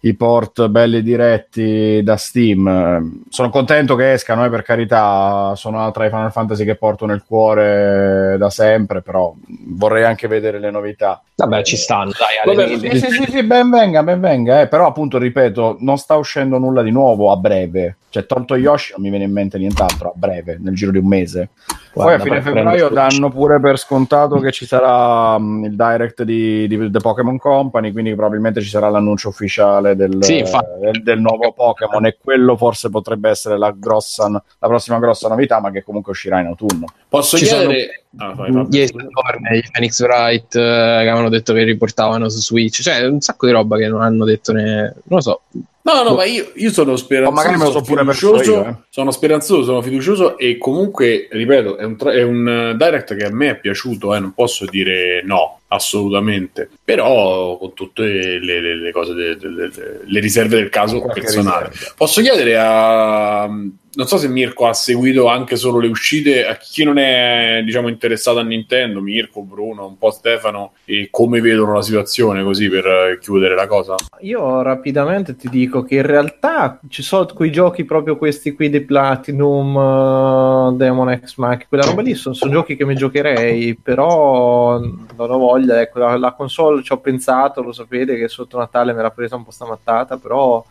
i 0.00 0.14
port 0.14 0.68
belli 0.68 1.02
diretti 1.02 2.00
da 2.02 2.16
Steam 2.16 3.22
sono 3.28 3.50
contento 3.50 3.94
che 3.96 4.12
escano 4.12 4.46
eh, 4.46 4.48
per 4.48 4.62
carità 4.62 5.52
sono 5.56 5.90
tra 5.90 6.06
i 6.06 6.08
Final 6.08 6.32
Fantasy 6.32 6.64
che 6.64 6.76
porto 6.76 7.04
nel 7.04 7.22
cuore 7.26 8.36
da 8.38 8.48
sempre 8.48 9.02
però 9.02 9.34
vorrei 9.66 10.04
anche 10.04 10.26
vedere 10.26 10.58
le 10.58 10.70
novità 10.70 11.22
Vabbè, 11.46 11.62
ci 11.62 11.76
stanno, 11.76 12.10
dai, 12.10 12.54
Vabbè, 12.54 12.78
sì, 12.78 12.98
sì, 12.98 13.10
sì, 13.10 13.30
sì, 13.30 13.42
ben 13.44 13.70
venga, 13.70 14.02
ben 14.02 14.20
venga, 14.20 14.60
eh, 14.60 14.68
però 14.68 14.86
appunto 14.86 15.16
ripeto, 15.16 15.76
non 15.80 15.96
sta 15.96 16.16
uscendo 16.16 16.58
nulla 16.58 16.82
di 16.82 16.90
nuovo 16.90 17.30
a 17.32 17.36
breve. 17.36 17.96
Cioè, 18.10 18.26
tolto 18.26 18.56
Yoshi, 18.56 18.92
non 18.92 19.02
mi 19.02 19.08
viene 19.08 19.24
in 19.24 19.32
mente 19.32 19.56
nient'altro 19.56 20.08
a 20.08 20.12
breve, 20.14 20.29
nel 20.60 20.74
giro 20.74 20.90
di 20.90 20.98
un 20.98 21.06
mese. 21.06 21.50
Guarda, 21.92 22.18
Poi 22.18 22.20
a 22.20 22.40
fine 22.40 22.42
febbraio 22.42 22.88
danno 22.88 23.30
pure 23.30 23.58
per 23.58 23.76
scontato 23.78 24.38
che 24.38 24.52
ci 24.52 24.64
sarà 24.64 25.36
mm, 25.38 25.64
il 25.64 25.74
direct 25.76 26.22
di, 26.22 26.68
di 26.68 26.90
The 26.90 27.00
Pokémon 27.00 27.36
Company, 27.36 27.90
quindi 27.92 28.14
probabilmente 28.14 28.60
ci 28.62 28.68
sarà 28.68 28.88
l'annuncio 28.88 29.28
ufficiale 29.28 29.96
del, 29.96 30.22
Sì, 30.22 30.38
infatti. 30.38 30.78
del, 30.80 31.02
del 31.02 31.20
nuovo 31.20 31.52
Pokémon 31.52 32.06
e 32.06 32.16
quello 32.22 32.56
forse 32.56 32.90
potrebbe 32.90 33.28
essere 33.30 33.58
la, 33.58 33.74
grossa, 33.76 34.28
la 34.28 34.68
prossima 34.68 34.98
grossa 34.98 35.28
novità, 35.28 35.60
ma 35.60 35.70
che 35.70 35.82
comunque 35.82 36.12
uscirà 36.12 36.38
in 36.40 36.46
autunno. 36.46 36.86
posso 37.08 37.36
Ci 37.36 37.46
sono- 37.46 37.68
chiedere 37.68 37.94
Ah, 38.16 38.34
vai, 38.34 38.50
Fabio. 38.50 38.66
Gli 38.68 38.80
Ace 38.82 38.92
Attorney, 38.96 39.58
i 39.58 39.64
Phoenix 39.70 40.00
Wright 40.02 40.54
eh, 40.56 40.58
che 40.58 41.08
avevano 41.08 41.28
detto 41.28 41.52
che 41.52 41.62
riportavano 41.62 42.28
su 42.28 42.40
Switch, 42.40 42.82
cioè 42.82 43.06
un 43.06 43.20
sacco 43.20 43.46
di 43.46 43.52
roba 43.52 43.76
che 43.76 43.86
non 43.86 44.02
hanno 44.02 44.24
detto 44.24 44.52
ne... 44.52 44.80
non 44.82 45.18
lo 45.18 45.20
so. 45.20 45.42
No, 45.82 46.02
no, 46.02 46.14
ma 46.14 46.24
io, 46.24 46.50
io 46.56 46.70
sono 46.70 46.94
speranzoso. 46.96 47.32
O 47.32 47.42
magari 47.42 47.56
me 47.58 47.64
lo 47.64 47.70
so 47.70 47.80
pure 47.80 48.04
perso 48.04 48.32
fiducioso, 48.36 48.52
io, 48.60 48.66
eh. 48.66 48.74
Sono 48.90 49.10
speranzoso, 49.10 49.64
sono 49.64 49.80
fiducioso 49.82 50.36
e 50.36 50.58
comunque, 50.58 51.26
ripeto, 51.30 51.78
è 51.78 51.84
un, 51.84 51.96
tra- 51.96 52.12
è 52.12 52.22
un 52.22 52.46
eh, 52.46 52.76
direct 52.76 53.16
che 53.16 53.24
a 53.24 53.32
me 53.32 53.50
è 53.50 53.56
piaciuto, 53.58 54.14
eh, 54.14 54.20
non 54.20 54.32
posso 54.34 54.66
dire 54.66 55.22
no, 55.24 55.60
assolutamente. 55.68 56.68
Però 56.84 57.56
con 57.56 57.72
tutte 57.72 58.02
le, 58.02 58.38
le- 58.60 58.76
le 58.76 58.92
cose, 58.92 59.14
de- 59.14 59.36
de- 59.36 59.48
de- 59.48 60.00
le 60.04 60.20
riserve 60.20 60.56
del 60.56 60.68
caso 60.68 61.00
personale. 61.00 61.68
riserva. 61.70 61.94
Posso 61.96 62.20
chiedere 62.20 62.58
a, 62.58 63.48
non 63.92 64.06
so 64.06 64.18
se 64.18 64.28
Mirko 64.28 64.68
ha 64.68 64.72
seguito 64.72 65.26
anche 65.26 65.56
solo 65.56 65.80
le 65.80 65.88
uscite, 65.88 66.46
a 66.46 66.56
chi 66.56 66.84
non 66.84 66.98
è 66.98 67.62
diciamo 67.64 67.88
interessato 67.88 68.38
a 68.38 68.42
Nintendo, 68.42 69.00
Mirko, 69.00 69.42
Bruno, 69.42 69.86
un 69.86 69.98
po' 69.98 70.10
Stefano, 70.10 70.72
e 70.84 71.08
come 71.10 71.40
vedono 71.40 71.74
la 71.74 71.82
situazione 71.82 72.44
così 72.44 72.68
per 72.68 72.86
eh, 72.86 73.18
chiudere 73.20 73.54
la 73.54 73.66
cosa. 73.66 73.96
Io 74.20 74.62
rapidamente 74.62 75.34
ti 75.34 75.48
dico 75.48 75.82
che 75.82 75.96
in 75.96 76.06
realtà 76.06 76.78
ci 76.88 77.02
sono 77.02 77.26
quei 77.34 77.50
giochi 77.50 77.84
proprio 77.84 78.16
questi 78.16 78.52
qui 78.52 78.70
di 78.70 78.80
Platinum, 78.80 79.74
uh, 79.74 80.76
Demon 80.76 81.20
X 81.24 81.36
Mach, 81.36 81.66
quella 81.68 81.84
roba 81.84 82.02
lì 82.02 82.14
sono, 82.14 82.34
sono 82.34 82.52
giochi 82.52 82.76
che 82.76 82.84
mi 82.84 82.94
giocherei, 82.94 83.74
però 83.74 84.78
non 84.78 85.30
ho 85.30 85.38
voglia, 85.38 85.80
ecco, 85.80 85.98
la, 85.98 86.16
la 86.16 86.32
console 86.32 86.82
ci 86.82 86.92
ho 86.92 86.98
pensato, 86.98 87.62
lo 87.62 87.72
sapete 87.72 88.16
che 88.16 88.28
sotto 88.28 88.56
Natale 88.56 88.92
me 88.92 89.02
l'ha 89.02 89.10
presa 89.10 89.36
un 89.36 89.44
po' 89.44 89.50
stamattata, 89.50 90.16
però 90.16 90.64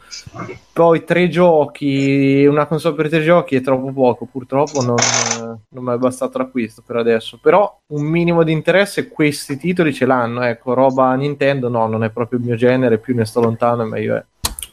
poi 0.72 1.04
tre 1.04 1.28
giochi, 1.28 2.46
una 2.46 2.66
console 2.66 2.96
per 2.96 3.09
tre 3.10 3.22
giochi 3.22 3.56
è 3.56 3.62
troppo 3.62 3.92
poco, 3.92 4.26
purtroppo 4.26 4.82
non, 4.82 4.96
non 5.70 5.84
mi 5.84 5.94
è 5.94 5.98
bastato 5.98 6.38
l'acquisto 6.38 6.84
per 6.86 6.96
adesso, 6.96 7.40
però 7.42 7.80
un 7.88 8.04
minimo 8.04 8.44
di 8.44 8.52
interesse 8.52 9.10
questi 9.10 9.58
titoli 9.58 9.94
ce 9.94 10.06
l'hanno, 10.06 10.42
ecco, 10.42 10.74
roba 10.74 11.14
Nintendo 11.16 11.70
no, 11.70 11.88
non 11.88 12.04
è 12.04 12.10
proprio 12.10 12.40
il 12.40 12.46
mio 12.46 12.56
genere, 12.56 13.00
più 13.00 13.16
ne 13.16 13.26
sto 13.26 13.42
lontano 13.42 13.84
e 13.84 13.86
meglio 13.86 14.16
è. 14.16 14.24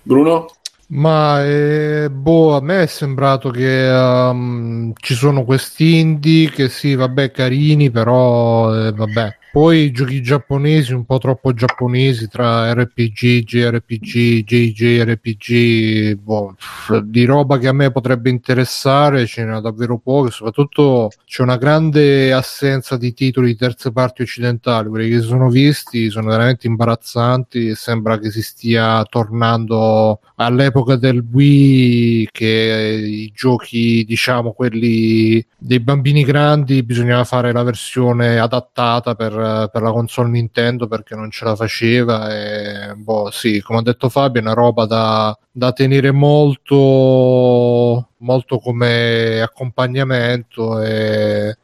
Bruno? 0.02 0.46
Ma 0.88 1.44
eh, 1.44 2.08
boh, 2.10 2.54
a 2.54 2.60
me 2.60 2.82
è 2.82 2.86
sembrato 2.86 3.50
che 3.50 3.88
um, 3.90 4.92
ci 4.94 5.14
sono 5.14 5.44
questi 5.44 5.98
indie 5.98 6.48
che 6.50 6.68
sì, 6.68 6.94
vabbè, 6.94 7.32
carini, 7.32 7.90
però 7.90 8.72
eh, 8.72 8.92
vabbè. 8.92 9.36
Poi 9.56 9.90
giochi 9.90 10.20
giapponesi, 10.20 10.92
un 10.92 11.06
po' 11.06 11.16
troppo 11.16 11.54
giapponesi 11.54 12.28
tra 12.28 12.74
RPG, 12.74 13.42
JRPG, 13.42 14.44
JJRPG, 14.44 16.12
boh, 16.16 16.54
di 17.02 17.24
roba 17.24 17.56
che 17.56 17.66
a 17.66 17.72
me 17.72 17.90
potrebbe 17.90 18.28
interessare, 18.28 19.24
ce 19.24 19.46
n'è 19.46 19.58
davvero 19.60 19.96
poco, 19.96 20.28
soprattutto 20.28 21.08
c'è 21.24 21.40
una 21.40 21.56
grande 21.56 22.34
assenza 22.34 22.98
di 22.98 23.14
titoli 23.14 23.46
di 23.46 23.56
terze 23.56 23.92
parti 23.92 24.20
occidentali, 24.20 24.90
quelli 24.90 25.08
che 25.08 25.20
sono 25.20 25.48
visti 25.48 26.10
sono 26.10 26.28
veramente 26.28 26.66
imbarazzanti 26.66 27.68
e 27.68 27.74
sembra 27.76 28.18
che 28.18 28.30
si 28.30 28.42
stia 28.42 29.04
tornando 29.04 30.20
all'epoca 30.34 30.96
del 30.96 31.24
Wii 31.32 32.28
che 32.30 33.00
i 33.02 33.32
giochi, 33.34 34.04
diciamo, 34.04 34.52
quelli 34.52 35.42
dei 35.56 35.80
bambini 35.80 36.24
grandi 36.24 36.82
bisognava 36.82 37.24
fare 37.24 37.52
la 37.52 37.62
versione 37.62 38.38
adattata 38.38 39.14
per 39.14 39.44
per 39.72 39.82
la 39.82 39.92
console 39.92 40.28
Nintendo 40.30 40.86
perché 40.86 41.14
non 41.14 41.30
ce 41.30 41.44
la 41.44 41.56
faceva 41.56 42.32
e 42.34 42.94
boh 42.94 43.30
sì 43.30 43.60
come 43.60 43.80
ha 43.80 43.82
detto 43.82 44.08
Fabio 44.08 44.40
è 44.40 44.44
una 44.44 44.54
roba 44.54 44.86
da, 44.86 45.36
da 45.50 45.72
tenere 45.72 46.10
molto 46.10 48.08
molto 48.18 48.58
come 48.58 49.40
accompagnamento 49.40 50.80
e 50.82 51.56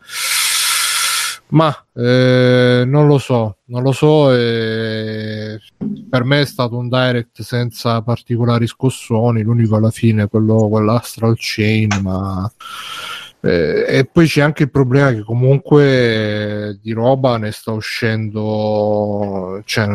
ma 1.52 1.74
eh, 1.94 2.84
non 2.86 3.06
lo 3.06 3.18
so, 3.18 3.58
non 3.66 3.82
lo 3.82 3.92
so. 3.92 4.34
Eh, 4.34 5.58
per 6.08 6.24
me 6.24 6.40
è 6.40 6.46
stato 6.46 6.78
un 6.78 6.88
direct 6.88 7.42
senza 7.42 8.00
particolari 8.00 8.66
scossoni. 8.66 9.42
L'unico 9.42 9.76
alla 9.76 9.90
fine 9.90 10.28
quello, 10.28 10.68
quell'Astral 10.68 11.34
Chain, 11.36 11.88
ma 12.00 12.50
eh, 13.44 13.84
e 13.88 14.04
poi 14.04 14.26
c'è 14.26 14.40
anche 14.40 14.62
il 14.62 14.70
problema 14.70 15.12
che 15.12 15.24
comunque 15.24 16.68
eh, 16.68 16.78
di 16.80 16.92
roba 16.92 17.38
ne 17.38 17.50
sta 17.50 17.72
uscendo, 17.72 19.60
cioè, 19.64 19.86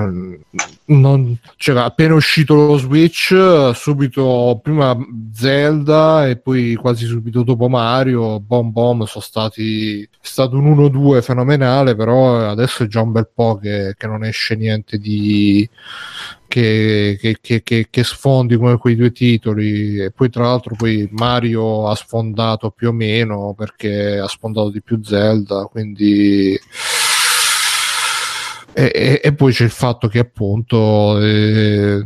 non, 0.88 1.38
cioè, 1.57 1.77
appena 1.79 2.13
uscito 2.13 2.55
lo 2.55 2.77
Switch, 2.77 3.35
subito 3.73 4.59
prima 4.63 4.95
Zelda 5.33 6.27
e 6.27 6.38
poi 6.38 6.75
quasi 6.75 7.05
subito 7.05 7.43
dopo 7.43 7.67
Mario, 7.67 8.39
Bom 8.39 8.71
Bom 8.71 9.03
sono 9.03 9.23
stati, 9.23 10.01
è 10.01 10.07
stato 10.21 10.57
un 10.57 10.77
1-2 10.77 11.21
fenomenale, 11.21 11.95
però 11.95 12.49
adesso 12.49 12.83
è 12.83 12.88
già 12.88 13.01
un 13.01 13.11
bel 13.11 13.29
po' 13.33 13.57
che, 13.57 13.95
che 13.97 14.07
non 14.07 14.23
esce 14.23 14.55
niente 14.55 14.97
di 14.97 15.67
che, 16.47 17.17
che, 17.19 17.61
che, 17.61 17.88
che, 17.89 18.03
sfondi 18.03 18.55
come 18.55 18.77
quei 18.77 18.95
due 18.95 19.11
titoli. 19.11 19.99
E 19.99 20.11
poi 20.11 20.29
tra 20.29 20.43
l'altro 20.43 20.75
poi 20.75 21.07
Mario 21.11 21.88
ha 21.89 21.95
sfondato 21.95 22.71
più 22.71 22.89
o 22.89 22.93
meno 22.93 23.53
perché 23.57 24.17
ha 24.19 24.27
sfondato 24.27 24.69
di 24.69 24.81
più 24.81 25.01
Zelda 25.03 25.65
quindi 25.65 26.57
e, 28.80 29.21
e, 29.23 29.34
poi 29.34 29.51
c'è 29.51 29.63
il 29.63 29.71
fatto 29.71 30.07
che 30.07 30.19
appunto 30.19 31.19
eh, 31.19 31.99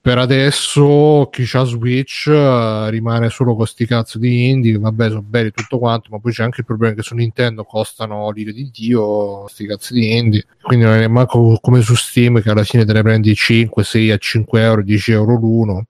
per 0.00 0.18
adesso 0.18 1.28
chi 1.30 1.48
ha 1.52 1.62
Switch 1.62 2.24
uh, 2.26 2.88
rimane 2.88 3.28
solo 3.28 3.54
con 3.54 3.64
sti 3.66 3.86
cazzo 3.86 4.18
di 4.18 4.50
indie 4.50 4.76
vabbè 4.76 5.10
sono 5.10 5.22
belli 5.22 5.52
tutto 5.52 5.78
quanto 5.78 6.08
ma 6.10 6.18
poi 6.18 6.32
c'è 6.32 6.42
anche 6.42 6.62
il 6.62 6.66
problema 6.66 6.94
che 6.94 7.02
su 7.02 7.14
Nintendo 7.14 7.62
costano 7.62 8.28
l'ire 8.32 8.52
di 8.52 8.68
dio 8.72 9.46
sti 9.46 9.64
cazzo 9.64 9.94
di 9.94 10.16
indie. 10.16 10.44
Quindi 10.60 10.86
non 10.86 10.94
è 10.96 11.06
manco 11.06 11.56
come 11.60 11.82
su 11.82 11.94
Steam 11.94 12.42
che 12.42 12.50
alla 12.50 12.64
fine 12.64 12.84
te 12.84 12.92
ne 12.92 13.02
prendi 13.02 13.32
5, 13.32 13.84
6 13.84 14.10
a 14.10 14.16
5 14.16 14.60
euro 14.60 14.82
10 14.82 15.12
euro 15.12 15.36
l'uno 15.36 15.84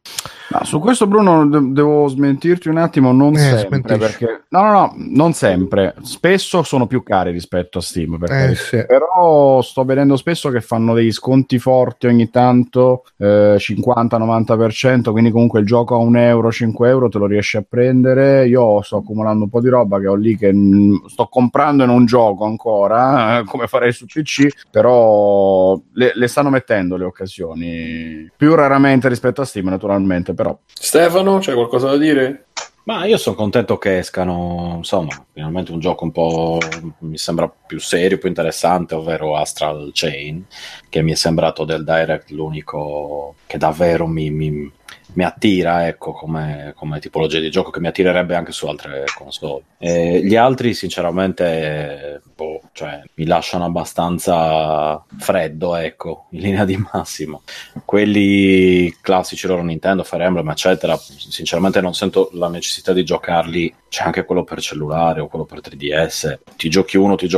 no, 0.53 0.65
su 0.65 0.79
questo 0.79 1.07
Bruno 1.07 1.47
de- 1.47 1.73
devo 1.73 2.07
smentirti 2.07 2.69
un 2.69 2.79
attimo 2.79 3.13
non 3.13 3.35
eh, 3.35 3.59
sempre 3.59 3.97
perché 3.99 4.45
no 4.49 4.63
no 4.63 4.73
no 4.73 4.95
non 4.97 5.33
sempre 5.33 5.95
spesso 6.03 6.63
sono 6.63 6.87
più 6.87 7.03
cari 7.03 7.33
rispetto 7.33 7.79
a 7.79 7.83
Steam 7.83 8.19
eh, 8.29 8.55
sì. 8.55 8.85
però 8.87 9.61
sto 9.63 9.85
vedendo 9.85 10.17
spesso 10.17 10.51
che 10.51 10.61
fanno 10.61 10.95
degli 10.95 11.13
sconti 11.13 11.59
forti 11.59 12.07
ogni 12.07 12.31
tanto 12.31 13.05
eh, 13.17 13.57
50 13.59 14.01
80-90%, 14.03 15.11
quindi 15.11 15.31
comunque 15.31 15.61
il 15.61 15.67
gioco 15.67 15.95
a 15.95 15.99
1 15.99 16.19
euro, 16.21 16.51
5 16.51 16.89
euro 16.89 17.09
te 17.09 17.19
lo 17.19 17.27
riesci 17.27 17.57
a 17.57 17.65
prendere. 17.67 18.47
Io 18.47 18.83
sto 18.83 18.99
accumulando 18.99 19.45
un 19.45 19.51
po' 19.51 19.61
di 19.61 19.69
roba 19.69 19.99
che 19.99 20.09
ho 20.09 20.15
lì 20.15 20.37
che 20.37 20.53
mh, 20.53 21.07
sto 21.07 21.27
comprando 21.27 21.85
e 21.85 21.87
non 21.87 22.05
gioco 22.05 22.45
ancora, 22.45 23.43
come 23.47 23.67
farei 23.67 23.93
su 23.93 24.07
PC, 24.07 24.49
però 24.71 25.81
le, 25.93 26.13
le, 26.15 26.27
stanno 26.27 26.51
mettendo 26.51 26.97
le 26.97 27.05
occasioni, 27.05 28.31
più 28.37 28.55
raramente 28.55 29.09
rispetto 29.09 29.41
a 29.41 29.45
Steam 29.45 29.69
naturalmente, 29.69 30.35
però. 30.43 30.59
Stefano, 30.67 31.39
c'è 31.39 31.55
qualcosa 31.55 31.91
da 31.91 31.97
dire? 31.97 32.47
Ma 32.85 33.05
io 33.05 33.17
sono 33.17 33.37
contento 33.37 33.79
che 33.79 33.99
escano, 33.99 34.75
insomma, 34.79 35.25
finalmente 35.33 35.71
un 35.71 35.79
gioco 35.79 36.03
un 36.03 36.11
po' 36.11 36.59
mi 36.99 37.17
sembra 37.17 37.49
più 37.49 37.79
serio, 37.79 38.19
più 38.19 38.29
interessante, 38.29 38.97
ovvero 38.97 39.37
Astral 39.37 39.91
Chain, 39.93 40.45
che 40.89 41.01
mi 41.01 41.13
è 41.13 41.15
sembrato 41.15 41.65
del 41.65 41.85
Direct 41.85 42.31
l'unico 42.31 43.37
che 43.47 43.57
davvero 43.57 44.09
mi, 44.09 44.31
mi, 44.31 44.73
mi 45.15 45.25
attira, 45.25 45.87
ecco, 45.87 46.13
come, 46.13 46.73
come, 46.77 46.99
tipologia 47.01 47.39
di 47.39 47.51
gioco 47.51 47.71
che 47.71 47.81
mi 47.81 47.89
attirerebbe 47.89 48.35
anche 48.35 48.53
su 48.53 48.67
altre 48.67 49.05
console. 49.17 49.63
E 49.79 50.25
gli 50.25 50.37
altri, 50.37 50.75
sinceramente, 50.75 52.23
boh, 52.35 52.61
cioè, 52.73 53.03
mi 53.15 53.27
lasciano 53.27 53.65
abbastanza 53.65 55.03
freddo, 55.19 55.77
ecco, 55.77 56.27
in 56.31 56.41
linea 56.41 56.65
di 56.65 56.83
massimo. 56.93 57.43
Quelli 57.85 58.95
classici 59.01 59.47
loro 59.47 59.63
Nintendo, 59.63 60.05
Fire 60.05 60.25
Emblem, 60.25 60.49
eccetera, 60.49 60.97
sinceramente 60.97 61.81
non 61.81 61.95
sento 61.95 62.31
la 62.33 62.49
necessità 62.49 62.93
di 62.93 63.05
giocarli. 63.05 63.75
C'è 63.89 64.05
anche 64.05 64.25
quello 64.25 64.45
per 64.45 64.61
cellulare 64.61 65.21
o 65.21 65.29
quello 65.29 65.45
per 65.45 65.61
3DS. 65.61 66.39
Ti 66.57 66.69
giochi 66.71 66.97
uno, 66.97 67.17
ti, 67.17 67.29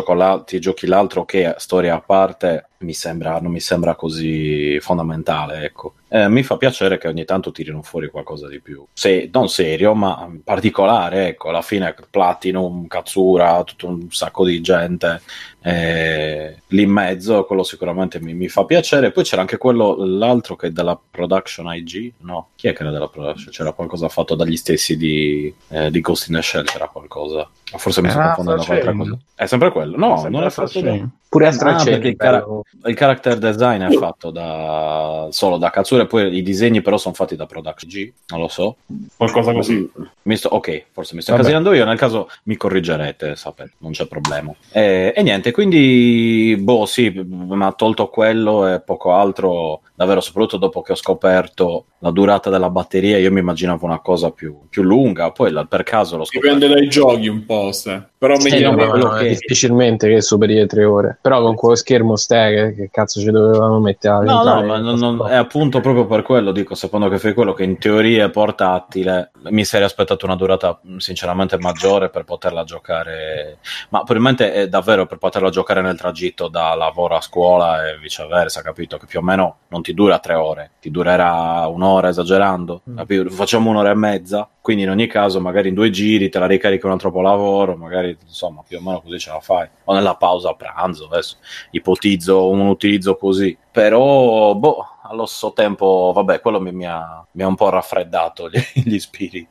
ti 0.45 0.61
giochi 0.61 0.87
l'altro, 0.87 1.25
che 1.25 1.55
storia 1.57 1.97
a 1.97 2.01
parte 2.01 2.68
mi 2.85 2.95
sembra, 2.95 3.41
non 3.41 3.51
mi 3.51 3.61
sembra 3.61 3.95
così 3.97 4.78
fondamentale. 4.80 5.64
Ecco. 5.64 5.95
Eh, 6.09 6.28
mi 6.28 6.45
fa 6.45 6.57
piacere 6.57 6.99
che 6.99 7.09
ogni 7.09 7.24
tanto 7.24 7.51
tirino 7.51 7.82
fuori 7.82 8.09
qualcosa 8.09 8.47
di 8.47 8.61
più, 8.61 8.87
Se, 8.93 9.28
non 9.32 9.49
serio, 9.49 9.95
ma 9.95 10.30
particolare. 10.45 11.28
Ecco, 11.28 11.49
alla 11.49 11.62
fine 11.62 11.95
Platinum, 12.09 12.87
Katsura, 12.87 13.64
tutto 13.64 13.89
un 13.89 14.11
sacco 14.11 14.45
di 14.45 14.61
gente 14.61 15.20
eh, 15.61 16.62
lì 16.75 16.83
in 16.83 16.91
mezzo, 16.91 17.45
quello 17.45 17.62
sicuramente 17.62 18.20
mi, 18.20 18.35
mi, 18.35 18.49
fa 18.49 18.64
piacere. 18.64 19.12
Poi 19.12 19.25
c'era 19.25 19.41
anche 19.41 19.57
quello, 19.57 19.95
l'altro 19.97 20.57
che 20.57 20.66
è 20.66 20.70
della 20.70 20.99
Production 21.11 21.72
IG, 21.72 22.12
no? 22.18 22.49
Chi 22.57 22.68
è 22.68 22.72
che 22.72 22.83
era 22.83 22.91
della 22.91 23.09
Production? 23.09 23.53
C'era 23.53 23.72
qualcosa 23.72 24.09
fatto 24.09 24.35
dagli 24.35 24.57
stessi 24.57 24.97
di, 24.97 25.55
eh, 25.68 25.91
di 25.91 26.01
Ghost 26.01 26.29
in 26.29 26.35
the 26.35 26.43
Shell, 26.43 26.64
c'era 26.64 26.89
qualcosa. 26.89 27.49
Forse 27.77 28.03
mi 28.03 28.11
sto 28.11 28.20
ah, 28.20 28.35
confondendo 28.35 28.64
con 28.64 28.75
altra 28.75 28.93
cosa. 28.93 29.18
È 29.35 29.47
sempre 29.47 29.70
quello? 29.70 29.97
No, 29.97 30.16
sempre 30.16 30.31
non 30.31 30.47
è 30.47 30.51
fatto 30.51 30.81
da... 30.81 31.09
Pure 31.35 31.49
Astral 31.49 31.81
ah, 31.81 31.83
perché 31.83 32.07
il, 32.07 32.16
cara- 32.16 32.47
il, 32.85 32.95
character 32.95 33.39
design 33.39 33.83
è 33.83 33.91
fatto 33.97 34.31
da 34.31 35.27
solo 35.33 35.57
da 35.57 35.68
Katsura 35.68 36.05
e 36.05 36.07
poi 36.07 36.37
i 36.37 36.43
disegni 36.43 36.81
però 36.81 36.97
sono 36.97 37.12
fatti 37.12 37.35
da 37.35 37.47
Production 37.47 37.91
G, 37.91 38.12
non 38.29 38.39
lo 38.39 38.47
so. 38.47 38.77
Qualcosa 39.16 39.53
così. 39.53 39.91
Sto... 40.35 40.49
ok, 40.51 40.85
forse 40.93 41.16
mi 41.16 41.22
sto 41.22 41.33
incasinando 41.33 41.72
io, 41.72 41.85
nel 41.85 41.99
caso 41.99 42.31
mi 42.45 42.57
corrigerete, 42.57 43.35
sapete, 43.35 43.72
non 43.79 43.91
c'è 43.91 44.07
problema. 44.07 44.55
E, 44.70 45.12
e 45.16 45.22
niente, 45.25 45.51
quindi, 45.51 46.55
boh, 46.65 46.87
sì, 46.87 47.11
mi 47.11 47.62
ha 47.65 47.73
tolto 47.73 48.09
quello 48.09 48.67
e 48.67 48.81
poco 48.81 49.12
altro. 49.12 49.83
Davvero, 49.95 50.21
soprattutto 50.21 50.57
dopo 50.57 50.83
che 50.83 50.93
ho 50.93 50.97
scoperto 50.97 51.85
la 51.99 52.11
durata 52.11 52.51
della 52.51 52.69
batteria, 52.71 53.17
io 53.19 53.31
mi 53.31 53.39
immaginavo 53.41 53.85
una 53.87 54.01
cosa 54.01 54.31
più, 54.31 54.59
più 54.69 54.83
lunga. 54.83 55.31
Poi 55.31 55.53
la- 55.53 55.65
per 55.65 55.85
caso 55.85 56.17
l'ho 56.17 56.25
scoperto. 56.25 56.57
Dipende 56.57 56.75
dai 56.81 56.89
giochi 56.89 57.29
un 57.29 57.45
po', 57.47 57.71
se. 57.73 58.03
però 58.19 58.37
Sì, 58.39 58.51
meglio 58.51 58.71
no, 58.71 58.77
ma 58.77 58.97
no, 58.97 59.11
che- 59.11 59.29
difficilmente 59.29 60.09
che 60.09 60.21
superi 60.21 60.55
le 60.55 60.67
tre 60.67 60.85
ore. 60.85 61.19
Però 61.23 61.41
con 61.43 61.55
quello 61.55 61.75
schermo 61.77 62.17
ste, 62.17 62.75
che, 62.77 62.89
cazzo 62.91 63.21
ci 63.21 63.31
dovevamo 63.31 63.79
mettere 63.81 64.25
No, 64.25 64.43
no, 64.43 64.65
ma 64.65 64.79
non- 64.79 64.99
non- 64.99 65.27
è 65.29 65.35
appunto 65.37 65.81
proprio 65.81 66.07
per 66.07 66.23
quello, 66.23 66.51
dico, 66.51 66.75
secondo 66.75 67.09
che 67.09 67.19
fai 67.19 67.35
quello 67.35 67.53
che 67.53 67.62
in 67.65 67.79
teoria 67.79 68.25
è 68.27 68.31
portatile, 68.31 69.31
mi 69.51 69.65
sarei 69.65 69.87
aspettato 69.87 70.25
una 70.27 70.37
durata 70.37 70.81
sinceramente 70.97 71.59
maggiore 71.59 72.09
per 72.11 72.25
poterla 72.25 72.65
giocare, 72.65 73.59
ma 73.91 73.99
probabilmente 73.99 74.53
è 74.53 74.69
davvero 74.69 75.07
per 75.07 75.19
poterla 75.19 75.51
giocare 75.51 75.81
nel 75.83 75.97
tragitto 75.97 76.49
da 76.55 76.77
lavoro 76.77 77.17
a 77.17 77.21
scuola 77.21 77.89
e 77.89 77.99
viceversa, 77.99 78.63
capito? 78.63 78.97
Che 78.97 79.07
più 79.07 79.19
o 79.19 79.23
meno 79.23 79.57
non 79.69 79.83
ti 79.83 79.93
dura 79.93 80.21
tre 80.21 80.35
ore, 80.35 80.71
ti 80.81 80.89
durerà 80.89 81.67
un'ora 81.67 82.11
esagerando, 82.11 82.83
capito? 82.95 83.29
facciamo 83.31 83.71
un'ora 83.71 83.91
e 83.91 83.95
mezza, 83.95 84.49
quindi 84.61 84.85
in 84.85 84.91
ogni 84.91 85.09
caso 85.09 85.41
magari 85.41 85.71
in 85.71 85.75
due 85.75 85.91
giri 85.91 86.29
te 86.29 86.39
la 86.39 86.47
ricarichi 86.47 86.87
un 86.87 86.93
altro 86.93 87.11
po' 87.11 87.23
lavoro, 87.23 87.75
magari 87.75 88.17
insomma 88.25 88.63
più 88.67 88.79
o 88.79 88.81
meno 88.81 89.01
così 89.01 89.19
ce 89.19 89.31
la 89.31 89.41
fai, 89.41 89.69
o 89.83 89.93
nella 89.93 90.15
pausa 90.15 90.51
a 90.51 90.55
pranzo, 90.55 91.09
adesso 91.11 91.39
ipotizzo 91.73 92.49
un 92.49 92.61
utilizzo 92.69 93.17
così, 93.17 93.59
però 93.73 94.55
boh, 94.55 94.87
allo 95.07 95.27
stesso 95.27 95.53
tempo, 95.53 96.13
vabbè, 96.15 96.41
quello 96.41 96.61
mi, 96.61 96.73
mi 96.73 96.87
ha, 96.87 97.25
mi 97.33 97.43
ha 97.43 97.47
un 97.47 97.55
po' 97.57 97.69
raffreddato 97.69 98.49
gli, 98.49 98.59
gli 98.85 98.99
spiriti. 98.99 99.47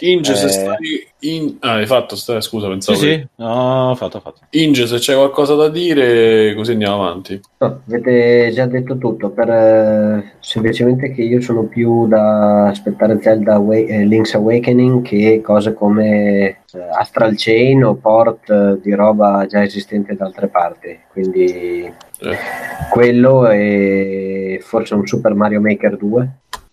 Inge, 0.00 0.34
se 0.34 0.46
Eh. 0.46 0.50
stai 0.50 1.08
in... 1.20 1.56
Ah, 1.60 1.74
hai 1.74 1.86
fatto? 1.86 2.16
Stai... 2.16 2.40
Scusa, 2.42 2.66
Sì, 2.66 2.70
pensavo. 2.72 2.98
che- 2.98 3.04
sì, 3.34 3.42
no, 3.42 3.94
fatto, 3.96 4.20
fatto. 4.20 4.40
Inge, 4.50 4.86
se 4.86 4.96
c'è 4.98 5.14
qualcosa 5.14 5.54
da 5.54 5.68
dire, 5.68 6.54
così 6.54 6.72
andiamo 6.72 7.02
avanti. 7.06 7.40
No, 7.58 7.80
avete 7.86 8.50
già 8.52 8.66
detto 8.66 8.98
tutto, 8.98 9.30
per, 9.30 9.48
eh, 9.50 10.32
semplicemente 10.40 11.12
che 11.12 11.22
io 11.22 11.40
sono 11.40 11.64
più 11.64 12.06
da 12.06 12.68
aspettare 12.68 13.20
Zelda 13.22 13.54
Awa- 13.54 13.74
eh, 13.76 14.04
Link's 14.04 14.34
Awakening 14.34 15.02
che 15.02 15.40
cose 15.42 15.72
come 15.74 16.58
eh, 16.72 16.88
Astral 16.92 17.34
Chain 17.36 17.84
o 17.84 17.94
port 17.94 18.78
di 18.80 18.92
roba 18.94 19.46
già 19.46 19.62
esistente 19.62 20.14
da 20.14 20.26
altre 20.26 20.48
parti. 20.48 20.98
Quindi 21.10 21.92
Eh, 22.22 22.36
quello 22.90 23.48
e 23.48 24.60
forse 24.62 24.94
un 24.94 25.06
Super 25.06 25.34
Mario 25.34 25.60
Maker 25.60 25.96
2. 25.96 26.28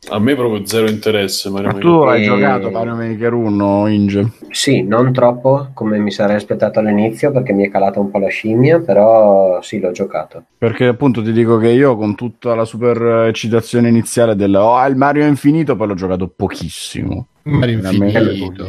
a 0.09 0.19
me 0.19 0.35
proprio 0.35 0.65
zero 0.65 0.88
interesse. 0.89 1.49
Mario 1.49 1.67
Ma 1.67 1.73
Maker. 1.73 1.89
tu 1.89 1.95
hai 2.03 2.22
Eh, 2.22 2.26
giocato 2.26 2.72
Mario 2.72 2.95
Maker 2.95 3.34
1, 3.34 3.88
Inge? 3.88 4.31
Sì, 4.51 4.84
non 4.84 5.11
troppo 5.11 5.69
come 5.73 5.97
mi 5.99 6.11
sarei 6.11 6.35
aspettato 6.38 6.80
all'inizio 6.80 7.31
perché 7.31 7.51
mi 7.53 7.65
è 7.65 7.69
calata 7.69 7.99
un 7.99 8.09
po' 8.09 8.19
la 8.19 8.30
scimmia, 8.30 8.80
però 8.80 9.61
sì, 9.61 9.80
l'ho 9.80 9.91
giocato. 9.91 10.43
Perché 10.57 10.85
appunto 10.85 11.22
ti 11.22 11.31
dico 11.34 11.57
che 11.57 11.69
io 11.69 11.95
con 11.97 12.15
tutta 12.15 12.55
la 12.55 12.63
super 12.65 13.27
eccitazione 13.27 13.89
iniziale 13.89 14.35
del 14.35 14.55
oh, 14.55 14.85
il 14.88 14.95
Mario 14.95 15.23
è 15.23 15.27
infinito, 15.27 15.76
poi 15.76 15.88
l'ho 15.88 15.93
giocato 15.95 16.31
pochissimo. 16.34 17.27
Mario 17.43 17.77
infinito. 17.77 18.65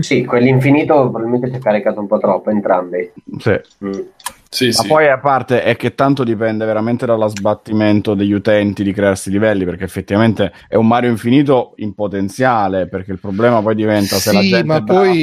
Sì, 0.00 0.24
quell'infinito 0.24 0.94
probabilmente 0.94 1.48
ci 1.50 1.56
ha 1.56 1.60
caricato 1.60 2.00
un 2.00 2.06
po' 2.06 2.18
troppo, 2.18 2.50
entrambi. 2.50 3.10
Sì. 3.38 3.58
Mm. 3.84 3.90
Sì, 4.52 4.66
Ma 4.66 4.72
sì. 4.72 4.88
poi 4.88 5.08
a 5.08 5.20
parte 5.20 5.62
è 5.62 5.76
che 5.76 5.94
tanto 5.94 6.24
dipende 6.24 6.64
veramente 6.64 7.06
dalla 7.06 7.28
sbattimento 7.28 8.14
degli 8.14 8.32
utenti 8.32 8.82
di 8.82 8.92
crearsi 8.92 9.30
livelli, 9.30 9.64
perché 9.64 9.84
effettivamente 9.84 10.50
è 10.66 10.74
un 10.74 10.88
Mario 10.88 11.08
infinito 11.08 11.74
in 11.76 11.94
potenziale, 11.94 12.88
perché 12.88 13.12
il 13.12 13.20
problema 13.20 13.62
poi 13.62 13.76
diventa 13.76 14.16
se 14.16 14.32
la 14.32 14.40
Sì, 14.40 14.48
gente 14.48 14.66
ma 14.66 14.82
poi 14.82 15.16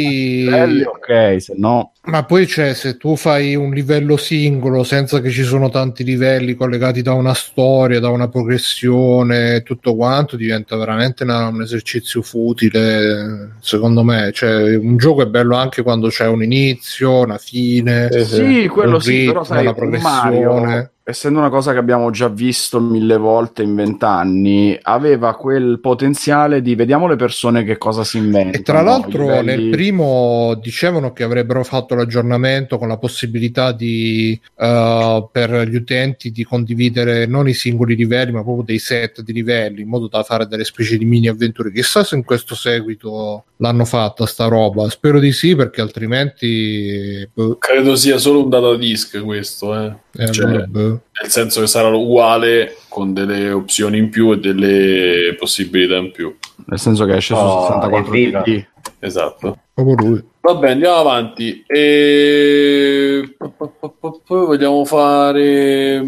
livelli, 0.45 0.84
ok, 0.84 1.41
se 1.41 1.56
no 1.58 1.91
Ma 2.08 2.24
poi 2.24 2.46
c'è, 2.46 2.74
se 2.74 2.96
tu 2.96 3.18
fai 3.18 3.54
un 3.56 3.72
livello 3.72 4.16
singolo 4.16 4.86
senza 4.86 5.20
che 5.20 5.30
ci 5.30 5.44
sono 5.44 5.68
tanti 5.70 6.06
livelli 6.06 6.56
collegati 6.56 7.02
da 7.02 7.12
una 7.12 7.34
storia, 7.34 8.00
da 8.00 8.08
una 8.10 8.30
progressione, 8.30 9.62
tutto 9.62 9.94
quanto, 9.94 10.38
diventa 10.38 10.78
veramente 10.78 11.24
una- 11.24 11.48
un 11.48 11.62
esercizio 11.62 12.22
futile, 12.22 13.56
secondo 13.60 14.04
me. 14.04 14.32
Cioè, 14.34 14.78
un 14.78 14.96
gioco 14.96 15.22
è 15.22 15.26
bello 15.28 15.58
anche 15.58 15.82
quando 15.84 16.08
c'è 16.08 16.28
un 16.28 16.44
inizio, 16.44 17.20
una 17.24 17.38
fine, 17.38 18.10
Sì, 18.24 18.68
quello 18.72 18.96
un 18.96 19.02
sì, 19.02 19.12
ritmo, 19.12 19.32
però 19.34 19.44
sai, 19.44 19.60
una 19.62 19.70
un 19.72 19.76
progressione. 19.76 20.30
Mario, 20.32 20.92
essendo 21.10 21.40
una 21.40 21.50
cosa 21.50 21.72
che 21.72 21.78
abbiamo 21.78 22.10
già 22.10 22.28
visto 22.28 22.82
mille 22.82 23.16
volte 23.16 23.64
in 23.64 23.74
vent'anni, 23.76 24.78
aveva 24.82 25.38
quel 25.38 25.80
potenziale 25.80 26.62
di 26.62 26.76
vediamo 26.76 27.08
le 27.08 27.16
persone 27.16 27.64
che 27.64 27.78
cosa 27.78 28.04
si 28.04 28.18
inventano. 28.18 28.58
E 28.58 28.62
tra 28.62 28.82
l'altro 28.82 29.24
livelli- 29.24 29.46
nel 29.46 29.70
primo 29.70 30.60
dicevano 30.62 31.14
che 31.14 31.24
avrebbero 31.24 31.64
fatto 31.64 31.96
l'aggiornamento 31.96 32.78
con 32.78 32.90
la 32.90 32.98
possibilità 32.98 33.72
di, 33.72 34.38
eh, 34.58 35.28
per 35.32 35.70
gli 35.70 35.76
utenti 35.76 36.30
di 36.30 36.44
condividere 36.44 37.26
non 37.26 37.48
i 37.48 37.54
singoli 37.54 37.96
livelli 37.96 38.34
ma 38.34 38.44
proprio 38.44 38.66
dei 38.66 38.80
set 38.80 39.22
di 39.22 39.32
livelli 39.32 39.84
in 39.84 39.88
modo 39.88 40.10
da 40.10 40.24
fare 40.24 40.46
delle 40.46 40.66
specie 40.66 40.98
di 40.98 41.06
mini 41.06 41.30
avventure. 41.30 41.72
Chissà 41.72 42.04
se 42.04 42.16
in 42.18 42.26
questo 42.26 42.54
seguito 42.54 43.46
l'hanno 43.58 43.86
fatta 43.86 44.26
sta 44.26 44.48
roba. 44.48 44.90
Spero 44.90 45.20
di 45.20 45.32
sì 45.32 45.56
perché 45.56 45.80
altrimenti... 45.80 47.26
boh, 47.34 47.56
Credo 47.56 47.96
sia 47.96 48.18
solo 48.18 48.44
un 48.44 48.50
data 48.50 48.76
disk 48.76 49.24
questo, 49.24 49.74
eh. 49.74 49.96
eh, 50.18 50.32
Cioè, 50.34 50.46
allora, 50.48 50.97
nel 51.22 51.32
senso 51.32 51.61
che 51.61 51.68
sarà 51.68 51.88
uguale 51.90 52.78
con 52.88 53.14
delle 53.14 53.52
opzioni 53.52 53.98
in 53.98 54.10
più 54.10 54.32
e 54.32 54.40
delle 54.40 55.36
possibilità 55.38 55.95
in 55.98 56.11
più. 56.11 56.36
Nel 56.65 56.80
senso 56.80 57.06
che 57.06 57.15
esce 57.15 57.36
su 57.36 57.40
Oh, 57.41 57.65
64 57.68 58.14
evviva. 58.14 58.41
TD. 58.41 58.65
Esatto. 58.99 59.57
Proprio 59.74 59.95
lui. 59.95 60.24
Va 60.41 60.56
bene, 60.56 60.74
andiamo 60.74 60.95
avanti. 60.95 61.64
E... 61.68 63.36
Poi 63.38 64.45
vogliamo 64.45 64.86
fare 64.86 66.06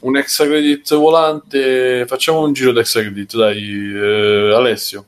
un 0.00 0.16
extra 0.16 0.46
credit 0.46 0.94
volante. 0.96 2.04
Facciamo 2.06 2.42
un 2.44 2.52
giro 2.52 2.72
di 2.72 2.80
extra 2.80 3.00
credit, 3.02 3.36
dai, 3.36 3.92
eh, 3.94 4.54
Alessio. 4.54 5.04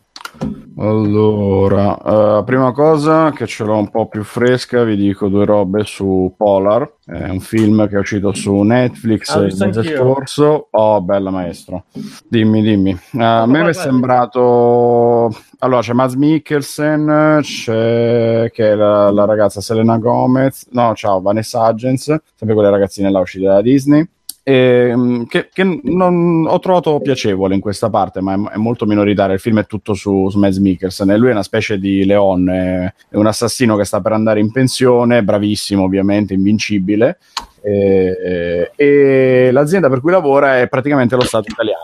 Allora, 0.78 1.99
eh, 1.99 2.44
prima 2.44 2.73
cosa 2.73 3.31
che 3.32 3.47
ce 3.47 3.65
l'ho 3.65 3.77
un 3.77 3.90
po' 3.90 4.09
più 4.09 4.24
fresca, 4.24 4.85
vi 4.85 4.97
dico 4.97 5.28
due 5.28 5.44
robe 5.44 5.85
su 5.85 6.32
Polar, 6.36 6.94
è 7.05 7.28
un 7.28 7.40
film 7.40 7.86
che 7.89 7.97
è 7.97 7.99
uscito 7.99 8.32
su 8.32 8.55
Netflix 8.62 9.35
Ah, 9.35 9.40
il 9.40 9.55
mese 9.59 9.82
scorso. 9.82 10.69
Oh, 10.70 11.03
bella 11.03 11.31
maestro. 11.31 11.85
Dimmi, 12.28 12.62
dimmi. 12.62 12.90
Eh, 12.90 13.23
a 13.23 13.47
me 13.47 13.62
mi 13.62 13.69
è 13.69 13.73
sembrato... 13.74 15.31
Allora, 15.59 15.81
c'è 15.81 15.93
Mads 15.93 16.15
Mikkelsen, 16.15 17.39
c'è 17.43 18.51
che 18.53 18.70
è 18.70 18.74
la, 18.74 19.11
la 19.11 19.24
ragazza 19.24 19.61
Selena 19.61 19.97
Gomez, 19.99 20.66
no, 20.73 20.93
ciao, 20.94 21.20
Vanessa 21.20 21.69
Hudgens, 21.69 22.05
sempre 22.35 22.55
quelle 22.55 22.70
ragazzine 22.70 23.11
là 23.11 23.20
uscite 23.20 23.47
da 23.47 23.62
Disney. 23.62 24.09
E, 24.44 24.93
mm, 24.94 25.24
che, 25.24 25.48
che 25.52 25.81
non, 25.85 26.47
ho 26.48 26.59
trovato 26.59 26.98
piacevole 27.01 27.55
in 27.55 27.60
questa 27.60 27.90
parte, 27.90 28.20
ma 28.20 28.35
è, 28.35 28.55
è 28.55 28.56
molto 28.56 28.86
minoritaria. 28.86 29.35
Il 29.35 29.40
film 29.40 29.60
è 29.60 29.66
tutto 29.66 29.94
su, 29.94 30.28
su 30.28 30.39
Mads 30.39 30.59
Mikkelsen 30.59 31.10
e 31.10 31.16
lui 31.16 31.28
è 31.28 31.32
una 31.32 31.43
specie 31.43 31.78
di 31.78 32.05
leone, 32.05 32.94
è 33.09 33.16
un 33.16 33.27
assassino 33.27 33.77
che 33.77 33.85
sta 33.85 34.01
per 34.01 34.12
andare 34.12 34.40
in 34.40 34.51
pensione, 34.51 35.23
bravissimo 35.23 35.82
ovviamente, 35.82 36.35
invincibile. 36.35 37.19
E, 37.64 38.73
e 38.74 39.51
l'azienda 39.52 39.89
per 39.89 40.01
cui 40.01 40.10
lavora 40.10 40.59
è 40.59 40.69
praticamente 40.69 41.14
lo 41.14 41.23
Stato 41.23 41.48
italiano 41.48 41.81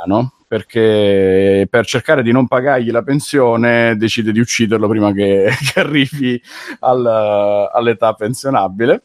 perché 0.48 1.68
per 1.70 1.84
cercare 1.84 2.22
di 2.22 2.32
non 2.32 2.48
pagargli 2.48 2.90
la 2.90 3.02
pensione 3.02 3.96
decide 3.96 4.32
di 4.32 4.40
ucciderlo 4.40 4.88
prima 4.88 5.12
che, 5.12 5.50
che 5.72 5.80
arrivi 5.80 6.40
al- 6.80 7.68
all'età 7.70 8.14
pensionabile 8.14 9.02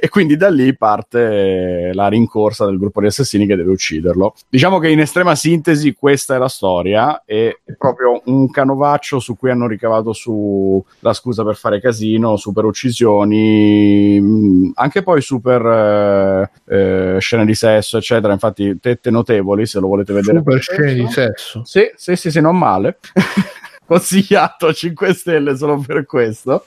e 0.00 0.08
quindi 0.08 0.36
da 0.36 0.48
lì 0.48 0.76
parte 0.76 1.90
la 1.92 2.06
rincorsa 2.06 2.64
del 2.64 2.78
gruppo 2.78 3.00
di 3.00 3.06
assassini 3.06 3.46
che 3.46 3.56
deve 3.56 3.72
ucciderlo. 3.72 4.34
Diciamo 4.48 4.78
che 4.78 4.88
in 4.88 5.00
estrema 5.00 5.34
sintesi 5.34 5.94
questa 5.94 6.36
è 6.36 6.38
la 6.38 6.48
storia 6.48 7.22
è 7.24 7.56
proprio 7.76 8.22
un 8.26 8.48
canovaccio 8.50 9.18
su 9.18 9.36
cui 9.36 9.50
hanno 9.50 9.66
ricavato 9.66 10.12
su 10.12 10.82
la 11.00 11.12
scusa 11.12 11.44
per 11.44 11.56
fare 11.56 11.80
casino, 11.80 12.36
super 12.36 12.64
uccisioni, 12.64 14.20
mh, 14.20 14.72
anche 14.74 15.02
poi 15.02 15.20
super 15.20 16.50
eh, 16.66 17.16
eh, 17.16 17.16
scene 17.18 17.44
di 17.44 17.54
sesso, 17.54 17.96
eccetera. 17.96 18.32
Infatti, 18.32 18.78
tette 18.80 19.10
notevoli 19.10 19.66
se 19.66 19.80
lo 19.80 19.88
volete 19.88 20.12
vedere. 20.12 20.37
Super 20.38 20.54
per 20.54 20.62
scene 20.62 20.94
di 20.94 21.08
sesso. 21.08 21.62
Sì, 21.64 21.90
sì, 21.94 22.16
sì, 22.16 22.30
sì, 22.30 22.40
non 22.40 22.56
male. 22.58 22.98
Consigliato 23.86 24.72
5 24.72 25.14
stelle 25.14 25.56
solo 25.56 25.78
per 25.78 26.04
questo. 26.04 26.62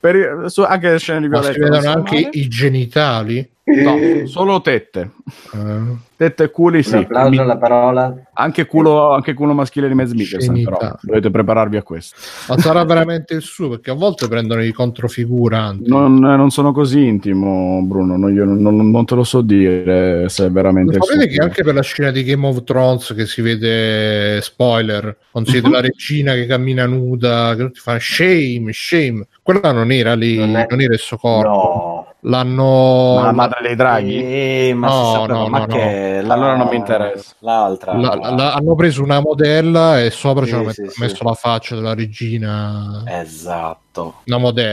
Per 0.00 0.44
su- 0.48 0.62
anche 0.62 0.90
le 0.90 0.98
scene 0.98 1.20
di 1.20 1.28
Ma 1.28 1.42
si 1.42 1.52
violenza. 1.52 1.78
vedono 1.78 1.98
anche 1.98 2.14
male. 2.14 2.28
i 2.32 2.48
genitali. 2.48 3.50
No, 3.68 4.26
solo 4.26 4.60
tette. 4.60 5.10
Eh, 5.54 6.06
Tette 6.18 6.44
e 6.44 6.50
culi, 6.50 6.78
Un 6.78 6.82
sì. 6.82 6.96
applauso 6.96 7.42
alla 7.42 7.58
parola. 7.58 8.12
Anche 8.34 8.66
culo, 8.66 9.12
anche 9.12 9.34
culo 9.34 9.52
maschile 9.54 9.86
di 9.86 9.94
Mads 9.94 10.12
Mikkelsen, 10.14 10.64
però 10.64 10.96
dovete 11.00 11.30
prepararvi 11.30 11.76
a 11.76 11.82
questo. 11.84 12.16
ma 12.48 12.58
sarà 12.58 12.84
veramente 12.84 13.34
il 13.34 13.42
suo 13.42 13.68
perché 13.68 13.90
a 13.92 13.94
volte 13.94 14.26
prendono 14.26 14.64
i 14.64 14.72
controfiguranti. 14.72 15.88
Non, 15.88 16.16
non 16.18 16.50
sono 16.50 16.72
così 16.72 17.06
intimo, 17.06 17.80
Bruno. 17.84 18.16
non- 18.16 18.32
io 18.34 18.44
non, 18.44 18.90
non 18.90 19.04
te 19.04 19.14
lo 19.14 19.22
so 19.22 19.42
dire 19.42 20.28
se 20.28 20.46
è 20.46 20.50
veramente. 20.50 20.96
il 20.96 21.04
Sapete 21.04 21.28
che 21.28 21.40
anche 21.40 21.62
per 21.62 21.74
la 21.74 21.82
scena 21.82 22.10
di 22.10 22.24
Game 22.24 22.46
of 22.48 22.64
Thrones 22.64 23.12
che 23.14 23.24
si 23.26 23.40
vede 23.40 24.40
spoiler, 24.40 25.16
quando 25.30 25.50
si 25.50 25.60
vede 25.60 25.70
la 25.70 25.80
regina 25.80 26.32
che 26.34 26.46
cammina 26.46 26.84
nuda, 26.86 27.54
che 27.54 27.62
tutti 27.64 27.78
fanno 27.80 27.98
shame, 28.00 28.72
shame, 28.72 29.24
quella 29.42 29.70
non 29.70 29.92
era 29.92 30.14
lì, 30.14 30.36
Non 30.36 30.50
non, 30.50 30.60
è- 30.62 30.66
era 30.82 30.94
il 30.94 30.98
suo 30.98 31.16
corpo. 31.16 31.48
No, 31.48 32.07
l'hanno 32.22 33.14
Ma 33.16 33.22
la 33.26 33.32
madre 33.32 33.60
dei 33.62 33.76
draghi? 33.76 34.22
Eh, 34.22 34.72
ma 34.74 34.88
No, 34.88 35.04
si 35.04 35.12
sapeva, 35.12 35.38
no, 35.38 35.48
ma 35.48 35.58
no, 35.60 35.66
che 35.66 36.22
Allora 36.26 36.56
non 36.56 36.68
mi 36.68 36.76
interessa. 36.76 37.34
L'altra. 37.40 37.94
la- 37.94 38.14
la- 38.14 38.54
hanno 38.54 38.74
preso 38.74 39.02
una 39.02 39.20
modella 39.20 40.00
e 40.00 40.10
sopra 40.10 40.42
Sì, 40.44 40.48
ci 40.50 40.54
hanno 40.56 40.70
sì, 40.72 40.82
met- 40.82 40.90
sì. 40.92 41.00
messo 41.00 41.24
la 41.24 41.34
faccia 41.34 41.74
della 41.74 41.94
regina 41.94 43.02
Esatto. 43.06 43.86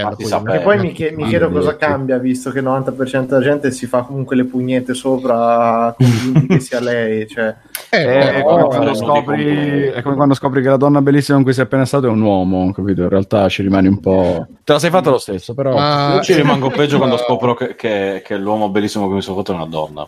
Si 0.10 0.16
quindi. 0.16 0.26
sapeva. 0.26 0.56
E 0.56 0.60
poi 0.62 0.80
mi, 0.80 0.92
chie- 0.92 1.12
mi 1.12 1.26
chiedo 1.26 1.50
cosa 1.50 1.76
cambia, 1.76 2.18
visto 2.18 2.52
che 2.52 2.60
il 2.60 2.66
90% 2.66 3.26
della 3.26 3.42
gente 3.42 3.72
si 3.72 3.86
fa 3.86 4.02
comunque 4.02 4.36
le 4.36 4.46
pugnette 4.46 4.94
sopra 4.94 5.94
convinti 5.98 6.48
che 6.56 6.60
sia 6.60 6.80
lei. 6.80 7.28
Cioè, 7.28 7.56
Eh, 7.90 7.98
È 7.98 8.34
però- 8.44 8.44
come, 8.48 8.62
no, 8.62 8.68
quando 8.68 8.86
no, 8.90 8.96
scopri, 8.96 9.44
no, 9.46 9.86
no. 9.86 9.92
è 9.94 10.02
come 10.02 10.16
quando 10.16 10.34
scopri 10.34 10.62
che 10.62 10.70
la 10.70 10.78
donna 10.78 11.02
bellissima 11.02 11.36
con 11.38 11.46
cui 11.46 11.54
sei 11.54 11.64
appena 11.66 11.86
stato 11.86 12.08
è 12.08 12.10
un 12.10 12.22
uomo, 12.22 12.72
capito? 12.72 13.02
In 13.04 13.10
realtà 13.10 13.48
ci 13.50 13.62
rimani 13.62 13.88
un 13.88 14.00
po'. 14.00 14.46
Te 14.64 14.74
la 14.74 14.80
sei 14.80 14.90
fatta 14.90 15.10
lo 15.10 15.18
stesso, 15.18 15.54
però. 15.54 15.74
Ma- 15.74 16.14
Io 16.16 16.22
ci 16.22 16.34
rimango 16.34 16.70
peggio 16.70 16.98
quando 16.98 17.16
No. 17.18 17.22
scopro 17.22 17.54
che, 17.54 17.76
che- 17.76 18.22
che 18.26 18.36
l'uomo 18.38 18.70
bellissimo 18.70 19.08
che 19.08 19.14
mi 19.16 19.22
sono 19.22 19.38
fatto 19.38 19.52
è 19.54 19.56
una 19.56 19.66
donna. 19.68 20.06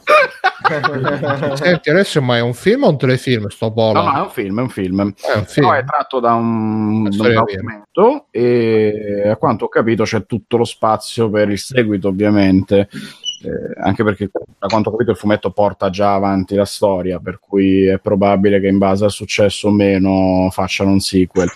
Senti, 1.55 1.89
adesso 1.89 2.21
ma 2.21 2.37
è 2.37 2.41
un 2.41 2.53
film 2.53 2.83
o 2.83 2.89
un 2.89 2.97
telefilm 2.97 3.47
sto 3.47 3.71
polo? 3.71 4.01
No, 4.01 4.09
no, 4.11 4.17
è 4.17 4.21
un 4.21 4.29
film, 4.29 4.59
è 4.59 4.61
un 4.63 4.69
film. 4.69 5.13
È 5.15 5.37
un 5.37 5.45
film. 5.45 5.67
No, 5.67 5.73
è 5.75 5.83
tratto 5.85 6.19
da 6.19 6.33
un, 6.33 7.03
da 7.09 7.23
un 7.27 7.33
documento 7.33 8.25
e 8.31 9.06
a 9.29 9.35
quanto 9.35 9.65
ho 9.65 9.69
capito 9.69 10.03
c'è 10.03 10.25
tutto 10.25 10.57
lo 10.57 10.65
spazio 10.65 11.29
per 11.29 11.49
il 11.49 11.59
seguito, 11.59 12.07
ovviamente. 12.07 12.89
Eh, 13.43 13.79
anche 13.81 14.03
perché 14.03 14.31
da 14.57 14.65
quanto 14.67 14.89
ho 14.89 14.91
capito 14.91 15.11
il 15.11 15.17
fumetto 15.17 15.51
porta 15.51 15.91
già 15.91 16.15
avanti 16.15 16.55
la 16.55 16.65
storia, 16.65 17.19
per 17.19 17.39
cui 17.39 17.85
è 17.85 17.99
probabile 17.99 18.59
che 18.59 18.67
in 18.67 18.79
base 18.79 19.05
al 19.05 19.11
successo 19.11 19.67
o 19.67 19.71
meno 19.71 20.49
facciano 20.51 20.91
un 20.91 20.99
sequel. 20.99 21.47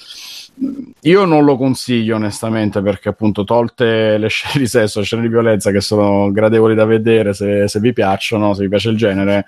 Io 1.02 1.26
non 1.26 1.44
lo 1.44 1.58
consiglio 1.58 2.18
onestamente 2.18 2.82
perché 2.82 3.10
appunto 3.10 3.44
tolte 3.44 4.18
le 4.20 4.28
scene 4.28 4.60
di 4.60 4.68
sesso, 4.68 5.02
scene 5.02 5.24
di 5.24 5.28
violenza 5.28 5.72
che 5.72 5.82
sono 5.82 6.32
gradevoli 6.32 6.76
da 6.76 6.86
vedere 6.86 7.34
se, 7.34 7.68
se 7.68 7.80
vi 7.80 7.94
piacciono, 7.94 8.54
se 8.54 8.62
vi 8.64 8.70
piace 8.70 8.90
il 8.90 8.98
genere, 8.98 9.46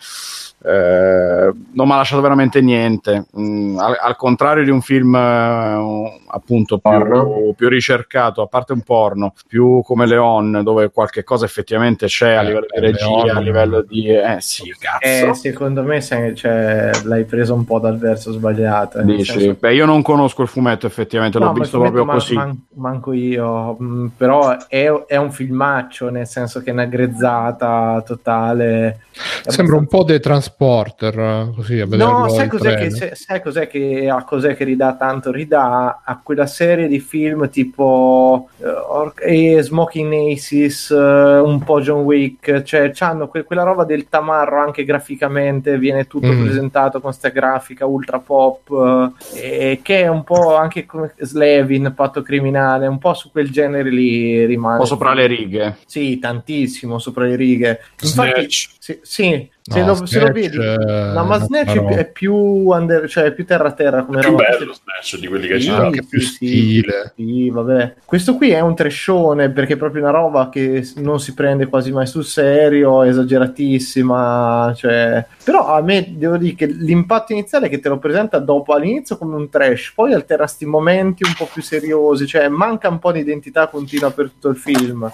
eh, 0.66 1.52
non 1.74 1.88
mi 1.88 1.94
ha 1.94 1.98
lasciato 1.98 2.22
veramente 2.22 2.62
niente. 2.62 3.26
Mm, 3.38 3.78
al, 3.78 3.98
al 4.00 4.16
contrario 4.16 4.64
di 4.64 4.70
un 4.70 4.82
film 4.82 5.14
eh, 5.16 6.22
appunto 6.28 6.78
più, 6.80 7.54
più 7.56 7.68
ricercato, 7.70 8.42
a 8.42 8.48
parte 8.48 8.74
un 8.74 8.82
porno, 8.82 9.34
più 9.48 9.82
come 9.84 10.06
Leon, 10.06 10.62
dove 10.64 10.90
qualche 10.92 11.24
cosa 11.24 11.46
effettivamente 11.46 12.06
c'è 12.08 12.34
a 12.34 12.42
Eh, 12.42 12.46
livello 12.46 12.66
di 12.74 12.80
beh, 12.80 12.86
regia, 12.86 13.24
Leon- 13.24 13.38
a 13.38 13.40
livello 13.40 13.82
di... 13.82 14.08
Eh 14.10 14.38
sì, 14.40 14.74
cazzo. 14.80 15.30
eh, 15.30 15.34
secondo 15.34 15.84
me 15.84 16.02
se- 16.02 16.34
cioè, 16.36 16.92
l'hai 17.04 17.26
preso 17.26 17.54
un 17.54 17.66
po' 17.66 17.80
dal 17.80 17.98
verso 17.98 18.32
sbagliato. 18.32 19.00
eh, 19.00 19.04
Dici? 19.06 19.32
senso- 19.40 19.58
Beh, 19.60 19.74
io 19.74 19.86
non 19.86 20.02
conosco 20.02 20.42
il 20.44 20.48
fumetto, 20.48 20.88
effettivamente, 20.88 21.40
No, 21.40 21.46
l'ho 21.46 21.54
visto 21.54 21.80
proprio 21.80 22.06
così. 22.06 22.36
man- 22.36 22.48
man- 22.48 22.62
manco 22.94 23.12
io, 23.14 23.78
mm, 23.82 24.08
però 24.18 24.58
è, 24.68 24.92
è 25.08 25.18
un 25.18 25.32
filmaccio, 25.32 26.10
nel 26.10 26.28
senso 26.28 26.62
che 26.62 26.70
è 26.70 26.74
una 26.74 26.86
grezzata 26.86 28.02
totale. 28.06 29.00
È 29.14 29.52
Sembra 29.52 29.76
un 29.76 29.82
abbastanza- 29.84 29.98
po' 29.98 30.04
dei 30.04 30.20
transporter, 30.20 30.52
eh, 30.58 31.52
così 31.56 31.80
a 31.80 31.86
vederlo 31.86 32.20
No, 32.20 32.30
sai 32.30 32.48
cos'è, 32.48 32.76
che, 32.76 33.16
sai 33.16 33.42
cos'è 33.42 33.68
che 33.68 34.10
a 34.10 34.24
cos'è 34.24 34.56
che 34.56 34.64
ridà 34.64 34.96
tanto? 34.96 35.32
Ridà 35.32 36.02
a 36.04 36.20
quella 36.22 36.46
serie 36.46 36.88
di 36.88 37.00
film 37.00 37.50
tipo 37.50 38.50
eh, 38.60 38.68
Or- 38.68 39.14
e 39.20 39.62
Smoking 39.62 40.14
Aces, 40.32 40.92
eh, 40.92 40.96
un 40.96 41.64
po' 41.64 41.82
John 41.82 42.02
Wick, 42.02 42.62
cioè 42.64 42.92
hanno 43.00 43.28
quella 43.28 43.64
roba 43.64 43.84
del 43.84 44.08
tamarro 44.10 44.62
anche 44.62 44.84
graficamente, 44.84 45.78
viene 45.78 46.08
tutto 46.08 46.32
Mm. 46.34 46.42
presentato 46.42 47.00
con 47.02 47.14
sta 47.14 47.30
grafica 47.30 47.86
ultra 47.86 48.20
pop, 48.20 49.14
eh, 49.36 49.72
e 49.72 49.80
che 49.82 50.02
è 50.02 50.08
un 50.08 50.24
po' 50.24 50.56
anche 50.56 50.86
come 50.86 51.14
Slevin, 51.18 51.94
Patto 51.96 52.22
Criminale, 52.22 52.88
un 52.88 52.98
po' 52.98 53.14
su 53.14 53.32
quel 53.32 53.50
genere 53.50 53.90
lì 53.90 54.46
rimane. 54.46 54.76
Un 54.76 54.80
po' 54.82 54.86
sopra 54.86 55.14
le 55.14 55.28
righe. 55.28 55.78
Sì, 55.86 56.20
tantissimo 56.20 57.00
sopra 57.00 57.26
le 57.26 57.36
righe. 57.36 57.80
Infatti, 58.02 58.48
sì, 58.50 59.00
sì, 59.02 59.50
se, 59.66 59.80
No, 59.80 59.86
lo, 59.88 60.06
se 60.06 60.20
lo 60.20 60.32
vedi, 60.32 60.58
eh, 60.58 60.76
no, 60.78 61.24
ma 61.24 61.40
Snatch 61.40 61.70
è 61.70 61.74
però- 61.76 61.86
più, 61.88 61.96
è 61.96 62.06
più 62.12 62.34
under, 62.36 63.08
cioè 63.08 63.24
è 63.24 63.32
più 63.34 63.46
terra 63.46 63.72
terra 63.72 64.04
come 64.04 64.20
più 64.20 64.32
roba. 64.32 64.44
bello 64.50 64.74
Snatch 64.74 65.18
di 65.22 65.28
quelli 65.28 65.48
che 65.48 65.56
Sì, 65.60 65.68
ci 65.68 65.70
anche 65.72 66.02
sì, 66.02 66.08
più 66.10 66.20
sì. 66.20 66.26
stile. 66.36 67.14
Sì, 67.16 67.50
vabbè. 67.50 67.94
Questo 68.04 68.36
qui 68.36 68.50
è 68.52 68.60
un 68.60 68.76
trashone 68.76 69.50
perché 69.52 69.74
è 69.74 69.78
proprio 69.78 70.02
una 70.02 70.12
roba 70.12 70.50
che 70.50 70.86
non 70.98 71.20
si 71.22 71.34
prende 71.34 71.68
quasi 71.68 71.94
mai 71.94 72.08
sul 72.08 72.26
serio, 72.26 73.04
esageratissima. 73.04 74.74
Cioè... 74.76 75.26
Però 75.44 75.68
a 75.74 75.82
me 75.82 76.14
devo 76.18 76.38
dire 76.38 76.56
che 76.56 76.66
l'impatto 76.66 77.32
iniziale 77.34 77.68
è 77.68 77.70
che 77.70 77.80
te 77.80 77.90
lo 77.90 78.00
presenta 78.00 78.40
dopo 78.40 78.74
all'inizio 78.74 79.18
come 79.18 79.36
un 79.36 79.50
trash, 79.50 79.94
poi 79.96 80.14
alterna 80.14 80.48
sti 80.48 80.66
momenti 80.66 81.24
un 81.24 81.34
po' 81.38 81.48
più 81.52 81.62
seriosi, 81.62 82.28
cioè 82.28 82.48
manca 82.50 82.90
un 82.90 83.00
po' 83.00 83.12
di 83.12 83.20
identità 83.20 83.68
continua 83.68 84.12
per 84.12 84.30
tutto 84.30 84.50
il 84.50 84.58
film. 84.58 85.10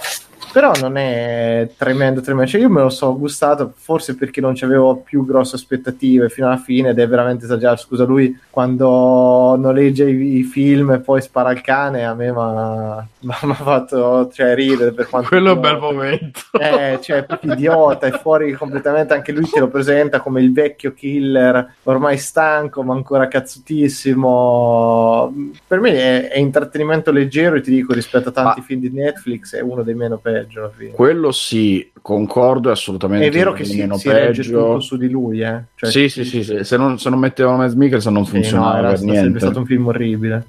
Però 0.51 0.71
non 0.79 0.97
è 0.97 1.69
tremendo, 1.77 2.21
tremendo. 2.21 2.51
Cioè, 2.51 2.61
io 2.61 2.69
me 2.69 2.81
lo 2.81 2.89
so 2.89 3.15
gustato, 3.17 3.71
forse 3.75 4.15
perché 4.15 4.41
non 4.41 4.55
avevo 4.61 4.97
più 4.97 5.25
grosse 5.25 5.55
aspettative 5.55 6.29
fino 6.29 6.47
alla 6.47 6.57
fine 6.57 6.89
ed 6.89 6.99
è 6.99 7.07
veramente 7.07 7.45
esagerato. 7.45 7.81
Scusa, 7.81 8.03
lui 8.03 8.37
quando 8.49 9.55
noleggia 9.57 10.05
i, 10.05 10.37
i 10.37 10.43
film 10.43 10.91
e 10.91 10.99
poi 10.99 11.21
spara 11.21 11.51
il 11.51 11.61
cane, 11.61 12.05
a 12.05 12.15
me 12.15 12.31
mi 12.31 12.39
ha 12.39 13.07
fatto 13.53 14.29
cioè, 14.33 14.55
ridere 14.55 14.91
per 14.91 15.07
quanto 15.07 15.27
Quello 15.29 15.51
è 15.51 15.53
un 15.53 15.61
bel 15.61 15.77
momento. 15.77 16.39
Eh, 16.59 16.99
cioè, 17.01 17.19
è 17.19 17.23
proprio 17.23 17.53
idiota, 17.53 18.07
è 18.07 18.11
fuori 18.11 18.51
completamente. 18.53 19.13
Anche 19.13 19.31
lui 19.31 19.47
te 19.49 19.59
lo 19.59 19.69
presenta 19.69 20.19
come 20.19 20.41
il 20.41 20.51
vecchio 20.51 20.93
killer, 20.93 21.75
ormai 21.83 22.17
stanco, 22.17 22.83
ma 22.83 22.93
ancora 22.93 23.27
cazzutissimo. 23.27 25.33
Per 25.65 25.79
me 25.79 25.93
è, 25.93 26.29
è 26.29 26.37
intrattenimento 26.37 27.11
leggero 27.11 27.55
e 27.55 27.61
ti 27.61 27.71
dico, 27.71 27.93
rispetto 27.93 28.29
a 28.29 28.31
tanti 28.31 28.59
Ma- 28.59 28.65
film 28.65 28.81
di 28.81 28.89
Netflix, 28.89 29.55
è 29.55 29.61
uno 29.61 29.83
dei 29.83 29.95
meno 29.95 30.17
peggio. 30.41 30.59
Alla 30.59 30.71
fine. 30.75 30.91
Quello 30.91 31.31
sì, 31.31 31.91
concordo, 32.01 32.69
è 32.69 32.71
assolutamente 32.71 33.27
È 33.27 33.31
vero 33.31 33.53
che 33.53 33.63
si, 33.65 33.77
meno 33.77 33.97
si 33.97 34.09
regge 34.09 34.41
peggio. 34.41 34.65
tutto 34.65 34.79
su 34.79 34.97
di 34.97 35.09
lui, 35.09 35.41
eh. 35.41 35.63
Cioè, 35.75 35.91
sì, 35.91 36.09
sì, 36.09 36.23
sì, 36.25 36.43
sì. 36.43 36.63
Se, 36.63 36.77
non, 36.77 36.97
se 36.97 37.09
non 37.09 37.19
mettevano 37.19 37.57
Mads 37.57 37.73
Mikkelsen 37.73 38.13
non 38.13 38.25
sì, 38.25 38.31
funzionava 38.31 38.71
no, 38.71 38.77
era 38.79 38.87
per 38.89 38.97
sarebbe 38.97 39.19
niente. 39.19 39.39
stato 39.39 39.59
un 39.59 39.65
film 39.65 39.87
orribile. 39.87 40.45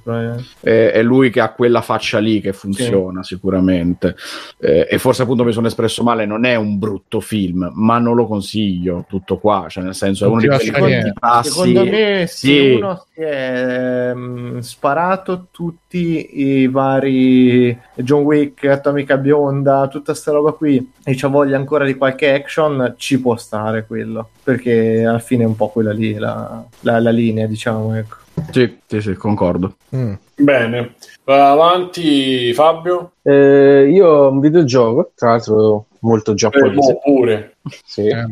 è, 0.60 0.90
è 0.92 1.02
lui 1.02 1.30
che 1.30 1.40
ha 1.40 1.52
quella 1.52 1.80
faccia 1.80 2.18
lì 2.18 2.40
che 2.40 2.52
funziona 2.52 3.22
sicuramente 3.22 4.14
Eh, 4.58 4.86
e 4.90 4.98
forse 4.98 5.22
appunto 5.22 5.44
mi 5.44 5.52
sono 5.52 5.66
espresso 5.66 6.02
male 6.02 6.26
non 6.26 6.44
è 6.44 6.54
un 6.54 6.78
brutto 6.78 7.20
film 7.20 7.70
ma 7.74 7.98
non 7.98 8.14
lo 8.14 8.26
consiglio 8.26 9.04
tutto 9.08 9.38
qua 9.38 9.66
cioè 9.68 9.84
nel 9.84 9.94
senso 9.94 10.24
è 10.24 10.28
uno 10.28 10.40
di 10.40 10.48
quelli 10.48 10.70
che 11.02 11.12
passi 11.18 11.50
Secondo 11.50 11.84
me, 11.84 12.24
sì. 12.28 12.74
uno 12.74 13.04
si 13.12 13.20
è 13.20 14.10
ehm, 14.10 14.58
sparato 14.60 15.46
tutti 15.50 16.40
i 16.40 16.68
vari 16.68 17.76
John 17.96 18.22
Wick, 18.22 18.64
Atomica 18.64 19.16
Bionda, 19.16 19.79
tutta 19.88 20.14
sta 20.14 20.32
roba 20.32 20.52
qui 20.52 20.92
e 21.04 21.14
c'ha 21.14 21.28
voglia 21.28 21.56
ancora 21.56 21.84
di 21.84 21.94
qualche 21.94 22.32
action, 22.32 22.94
ci 22.96 23.20
può 23.20 23.36
stare 23.36 23.86
quello 23.86 24.30
perché 24.42 25.04
alla 25.04 25.18
fine 25.18 25.44
è 25.44 25.46
un 25.46 25.56
po' 25.56 25.68
quella 25.68 25.92
lì 25.92 26.14
la, 26.14 26.64
la- 26.80 27.00
la 27.00 27.10
linea, 27.10 27.46
diciamo. 27.46 27.94
Ecco. 27.96 28.16
sì, 28.50 28.78
sì, 28.86 29.00
sì, 29.00 29.14
concordo 29.14 29.74
Mm. 29.94 30.12
Bene, 30.40 30.94
va 31.24 31.50
avanti 31.50 32.52
Fabio. 32.54 33.12
Eh, 33.22 33.88
io 33.92 34.06
ho 34.08 34.30
un 34.30 34.40
videogioco, 34.40 35.12
tra 35.14 35.30
l'altro 35.30 35.86
molto 36.00 36.32
Eh, 36.32 36.34
giapponese, 36.34 36.92
boh, 36.94 37.00
pure. 37.04 37.56
sì, 37.84 38.06
Eh, 38.06 38.24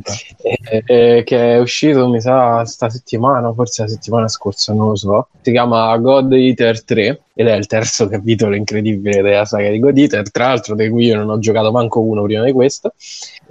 eh, 0.70 0.82
eh, 0.86 1.22
che 1.22 1.54
è 1.54 1.58
uscito, 1.60 2.08
mi 2.08 2.20
sa, 2.20 2.64
sta 2.64 2.88
settimana, 2.88 3.52
forse 3.52 3.82
la 3.82 3.88
settimana 3.88 4.28
scorsa, 4.28 4.72
non 4.72 4.88
lo 4.88 4.96
so. 4.96 5.28
Si 5.42 5.50
chiama 5.50 5.94
God 5.98 6.32
Eater 6.32 6.82
3 6.82 7.20
ed 7.34 7.46
è 7.46 7.54
il 7.54 7.66
terzo 7.66 8.08
capitolo 8.08 8.56
incredibile 8.56 9.20
della 9.20 9.44
saga 9.44 9.68
di 9.68 9.78
God 9.78 9.98
Eater, 9.98 10.30
tra 10.30 10.46
l'altro 10.46 10.74
di 10.74 10.88
cui 10.88 11.04
io 11.06 11.16
non 11.16 11.28
ho 11.28 11.38
giocato 11.38 11.70
manco 11.70 12.00
uno 12.00 12.22
prima 12.22 12.42
di 12.42 12.52
questo. 12.52 12.94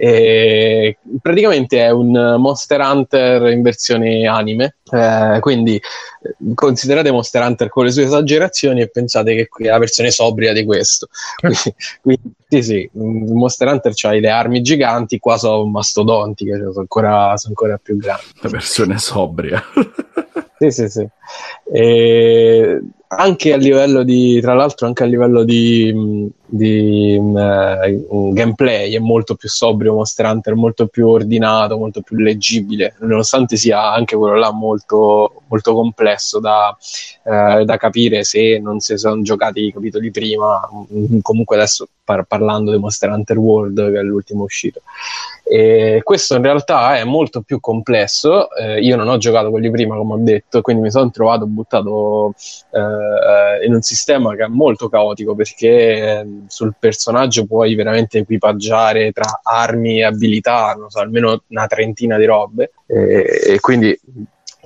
E 0.00 0.98
praticamente 1.20 1.80
è 1.84 1.90
un 1.90 2.36
Monster 2.38 2.80
Hunter 2.80 3.50
in 3.50 3.62
versione 3.62 4.28
anime, 4.28 4.76
eh, 4.92 5.38
quindi 5.40 5.80
considerate 6.54 7.10
Monster 7.10 7.42
Hunter 7.42 7.68
con 7.68 7.84
le 7.84 7.90
sue 7.90 8.04
esagerazioni 8.04 8.80
e 8.80 8.90
pensate 8.90 9.34
che 9.34 9.48
qui 9.48 9.66
è 9.66 9.70
la 9.70 9.78
versione 9.78 10.12
sobria 10.12 10.52
di 10.52 10.64
questo. 10.64 11.08
Quindi, 11.38 11.74
quindi 12.00 12.32
sì, 12.48 12.62
sì, 12.62 12.90
mm, 12.96 13.32
Monster 13.32 13.68
Hunter 13.68 13.92
c'ha 13.94 14.12
le 14.12 14.30
armi 14.30 14.62
giganti, 14.62 15.18
qua 15.18 15.36
sono 15.36 15.66
mastodonti, 15.66 16.44
che 16.44 16.56
sono 16.56 16.72
ancora, 16.76 17.36
sono 17.36 17.54
ancora 17.56 17.78
più 17.82 17.96
grandi. 17.96 18.24
la 18.40 18.48
versione 18.48 18.98
sobria 18.98 19.62
Sì, 20.58 20.70
sì, 20.70 20.88
sì. 20.88 21.08
E 21.72 22.80
anche 23.10 23.54
a 23.54 23.56
livello 23.56 24.02
di, 24.02 24.38
tra 24.40 24.52
l'altro, 24.52 24.86
anche 24.86 25.02
a 25.02 25.06
livello 25.06 25.42
di, 25.42 25.90
mh, 25.94 26.26
di, 26.44 27.14
eh, 27.14 28.04
gameplay 28.32 28.92
è 28.92 28.98
molto 28.98 29.34
più 29.34 29.48
sobrio 29.48 29.94
Monster 29.94 30.26
Hunter, 30.26 30.54
molto 30.54 30.88
più 30.88 31.08
ordinato, 31.08 31.78
molto 31.78 32.02
più 32.02 32.18
leggibile, 32.18 32.96
nonostante 33.00 33.56
sia 33.56 33.92
anche 33.92 34.14
quello 34.14 34.36
là 34.36 34.52
molto, 34.52 35.42
molto 35.48 35.72
complesso 35.72 36.38
da, 36.38 36.76
eh, 37.24 37.64
da 37.64 37.76
capire 37.78 38.24
se 38.24 38.58
non 38.58 38.80
si 38.80 38.98
sono 38.98 39.22
giocati 39.22 39.64
i 39.64 39.72
capitoli 39.72 40.10
prima. 40.10 40.60
Mm, 40.92 41.20
Comunque 41.22 41.56
adesso 41.56 41.88
par- 42.04 42.24
parlando 42.24 42.72
di 42.72 42.78
Monster 42.78 43.10
Hunter 43.10 43.38
World, 43.38 43.90
che 43.92 43.98
è 43.98 44.02
l'ultimo 44.02 44.42
uscito. 44.44 44.82
E 45.50 46.00
questo 46.04 46.36
in 46.36 46.42
realtà 46.42 46.96
è 46.98 47.04
molto 47.04 47.40
più 47.40 47.58
complesso. 47.60 48.54
Eh, 48.54 48.80
io 48.80 48.96
non 48.96 49.08
ho 49.08 49.16
giocato 49.16 49.50
quelli 49.50 49.70
prima, 49.70 49.96
come 49.96 50.14
ho 50.14 50.18
detto, 50.18 50.60
quindi 50.60 50.82
mi 50.82 50.90
sono 50.90 51.10
trovato 51.18 51.46
buttato 51.46 52.34
eh, 52.70 53.66
in 53.66 53.74
un 53.74 53.82
sistema 53.82 54.36
che 54.36 54.44
è 54.44 54.48
molto 54.48 54.88
caotico 54.88 55.34
perché 55.34 56.24
sul 56.46 56.74
personaggio 56.78 57.44
puoi 57.44 57.74
veramente 57.74 58.18
equipaggiare 58.18 59.10
tra 59.10 59.40
armi 59.42 59.98
e 59.98 60.04
abilità, 60.04 60.74
non 60.78 60.90
so, 60.90 61.00
almeno 61.00 61.42
una 61.48 61.66
trentina 61.66 62.16
di 62.16 62.24
robe. 62.24 62.70
E, 62.86 63.54
e 63.54 63.60
quindi 63.60 63.98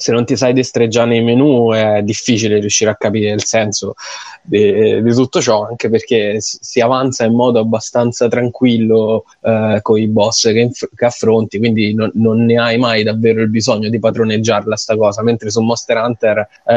se 0.02 0.10
non 0.10 0.24
ti 0.24 0.36
sai 0.36 0.52
destreggiare 0.52 1.10
nei 1.10 1.22
menu 1.22 1.72
è 1.72 2.02
difficile 2.02 2.58
riuscire 2.58 2.90
a 2.90 2.96
capire 2.96 3.30
il 3.30 3.44
senso 3.44 3.94
di, 4.42 5.00
di 5.00 5.14
tutto 5.14 5.40
ciò, 5.40 5.64
anche 5.68 5.88
perché 5.88 6.38
si, 6.40 6.80
avanza 6.80 7.24
in 7.24 7.34
modo 7.34 7.60
abbastanza 7.60 8.26
tranquillo 8.26 9.26
eh, 9.42 9.78
con 9.80 10.00
i 10.00 10.08
boss 10.08 10.50
che, 10.50 10.58
inf- 10.58 10.88
che 10.92 11.04
affronti, 11.04 11.58
quindi 11.58 11.94
non, 11.94 12.10
non, 12.14 12.44
ne 12.44 12.58
hai 12.58 12.78
mai 12.78 13.04
davvero 13.04 13.42
il 13.42 13.48
bisogno 13.48 13.88
di 13.88 14.00
padroneggiarla 14.00 14.74
sta 14.74 14.96
cosa, 14.96 15.22
mentre 15.22 15.50
su 15.50 15.60
Monster 15.60 15.96
Hunter 15.98 16.48
eh, 16.66 16.74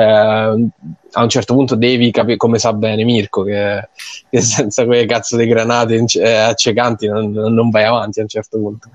a 1.17 1.23
un 1.23 1.29
certo 1.29 1.55
punto 1.55 1.75
devi 1.75 2.11
capire 2.11 2.37
come 2.37 2.59
sa 2.59 2.73
bene 2.73 3.03
Mirko 3.03 3.41
che, 3.41 3.89
che 4.29 4.41
senza 4.41 4.85
quelle 4.85 5.07
cazzo 5.07 5.35
di 5.35 5.47
granate 5.47 6.05
eh, 6.19 6.31
accecanti 6.35 7.07
non, 7.07 7.31
non 7.31 7.71
vai 7.71 7.85
avanti 7.85 8.19
a 8.19 8.21
un 8.21 8.27
certo 8.27 8.59
punto. 8.59 8.89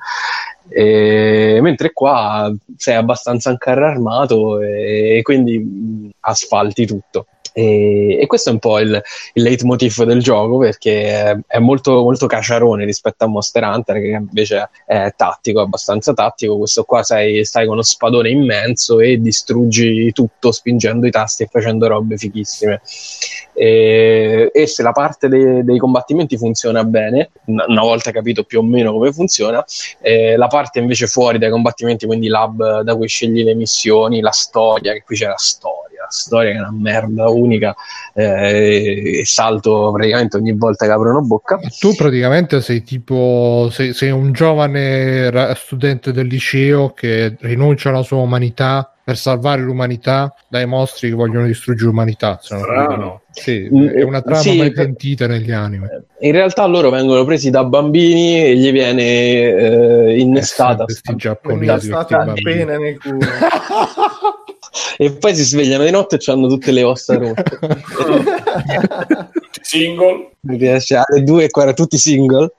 E, 0.73 1.59
mentre 1.61 1.93
qua 1.93 2.55
sei 2.77 2.95
abbastanza 2.95 3.57
carro 3.59 3.87
armato 3.87 4.61
e, 4.63 5.19
e 5.19 5.23
quindi 5.23 6.11
asfalti 6.21 6.87
tutto. 6.87 7.27
E, 7.53 8.19
e, 8.21 8.27
questo 8.27 8.51
è 8.51 8.53
un 8.53 8.59
po' 8.59 8.79
il, 8.79 9.01
il 9.35 9.43
leitmotiv 9.43 10.05
del 10.05 10.23
gioco 10.23 10.59
perché 10.59 11.43
è 11.47 11.59
molto, 11.59 12.03
molto 12.03 12.27
caciarone 12.27 12.85
rispetto 12.85 13.25
a 13.25 13.29
Monster 13.29 13.65
Hunter 13.65 14.01
che 14.01 14.09
invece 14.09 14.71
è 14.87 15.13
tattico, 15.17 15.61
abbastanza 15.61 16.13
tattico. 16.13 16.59
Questo 16.59 16.85
qua 16.85 17.03
sei, 17.03 17.45
stai 17.45 17.65
con 17.65 17.75
uno 17.75 17.83
spadone 17.83 18.31
immenso 18.31 19.01
e 19.01 19.21
distruggi 19.21 20.13
tutto 20.13 20.53
spingendo 20.53 21.07
i 21.07 21.11
tasti 21.11 21.43
e 21.45 21.49
facendo 21.51 21.87
robe 21.87 22.17
fighissime. 22.17 22.81
E, 23.53 24.51
e 24.53 24.67
se 24.67 24.83
la 24.83 24.93
parte 24.93 25.29
dei, 25.29 25.65
dei, 25.65 25.79
combattimenti 25.79 26.37
funziona 26.37 26.85
bene, 26.85 27.31
una 27.47 27.83
volta 27.83 28.11
capito 28.11 28.45
più 28.45 28.61
o 28.61 28.63
meno 28.63 28.93
come 28.93 29.13
funziona, 29.13 29.65
eh, 30.01 30.37
la 30.37 30.47
parte 30.47 30.79
invece 30.79 31.07
fuori 31.07 31.39
dai 31.39 31.51
combattimenti, 31.51 32.07
quindi 32.07 32.29
l'hub 32.29 32.81
da 32.81 32.95
cui 32.95 33.09
scegli 33.09 33.43
le 33.43 33.55
missioni, 33.55 34.21
la 34.21 34.31
storia, 34.31 34.93
che 34.93 35.03
qui 35.03 35.17
c'è 35.17 35.27
la 35.27 35.37
storia 35.37 36.00
storia 36.11 36.53
che 36.53 36.57
è 36.57 36.61
una 36.61 36.73
merda 36.73 37.29
unica 37.29 37.75
eh, 38.15 39.21
e 39.21 39.25
salto 39.25 39.91
praticamente 39.93 40.37
ogni 40.37 40.53
volta 40.53 40.87
che 40.87 40.93
aprono 40.93 41.23
bocca. 41.23 41.59
Tu 41.79 41.95
praticamente 41.95 42.61
sei 42.61 42.83
tipo 42.83 43.69
sei, 43.71 43.93
sei 43.93 44.11
un 44.11 44.33
giovane 44.33 45.31
studente 45.55 46.13
del 46.13 46.27
liceo 46.27 46.93
che 46.93 47.37
rinuncia 47.41 47.89
alla 47.89 48.03
sua 48.03 48.19
umanità 48.19 48.93
per 49.11 49.19
salvare 49.19 49.61
l'umanità 49.63 50.33
dai 50.49 50.67
mostri 50.67 51.09
che 51.09 51.17
vogliono 51.17 51.47
distruggere 51.47 51.89
l'umanità. 51.89 52.39
Strano. 52.41 53.23
Sì, 53.33 53.65
è 53.65 54.03
una 54.03 54.23
trama 54.23 54.41
sì, 54.41 54.57
mai 54.57 54.73
pentita 54.73 55.27
negli 55.27 55.51
anime. 55.51 56.05
In 56.21 56.33
realtà 56.33 56.65
loro 56.67 56.91
vengono 56.91 57.25
presi 57.25 57.51
da 57.51 57.65
bambini 57.65 58.41
e 58.41 58.57
gli 58.57 58.71
viene 58.71 59.03
eh, 59.03 60.21
innestata 60.21 60.83
eh, 60.83 60.87
questi 60.87 61.17
giapponesi 61.17 61.91
appena 61.91 62.77
nel 62.79 62.99
culo. 62.99 63.19
e 64.97 65.13
poi 65.13 65.35
si 65.35 65.45
svegliano 65.45 65.85
di 65.85 65.91
notte 65.91 66.17
e 66.17 66.33
hanno 66.33 66.49
tutte 66.49 66.71
le 66.71 66.83
ossa 66.83 67.17
rotte. 67.17 67.59
single. 69.63 70.31
Mi 70.43 70.57
piace 70.57 70.97
alle 70.97 71.23
2 71.23 71.51
e 71.53 71.75
tutti 71.75 71.99
single. 71.99 72.55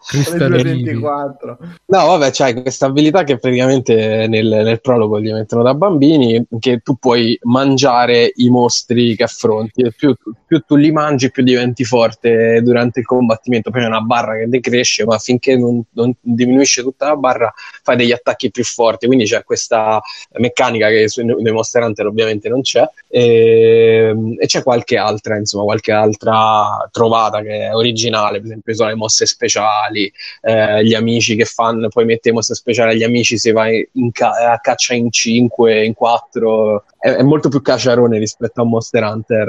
No, 1.86 2.06
vabbè, 2.06 2.30
c'hai 2.32 2.61
questa 2.61 2.86
abilità 2.86 3.23
che 3.23 3.40
praticamente 3.40 4.28
nel, 4.28 4.48
nel, 4.48 4.82
prologo 4.82 5.19
gli 5.19 5.32
mettono 5.32 5.64
da 5.64 5.73
bambini, 5.73 6.45
che 6.60 6.82
tu 6.84 6.98
puoi 6.98 7.38
mangiare 7.44 8.32
i 8.36 8.49
mostri 8.49 9.15
che 9.15 9.23
affronti. 9.23 9.82
E 9.82 9.94
più, 9.98 10.15
più 10.45 10.60
tu 10.60 10.76
li 10.76 10.91
mangi, 10.91 11.32
più 11.32 11.41
diventi 11.41 11.84
forte 11.84 12.61
durante 12.61 12.99
il 12.99 13.06
combattimento. 13.07 13.72
Poi 13.72 13.82
c'è 13.82 13.88
una 13.88 14.02
barra 14.02 14.38
che 14.38 14.48
decresce, 14.48 15.03
ma 15.03 15.18
finché 15.18 15.57
non, 15.57 15.82
non 15.94 16.14
diminuisce 16.22 16.84
tutta 16.84 17.07
la 17.07 17.15
barra, 17.15 17.52
fai 17.82 17.95
degli 17.95 18.11
attacchi 18.11 18.52
più 18.52 18.64
forti. 18.64 19.07
Quindi 19.07 19.26
c'è 19.26 19.44
questa 19.44 19.99
meccanica 20.34 20.90
che 20.90 21.10
sui, 21.10 21.26
nei 21.26 21.52
Monster 21.52 21.82
Hunter 21.82 22.06
ovviamente 22.06 22.48
non 22.48 22.61
c'è. 22.61 22.88
E, 23.07 24.15
e 24.38 24.45
c'è 24.45 24.61
qualche 24.61 24.98
altra, 24.98 25.36
insomma, 25.36 25.64
qualche 25.64 25.91
altra 25.91 26.90
trovata 26.91 27.41
che 27.41 27.68
è 27.68 27.76
originale, 27.76 28.38
per 28.38 28.47
esempio 28.47 28.73
sono 28.73 28.89
le 28.89 28.95
mosse 28.95 29.26
speciali, 29.26 30.11
eh, 30.41 30.84
gli 30.84 30.93
amici 30.93 31.35
che 31.35 31.45
fanno, 31.45 31.88
poi 31.88 32.05
mette 32.05 32.31
mosse 32.31 32.53
speciali 32.53 32.93
agli 32.93 33.03
amici 33.03 33.38
se 33.38 33.51
vai 33.51 33.88
ca- 34.11 34.51
a 34.51 34.59
caccia 34.59 34.93
in 34.93 35.11
5, 35.11 35.84
in 35.84 35.93
4, 35.93 36.84
è, 36.99 37.09
è, 37.09 37.23
molto 37.23 37.49
più 37.49 37.61
cacciarone 37.61 38.18
rispetto 38.19 38.61
a 38.61 38.65
Monster 38.65 39.03
Hunter, 39.03 39.47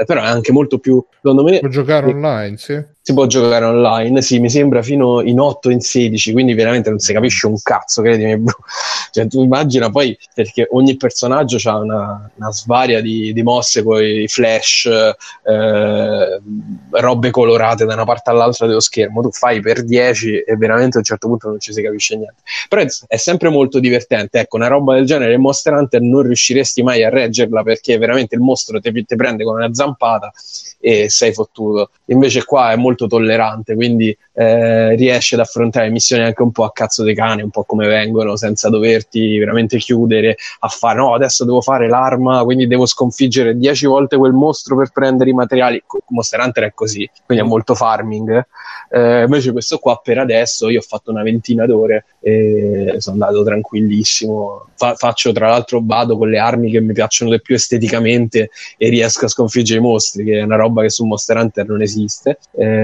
eh, 0.00 0.04
però 0.04 0.22
è 0.22 0.26
anche 0.26 0.52
molto 0.52 0.78
più, 0.78 1.04
secondo 1.16 1.42
me... 1.42 1.58
Può 1.58 1.68
giocare 1.68 2.06
online, 2.06 2.56
sì 2.56 2.98
si 3.02 3.14
può 3.14 3.26
giocare 3.26 3.64
online, 3.64 4.20
sì, 4.20 4.38
mi 4.40 4.50
sembra 4.50 4.82
fino 4.82 5.22
in 5.22 5.40
8 5.40 5.70
in 5.70 5.80
16, 5.80 6.32
quindi 6.32 6.52
veramente 6.52 6.90
non 6.90 6.98
si 6.98 7.12
capisce 7.12 7.46
un 7.46 7.56
cazzo, 7.62 8.02
credimi. 8.02 8.42
Cioè, 9.12 9.26
tu 9.26 9.42
immagina 9.42 9.90
poi, 9.90 10.16
perché 10.32 10.68
ogni 10.70 10.96
personaggio 10.96 11.58
ha 11.68 11.78
una, 11.78 12.30
una 12.36 12.52
svaria 12.52 13.00
di, 13.00 13.32
di 13.32 13.42
mosse, 13.42 13.82
poi 13.82 14.28
flash, 14.28 14.86
eh, 14.86 16.40
robe 16.90 17.30
colorate 17.30 17.84
da 17.86 17.94
una 17.94 18.04
parte 18.04 18.30
all'altra 18.30 18.68
dello 18.68 18.78
schermo, 18.78 19.20
tu 19.20 19.32
fai 19.32 19.60
per 19.60 19.82
10 19.84 20.42
e 20.42 20.56
veramente 20.56 20.96
a 20.96 20.98
un 21.00 21.04
certo 21.04 21.26
punto 21.26 21.48
non 21.48 21.58
ci 21.58 21.72
si 21.72 21.82
capisce 21.82 22.14
niente. 22.14 22.42
Però 22.68 22.82
è, 22.82 23.16
sempre 23.16 23.48
molto 23.48 23.80
divertente, 23.80 24.38
ecco, 24.38 24.54
una 24.54 24.68
roba 24.68 24.94
del 24.94 25.06
genere 25.06 25.34
Hunter 25.34 26.00
non 26.00 26.22
riusciresti 26.22 26.82
mai 26.84 27.02
a 27.02 27.08
reggerla 27.08 27.64
perché 27.64 27.98
veramente 27.98 28.36
il 28.36 28.40
mostro 28.40 28.78
ti 28.78 29.04
prende 29.16 29.42
con 29.42 29.56
una 29.56 29.74
zampata 29.74 30.30
e 30.80 31.10
sei 31.10 31.32
fottuto. 31.32 31.90
Invece 32.06 32.44
qua 32.44 32.72
è 32.72 32.76
molto 32.76 32.99
tollerante, 33.06 33.74
quindi 33.74 34.16
eh, 34.34 34.94
riesce 34.94 35.34
ad 35.34 35.40
affrontare 35.40 35.90
missioni 35.90 36.22
anche 36.22 36.42
un 36.42 36.52
po' 36.52 36.64
a 36.64 36.72
cazzo 36.72 37.02
dei 37.02 37.14
cani, 37.14 37.42
un 37.42 37.50
po' 37.50 37.64
come 37.64 37.86
vengono, 37.86 38.36
senza 38.36 38.68
doverti 38.68 39.38
veramente 39.38 39.78
chiudere 39.78 40.36
a 40.60 40.68
fare 40.68 40.98
no, 40.98 41.14
adesso 41.14 41.44
devo 41.44 41.60
fare 41.60 41.88
l'arma, 41.88 42.42
quindi 42.44 42.66
devo 42.66 42.86
sconfiggere 42.86 43.56
dieci 43.56 43.86
volte 43.86 44.16
quel 44.16 44.32
mostro 44.32 44.76
per 44.76 44.90
prendere 44.92 45.30
i 45.30 45.34
materiali. 45.34 45.82
Monster 46.08 46.40
Hunter 46.40 46.64
è 46.64 46.72
così, 46.74 47.08
quindi 47.24 47.44
è 47.44 47.46
molto 47.46 47.74
farming. 47.74 48.44
Eh, 48.90 49.22
invece 49.22 49.52
questo 49.52 49.78
qua 49.78 50.00
per 50.02 50.18
adesso 50.18 50.68
io 50.68 50.80
ho 50.80 50.82
fatto 50.82 51.10
una 51.10 51.22
ventina 51.22 51.64
d'ore 51.66 52.06
e 52.20 52.96
sono 52.98 53.24
andato 53.24 53.44
tranquillissimo. 53.44 54.66
Fa- 54.74 54.94
faccio 54.94 55.32
tra 55.32 55.48
l'altro 55.48 55.80
vado 55.82 56.16
con 56.16 56.28
le 56.28 56.38
armi 56.38 56.70
che 56.70 56.80
mi 56.80 56.92
piacciono 56.92 57.30
di 57.30 57.40
più 57.40 57.54
esteticamente 57.54 58.50
e 58.76 58.88
riesco 58.88 59.26
a 59.26 59.28
sconfiggere 59.28 59.78
i 59.78 59.82
mostri, 59.82 60.24
che 60.24 60.38
è 60.38 60.42
una 60.42 60.56
roba 60.56 60.82
che 60.82 60.90
su 60.90 61.04
Monster 61.04 61.36
Hunter 61.36 61.66
non 61.66 61.82
esiste. 61.82 62.38
Eh, 62.56 62.79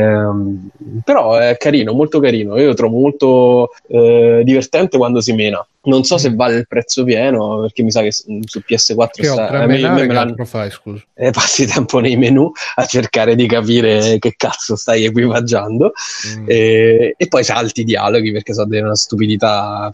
però 1.05 1.37
è 1.37 1.57
carino, 1.57 1.93
molto 1.93 2.21
carino. 2.21 2.59
Io 2.59 2.67
lo 2.67 2.75
trovo 2.75 2.99
molto 2.99 3.71
eh, 3.89 4.43
divertente 4.45 4.97
quando 4.97 5.21
si 5.21 5.33
mena. 5.33 5.67
Non 5.87 6.03
so 6.03 6.19
se 6.19 6.31
mm. 6.31 6.35
vale 6.35 6.57
il 6.57 6.67
prezzo 6.67 7.05
pieno, 7.05 7.61
perché 7.61 7.85
mi 7.85 7.93
sa 7.93 8.03
che 8.03 8.11
su 8.11 8.27
PS4 8.35 9.09
che 9.13 9.25
sta, 9.25 9.63
eh, 9.63 9.67
me, 9.67 9.79
me, 9.79 9.91
me 9.91 10.07
l'hanno... 10.07 10.45
fai, 10.45 10.69
scusa. 10.71 11.01
Eh, 11.15 11.31
passi 11.31 11.65
tempo 11.65 12.01
nei 12.01 12.17
menu 12.17 12.51
a 12.75 12.85
cercare 12.87 13.37
di 13.37 13.47
capire 13.47 14.19
che 14.19 14.35
cazzo 14.37 14.75
stai 14.75 15.05
equipaggiando 15.05 15.93
mm. 16.39 16.45
e, 16.49 17.15
e, 17.17 17.29
poi 17.29 17.45
salti 17.45 17.83
i 17.83 17.85
dialoghi 17.85 18.33
perché 18.33 18.53
sono 18.53 18.77
una 18.77 18.97
stupidità 18.97 19.93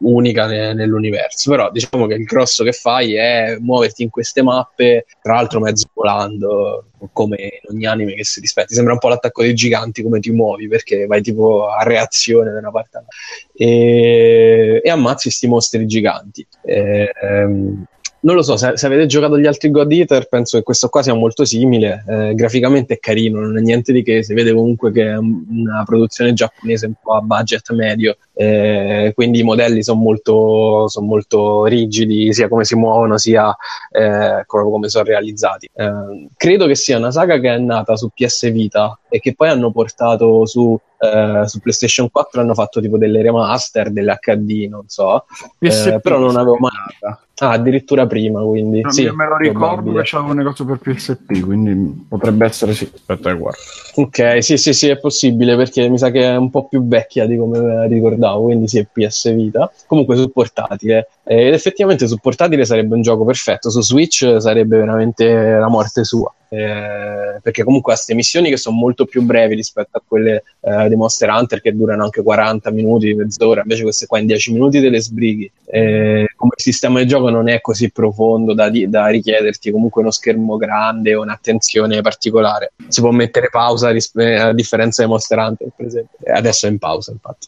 unica 0.00 0.46
ne, 0.46 0.74
nell'universo. 0.74 1.50
Però 1.50 1.70
diciamo 1.70 2.06
che 2.06 2.14
il 2.14 2.24
grosso 2.24 2.62
che 2.62 2.72
fai 2.72 3.14
è 3.14 3.56
muoverti 3.58 4.02
in 4.02 4.10
queste 4.10 4.42
mappe, 4.42 5.06
tra 5.22 5.34
l'altro 5.36 5.60
mezzo 5.60 5.86
volando, 5.94 6.84
come 7.12 7.36
in 7.36 7.74
ogni 7.74 7.86
anime 7.86 8.14
che 8.14 8.24
si 8.24 8.40
rispetti. 8.40 8.74
Sembra 8.74 8.92
un 8.92 8.98
po' 8.98 9.08
l'attacco 9.08 9.42
dei 9.42 9.54
giganti 9.54 10.02
come 10.02 10.20
ti 10.20 10.30
muovi 10.30 10.68
perché 10.68 11.06
vai 11.06 11.22
tipo 11.22 11.68
a 11.68 11.82
reazione 11.82 12.50
da 12.52 12.58
una 12.58 12.70
parte 12.70 12.98
all'altra 12.98 13.08
e, 13.54 14.80
e 14.82 14.90
ammazzi 14.90 15.28
questi 15.28 15.46
mostri 15.46 15.86
giganti. 15.86 16.46
E, 16.62 17.10
ehm, 17.20 17.84
non 18.22 18.34
lo 18.34 18.42
so, 18.42 18.56
se, 18.56 18.72
se, 18.74 18.86
avete 18.86 19.06
giocato 19.06 19.38
gli 19.38 19.46
altri 19.46 19.70
God 19.70 19.90
Eater, 19.92 20.28
penso 20.28 20.58
che 20.58 20.62
questo 20.62 20.88
qua 20.88 21.02
sia 21.02 21.14
molto 21.14 21.44
simile. 21.44 22.04
Eh, 22.06 22.34
graficamente 22.34 22.94
è 22.94 22.98
carino, 22.98 23.40
non 23.40 23.56
è 23.56 23.60
niente 23.60 23.92
di 23.92 24.02
che. 24.02 24.22
Si 24.22 24.34
vede 24.34 24.52
comunque 24.52 24.92
che 24.92 25.06
è 25.06 25.16
una 25.16 25.82
produzione 25.84 26.34
giapponese 26.34 26.86
un 26.86 26.94
po' 27.02 27.14
a 27.14 27.20
budget 27.20 27.70
medio. 27.72 28.16
Eh, 28.40 29.12
quindi 29.14 29.40
i 29.40 29.42
modelli 29.42 29.82
sono 29.82 30.00
molto, 30.00 30.88
son 30.88 31.04
molto, 31.04 31.66
rigidi, 31.66 32.32
sia 32.32 32.48
come 32.48 32.64
si 32.64 32.74
muovono, 32.74 33.18
sia 33.18 33.54
eh, 33.90 34.44
come 34.46 34.88
sono 34.88 35.04
realizzati. 35.04 35.68
Eh, 35.74 36.28
credo 36.38 36.66
che 36.66 36.74
sia 36.74 36.96
una 36.96 37.10
saga 37.10 37.38
che 37.38 37.52
è 37.52 37.58
nata 37.58 37.96
su 37.96 38.08
PS 38.08 38.50
Vita 38.50 38.98
e 39.10 39.20
che 39.20 39.34
poi 39.34 39.50
hanno 39.50 39.70
portato 39.70 40.46
su 40.46 40.78
Uh, 41.00 41.46
su 41.46 41.60
PlayStation 41.60 42.10
4 42.10 42.42
hanno 42.42 42.52
fatto 42.52 42.78
tipo 42.78 42.98
delle 42.98 43.22
remaster, 43.22 43.90
delle 43.90 44.18
HD, 44.20 44.68
non 44.68 44.84
so, 44.86 45.24
uh, 45.58 46.00
però 46.02 46.18
non 46.18 46.36
avevo 46.36 46.58
mai. 46.58 47.16
Ah, 47.42 47.52
addirittura 47.52 48.06
prima, 48.06 48.42
quindi. 48.42 48.82
No, 48.82 48.92
sì, 48.92 49.08
me 49.08 49.26
lo 49.26 49.38
ricordo 49.38 49.94
che 49.94 50.02
c'avevo 50.04 50.32
un 50.32 50.36
negozio 50.36 50.66
per 50.66 50.76
PSP, 50.76 51.40
quindi 51.40 52.04
potrebbe 52.06 52.44
essere 52.44 52.74
sì. 52.74 52.90
Aspetta, 52.92 53.32
guarda. 53.32 53.58
Ok, 53.94 54.44
sì, 54.44 54.58
sì, 54.58 54.74
sì, 54.74 54.88
è 54.88 54.98
possibile 54.98 55.56
perché 55.56 55.88
mi 55.88 55.96
sa 55.96 56.10
che 56.10 56.20
è 56.20 56.36
un 56.36 56.50
po' 56.50 56.68
più 56.68 56.86
vecchia 56.86 57.26
di 57.26 57.38
come 57.38 57.88
ricordavo, 57.88 58.29
quindi 58.38 58.68
sì, 58.68 58.78
è 58.78 58.86
PS 58.90 59.32
Vita. 59.34 59.70
Comunque 59.86 60.16
su 60.16 60.30
portatile. 60.30 61.08
Ed 61.24 61.52
effettivamente 61.52 62.06
su 62.06 62.18
portatile 62.18 62.64
sarebbe 62.64 62.94
un 62.94 63.02
gioco 63.02 63.24
perfetto, 63.24 63.70
su 63.70 63.82
Switch 63.82 64.36
sarebbe 64.38 64.78
veramente 64.78 65.32
la 65.32 65.68
morte 65.68 66.04
sua. 66.04 66.32
Eh, 66.52 67.38
perché 67.40 67.62
comunque 67.62 67.92
ha 67.92 67.94
queste 67.94 68.14
missioni 68.14 68.50
che 68.50 68.56
sono 68.56 68.76
molto 68.76 69.04
più 69.04 69.22
brevi 69.22 69.54
rispetto 69.54 69.98
a 69.98 70.02
quelle 70.04 70.42
eh, 70.60 70.88
di 70.88 70.96
Monster 70.96 71.28
Hunter 71.30 71.60
che 71.60 71.74
durano 71.74 72.02
anche 72.02 72.22
40 72.22 72.70
minuti, 72.72 73.14
mezz'ora, 73.14 73.62
invece 73.62 73.82
queste 73.84 74.06
qua 74.06 74.18
in 74.18 74.26
10 74.26 74.52
minuti 74.52 74.80
te 74.80 74.88
le 74.88 75.00
sbrighi. 75.00 75.50
Eh, 75.72 76.26
come 76.34 76.52
sistema 76.56 76.98
di 76.98 77.06
gioco 77.06 77.30
non 77.30 77.48
è 77.48 77.60
così 77.60 77.90
profondo 77.92 78.52
da, 78.54 78.68
di- 78.68 78.88
da 78.88 79.06
richiederti 79.06 79.70
comunque 79.70 80.02
uno 80.02 80.10
schermo 80.10 80.56
grande 80.56 81.14
o 81.14 81.22
un'attenzione 81.22 82.00
particolare. 82.00 82.72
Si 82.88 83.00
può 83.00 83.10
mettere 83.12 83.48
pausa 83.50 83.90
ris- 83.90 84.10
eh, 84.16 84.34
a 84.34 84.52
differenza 84.52 85.02
di 85.04 85.08
Monster 85.08 85.38
Hunter, 85.38 85.68
per 85.76 85.86
esempio. 85.86 86.18
Eh, 86.24 86.32
Adesso 86.32 86.66
è 86.66 86.70
in 86.70 86.78
pausa, 86.78 87.12
infatti. 87.12 87.46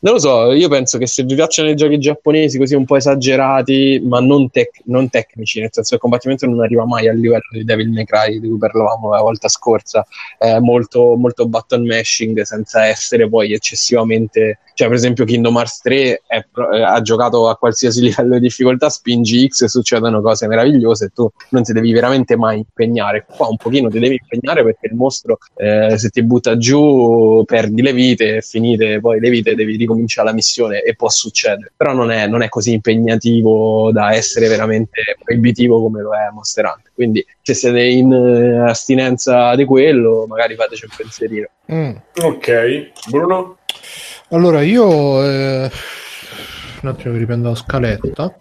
Non 0.00 0.14
lo 0.14 0.18
so, 0.18 0.52
io 0.52 0.68
penso 0.68 0.98
che 0.98 1.06
se 1.06 1.22
vi 1.22 1.34
piacciono 1.34 1.68
i 1.70 1.76
giochi 1.76 1.98
giapponesi 1.98 2.58
così 2.58 2.74
un 2.74 2.84
po' 2.84 2.96
esagerati, 2.96 4.00
ma 4.04 4.20
non, 4.20 4.50
tec- 4.50 4.80
non 4.86 5.08
tecnici, 5.08 5.60
nel 5.60 5.68
senso 5.70 5.90
che 5.90 5.94
il 5.96 6.00
combattimento 6.00 6.46
non 6.46 6.60
arriva 6.60 6.84
mai 6.86 7.08
al 7.08 7.18
livello 7.18 7.42
di 7.52 7.64
Devil 7.64 7.90
May 7.90 8.04
Cry 8.04 8.31
di 8.40 8.48
cui 8.48 8.58
parlavamo 8.58 9.10
la 9.10 9.20
volta 9.20 9.48
scorsa, 9.48 10.06
è 10.38 10.58
molto, 10.58 11.16
molto 11.16 11.46
button 11.46 11.84
mashing 11.84 12.42
senza 12.42 12.86
essere 12.86 13.28
poi 13.28 13.52
eccessivamente 13.52 14.58
cioè 14.74 14.88
per 14.88 14.96
esempio 14.96 15.24
Kingdom 15.24 15.56
Hearts 15.56 15.80
3 15.80 16.22
è 16.26 16.36
eh, 16.36 16.82
ha 16.82 17.00
giocato 17.02 17.48
a 17.48 17.56
qualsiasi 17.56 18.00
livello 18.02 18.34
di 18.34 18.40
difficoltà 18.40 18.88
spingi 18.88 19.48
X 19.48 19.62
e 19.62 19.68
succedono 19.68 20.20
cose 20.20 20.46
meravigliose 20.46 21.06
e 21.06 21.08
tu 21.14 21.30
non 21.50 21.62
ti 21.62 21.72
devi 21.72 21.92
veramente 21.92 22.36
mai 22.36 22.58
impegnare. 22.58 23.26
Qua 23.28 23.48
un 23.48 23.56
pochino 23.56 23.88
ti 23.88 23.98
devi 23.98 24.18
impegnare 24.20 24.64
perché 24.64 24.88
il 24.88 24.94
mostro 24.94 25.38
eh, 25.56 25.96
se 25.98 26.08
ti 26.08 26.22
butta 26.22 26.56
giù 26.56 27.42
perdi 27.46 27.82
le 27.82 27.92
vite 27.92 28.40
finite 28.40 29.00
poi 29.00 29.20
le 29.20 29.30
vite 29.30 29.54
devi 29.54 29.76
ricominciare 29.76 30.28
la 30.28 30.34
missione 30.34 30.82
e 30.82 30.94
può 30.94 31.08
succedere. 31.08 31.72
Però 31.76 31.92
non 31.92 32.10
è, 32.10 32.26
non 32.26 32.42
è 32.42 32.48
così 32.48 32.72
impegnativo 32.72 33.90
da 33.92 34.14
essere 34.14 34.48
veramente 34.48 35.16
proibitivo 35.22 35.80
come 35.82 36.00
lo 36.00 36.14
è 36.14 36.30
Monster 36.32 36.64
Hunter. 36.64 36.90
Quindi 36.94 37.24
se 37.42 37.54
siete 37.54 37.82
in 37.82 38.12
eh, 38.26 38.58
astinenza 38.68 39.54
di 39.54 39.64
quello 39.64 40.26
magari 40.28 40.54
fateci 40.54 40.84
un 40.84 40.90
pensierino 40.96 41.46
Mm. 41.72 41.92
Ok, 42.22 42.90
Bruno? 43.08 43.56
Allora, 44.30 44.62
io 44.62 45.24
eh, 45.24 45.70
un 46.82 46.88
attimo 46.88 47.12
che 47.12 47.18
riprendo 47.18 47.48
la 47.50 47.54
scaletta. 47.54 48.34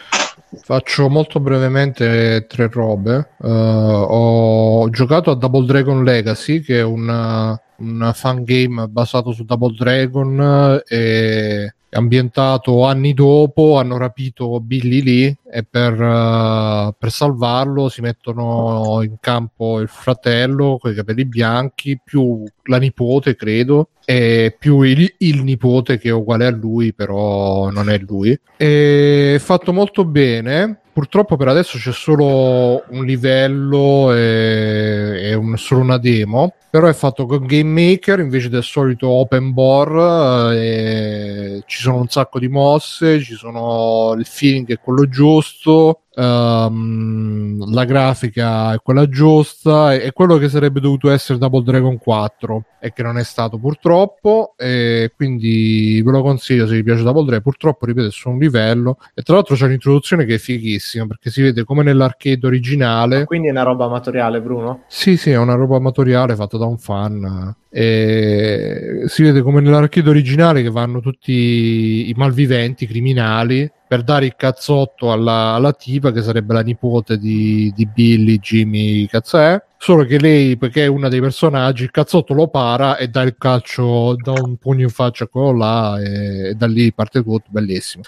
Faccio 0.64 1.08
molto 1.08 1.40
brevemente 1.40 2.46
tre 2.50 2.68
robe. 2.70 3.30
Eh, 3.42 3.48
ho 3.48 4.90
giocato 4.90 5.32
a 5.32 5.36
Double 5.36 5.66
Dragon 5.66 6.04
Legacy, 6.04 6.60
che 6.60 6.80
è 6.80 6.84
una, 6.84 7.58
un 7.78 8.12
fan 8.14 8.44
game 8.44 8.88
basato 8.88 9.32
su 9.32 9.46
Double 9.46 9.76
Dragon 9.78 10.82
e 10.88 11.66
è 11.66 11.74
ambientato 11.92 12.86
anni 12.86 13.14
dopo. 13.14 13.78
Hanno 13.78 13.98
rapito 13.98 14.60
Billy 14.60 15.02
Lee 15.02 15.38
e 15.52 15.64
per, 15.64 15.94
eh, 15.94 16.96
per 16.98 17.12
salvarlo 17.12 17.90
si 17.90 18.02
mettono 18.02 19.02
in 19.04 19.16
campo 19.20 19.80
il 19.80 19.88
fratello 19.88 20.78
con 20.80 20.92
i 20.92 20.96
capelli 20.96 21.26
bianchi, 21.26 22.00
più 22.04 22.44
la 22.64 22.78
nipote, 22.78 23.36
credo, 23.36 23.90
e 24.06 24.56
più 24.58 24.82
il, 24.82 25.14
il 25.20 25.44
nipote 25.44 25.98
che 25.98 26.10
è 26.10 26.14
uguale 26.14 26.46
a 26.46 26.52
lui, 26.52 26.94
però 26.94 27.70
non 27.70 27.90
è 27.90 27.98
lui. 28.00 28.38
È 28.58 29.38
fatto 29.40 29.74
molto 29.74 30.06
bene. 30.06 30.78
Purtroppo 30.94 31.38
per 31.38 31.48
adesso 31.48 31.78
c'è 31.78 31.94
solo 31.94 32.84
un 32.90 33.06
livello 33.06 34.14
e, 34.14 35.30
e 35.30 35.34
un- 35.34 35.58
solo 35.58 35.82
una 35.82 35.98
demo. 35.98 36.54
Però 36.70 36.88
è 36.88 36.94
fatto 36.94 37.26
con 37.26 37.46
Game 37.46 37.82
Maker 37.82 38.20
invece 38.20 38.50
del 38.50 38.64
solito 38.64 39.08
open 39.08 39.54
bore. 39.54 40.58
e 40.58 41.64
ci 41.82 41.88
sono 41.88 42.02
un 42.02 42.10
sacco 42.10 42.38
di 42.38 42.48
mosse, 42.48 43.22
ci 43.22 43.34
sono 43.34 44.14
il 44.16 44.26
feeling 44.26 44.72
è 44.72 44.80
quello 44.80 45.10
giusto. 45.10 46.04
Ehm, 46.14 47.74
la 47.74 47.86
grafica 47.86 48.74
è 48.74 48.78
quella 48.82 49.08
giusta, 49.08 49.94
è, 49.94 50.12
quello 50.14 50.38
che 50.38 50.50
sarebbe 50.50 50.80
dovuto 50.80 51.10
essere 51.10 51.38
Double 51.38 51.64
Dragon 51.64 51.98
4 51.98 52.66
e 52.80 52.94
che 52.94 53.04
non 53.04 53.18
è 53.18 53.24
stato 53.24 53.58
purtroppo. 53.58 54.54
E 54.58 55.12
quindi 55.16 56.02
ve 56.04 56.12
lo 56.12 56.22
consiglio 56.22 56.68
se 56.68 56.76
vi 56.76 56.84
piace 56.84 57.04
Double 57.04 57.24
Dragon. 57.24 57.42
Purtroppo, 57.42 57.86
ripeto, 57.86 58.08
è 58.08 58.12
solo 58.12 58.36
un 58.36 58.42
livello. 58.42 58.98
E 59.14 59.22
tra 59.22 59.36
l'altro 59.36 59.56
c'è 59.56 59.66
un'introduzione 59.66 60.26
che 60.26 60.36
è 60.36 60.38
fighissima 60.38 61.08
perché 61.08 61.30
si 61.30 61.42
vede 61.42 61.64
come 61.64 61.84
nell'arcade 61.84 62.46
originale. 62.46 63.26
Quindi 63.26 63.48
è 63.48 63.52
una 63.52 63.64
roba 63.64 63.86
amatoriale, 63.86 64.42
Bruno? 64.42 64.84
Sì, 64.88 65.18
sì, 65.18 65.32
è 65.32 65.38
una 65.38 65.56
roba 65.56 65.78
amatoriale 65.78 66.36
fatta 66.36 66.58
da 66.58 66.66
un 66.66 66.78
fan. 66.78 67.56
E 67.70 69.04
si 69.06 69.24
vede 69.24 69.42
come 69.42 69.62
nell'arcade 69.62 70.10
originale 70.10 70.62
che 70.62 70.70
vanno 70.70 71.00
tutti 71.00 72.10
i 72.10 72.14
malviventi, 72.18 72.84
i 72.84 72.88
criminali, 72.88 73.72
per 73.92 74.04
dare 74.04 74.24
il 74.24 74.36
cazzotto 74.38 75.12
alla, 75.12 75.52
alla 75.54 75.74
tipa 75.74 76.14
che 76.14 76.22
sarebbe 76.22 76.54
la 76.54 76.62
nipote 76.62 77.18
di, 77.18 77.74
di 77.76 77.86
Billy, 77.86 78.40
Jimmy, 78.40 79.06
cazzo 79.06 79.38
è. 79.38 79.62
Solo 79.78 80.06
che 80.06 80.18
lei, 80.18 80.56
perché 80.56 80.86
è 80.86 80.88
una 80.88 81.10
dei 81.10 81.20
personaggi, 81.20 81.84
il 81.84 81.92
cazzotto 81.92 82.34
lo 82.34 82.48
para 82.48 82.96
e 82.96 83.10
dà 83.10 83.22
il 83.24 83.36
calcio, 83.38 84.16
dà 84.16 84.32
un 84.32 84.56
pugno 84.56 84.84
in 84.84 84.90
faccia 84.90 85.26
a 85.26 85.28
quello 85.28 85.52
là 85.52 86.00
e, 86.00 86.52
e 86.52 86.54
da 86.54 86.68
lì 86.68 86.94
parte 86.94 87.22
tutto, 87.22 87.50
bellissimo. 87.50 88.04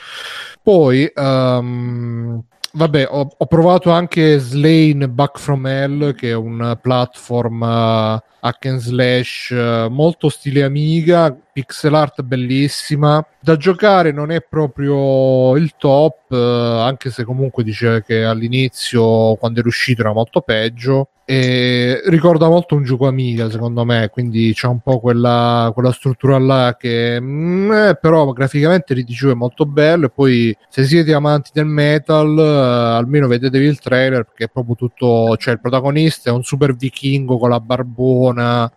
Poi, 0.62 1.12
ehm, 1.14 2.42
vabbè, 2.72 3.08
ho, 3.10 3.28
ho 3.38 3.46
provato 3.48 3.92
anche 3.92 4.38
Slain 4.38 5.10
Back 5.12 5.38
from 5.38 5.68
Hell, 5.68 6.16
che 6.16 6.30
è 6.30 6.36
un 6.36 6.80
platform 6.82 7.62
eh, 7.62 8.24
hack 8.46 8.66
and 8.66 8.80
slash 8.80 9.52
eh, 9.52 9.88
molto 9.90 10.28
stile 10.28 10.64
Amiga, 10.64 11.36
pixel 11.54 11.94
art 11.94 12.22
bellissima. 12.24 13.26
Da 13.40 13.56
giocare 13.56 14.12
non 14.12 14.32
è 14.32 14.42
proprio 14.42 15.56
il 15.56 15.76
top, 15.78 16.32
eh, 16.32 16.36
anche 16.36 17.10
se 17.12 17.24
comunque 17.24 17.64
diceva 17.64 18.00
che 18.02 18.24
all'inizio, 18.24 19.36
quando 19.36 19.60
era 19.60 19.68
uscito, 19.68 20.02
era 20.02 20.14
molto 20.14 20.42
peggio. 20.42 21.10
E 21.26 22.02
ricorda 22.08 22.50
molto 22.50 22.76
un 22.76 22.84
gioco 22.84 23.08
Amiga, 23.08 23.50
secondo 23.50 23.86
me, 23.86 24.10
quindi 24.10 24.54
c'è 24.54 24.68
un 24.68 24.80
po' 24.82 25.00
quella, 25.00 25.72
quella 25.74 25.94
struttura 25.94 26.38
là 26.38 26.76
che 26.78 27.18
mm, 27.20 27.72
eh, 27.72 27.96
però 27.96 28.30
graficamente 28.34 28.94
dicevo 28.94 29.32
è 29.32 29.36
molto 29.36 29.66
bello. 29.66 30.08
E 30.08 30.10
poi, 30.10 30.58
se 30.68 30.84
siete 30.84 31.14
amanti 31.14 31.52
del 31.54 31.66
metal, 31.66 32.38
almeno 32.38 33.28
vedetevi 33.28 33.66
il 33.66 33.80
trailer 33.80 34.26
perché 34.26 34.46
è 34.46 34.50
proprio 34.52 34.76
tutto. 34.76 35.38
Cioè, 35.38 35.54
il 35.54 35.62
protagonista 35.62 36.30
è 36.30 36.34
un 36.34 36.44
super 36.44 36.76
vichingo 36.76 37.38
con 37.38 37.50
la 37.50 37.60
barbona, 37.62 38.33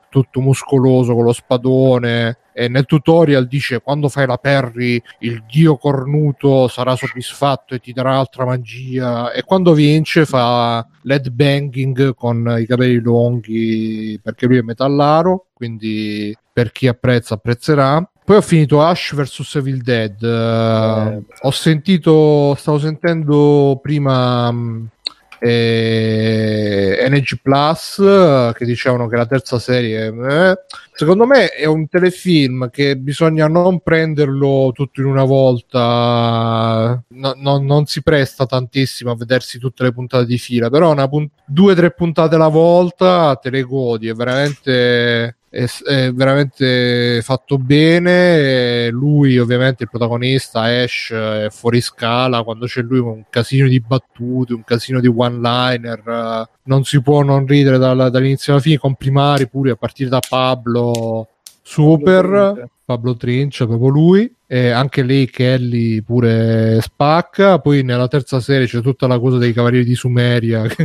tutto 0.09 0.41
muscoloso 0.41 1.15
con 1.15 1.25
lo 1.25 1.33
spadone. 1.33 2.39
E 2.53 2.69
nel 2.69 2.87
tutorial 2.87 3.47
dice 3.47 3.81
quando 3.81 4.09
fai 4.09 4.27
la 4.27 4.39
parry 4.39 5.01
il 5.21 5.45
dio 5.47 5.77
cornuto 5.77 6.69
sarà 6.69 6.97
soddisfatto 6.97 7.75
e 7.75 7.81
ti 7.81 7.93
darà 7.93 8.17
altra 8.17 8.47
magia. 8.47 9.31
E 9.33 9.43
quando 9.43 9.75
vince 9.75 10.25
fa 10.25 10.87
led 11.03 11.29
banging 11.29 12.15
con 12.15 12.57
i 12.59 12.67
capelli 12.67 12.99
lunghi 12.99 14.19
perché 14.23 14.47
lui 14.47 14.57
è 14.59 14.63
metallaro 14.63 15.49
quindi 15.53 16.37
per 16.53 16.73
chi 16.73 16.87
apprezza 16.87 17.35
apprezzerà. 17.35 18.11
Poi 18.25 18.37
ho 18.37 18.41
finito 18.41 18.83
Ash 18.83 19.15
vs 19.15 19.55
Evil 19.55 19.83
Dead. 19.83 20.23
Eh, 20.23 21.23
ho 21.43 21.51
sentito 21.51 22.55
stavo 22.57 22.79
sentendo 22.79 23.79
prima 23.81 24.51
mh, 24.51 24.89
eh, 25.39 27.07
NG 27.09 27.41
Plus 27.43 27.99
eh, 27.99 28.53
che 28.55 28.65
dicevano 28.65 29.07
che 29.09 29.17
la 29.17 29.27
terza 29.27 29.59
serie 29.59 30.07
eh, 30.07 30.59
secondo 30.93 31.27
me 31.27 31.49
è 31.49 31.67
un 31.67 31.89
telefilm 31.89 32.71
che 32.71 32.97
bisogna 32.97 33.47
non 33.47 33.81
prenderlo 33.81 34.71
tutto 34.73 35.01
in 35.01 35.07
una 35.07 35.25
volta 35.25 37.03
no- 37.09 37.35
no- 37.37 37.59
non 37.59 37.87
si 37.87 38.03
presta 38.03 38.47
tantissimo 38.47 39.11
a 39.11 39.17
vedersi 39.17 39.59
tutte 39.59 39.83
le 39.83 39.93
puntate 39.93 40.27
di 40.27 40.39
fila 40.39 40.71
però 40.71 40.93
una 40.93 41.09
pun- 41.09 41.29
due 41.45 41.73
o 41.73 41.75
tre 41.75 41.93
puntate 41.93 42.35
alla 42.35 42.49
volta 42.49 43.37
te 43.37 43.51
le 43.51 43.63
godi 43.63 44.09
è 44.09 44.15
veramente 44.15 45.37
è, 45.57 45.67
è 45.85 46.13
veramente 46.13 47.21
fatto 47.23 47.57
bene. 47.57 48.91
Lui, 48.91 49.39
ovviamente, 49.39 49.85
il 49.85 49.89
protagonista 49.89 50.63
Ash 50.63 51.11
è 51.13 51.47
fuori 51.51 51.81
scala. 51.81 52.43
Quando 52.43 52.67
c'è 52.67 52.83
lui, 52.83 52.99
un 52.99 53.25
casino 53.31 53.67
di 53.67 53.81
battute, 53.81 54.53
un 54.53 54.65
casino 54.65 55.01
di 55.01 55.07
one-liner. 55.07 56.49
Non 56.65 56.85
si 56.85 57.01
può 57.01 57.23
non 57.23 57.47
ridere 57.47 57.79
dalla- 57.79 58.11
dall'inizio 58.11 58.53
alla 58.53 58.61
fine. 58.61 58.77
Complimari 58.77 59.49
pure 59.49 59.71
a 59.71 59.77
partire 59.77 60.11
da 60.11 60.21
Pablo 60.27 61.29
Super. 61.63 62.69
Pablo 62.85 63.17
Trinch, 63.17 63.65
proprio 63.67 63.89
lui. 63.89 64.35
E 64.47 64.69
anche 64.69 65.03
lei, 65.03 65.29
Kelly, 65.31 66.03
pure 66.03 66.81
spacca. 66.83 67.59
Poi 67.61 67.83
nella 67.83 68.09
terza 68.09 68.41
serie 68.41 68.67
c'è 68.67 68.83
tutta 68.83 69.07
la 69.07 69.19
cosa 69.19 69.39
dei 69.39 69.55
Cavalieri 69.55 69.87
di 69.87 69.95
Sumeria. 69.95 70.65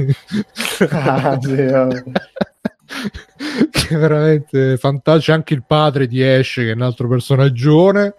Ah, 0.90 1.38
vabbè. 1.38 2.04
che 3.72 3.88
è 3.96 3.98
veramente 3.98 4.78
fantastico. 4.78 5.26
C'è 5.26 5.34
anche 5.34 5.54
il 5.54 5.64
padre 5.66 6.08
di 6.08 6.24
Ash, 6.24 6.54
che 6.56 6.72
è 6.72 6.74
un 6.74 6.82
altro 6.82 7.08
personaggione. 7.08 8.16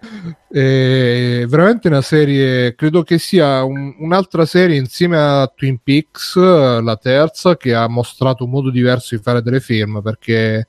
È 0.49 1.45
veramente 1.49 1.89
una 1.89 2.03
serie, 2.03 2.75
credo 2.75 3.03
che 3.03 3.19
sia 3.19 3.63
un- 3.65 3.95
un'altra 3.99 4.45
serie 4.45 4.77
insieme 4.77 5.19
a 5.19 5.51
Twin 5.55 5.79
Peaks, 5.83 6.37
la 6.37 6.97
terza, 7.01 7.57
che 7.57 7.75
ha 7.75 7.89
mostrato 7.89 8.45
un 8.45 8.51
modo 8.51 8.71
diverso 8.71 9.15
di 9.17 9.23
fare 9.23 9.43
delle 9.43 9.61
film 9.61 10.01
perché 10.03 10.67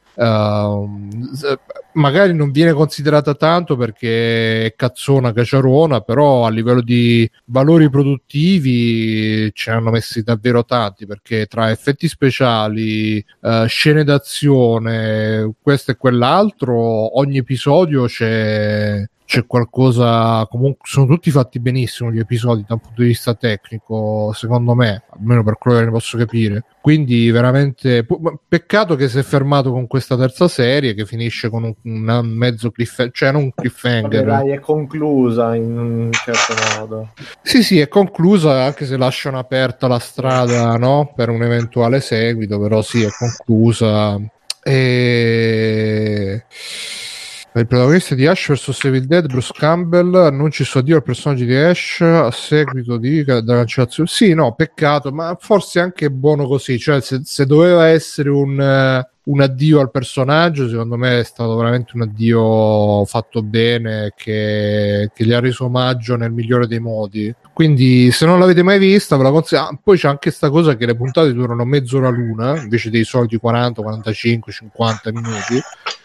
s- 1.34 1.58
magari 1.94 2.34
non 2.34 2.52
viene 2.52 2.74
considerata 2.74 3.34
tanto 3.36 3.76
perché 3.76 4.65
è 4.65 4.74
cazzona, 4.76 5.34
caciarona, 5.34 6.02
però 6.02 6.45
a 6.45 6.49
livello 6.49 6.82
di 6.82 7.30
valori 7.45 7.90
produttivi 7.90 9.52
ne 9.53 9.74
hanno 9.74 9.91
messi 9.91 10.24
davvero 10.24 10.65
tanti 10.65 11.06
perché 11.06 11.45
tra 11.45 11.70
effetti 11.72 12.07
speciali, 12.07 13.18
eh, 13.41 13.65
scene 13.68 14.03
d'azione, 14.03 15.53
questo 15.61 15.91
e 15.91 15.98
quell'altro, 15.98 17.18
ogni 17.18 17.38
episodio 17.38 18.06
c'è 18.06 19.03
c'è 19.34 19.48
qualcosa 19.48 20.46
comunque 20.48 20.82
sono 20.84 21.08
tutti 21.08 21.32
fatti 21.32 21.60
benissimo 21.60 22.12
gli 22.12 22.20
episodi 22.20 22.64
da 22.68 22.76
un 22.76 22.82
punto 22.82 23.02
di 23.02 23.08
vista 23.08 23.34
tecnico 23.34 24.32
secondo 24.32 24.76
me 24.76 25.06
almeno 25.10 25.44
per 25.44 25.58
quello 25.58 25.80
che 25.80 25.86
ne 25.86 25.90
posso 25.90 26.20
capire. 26.20 26.66
Quindi 26.80 27.32
veramente 27.32 28.06
peccato 28.48 28.96
che 28.96 29.10
si 29.10 29.18
è 29.18 29.24
fermato 29.24 29.72
con 29.72 29.88
questa 29.88 30.16
terza 30.16 30.48
serie 30.48 30.94
che 30.94 31.08
finisce 31.08 31.50
con 31.50 31.64
un, 31.64 31.74
un 31.82 32.28
mezzo 32.28 32.70
cliffhanger 32.70 33.12
cioè 33.12 33.32
non 33.32 33.42
un 33.42 33.54
cliffhanger. 33.56 34.24
Dai, 34.24 34.52
è 34.52 34.60
conclusa 34.60 35.56
in 35.56 35.80
un 35.80 36.12
certo 36.12 36.54
modo. 36.78 37.14
Sì 37.42 37.64
sì 37.64 37.80
è 37.80 37.88
conclusa 37.88 38.66
anche 38.66 38.86
se 38.86 38.98
lasciano 38.98 39.40
aperta 39.40 39.88
la 39.88 39.98
strada 39.98 40.78
no? 40.78 41.12
per 41.16 41.30
un 41.30 41.42
eventuale 41.42 42.02
seguito 42.02 42.60
però 42.60 42.84
sì 42.84 43.02
è 43.02 43.10
conclusa. 43.10 44.16
E 44.62 46.46
il 47.60 47.68
protagonista 47.68 48.16
di 48.16 48.26
Ash 48.26 48.48
vs 48.52 48.84
Evil 48.86 49.06
Dead, 49.06 49.28
Bruce 49.28 49.54
Campbell, 49.56 50.16
annuncia 50.16 50.64
il 50.64 50.68
suo 50.68 50.80
addio 50.80 50.96
al 50.96 51.04
personaggio 51.04 51.46
di 51.46 51.56
Ash 51.56 52.02
a 52.02 52.32
seguito 52.32 52.98
di, 52.98 53.24
della 53.24 53.44
cancellazione. 53.44 54.10
Sì, 54.10 54.34
no, 54.34 54.56
peccato, 54.56 55.12
ma 55.12 55.38
forse 55.40 55.80
anche 55.80 56.10
buono 56.10 56.48
così. 56.48 56.80
Cioè, 56.80 57.00
se, 57.02 57.22
se 57.24 57.46
doveva 57.46 57.86
essere 57.86 58.32
un, 58.32 58.58
uh, 58.58 59.32
un, 59.32 59.42
addio 59.42 59.82
al 59.82 59.92
personaggio, 59.92 60.68
secondo 60.68 60.98
me 60.98 61.20
è 61.20 61.24
stato 61.24 61.56
veramente 61.56 61.92
un 61.94 62.02
addio 62.02 63.06
fatto 63.06 63.44
bene 63.44 64.14
che, 64.16 65.12
che, 65.14 65.24
gli 65.24 65.32
ha 65.32 65.40
reso 65.40 65.66
omaggio 65.66 66.16
nel 66.16 66.32
migliore 66.32 66.66
dei 66.66 66.80
modi. 66.80 67.32
Quindi, 67.54 68.10
se 68.10 68.26
non 68.26 68.40
l'avete 68.40 68.64
mai 68.64 68.80
vista, 68.80 69.16
ve 69.16 69.24
la 69.24 69.30
consiglio. 69.30 69.62
Ah, 69.62 69.80
poi 69.82 69.96
c'è 69.96 70.08
anche 70.08 70.30
questa 70.30 70.50
cosa 70.50 70.76
che 70.76 70.88
le 70.88 70.96
puntate 70.96 71.32
durano 71.32 71.66
mezz'ora 71.66 72.10
l'una 72.10 72.60
invece 72.60 72.90
dei 72.90 73.04
soliti 73.04 73.38
40, 73.38 73.84
45, 73.84 74.52
50 74.52 75.12
minuti 75.12 75.62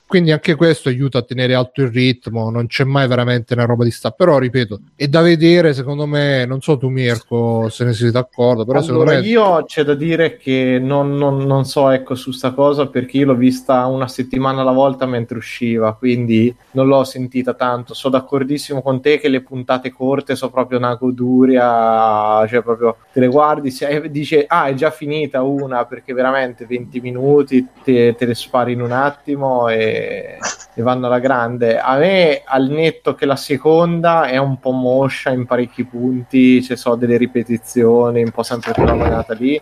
quindi 0.08 0.32
anche 0.32 0.54
questo 0.54 0.88
aiuta 0.88 1.18
a 1.18 1.22
tenere 1.22 1.54
alto 1.54 1.82
il 1.82 1.90
ritmo 1.90 2.50
non 2.50 2.66
c'è 2.66 2.84
mai 2.84 3.06
veramente 3.06 3.52
una 3.52 3.66
roba 3.66 3.84
di 3.84 3.90
sta 3.90 4.10
però 4.10 4.38
ripeto 4.38 4.80
è 4.96 5.06
da 5.06 5.20
vedere 5.20 5.74
secondo 5.74 6.06
me 6.06 6.46
non 6.46 6.62
so 6.62 6.78
tu 6.78 6.88
Mirko 6.88 7.68
se 7.68 7.84
ne 7.84 7.92
siete 7.92 8.12
d'accordo 8.12 8.64
però 8.64 8.78
allora, 8.78 9.00
secondo 9.00 9.20
me 9.20 9.26
io 9.28 9.64
c'è 9.64 9.84
da 9.84 9.94
dire 9.94 10.38
che 10.38 10.78
non, 10.80 11.14
non, 11.16 11.44
non, 11.44 11.66
so 11.66 11.90
ecco 11.90 12.14
su 12.14 12.30
sta 12.30 12.52
cosa 12.52 12.86
perché 12.86 13.18
io 13.18 13.26
l'ho 13.26 13.34
vista 13.34 13.84
una 13.84 14.08
settimana 14.08 14.62
alla 14.62 14.72
volta 14.72 15.04
mentre 15.04 15.36
usciva 15.36 15.94
quindi 15.94 16.54
non 16.70 16.86
l'ho 16.86 17.04
sentita 17.04 17.54
tanto. 17.54 17.94
Sono 17.94 18.16
d'accordissimo 18.16 18.80
con 18.80 19.00
te 19.00 19.18
che 19.18 19.28
le 19.28 19.42
puntate 19.42 19.92
corte 19.92 20.36
sono 20.36 20.50
proprio 20.50 20.78
una 20.78 20.94
goduria 20.94 22.46
cioè 22.46 22.62
proprio 22.62 22.96
te 23.12 23.20
le 23.20 23.28
guardi 23.28 23.76
e 23.78 24.10
dice 24.10 24.44
ah 24.46 24.66
è 24.66 24.74
già 24.74 24.90
finita 24.90 25.42
una 25.42 25.84
perché 25.84 26.14
veramente 26.14 26.64
20 26.64 27.00
minuti 27.00 27.66
te, 27.82 28.14
te 28.16 28.24
le 28.24 28.34
spari 28.34 28.72
in 28.72 28.80
un 28.80 28.92
attimo 28.92 29.68
e 29.68 29.97
e, 30.74 30.82
vanno 30.82 31.06
alla 31.06 31.18
grande. 31.18 31.78
A 31.78 31.96
me, 31.96 32.42
al 32.44 32.68
netto 32.68 33.14
che 33.14 33.26
la 33.26 33.36
seconda 33.36 34.26
è 34.26 34.36
un 34.36 34.58
po' 34.58 34.70
moscia 34.70 35.30
in 35.30 35.46
parecchi 35.46 35.84
punti, 35.84 36.62
ci 36.62 36.76
sono 36.76 36.96
delle 36.96 37.16
ripetizioni, 37.16 38.22
un 38.22 38.30
po' 38.30 38.42
sempre 38.42 38.72
quella 38.72 38.94
manata 38.94 39.34
lì 39.34 39.60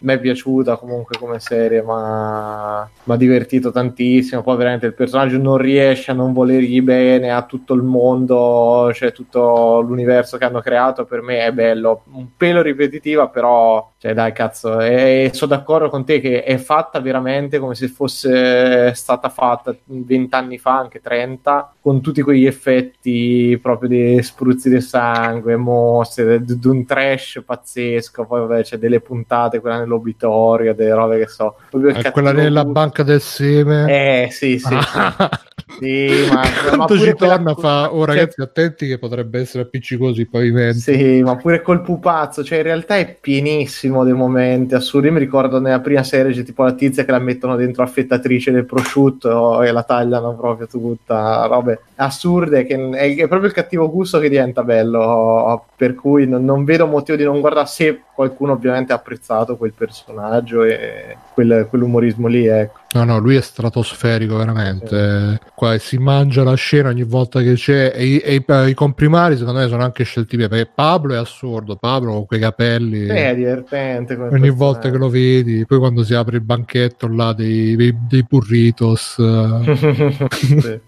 mi 0.00 0.12
è 0.12 0.20
piaciuta 0.20 0.76
comunque 0.76 1.16
come 1.18 1.40
serie, 1.40 1.82
ma 1.82 2.88
mi 3.04 3.14
ha 3.14 3.16
divertito 3.16 3.72
tantissimo. 3.72 4.42
Poi 4.42 4.56
veramente 4.56 4.86
il 4.86 4.94
personaggio 4.94 5.38
non 5.38 5.56
riesce 5.56 6.10
a 6.10 6.14
non 6.14 6.32
volergli 6.32 6.80
bene 6.82 7.32
a 7.32 7.42
tutto 7.42 7.74
il 7.74 7.82
mondo, 7.82 8.90
cioè 8.94 9.12
tutto 9.12 9.80
l'universo 9.80 10.36
che 10.36 10.44
hanno 10.44 10.60
creato. 10.60 11.04
Per 11.04 11.22
me 11.22 11.40
è 11.40 11.52
bello, 11.52 12.04
un 12.12 12.28
pelo 12.36 12.62
ripetitiva, 12.62 13.28
però, 13.28 13.92
cioè 14.00 14.14
dai 14.14 14.32
cazzo, 14.32 14.80
e 14.80 15.32
sono 15.34 15.56
d'accordo 15.56 15.88
con 15.88 16.04
te 16.04 16.20
che 16.20 16.44
è 16.44 16.56
fatta 16.56 17.00
veramente 17.00 17.58
come 17.58 17.74
se 17.74 17.88
fosse 17.88 18.94
stata 18.94 19.28
fatta 19.28 19.74
vent'anni 19.86 20.56
fa, 20.56 20.78
anche 20.78 21.00
30, 21.00 21.74
con 21.80 22.00
tutti 22.00 22.22
quegli 22.22 22.46
effetti 22.46 23.58
proprio 23.60 23.88
di 23.88 24.22
spruzzi 24.22 24.70
di 24.70 24.80
sangue, 24.80 25.56
mostre, 25.56 26.44
di 26.44 26.58
un 26.68 26.86
trash 26.86 27.42
pazzesco. 27.44 28.24
Poi 28.24 28.46
vabbè 28.46 28.62
c'è 28.62 28.76
delle 28.76 29.00
puntate, 29.00 29.58
quella 29.58 29.78
nell'obitorio, 29.78 30.74
delle 30.74 30.94
robe 30.94 31.18
che 31.18 31.26
so. 31.26 31.56
Eh, 31.72 32.10
quella 32.12 32.30
nella 32.30 32.62
gusto. 32.62 32.80
banca 32.80 33.02
del 33.02 33.20
seme. 33.20 34.26
Eh, 34.26 34.30
sì, 34.30 34.60
sì. 34.60 34.74
Ah. 34.74 35.28
sì 35.80 36.28
ma, 36.32 36.42
Quanto 36.68 36.94
ma 36.94 37.00
ci 37.00 37.14
torna 37.14 37.54
fa, 37.54 37.92
oh 37.92 38.04
ragazzi 38.04 38.36
cioè... 38.36 38.46
attenti 38.46 38.86
che 38.86 38.98
potrebbe 38.98 39.40
essere 39.40 39.64
appiccicosi 39.64 40.20
i 40.20 40.28
pavimenti. 40.28 40.78
Sì, 40.78 41.22
ma 41.22 41.34
pure 41.34 41.62
col 41.62 41.82
pupazzo, 41.82 42.44
cioè 42.44 42.58
in 42.58 42.64
realtà 42.64 42.96
è 42.96 43.16
pienissimo 43.20 43.87
dei 44.04 44.12
momenti 44.12 44.74
assurdi. 44.74 45.10
Mi 45.10 45.18
ricordo 45.18 45.60
nella 45.60 45.80
prima 45.80 46.02
serie 46.02 46.32
c'è 46.32 46.42
tipo 46.42 46.62
la 46.62 46.72
tizia 46.72 47.04
che 47.04 47.10
la 47.10 47.18
mettono 47.18 47.56
dentro 47.56 47.82
affettatrice 47.82 48.50
del 48.50 48.64
prosciutto 48.64 49.62
e 49.62 49.70
la 49.72 49.82
tagliano 49.82 50.34
proprio 50.34 50.66
tutta, 50.66 51.46
robe 51.46 51.80
assurde, 51.96 52.64
che 52.64 52.74
è, 52.90 53.16
è 53.16 53.28
proprio 53.28 53.48
il 53.48 53.54
cattivo 53.54 53.90
gusto 53.90 54.18
che 54.18 54.28
diventa 54.28 54.62
bello, 54.62 55.64
per 55.76 55.94
cui 55.94 56.26
non, 56.26 56.44
non 56.44 56.64
vedo 56.64 56.86
motivo 56.86 57.16
di 57.16 57.24
non 57.24 57.40
guardare 57.40 57.66
se 57.66 58.02
qualcuno 58.14 58.52
ovviamente 58.52 58.92
ha 58.92 58.96
apprezzato 58.96 59.56
quel 59.56 59.72
personaggio 59.72 60.62
e 60.64 61.16
quel, 61.34 61.66
quell'umorismo 61.68 62.26
lì, 62.26 62.46
ecco. 62.46 62.78
No, 62.90 63.04
no, 63.04 63.18
lui 63.18 63.36
è 63.36 63.42
stratosferico 63.42 64.36
veramente. 64.36 65.32
Sì. 65.32 65.50
Qua 65.54 65.76
si 65.76 65.98
mangia 65.98 66.42
la 66.42 66.54
scena 66.54 66.88
ogni 66.88 67.02
volta 67.02 67.42
che 67.42 67.52
c'è. 67.52 67.92
E, 67.94 68.06
i, 68.06 68.18
e 68.18 68.34
i, 68.36 68.44
i 68.70 68.74
comprimari, 68.74 69.36
secondo 69.36 69.60
me, 69.60 69.68
sono 69.68 69.82
anche 69.82 70.04
scelti 70.04 70.36
bene. 70.36 70.48
Perché 70.48 70.70
Pablo 70.74 71.12
è 71.14 71.18
assurdo. 71.18 71.76
Pablo 71.76 72.12
con 72.12 72.26
quei 72.26 72.40
capelli. 72.40 73.04
Sì, 73.04 73.12
è 73.12 73.34
divertente. 73.34 74.14
Ogni 74.14 74.50
volta 74.50 74.90
che 74.90 74.96
lo 74.96 75.10
vedi, 75.10 75.66
poi 75.66 75.78
quando 75.78 76.02
si 76.02 76.14
apre 76.14 76.36
il 76.36 76.42
banchetto 76.42 77.08
là 77.08 77.34
dei, 77.34 77.76
dei, 77.76 77.94
dei 78.08 78.24
burritos, 78.26 79.18
okay. 79.18 80.80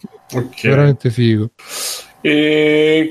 veramente 0.62 1.10
figo. 1.10 1.50
E 2.22 3.10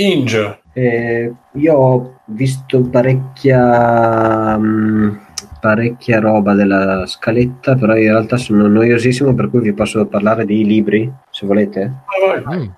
Inge. 0.00 0.58
Eh, 0.72 1.32
io 1.52 1.74
ho 1.74 2.20
visto 2.26 2.80
parecchia. 2.80 4.56
Um 4.56 5.22
parecchia 5.64 6.20
roba 6.20 6.52
della 6.52 7.06
scaletta, 7.06 7.74
però 7.74 7.96
in 7.96 8.10
realtà 8.10 8.36
sono 8.36 8.66
noiosissimo, 8.66 9.32
per 9.32 9.48
cui 9.48 9.60
vi 9.60 9.72
posso 9.72 10.04
parlare 10.04 10.44
dei 10.44 10.62
libri, 10.62 11.10
se 11.30 11.46
volete. 11.46 11.90
Vai, 12.28 12.42
vai. 12.42 12.70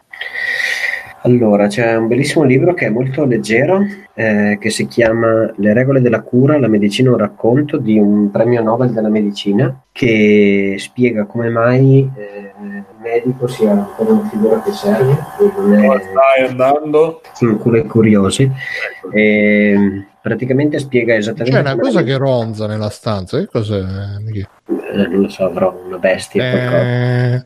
Allora, 1.23 1.67
c'è 1.67 1.97
un 1.97 2.07
bellissimo 2.07 2.45
libro 2.45 2.75
che 2.75 2.87
è 2.87 2.91
molto 2.91 3.25
leggero, 3.25 3.81
eh, 4.15 4.57
che 4.61 4.71
si 4.71 4.87
chiama 4.87 5.53
Le 5.57 5.73
regole 5.75 6.01
della 6.01 6.21
cura, 6.21 6.61
la 6.61 6.69
medicina 6.69 7.11
un 7.11 7.17
racconto 7.17 7.79
di 7.79 7.99
un 7.99 8.31
premio 8.31 8.63
Nobel 8.63 8.93
della 8.93 9.09
medicina, 9.09 9.83
che 9.91 10.77
spiega 10.79 11.25
come 11.25 11.49
mai 11.49 12.09
eh, 12.17 12.53
il 12.63 12.85
medico 13.03 13.49
sia 13.49 13.73
ancora 13.73 14.13
una 14.13 14.29
figura 14.29 14.63
che 14.63 14.71
serve. 14.71 15.17
Come 15.37 15.79
stai 15.81 16.49
andando? 16.49 17.21
In 17.41 17.59
cure 17.59 17.83
curiosi. 17.83 18.45
Ecco. 18.45 19.11
E, 19.11 19.73
ehm, 19.73 20.07
praticamente 20.27 20.81
spiega 20.81 21.15
esattamente. 21.15 21.53
C'è 21.53 21.61
una 21.61 21.77
cosa 21.77 22.03
che 22.03 22.17
ronza 22.17 22.67
nella 22.67 22.91
stanza, 22.91 23.39
che 23.39 23.47
cos'è? 23.47 23.79
Eh, 23.79 25.07
non 25.07 25.21
lo 25.21 25.29
so, 25.29 25.45
avrò 25.45 25.81
una 25.87 25.99
bestia. 25.99 26.43
Eh... 26.43 27.45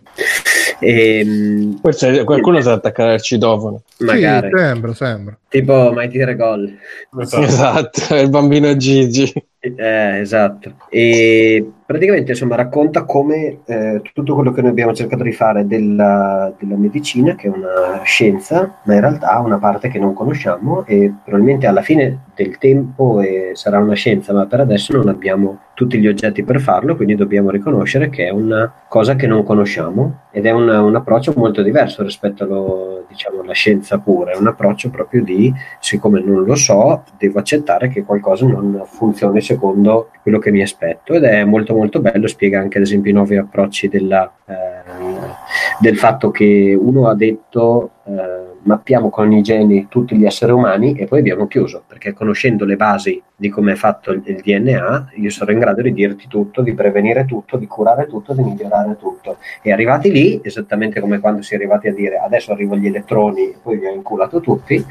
E, 0.82 1.19
ehm, 1.19 1.78
Forse 1.82 2.24
qualcuno 2.24 2.59
si 2.62 2.69
attacca 2.70 3.12
al 3.12 3.20
citofono. 3.20 3.82
Magari. 3.98 4.48
Sì, 4.51 4.57
sembra, 4.57 4.94
sembra. 4.94 5.39
Tipo 5.47 5.93
mai 5.93 6.09
dire 6.09 6.35
gol. 6.36 6.74
Esatto, 7.20 8.15
il 8.15 8.31
bambino 8.31 8.74
Gigi. 8.77 9.31
Eh, 9.62 10.20
esatto. 10.20 10.77
E 10.89 11.73
praticamente 11.85 12.31
insomma 12.31 12.57
racconta 12.57 13.05
come 13.05 13.59
eh, 13.66 14.01
tutto 14.15 14.35
quello 14.35 14.53
che 14.53 14.62
noi 14.62 14.70
abbiamo 14.70 14.95
cercato 14.95 15.23
di 15.23 15.32
fare 15.32 15.66
della, 15.66 16.51
della, 16.59 16.77
medicina, 16.77 17.35
che 17.35 17.49
è 17.49 17.51
una 17.51 18.01
scienza, 18.05 18.78
ma 18.85 18.95
in 18.95 19.01
realtà 19.01 19.39
una 19.41 19.59
parte 19.59 19.89
che 19.89 19.99
non 19.99 20.15
conosciamo 20.15 20.87
e 20.87 21.12
probabilmente 21.23 21.66
alla 21.66 21.82
fine 21.82 22.20
del 22.35 22.57
tempo 22.57 23.20
eh, 23.20 23.51
sarà 23.53 23.78
una 23.78 23.95
scienza, 23.95 24.32
ma 24.32 24.47
per 24.47 24.61
adesso 24.61 24.97
non 24.97 25.09
abbiamo 25.09 25.59
tutti 25.74 25.99
gli 25.99 26.09
oggetti 26.09 26.43
per 26.43 26.59
farlo, 26.59 26.97
quindi 26.97 27.15
dobbiamo 27.15 27.51
riconoscere 27.51 28.09
che 28.09 28.28
è 28.28 28.31
una 28.31 28.73
cosa 28.89 29.15
che 29.15 29.27
non 29.27 29.45
conosciamo 29.45 30.20
ed 30.31 30.47
è 30.47 30.51
un, 30.53 30.69
un 30.69 30.95
approccio 30.95 31.35
molto 31.37 31.61
diverso 31.61 32.03
rispetto 32.03 32.45
allo, 32.45 32.99
diciamo, 33.11 33.41
alla 33.41 33.53
scienza 33.53 33.99
pura, 33.99 34.32
è 34.32 34.37
un 34.37 34.47
approccio 34.47 34.89
proprio 34.89 35.23
di 35.23 35.53
siccome 35.81 36.20
non 36.20 36.45
lo 36.45 36.55
so, 36.55 37.03
devo 37.19 37.41
accettare 37.41 37.89
che 37.89 38.05
qualcosa 38.05 38.47
non 38.47 38.82
funzioni 38.87 39.41
secondo 39.41 40.11
quello 40.23 40.39
che 40.39 40.53
mi 40.53 40.62
aspetto. 40.62 41.15
Ed 41.15 41.24
è 41.24 41.45
molto 41.45 41.74
molto 41.74 42.01
bello, 42.01 42.27
spiega 42.27 42.61
anche 42.61 42.78
ad 42.78 42.85
esempio 42.85 43.11
i 43.11 43.15
nuovi 43.15 43.37
approcci 43.37 43.89
della, 43.89 44.32
eh, 44.47 44.55
del 45.81 45.97
fatto 45.97 46.31
che 46.31 46.78
uno 46.81 47.09
ha 47.09 47.15
detto 47.15 47.91
eh, 48.05 48.40
mappiamo 48.62 49.11
con 49.11 49.32
i 49.32 49.43
geni 49.43 49.87
tutti 49.89 50.16
gli 50.16 50.24
esseri 50.24 50.53
umani 50.53 50.95
e 50.95 51.07
poi 51.07 51.20
abbiamo 51.20 51.47
chiuso, 51.47 51.82
perché 51.87 52.12
conoscendo 52.12 52.65
le 52.65 52.77
basi 52.77 53.23
di 53.35 53.49
come 53.49 53.73
è 53.73 53.74
fatto 53.74 54.12
il, 54.12 54.23
il 54.27 54.43
DNA, 54.43 55.12
io 55.15 55.31
sarò 55.31 55.53
in 55.53 55.61
grado 55.61 55.81
di 55.81 55.93
dirti 55.93 56.28
tutto, 56.28 56.61
di 56.61 56.74
prevenire 56.74 57.24
tutto, 57.24 57.57
di 57.57 57.66
curare 57.66 58.07
tutto, 58.07 58.35
di 58.35 58.43
migliorare 58.43 58.97
tutto. 58.99 59.39
E 59.62 59.73
arrivati 59.73 60.11
lì, 60.11 60.41
esattamente 60.43 61.01
come 61.01 61.20
quando 61.20 61.41
si 61.41 61.55
è 61.55 61.57
arrivati 61.57 61.89
a 61.89 61.95
dire 61.95 62.19
adesso 62.19 62.53
arrivano 62.53 62.81
gli 62.81 62.87
elettroni 62.87 63.45
e 63.45 63.57
poi 63.62 63.78
li 63.78 63.87
ha 63.87 63.91
inculato 63.91 64.41
tutti, 64.41 64.85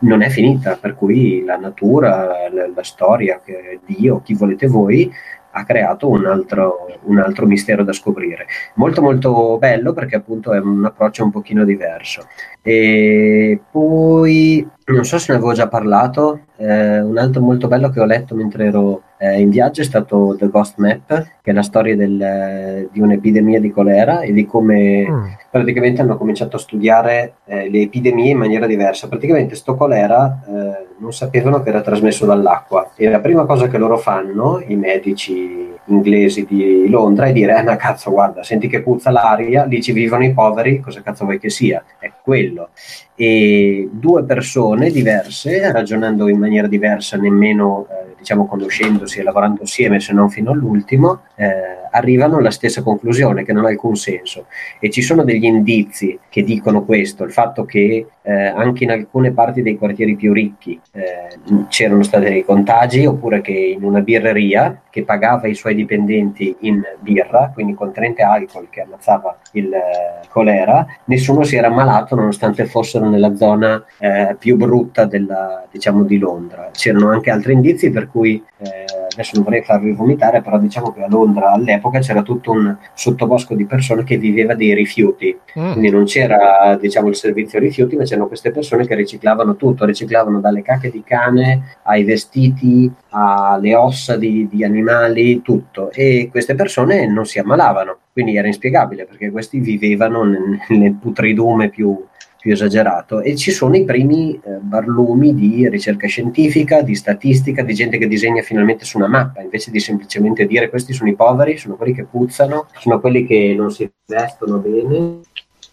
non 0.00 0.22
è 0.22 0.28
finita, 0.28 0.76
per 0.80 0.94
cui 0.94 1.44
la 1.44 1.56
natura, 1.56 2.48
la, 2.50 2.70
la 2.74 2.82
storia, 2.82 3.40
Dio, 3.84 4.20
chi 4.22 4.34
volete 4.34 4.66
voi, 4.66 5.10
ha 5.52 5.64
creato 5.64 6.08
un 6.08 6.26
altro, 6.26 6.86
un 7.04 7.18
altro, 7.18 7.46
mistero 7.46 7.84
da 7.84 7.92
scoprire. 7.92 8.46
Molto 8.74 9.02
molto 9.02 9.58
bello 9.58 9.92
perché 9.92 10.16
appunto 10.16 10.52
è 10.52 10.58
un 10.58 10.84
approccio 10.84 11.24
un 11.24 11.30
pochino 11.30 11.64
diverso. 11.64 12.26
E 12.62 13.60
poi, 13.70 14.66
non 14.86 15.04
so 15.04 15.18
se 15.18 15.32
ne 15.32 15.38
avevo 15.38 15.52
già 15.52 15.68
parlato, 15.68 16.40
eh, 16.56 17.00
un 17.00 17.18
altro 17.18 17.42
molto 17.42 17.68
bello 17.68 17.90
che 17.90 18.00
ho 18.00 18.04
letto 18.04 18.34
mentre 18.34 18.66
ero 18.66 19.02
eh, 19.22 19.40
in 19.40 19.50
viaggio 19.50 19.82
è 19.82 19.84
stato 19.84 20.34
The 20.36 20.48
Ghost 20.48 20.78
Map, 20.78 21.06
che 21.40 21.50
è 21.50 21.52
la 21.52 21.62
storia 21.62 21.94
del, 21.94 22.88
di 22.90 23.00
un'epidemia 23.00 23.60
di 23.60 23.70
colera 23.70 24.22
e 24.22 24.32
di 24.32 24.44
come 24.44 25.08
mm. 25.08 25.24
praticamente 25.48 26.00
hanno 26.00 26.16
cominciato 26.16 26.56
a 26.56 26.58
studiare 26.58 27.34
eh, 27.44 27.70
le 27.70 27.82
epidemie 27.82 28.32
in 28.32 28.38
maniera 28.38 28.66
diversa. 28.66 29.06
Praticamente 29.06 29.54
sto 29.54 29.76
colera 29.76 30.42
eh, 30.44 30.86
non 30.98 31.12
sapevano 31.12 31.62
che 31.62 31.68
era 31.68 31.82
trasmesso 31.82 32.26
dall'acqua 32.26 32.90
e 32.96 33.08
la 33.08 33.20
prima 33.20 33.44
cosa 33.44 33.68
che 33.68 33.78
loro 33.78 33.96
fanno, 33.96 34.60
i 34.66 34.74
medici 34.74 35.70
inglesi 35.86 36.44
di 36.44 36.88
Londra, 36.88 37.26
è 37.26 37.32
dire, 37.32 37.58
eh 37.58 37.62
ma 37.62 37.76
cazzo 37.76 38.10
guarda, 38.10 38.42
senti 38.42 38.66
che 38.68 38.82
puzza 38.82 39.10
l'aria, 39.10 39.64
lì 39.64 39.80
ci 39.82 39.92
vivono 39.92 40.24
i 40.24 40.32
poveri, 40.32 40.80
cosa 40.80 41.00
cazzo 41.00 41.24
vuoi 41.24 41.38
che 41.38 41.50
sia? 41.50 41.84
È 41.98 42.10
quello. 42.22 42.70
E 43.14 43.88
due 43.92 44.24
persone 44.24 44.90
diverse, 44.90 45.70
ragionando 45.70 46.28
in 46.28 46.38
maniera 46.38 46.66
diversa, 46.66 47.16
nemmeno 47.16 47.86
eh, 47.88 48.11
diciamo 48.22 48.46
conoscendosi 48.46 49.18
e 49.18 49.22
lavorando 49.22 49.62
assieme, 49.64 50.00
se 50.00 50.12
non 50.12 50.30
fino 50.30 50.52
all'ultimo, 50.52 51.22
eh, 51.34 51.81
arrivano 51.92 52.36
alla 52.36 52.50
stessa 52.50 52.82
conclusione, 52.82 53.44
che 53.44 53.52
non 53.52 53.64
ha 53.64 53.68
alcun 53.68 53.96
senso. 53.96 54.46
E 54.80 54.90
ci 54.90 55.00
sono 55.00 55.24
degli 55.24 55.44
indizi 55.44 56.18
che 56.28 56.42
dicono 56.42 56.84
questo, 56.84 57.24
il 57.24 57.32
fatto 57.32 57.64
che 57.64 58.06
eh, 58.22 58.32
anche 58.32 58.84
in 58.84 58.90
alcune 58.90 59.32
parti 59.32 59.62
dei 59.62 59.76
quartieri 59.76 60.14
più 60.14 60.32
ricchi 60.32 60.78
eh, 60.92 61.66
c'erano 61.68 62.02
stati 62.02 62.24
dei 62.24 62.44
contagi, 62.44 63.06
oppure 63.06 63.40
che 63.40 63.52
in 63.52 63.82
una 63.82 64.00
birreria 64.00 64.82
che 64.90 65.04
pagava 65.04 65.48
i 65.48 65.54
suoi 65.54 65.74
dipendenti 65.74 66.54
in 66.60 66.82
birra, 67.00 67.50
quindi 67.52 67.74
contenente 67.74 68.22
alcol 68.22 68.68
che 68.68 68.82
ammazzava 68.82 69.38
il 69.52 69.72
eh, 69.72 70.26
colera, 70.28 70.86
nessuno 71.06 71.44
si 71.44 71.56
era 71.56 71.68
ammalato 71.68 72.14
nonostante 72.14 72.66
fossero 72.66 73.08
nella 73.08 73.34
zona 73.34 73.82
eh, 73.98 74.36
più 74.38 74.56
brutta 74.56 75.04
della, 75.04 75.66
diciamo, 75.70 76.04
di 76.04 76.18
Londra. 76.18 76.70
C'erano 76.72 77.10
anche 77.10 77.30
altri 77.30 77.52
indizi 77.52 77.90
per 77.90 78.08
cui, 78.10 78.42
eh, 78.58 78.68
adesso 79.14 79.32
non 79.34 79.44
vorrei 79.44 79.62
farvi 79.62 79.92
vomitare, 79.92 80.40
però 80.42 80.58
diciamo 80.58 80.92
che 80.92 81.02
a 81.02 81.08
Londra 81.08 81.52
all'epoca 81.52 82.00
c'era 82.00 82.22
tutto 82.22 82.52
un 82.52 82.76
sottobosco 82.94 83.54
di 83.54 83.66
persone 83.66 84.04
che 84.04 84.16
viveva 84.16 84.54
dei 84.54 84.74
rifiuti, 84.74 85.36
mm. 85.58 85.72
quindi 85.72 85.90
non 85.90 86.04
c'era 86.04 86.76
diciamo, 86.80 87.08
il 87.08 87.16
servizio 87.16 87.58
rifiuti, 87.58 87.96
ma 87.96 88.04
c'erano 88.04 88.26
queste 88.28 88.50
persone 88.50 88.86
che 88.86 88.94
riciclavano 88.94 89.56
tutto, 89.56 89.84
riciclavano 89.84 90.40
dalle 90.40 90.62
cacche 90.62 90.90
di 90.90 91.02
cane 91.04 91.78
ai 91.84 92.04
vestiti, 92.04 92.90
alle 93.10 93.74
ossa 93.74 94.16
di, 94.16 94.48
di 94.50 94.64
animali, 94.64 95.42
tutto. 95.42 95.90
E 95.92 96.28
queste 96.30 96.54
persone 96.54 97.06
non 97.06 97.26
si 97.26 97.38
ammalavano, 97.38 97.98
quindi 98.12 98.36
era 98.36 98.46
inspiegabile 98.46 99.04
perché 99.04 99.30
questi 99.30 99.58
vivevano 99.60 100.24
nel, 100.24 100.58
nel 100.68 100.94
putridume 100.94 101.68
più, 101.68 102.06
più 102.42 102.52
esagerato 102.52 103.20
e 103.20 103.36
ci 103.36 103.52
sono 103.52 103.76
i 103.76 103.84
primi 103.84 104.34
eh, 104.34 104.58
barlumi 104.60 105.32
di 105.32 105.68
ricerca 105.68 106.08
scientifica, 106.08 106.82
di 106.82 106.96
statistica, 106.96 107.62
di 107.62 107.72
gente 107.72 107.98
che 107.98 108.08
disegna 108.08 108.42
finalmente 108.42 108.84
su 108.84 108.98
una 108.98 109.06
mappa 109.06 109.40
invece 109.40 109.70
di 109.70 109.78
semplicemente 109.78 110.44
dire 110.46 110.68
questi 110.68 110.92
sono 110.92 111.08
i 111.08 111.14
poveri, 111.14 111.56
sono 111.56 111.76
quelli 111.76 111.94
che 111.94 112.04
puzzano, 112.04 112.66
sono 112.78 112.98
quelli 112.98 113.24
che 113.24 113.54
non 113.56 113.70
si 113.70 113.88
vestono 114.06 114.58
bene 114.58 115.20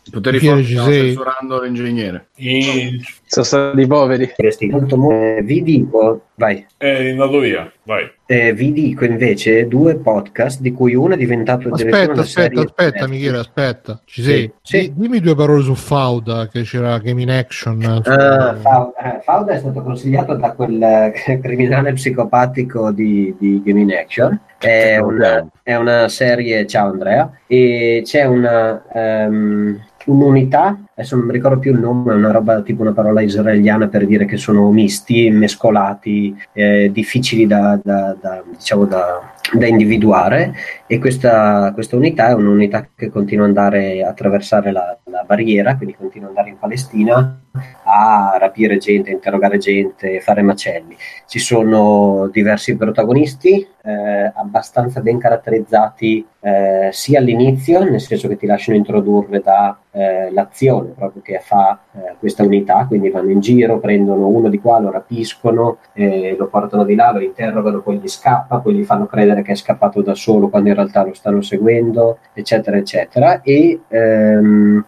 i 0.09 0.11
poteri 0.11 0.39
forti 0.39 0.65
stiamo 0.65 0.91
censurando 0.91 1.61
l'ingegnere. 1.61 2.29
E... 2.35 2.99
Sono 3.29 3.45
stati 3.45 3.85
poveri. 3.85 4.33
Eh, 4.37 5.41
vi 5.43 5.61
dico, 5.61 6.21
vai. 6.33 6.65
È 6.75 7.11
andato 7.11 7.37
via, 7.37 7.71
vai. 7.83 8.11
Eh, 8.25 8.53
vi 8.53 8.73
dico 8.73 9.05
invece 9.05 9.67
due 9.67 9.97
podcast 9.97 10.61
di 10.61 10.71
cui 10.71 10.95
uno 10.95 11.13
è 11.13 11.17
diventato 11.17 11.69
aspetta 11.69 12.21
aspetta 12.21 12.61
aspetta 12.61 13.07
Michele 13.07 13.39
aspetta 13.39 13.99
ci 14.05 14.21
sei 14.21 14.51
sì. 14.61 14.81
Sì. 14.81 14.93
dimmi 14.95 15.19
due 15.19 15.33
parole 15.33 15.63
su 15.63 15.73
Fauda 15.73 16.47
che 16.47 16.61
c'era 16.61 16.99
Game 16.99 17.23
in 17.23 17.31
Action 17.31 17.77
uh, 17.77 18.03
Fauda, 18.03 18.93
eh, 19.17 19.21
Fauda, 19.21 19.53
è 19.53 19.57
stato 19.57 19.81
consigliato 19.81 20.35
da 20.35 20.51
quel 20.51 20.79
eh, 20.79 21.39
criminale 21.41 21.93
psicopatico 21.93 22.91
di, 22.91 23.35
di 23.39 23.63
Game 23.63 23.79
in 23.79 23.93
Action 23.93 24.39
è 24.59 24.97
una, 24.97 25.47
è 25.63 25.73
una, 25.73 26.07
serie 26.07 26.67
ciao 26.67 26.91
Andrea 26.91 27.31
e 27.47 28.01
c'è 28.03 28.25
una 28.25 28.83
um, 28.93 29.79
un'unità, 30.09 30.77
adesso 30.93 31.15
non 31.15 31.25
mi 31.25 31.31
ricordo 31.31 31.59
più 31.59 31.71
il 31.71 31.79
nome, 31.79 32.13
è 32.13 32.15
una 32.15 32.31
roba 32.31 32.61
tipo 32.61 32.81
una 32.81 32.93
parola 32.93 33.21
israeliana 33.21 33.87
per 33.87 34.05
dire 34.05 34.25
che 34.25 34.37
sono 34.37 34.71
misti, 34.71 35.29
mescolati, 35.29 36.35
eh, 36.53 36.89
difficili 36.91 37.45
da, 37.45 37.79
da, 37.81 38.15
da, 38.19 38.43
diciamo 38.51 38.85
da, 38.85 39.33
da 39.53 39.65
individuare 39.65 40.53
e 40.85 40.99
questa, 40.99 41.71
questa, 41.73 41.95
unità 41.95 42.29
è 42.29 42.33
un'unità 42.33 42.87
che 42.95 43.09
continua 43.09 43.45
ad 43.45 43.57
andare 43.57 44.03
a 44.03 44.09
attraversare 44.09 44.71
la, 44.71 44.97
la, 45.05 45.23
barriera, 45.25 45.75
quindi 45.75 45.95
continua 45.95 46.29
ad 46.29 46.35
andare 46.35 46.51
in 46.51 46.59
Palestina 46.59 47.41
a 47.83 48.37
rapire 48.39 48.77
gente, 48.77 49.11
interrogare 49.11 49.57
gente, 49.57 50.19
fare 50.21 50.41
macelli. 50.41 50.95
Ci 51.27 51.39
sono 51.39 52.29
diversi 52.31 52.75
protagonisti 52.75 53.65
eh, 53.81 54.31
abbastanza 54.35 55.01
ben 55.01 55.17
caratterizzati 55.17 56.25
eh, 56.41 56.89
sia 56.91 57.19
all'inizio, 57.19 57.83
nel 57.83 58.01
senso 58.01 58.27
che 58.27 58.37
ti 58.37 58.45
lasciano 58.45 58.77
introdurre 58.77 59.41
dall'azione 59.41 60.89
eh, 60.89 60.93
proprio 60.93 61.21
che 61.21 61.39
fa 61.41 61.79
eh, 61.93 62.15
questa 62.19 62.43
unità, 62.43 62.85
quindi 62.85 63.09
vanno 63.09 63.31
in 63.31 63.39
giro, 63.39 63.79
prendono 63.79 64.27
uno 64.27 64.49
di 64.49 64.59
qua, 64.59 64.79
lo 64.79 64.91
rapiscono, 64.91 65.77
eh, 65.93 66.35
lo 66.37 66.47
portano 66.47 66.83
di 66.83 66.95
là, 66.95 67.11
lo 67.11 67.21
interrogano, 67.21 67.81
poi 67.81 67.97
gli 67.97 68.07
scappa, 68.07 68.59
poi 68.59 68.75
gli 68.75 68.83
fanno 68.83 69.05
credere 69.05 69.28
che 69.41 69.51
è 69.51 69.55
scappato 69.55 70.01
da 70.01 70.15
solo 70.15 70.49
quando 70.49 70.69
in 70.69 70.75
realtà 70.75 71.03
lo 71.03 71.13
stanno 71.13 71.41
seguendo, 71.41 72.19
eccetera, 72.33 72.77
eccetera. 72.77 73.41
E 73.41 73.79
ehm, 73.87 74.85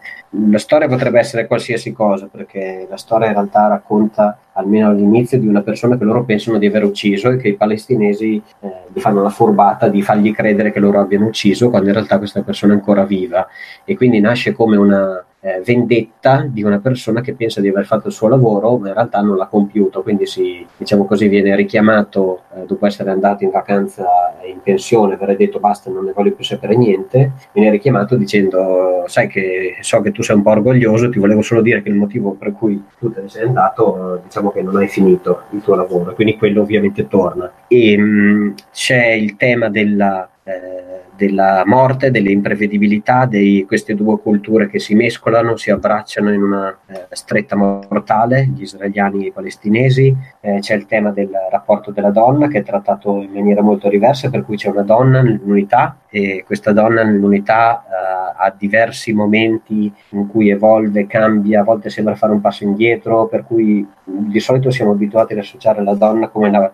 la 0.50 0.58
storia 0.58 0.88
potrebbe 0.88 1.20
essere 1.20 1.48
qualsiasi 1.48 1.92
cosa, 1.92 2.28
perché 2.32 2.88
la 2.90 2.98
storia 2.98 3.28
in 3.28 3.34
realtà 3.34 3.68
racconta, 3.68 4.38
almeno 4.54 4.90
all'inizio, 4.90 5.40
di 5.40 5.48
una 5.48 5.62
persona 5.62 5.98
che 5.98 6.04
loro 6.04 6.24
pensano 6.24 6.58
di 6.58 6.66
aver 6.66 6.84
ucciso 6.84 7.30
e 7.30 7.38
che 7.38 7.50
i 7.50 7.56
palestinesi 7.56 8.42
eh, 8.62 8.70
gli 8.92 9.00
fanno 9.00 9.22
la 9.22 9.30
furbata 9.30 9.90
di 9.90 10.02
fargli 10.02 10.34
credere 10.34 10.72
che 10.72 10.80
loro 10.80 11.00
abbiano 11.00 11.26
ucciso, 11.28 11.70
quando 11.70 11.90
in 11.90 11.96
realtà 11.96 12.18
questa 12.18 12.42
persona 12.42 12.74
è 12.74 12.76
ancora 12.76 13.04
viva. 13.04 13.48
E 13.84 13.96
quindi 13.96 14.20
nasce 14.20 14.54
come 14.54 14.78
una 14.78 15.26
eh, 15.42 15.62
vendetta 15.66 16.48
di 16.48 16.64
una 16.64 16.80
persona 16.80 17.22
che 17.22 17.34
pensa 17.34 17.62
di 17.62 17.68
aver 17.68 17.86
fatto 17.86 18.08
il 18.08 18.14
suo 18.14 18.28
lavoro, 18.28 18.78
ma 18.78 18.90
in 18.90 18.94
realtà 18.94 19.22
non 19.22 19.38
l'ha 19.38 19.48
compiuto, 19.48 20.04
quindi 20.04 20.26
si, 20.26 20.66
diciamo 20.78 21.06
così, 21.06 21.28
viene 21.28 21.56
richiamato 21.56 22.44
eh, 22.56 22.66
dopo 22.66 22.86
essere 22.86 23.10
andato 23.10 23.44
in 23.44 23.50
vacanza 23.50 24.06
in 24.46 24.62
pensione, 24.62 25.16
aver 25.16 25.36
detto 25.36 25.60
basta, 25.60 25.90
non 25.90 26.06
ne 26.06 26.14
voglio 26.14 26.34
più 26.34 26.44
sapere 26.44 26.76
niente, 26.76 27.32
viene 27.54 27.72
richiamato 27.72 28.16
dicendo 28.16 29.04
sai 29.08 29.28
che 29.28 29.78
so 29.82 30.02
che 30.02 30.12
tu 30.12 30.22
sei 30.22 30.36
un 30.36 30.44
po' 30.44 30.52
orgoglioso, 30.52 31.10
ti 31.10 31.20
volevo 31.20 31.42
solo 31.42 31.62
dire 31.62 31.82
che 31.82 31.90
il 31.90 31.96
motivo 31.96 32.32
per 32.32 32.52
cui 32.54 32.84
tu 33.00 33.12
te 33.12 33.22
ne 33.22 33.30
sei 33.30 33.48
andato, 33.48 34.22
diciamo 34.24 34.52
che 34.52 34.62
non 34.62 34.76
hai 34.76 34.88
finito 34.88 35.44
il 35.52 35.62
tuo 35.62 35.76
lavoro, 35.76 36.14
quindi 36.14 36.38
quello 36.38 36.62
ovviamente 36.62 37.08
torna. 37.08 37.52
E 37.68 37.98
mh, 37.98 38.04
mm, 38.04 38.52
c'è 38.72 39.08
il 39.12 39.36
tema 39.38 39.70
della... 39.70 40.30
Eh, 40.44 41.00
della 41.16 41.62
morte, 41.68 42.10
delle 42.10 42.32
imprevedibilità 42.32 43.28
di 43.28 43.64
queste 43.68 43.94
due 43.94 44.20
culture 44.20 44.68
che 44.68 44.80
si 44.80 44.96
mescolano, 44.96 45.56
si 45.56 45.70
abbracciano 45.70 46.34
in 46.34 46.42
una 46.42 46.76
eh, 46.88 47.06
stretta 47.12 47.56
mortale, 47.56 48.48
gli 48.48 48.64
israeliani 48.64 49.26
e 49.26 49.28
i 49.28 49.32
palestinesi, 49.32 50.16
eh, 50.40 50.58
c'è 50.62 50.74
il 50.74 50.88
tema 50.88 51.12
del 51.12 51.30
rapporto 51.52 51.92
della 51.92 52.10
donna 52.10 52.48
che 52.48 52.60
è 52.60 52.64
trattato 52.64 53.22
in 53.22 53.30
maniera 53.32 53.62
molto 53.62 53.88
diversa, 53.88 54.32
per 54.32 54.44
cui 54.44 54.58
c'è 54.58 54.70
una 54.70 54.82
donna 54.82 55.22
nell'unità 55.22 56.00
e 56.10 56.44
questa 56.44 56.72
donna 56.72 57.04
nell'unità 57.04 57.84
eh, 57.84 58.34
ha 58.44 58.56
diversi 58.58 59.14
momenti 59.14 59.94
in 60.10 60.28
cui 60.28 60.50
evolve, 60.50 61.06
cambia, 61.06 61.62
a 61.62 61.64
volte 61.64 61.92
sembra 61.92 62.16
fare 62.16 62.34
un 62.34 62.42
passo 62.42 62.64
indietro, 62.64 63.28
per 63.28 63.46
cui 63.46 63.88
di 64.04 64.40
solito 64.40 64.72
siamo 64.72 64.92
abituati 64.92 65.34
ad 65.34 65.40
associare 65.40 65.84
la 65.84 65.94
donna 65.94 66.30
come 66.30 66.50
la 66.50 66.72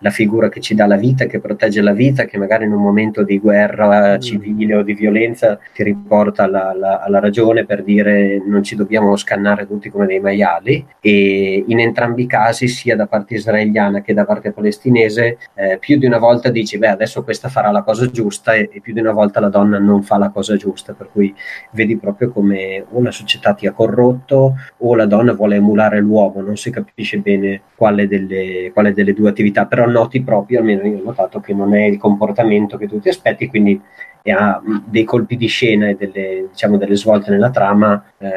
la 0.00 0.10
figura 0.10 0.48
che 0.48 0.60
ci 0.60 0.74
dà 0.74 0.86
la 0.86 0.96
vita, 0.96 1.26
che 1.26 1.40
protegge 1.40 1.80
la 1.82 1.92
vita, 1.92 2.24
che 2.24 2.38
magari 2.38 2.64
in 2.64 2.72
un 2.72 2.82
momento 2.82 3.22
di 3.22 3.38
guerra 3.38 4.16
Mm. 4.16 4.20
civile 4.20 4.74
o 4.76 4.82
di 4.82 4.94
violenza 4.94 5.58
ti 5.74 5.82
riporta 5.82 6.44
alla, 6.44 6.70
alla- 6.70 7.00
alla 7.02 7.20
ragione 7.20 7.64
per 7.64 7.82
dire 7.82 8.40
non 8.46 8.62
ci 8.62 8.76
dobbiamo 8.76 9.16
scannare 9.16 9.66
tutti 9.66 9.90
come 9.90 10.06
dei 10.06 10.20
maiali. 10.20 10.84
E 11.00 11.64
in 11.66 11.80
entrambi 11.80 12.22
i 12.22 12.26
casi 12.26 12.68
sia 12.68 12.96
da 12.96 13.06
parte 13.06 13.34
israeliana 13.34 14.00
che 14.00 14.14
da 14.14 14.24
parte 14.24 14.52
palestinese 14.52 15.38
eh, 15.54 15.78
più 15.78 15.98
di 15.98 16.06
una 16.06 16.18
volta 16.18 16.50
dici 16.50 16.78
beh 16.78 16.88
adesso 16.88 17.22
questa 17.24 17.48
farà 17.48 17.70
la 17.70 17.82
cosa 17.82 18.06
giusta 18.10 18.54
e, 18.54 18.68
e 18.72 18.80
più 18.80 18.92
di 18.92 19.00
una 19.00 19.12
volta 19.12 19.40
la 19.40 19.48
donna 19.48 19.78
non 19.78 20.02
fa 20.02 20.16
la 20.18 20.30
cosa 20.30 20.56
giusta. 20.56 20.92
Per 20.94 21.08
cui 21.12 21.34
vedi 21.72 21.96
proprio 21.96 22.30
come 22.30 22.84
o 22.90 23.02
la 23.02 23.10
società 23.10 23.52
ti 23.54 23.66
ha 23.66 23.72
corrotto 23.72 24.54
o 24.78 24.94
la 24.94 25.06
donna 25.06 25.32
vuole 25.32 25.56
emulare 25.56 25.98
l'uomo 26.00 26.40
non 26.40 26.56
si 26.56 26.70
capisce 26.70 27.18
bene 27.18 27.62
quale 27.74 28.06
delle, 28.08 28.70
quale 28.72 28.92
delle 28.92 29.12
due 29.12 29.30
attività. 29.30 29.66
Però 29.66 29.86
noti 29.90 30.22
proprio 30.22 30.58
almeno 30.58 30.86
io 30.86 30.98
ho 30.98 31.04
notato 31.04 31.40
che 31.40 31.52
non 31.54 31.74
è 31.74 31.84
il 31.84 31.98
comportamento 31.98 32.76
che 32.76 32.88
tu 32.88 32.98
ti 33.00 33.08
aspetti 33.08 33.48
quindi 33.48 33.80
e 34.22 34.32
ha 34.32 34.60
dei 34.86 35.04
colpi 35.04 35.36
di 35.36 35.46
scena 35.46 35.88
e 35.88 35.96
delle, 35.96 36.48
diciamo, 36.50 36.76
delle 36.76 36.96
svolte 36.96 37.30
nella 37.30 37.50
trama 37.50 38.02
eh, 38.18 38.28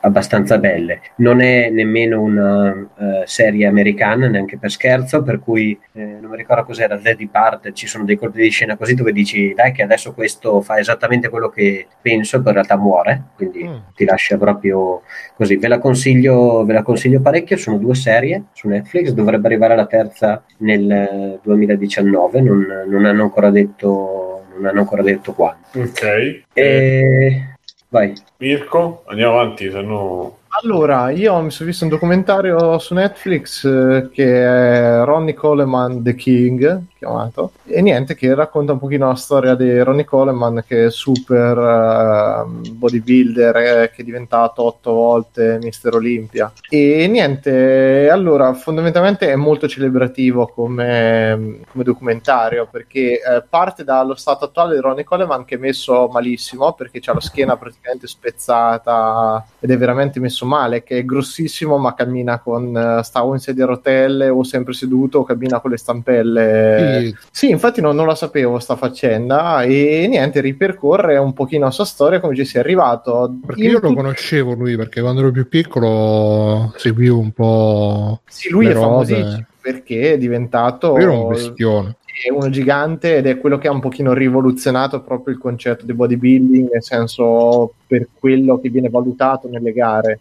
abbastanza 0.00 0.58
belle. 0.58 1.00
Non 1.16 1.40
è 1.40 1.68
nemmeno 1.70 2.22
una 2.22 2.70
eh, 2.72 3.22
serie 3.26 3.66
americana, 3.66 4.28
neanche 4.28 4.56
per 4.58 4.70
scherzo, 4.70 5.22
per 5.22 5.40
cui 5.40 5.78
eh, 5.92 6.18
non 6.20 6.30
mi 6.30 6.36
ricordo 6.36 6.64
cos'era, 6.64 6.98
The 6.98 7.16
Departed, 7.16 7.74
ci 7.74 7.86
sono 7.86 8.04
dei 8.04 8.16
colpi 8.16 8.40
di 8.40 8.48
scena 8.48 8.76
così 8.76 8.94
dove 8.94 9.12
dici 9.12 9.52
dai 9.54 9.72
che 9.72 9.82
adesso 9.82 10.12
questo 10.14 10.60
fa 10.60 10.78
esattamente 10.78 11.28
quello 11.28 11.48
che 11.48 11.86
penso, 12.00 12.38
poi 12.38 12.48
in 12.48 12.54
realtà 12.54 12.76
muore, 12.76 13.22
quindi 13.36 13.64
Mm. 13.66 13.74
ti 13.94 14.04
lascia 14.04 14.36
proprio 14.36 15.02
così. 15.34 15.56
Ve 15.56 15.68
la, 15.68 15.78
consiglio, 15.78 16.64
ve 16.64 16.72
la 16.72 16.82
consiglio 16.82 17.20
parecchio, 17.20 17.56
sono 17.56 17.78
due 17.78 17.94
serie 17.94 18.44
su 18.52 18.68
Netflix, 18.68 19.10
dovrebbe 19.10 19.46
arrivare 19.46 19.76
la 19.76 19.86
terza 19.86 20.42
nel 20.58 20.90
eh, 20.90 21.38
2019, 21.42 22.40
non, 22.40 22.66
non 22.88 23.04
hanno 23.04 23.22
ancora 23.22 23.50
detto 23.50 24.25
non 24.56 24.66
hanno 24.66 24.80
ancora 24.80 25.02
detto 25.02 25.32
quando. 25.32 25.66
Ok. 25.74 26.42
E... 26.52 27.54
Vai. 27.88 28.12
Mirko, 28.38 29.04
andiamo 29.06 29.38
avanti, 29.38 29.70
se 29.70 29.80
no... 29.80 30.38
Allora, 30.62 31.10
io 31.10 31.38
mi 31.42 31.50
sono 31.50 31.68
visto 31.68 31.84
un 31.84 31.90
documentario 31.90 32.78
su 32.78 32.94
Netflix 32.94 33.62
eh, 33.64 34.08
che 34.10 34.42
è 34.42 35.04
Ronnie 35.04 35.34
Coleman 35.34 36.02
The 36.02 36.14
King, 36.14 36.84
chiamato, 36.96 37.52
e 37.66 37.82
niente, 37.82 38.14
che 38.14 38.34
racconta 38.34 38.72
un 38.72 38.78
pochino 38.78 39.06
la 39.06 39.16
storia 39.16 39.54
di 39.54 39.78
Ronnie 39.80 40.06
Coleman 40.06 40.64
che 40.66 40.86
è 40.86 40.90
super 40.90 41.58
eh, 41.58 42.70
bodybuilder, 42.70 43.56
eh, 43.56 43.90
che 43.94 44.00
è 44.00 44.04
diventato 44.04 44.62
otto 44.62 44.92
volte 44.94 45.58
Mister 45.60 45.94
Olympia. 45.94 46.50
E 46.70 47.06
niente, 47.06 48.08
allora, 48.08 48.54
fondamentalmente 48.54 49.30
è 49.30 49.36
molto 49.36 49.68
celebrativo 49.68 50.46
come, 50.46 51.60
come 51.70 51.84
documentario 51.84 52.66
perché 52.70 53.20
eh, 53.20 53.42
parte 53.46 53.84
dallo 53.84 54.14
stato 54.14 54.46
attuale 54.46 54.74
di 54.74 54.80
Ronnie 54.80 55.04
Coleman 55.04 55.44
che 55.44 55.56
è 55.56 55.58
messo 55.58 56.08
malissimo 56.10 56.72
perché 56.72 57.02
ha 57.04 57.12
la 57.12 57.20
schiena 57.20 57.58
praticamente 57.58 58.06
spezzata 58.06 59.44
ed 59.60 59.70
è 59.70 59.76
veramente 59.76 60.18
messo 60.18 60.44
male, 60.46 60.82
che 60.82 60.98
è 60.98 61.04
grossissimo 61.04 61.76
ma 61.76 61.94
cammina 61.94 62.38
con, 62.38 62.76
eh, 62.76 63.02
sta 63.02 63.24
o 63.24 63.34
in 63.34 63.40
sedia 63.40 63.64
a 63.64 63.68
rotelle 63.68 64.28
o 64.28 64.42
sempre 64.44 64.72
seduto 64.72 65.18
o 65.18 65.24
cammina 65.24 65.60
con 65.60 65.70
le 65.70 65.76
stampelle. 65.76 67.00
Sì, 67.04 67.16
Sì, 67.30 67.50
infatti 67.50 67.80
non, 67.80 67.94
non 67.94 68.06
la 68.06 68.14
sapevo 68.14 68.58
sta 68.58 68.76
faccenda 68.76 69.62
e 69.62 70.06
niente, 70.08 70.40
ripercorre 70.40 71.16
un 71.18 71.32
pochino 71.32 71.64
la 71.64 71.70
sua 71.70 71.84
storia 71.84 72.20
come 72.20 72.34
ci 72.34 72.44
sia 72.44 72.60
arrivato. 72.60 73.36
perché 73.44 73.64
In 73.64 73.70
io 73.70 73.80
lo 73.80 73.92
conoscevo 73.92 74.54
lui, 74.54 74.76
perché 74.76 75.00
quando 75.00 75.20
ero 75.20 75.30
più 75.30 75.48
piccolo 75.48 76.72
seguivo 76.76 77.18
un 77.18 77.32
po'... 77.32 78.20
Sì, 78.26 78.48
lui 78.48 78.68
è 78.68 78.72
famosissimo 78.72 79.46
perché 79.66 80.12
è 80.12 80.18
diventato 80.18 80.96
era 80.96 81.10
un 81.10 81.26
bestione. 81.26 81.96
è 82.24 82.30
uno 82.30 82.48
gigante 82.50 83.16
ed 83.16 83.26
è 83.26 83.36
quello 83.36 83.58
che 83.58 83.66
ha 83.66 83.72
un 83.72 83.80
pochino 83.80 84.12
rivoluzionato 84.12 85.00
proprio 85.00 85.34
il 85.34 85.40
concetto 85.40 85.84
di 85.84 85.92
bodybuilding, 85.92 86.70
nel 86.70 86.84
senso 86.84 87.72
per 87.84 88.06
quello 88.16 88.60
che 88.60 88.68
viene 88.68 88.88
valutato 88.88 89.48
nelle 89.48 89.72
gare. 89.72 90.20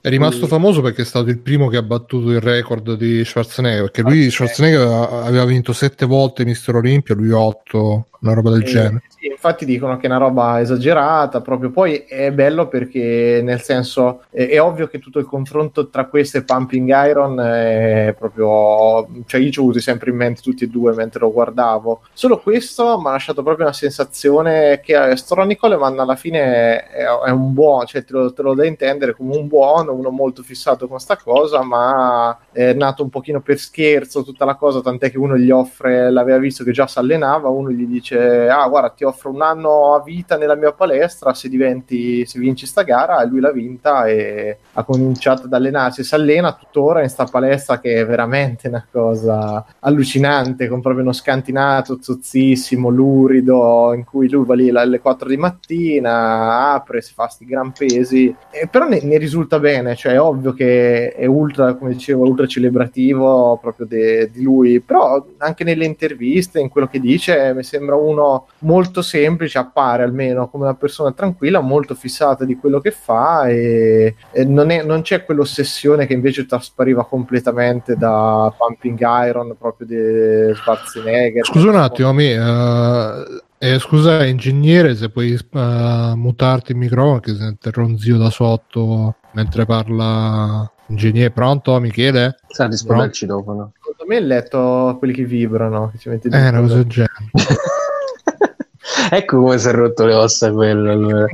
È 0.00 0.08
rimasto 0.08 0.46
Mm. 0.46 0.48
famoso 0.48 0.80
perché 0.80 1.02
è 1.02 1.04
stato 1.04 1.30
il 1.30 1.38
primo 1.38 1.68
che 1.68 1.76
ha 1.76 1.82
battuto 1.82 2.30
il 2.30 2.40
record 2.40 2.94
di 2.96 3.24
Schwarzenegger, 3.24 3.82
perché 3.90 4.02
lui 4.02 4.24
Ok. 4.26 4.32
Schwarzenegger 4.32 4.86
aveva- 5.24 5.44
vinto 5.44 5.72
sette 5.72 6.06
volte 6.06 6.44
Mister 6.44 6.74
Olimpia, 6.76 7.14
lui 7.14 7.30
otto, 7.30 8.06
una 8.20 8.32
roba 8.32 8.50
del 8.50 8.62
Eh, 8.62 8.64
genere. 8.64 9.02
sì, 9.18 9.26
infatti 9.26 9.64
dicono 9.66 9.96
che 9.98 10.04
è 10.06 10.10
una 10.10 10.18
roba 10.18 10.58
esagerata, 10.60 11.42
proprio 11.42 11.70
poi 11.70 12.04
è 12.08 12.32
bello 12.32 12.68
perché 12.68 13.40
nel 13.42 13.60
senso 13.60 14.22
è, 14.30 14.48
è 14.48 14.60
ovvio 14.62 14.86
che 14.88 14.98
tutto 14.98 15.18
il 15.18 15.26
confronto 15.26 15.88
tra 15.90 16.06
questo 16.06 16.38
e 16.38 16.42
Pumping 16.44 16.88
Iron 17.06 17.38
è 17.38 18.14
proprio, 18.18 19.06
cioè 19.26 19.40
io 19.42 19.50
ci 19.50 19.58
ho 19.58 19.62
avuto 19.62 19.80
sempre 19.80 20.10
in 20.10 20.16
mente 20.16 20.40
tutti 20.40 20.64
e 20.64 20.68
due 20.68 20.94
mentre 20.94 21.20
lo 21.20 21.32
guardavo, 21.32 22.00
solo 22.14 22.38
questo 22.40 22.98
mi 22.98 23.08
ha 23.08 23.10
lasciato 23.12 23.42
proprio 23.42 23.66
una 23.66 23.74
sensazione 23.74 24.80
che 24.82 25.10
eh, 25.10 25.16
sto 25.16 25.34
Ronnie 25.34 25.56
Coleman 25.58 25.98
alla 25.98 26.16
fine 26.16 26.40
è, 26.82 27.04
è 27.26 27.30
un 27.30 27.52
buono, 27.52 27.84
cioè 27.84 28.04
te 28.04 28.12
lo, 28.14 28.32
te 28.32 28.40
lo 28.42 28.54
da 28.54 28.64
intendere 28.64 29.14
come 29.14 29.36
un 29.36 29.48
buono, 29.64 29.94
uno 29.94 30.10
molto 30.10 30.42
fissato 30.42 30.86
con 30.86 31.00
sta 31.00 31.16
cosa, 31.16 31.62
ma 31.62 32.38
è 32.52 32.74
nato 32.74 33.02
un 33.02 33.08
pochino 33.08 33.40
per 33.40 33.58
scherzo 33.58 34.22
tutta 34.22 34.44
la 34.44 34.56
cosa, 34.56 34.82
tant'è 34.82 35.10
che 35.10 35.18
uno 35.18 35.38
gli 35.38 35.50
offre, 35.50 36.10
l'aveva 36.10 36.38
visto 36.38 36.64
che 36.64 36.72
già 36.72 36.86
si 36.86 36.98
allenava, 36.98 37.48
uno 37.48 37.70
gli 37.70 37.86
dice 37.86 38.48
ah 38.48 38.68
guarda 38.68 38.90
ti 38.90 39.04
offro 39.04 39.30
un 39.30 39.40
anno 39.40 39.94
a 39.94 40.02
vita 40.02 40.36
nella 40.36 40.54
mia 40.54 40.72
palestra 40.72 41.32
se 41.32 41.48
diventi, 41.48 42.26
se 42.26 42.38
vinci 42.38 42.66
sta 42.66 42.82
gara. 42.82 43.22
E 43.22 43.26
lui 43.26 43.40
l'ha 43.40 43.52
vinta 43.52 44.06
e 44.06 44.58
ha 44.74 44.84
cominciato 44.84 45.46
ad 45.46 45.52
allenarsi, 45.52 46.04
si 46.04 46.14
allena 46.14 46.52
tuttora 46.52 47.02
in 47.02 47.08
sta 47.08 47.24
palestra 47.24 47.80
che 47.80 47.94
è 47.94 48.06
veramente 48.06 48.68
una 48.68 48.86
cosa 48.90 49.64
allucinante, 49.80 50.68
con 50.68 50.82
proprio 50.82 51.02
uno 51.02 51.12
scantinato 51.12 51.98
zozzissimo, 52.00 52.90
lurido, 52.90 53.92
in 53.94 54.04
cui 54.04 54.28
lui 54.28 54.44
va 54.44 54.54
lì 54.54 54.68
alle 54.70 55.00
4 55.00 55.28
di 55.28 55.36
mattina, 55.36 56.72
apre, 56.74 57.00
si 57.00 57.14
fa 57.14 57.28
sti 57.28 57.44
gran 57.46 57.72
pesi, 57.72 58.34
e 58.50 58.68
però 58.68 58.86
ne, 58.86 59.00
ne 59.02 59.16
risulta 59.16 59.53
bene, 59.58 59.94
cioè 59.96 60.12
è 60.12 60.20
ovvio 60.20 60.52
che 60.52 61.12
è 61.12 61.26
ultra, 61.26 61.74
come 61.74 61.92
dicevo, 61.92 62.24
ultra 62.26 62.46
celebrativo 62.46 63.58
proprio 63.60 63.86
de- 63.86 64.30
di 64.30 64.42
lui, 64.42 64.80
però 64.80 65.24
anche 65.38 65.64
nelle 65.64 65.84
interviste, 65.84 66.60
in 66.60 66.68
quello 66.68 66.86
che 66.86 67.00
dice, 67.00 67.52
mi 67.54 67.62
sembra 67.62 67.96
uno 67.96 68.48
molto 68.60 69.02
semplice, 69.02 69.58
appare 69.58 70.02
almeno 70.02 70.48
come 70.48 70.64
una 70.64 70.74
persona 70.74 71.12
tranquilla, 71.12 71.60
molto 71.60 71.94
fissata 71.94 72.44
di 72.44 72.56
quello 72.56 72.80
che 72.80 72.90
fa 72.90 73.48
e, 73.48 74.14
e 74.32 74.44
non, 74.44 74.70
è- 74.70 74.82
non 74.82 75.02
c'è 75.02 75.24
quell'ossessione 75.24 76.06
che 76.06 76.12
invece 76.12 76.46
traspariva 76.46 77.06
completamente 77.06 77.96
da 77.96 78.52
Pumping 78.56 78.98
Iron 79.26 79.56
proprio 79.58 79.86
di 79.86 80.54
Schwarzenegger. 80.54 81.44
Scusa 81.44 81.68
un 81.68 81.76
attimo, 81.76 82.08
a 82.08 82.12
me, 82.12 83.42
eh, 83.58 83.78
scusa 83.78 84.24
ingegnere 84.26 84.94
se 84.94 85.08
puoi 85.08 85.32
eh, 85.32 86.12
mutarti 86.14 86.72
il 86.72 86.78
microfono 86.78 87.20
che 87.20 87.34
sente 87.34 87.70
ronzio 87.70 88.18
da 88.18 88.28
sotto 88.28 89.16
mentre 89.34 89.64
parla 89.66 90.70
ingegnere. 90.86 91.30
Pronto 91.30 91.78
Michele? 91.80 92.36
Sa 92.48 92.66
rispondere 92.66 93.08
al 93.08 93.12
citofono. 93.12 93.72
Secondo 93.76 94.04
me 94.06 94.16
il 94.16 94.26
letto 94.26 94.96
quelli 94.98 95.12
che 95.12 95.24
vibrano, 95.24 95.90
che 95.90 95.98
ci 95.98 96.08
metti 96.08 96.28
Eh, 96.28 96.48
una 96.48 96.60
cosa 96.60 96.74
del 96.74 96.86
genere. 96.86 97.12
ecco 99.10 99.38
come 99.40 99.58
si 99.58 99.68
è 99.68 99.72
rotto 99.72 100.04
le 100.04 100.14
ossa 100.14 100.52
quello. 100.52 100.90
Allora. 100.90 101.26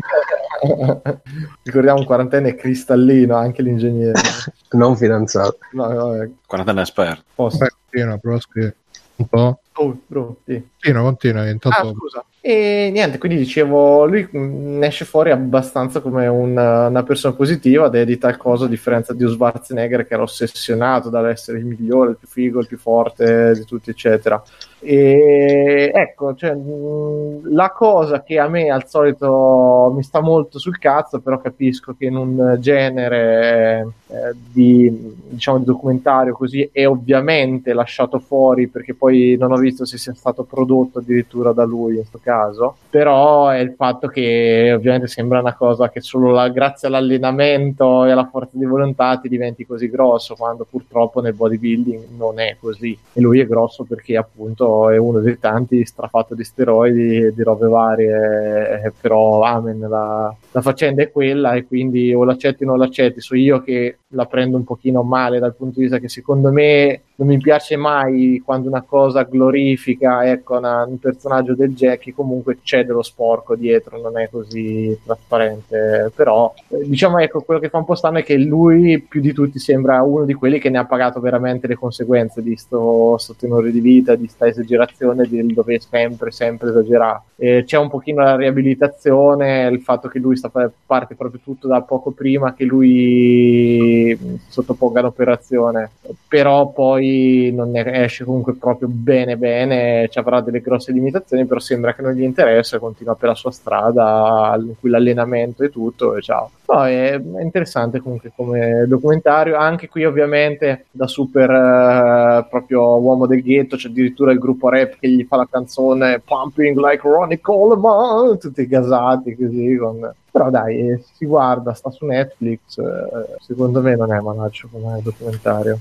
Ricordiamo 1.62 2.00
un 2.00 2.04
quarantenne 2.04 2.54
cristallino, 2.54 3.36
anche 3.36 3.62
l'ingegnere. 3.62 4.12
Non 4.72 4.96
fidanzato. 4.96 5.58
No, 5.72 5.88
vabbè, 5.88 6.30
Quarantenne 6.46 6.82
esperto. 6.82 7.24
posto. 7.34 7.58
Vai, 7.58 7.70
continua, 7.90 8.18
prova 8.18 8.36
a 8.36 8.40
scrivere. 8.40 8.76
Un 9.16 9.26
po'. 9.26 9.60
Oh, 9.74 9.98
bro, 10.06 10.36
sì. 10.46 10.64
Continua, 10.82 11.02
continua, 11.02 11.42
Ah, 11.42 11.50
intanto... 11.50 11.94
scusa. 11.94 12.24
E 12.42 12.88
niente, 12.90 13.18
quindi 13.18 13.36
dicevo, 13.36 14.06
lui 14.06 14.26
ne 14.32 14.86
esce 14.86 15.04
fuori 15.04 15.30
abbastanza 15.30 16.00
come 16.00 16.26
un- 16.26 16.56
una 16.56 17.02
persona 17.02 17.34
positiva, 17.34 17.90
dedita 17.90 18.28
al 18.28 18.38
coso, 18.38 18.64
a 18.64 18.68
differenza 18.68 19.12
di 19.12 19.28
Schwarzenegger 19.28 20.06
che 20.06 20.14
era 20.14 20.22
ossessionato 20.22 21.10
dall'essere 21.10 21.58
il 21.58 21.66
migliore, 21.66 22.12
il 22.12 22.16
più 22.16 22.26
figo, 22.28 22.60
il 22.60 22.66
più 22.66 22.78
forte 22.78 23.52
di 23.52 23.64
tutti, 23.66 23.90
eccetera. 23.90 24.42
E 24.82 25.90
ecco, 25.94 26.34
cioè, 26.34 26.54
mh, 26.54 27.52
la 27.54 27.70
cosa 27.72 28.22
che 28.22 28.38
a 28.38 28.48
me 28.48 28.70
al 28.70 28.88
solito 28.88 29.92
mi 29.94 30.02
sta 30.02 30.20
molto 30.20 30.58
sul 30.58 30.78
cazzo, 30.78 31.20
però 31.20 31.38
capisco 31.38 31.94
che 31.98 32.06
in 32.06 32.16
un 32.16 32.56
genere 32.58 33.80
eh, 34.06 34.34
di, 34.34 34.90
diciamo, 35.28 35.58
di 35.58 35.64
documentario 35.66 36.32
così 36.32 36.66
è 36.72 36.86
ovviamente 36.86 37.74
lasciato 37.74 38.18
fuori 38.18 38.68
perché 38.68 38.94
poi 38.94 39.36
non 39.38 39.52
ho 39.52 39.56
visto 39.58 39.84
se 39.84 39.98
sia 39.98 40.14
stato 40.14 40.44
prodotto 40.44 40.68
addirittura 40.98 41.52
da 41.52 41.64
lui 41.64 41.92
in 41.92 41.98
questo 41.98 42.20
caso, 42.22 42.76
però 42.88 43.48
è 43.48 43.58
il 43.58 43.74
fatto 43.76 44.08
che 44.08 44.72
ovviamente 44.74 45.06
sembra 45.06 45.40
una 45.40 45.54
cosa 45.54 45.90
che 45.90 46.00
solo 46.00 46.30
la- 46.30 46.48
grazie 46.48 46.88
all'allenamento 46.88 48.04
e 48.04 48.10
alla 48.10 48.28
forza 48.30 48.56
di 48.56 48.64
volontà 48.64 49.16
ti 49.18 49.28
diventi 49.28 49.66
così 49.66 49.88
grosso, 49.88 50.34
quando 50.34 50.66
purtroppo 50.68 51.20
nel 51.20 51.34
bodybuilding 51.34 52.08
non 52.16 52.38
è 52.40 52.56
così. 52.58 52.96
E 53.12 53.20
lui 53.20 53.40
è 53.40 53.46
grosso 53.46 53.84
perché 53.84 54.16
appunto 54.16 54.90
è 54.90 54.96
uno 54.96 55.20
dei 55.20 55.38
tanti 55.38 55.84
strafatto 55.84 56.34
di 56.34 56.44
steroidi 56.44 57.16
e 57.16 57.34
di 57.34 57.42
robe 57.42 57.66
varie, 57.66 58.82
eh, 58.84 58.92
però 59.00 59.42
amen, 59.42 59.80
la, 59.80 60.34
la 60.52 60.60
faccenda 60.60 61.02
è 61.02 61.10
quella 61.10 61.54
e 61.54 61.66
quindi 61.66 62.12
o 62.14 62.24
l'accetti 62.24 62.64
o 62.64 62.66
non 62.66 62.78
l'accetti, 62.78 63.20
so 63.20 63.34
io 63.34 63.62
che 63.62 63.98
la 64.08 64.26
prendo 64.26 64.56
un 64.56 64.64
pochino 64.64 65.02
male 65.02 65.38
dal 65.38 65.54
punto 65.54 65.76
di 65.76 65.82
vista 65.82 65.98
che 65.98 66.08
secondo 66.08 66.50
me 66.50 67.02
non 67.20 67.28
mi 67.28 67.36
piace 67.36 67.76
mai 67.76 68.40
quando 68.42 68.68
una 68.68 68.80
cosa 68.80 69.24
glorifica 69.24 70.24
ecco, 70.24 70.56
una, 70.56 70.84
un 70.84 70.98
personaggio 70.98 71.54
del 71.54 71.74
Jackie, 71.74 72.14
comunque 72.14 72.60
c'è 72.62 72.86
dello 72.86 73.02
sporco 73.02 73.56
dietro, 73.56 74.00
non 74.00 74.18
è 74.18 74.30
così 74.30 74.98
trasparente. 75.04 76.10
Però 76.14 76.52
eh, 76.68 76.88
diciamo 76.88 77.18
ecco, 77.18 77.42
quello 77.42 77.60
che 77.60 77.68
fa 77.68 77.76
un 77.76 77.84
po' 77.84 77.94
strano 77.94 78.18
è 78.18 78.24
che 78.24 78.38
lui 78.38 79.04
più 79.06 79.20
di 79.20 79.34
tutti 79.34 79.58
sembra 79.58 80.00
uno 80.02 80.24
di 80.24 80.32
quelli 80.32 80.58
che 80.58 80.70
ne 80.70 80.78
ha 80.78 80.86
pagato 80.86 81.20
veramente 81.20 81.66
le 81.66 81.74
conseguenze 81.74 82.42
di 82.42 82.56
sto, 82.56 83.18
sto 83.18 83.34
tenore 83.38 83.70
di 83.70 83.80
vita, 83.80 84.14
di 84.14 84.26
sta 84.26 84.46
esagerazione 84.46 85.28
del 85.28 85.52
dover 85.52 85.82
sempre, 85.82 86.30
sempre 86.30 86.70
esagerare. 86.70 87.20
Eh, 87.36 87.64
c'è 87.66 87.76
un 87.76 87.90
pochino 87.90 88.22
la 88.22 88.36
riabilitazione, 88.36 89.68
il 89.68 89.80
fatto 89.80 90.08
che 90.08 90.18
lui 90.18 90.36
sta 90.36 90.50
parte 90.86 91.14
proprio 91.14 91.40
tutto 91.44 91.68
da 91.68 91.82
poco 91.82 92.12
prima 92.12 92.54
che 92.54 92.64
lui 92.64 94.18
sottoponga 94.48 95.02
l'operazione, 95.02 95.90
però 96.26 96.70
poi 96.70 97.09
non 97.52 97.70
ne 97.70 98.04
esce 98.04 98.24
comunque 98.24 98.54
proprio 98.54 98.88
bene 98.88 99.36
bene, 99.36 100.08
ci 100.10 100.18
avrà 100.18 100.40
delle 100.40 100.60
grosse 100.60 100.92
limitazioni, 100.92 101.46
però 101.46 101.60
sembra 101.60 101.94
che 101.94 102.02
non 102.02 102.12
gli 102.12 102.22
interessa, 102.22 102.78
continua 102.78 103.14
per 103.14 103.28
la 103.28 103.34
sua 103.34 103.50
strada, 103.50 104.56
in 104.58 104.74
cui 104.78 104.90
l'allenamento 104.90 105.62
e 105.62 105.70
tutto, 105.70 106.16
e 106.16 106.22
ciao. 106.22 106.50
No, 106.66 106.86
è, 106.86 107.20
interessante 107.40 108.00
comunque 108.00 108.32
come 108.34 108.84
documentario, 108.86 109.56
anche 109.56 109.88
qui 109.88 110.04
ovviamente 110.04 110.86
da 110.90 111.06
super 111.06 111.50
uh, 111.50 112.48
proprio 112.48 112.98
uomo 112.98 113.26
del 113.26 113.42
ghetto, 113.42 113.76
c'è 113.76 113.88
addirittura 113.88 114.32
il 114.32 114.38
gruppo 114.38 114.68
rap 114.68 114.96
che 114.98 115.08
gli 115.08 115.24
fa 115.24 115.36
la 115.36 115.48
canzone 115.50 116.20
Pumping 116.24 116.78
Like 116.78 117.08
Ronnie 117.08 117.40
Coleman, 117.40 118.38
tutti 118.38 118.66
gasati 118.66 119.34
così 119.34 119.76
con 119.76 120.12
però 120.30 120.48
dai, 120.48 121.02
si 121.14 121.26
guarda, 121.26 121.74
sta 121.74 121.90
su 121.90 122.06
Netflix, 122.06 122.78
eh, 122.78 123.36
secondo 123.40 123.80
me 123.80 123.96
non 123.96 124.12
è 124.12 124.20
malaccio 124.20 124.68
come 124.70 125.00
documentario. 125.02 125.80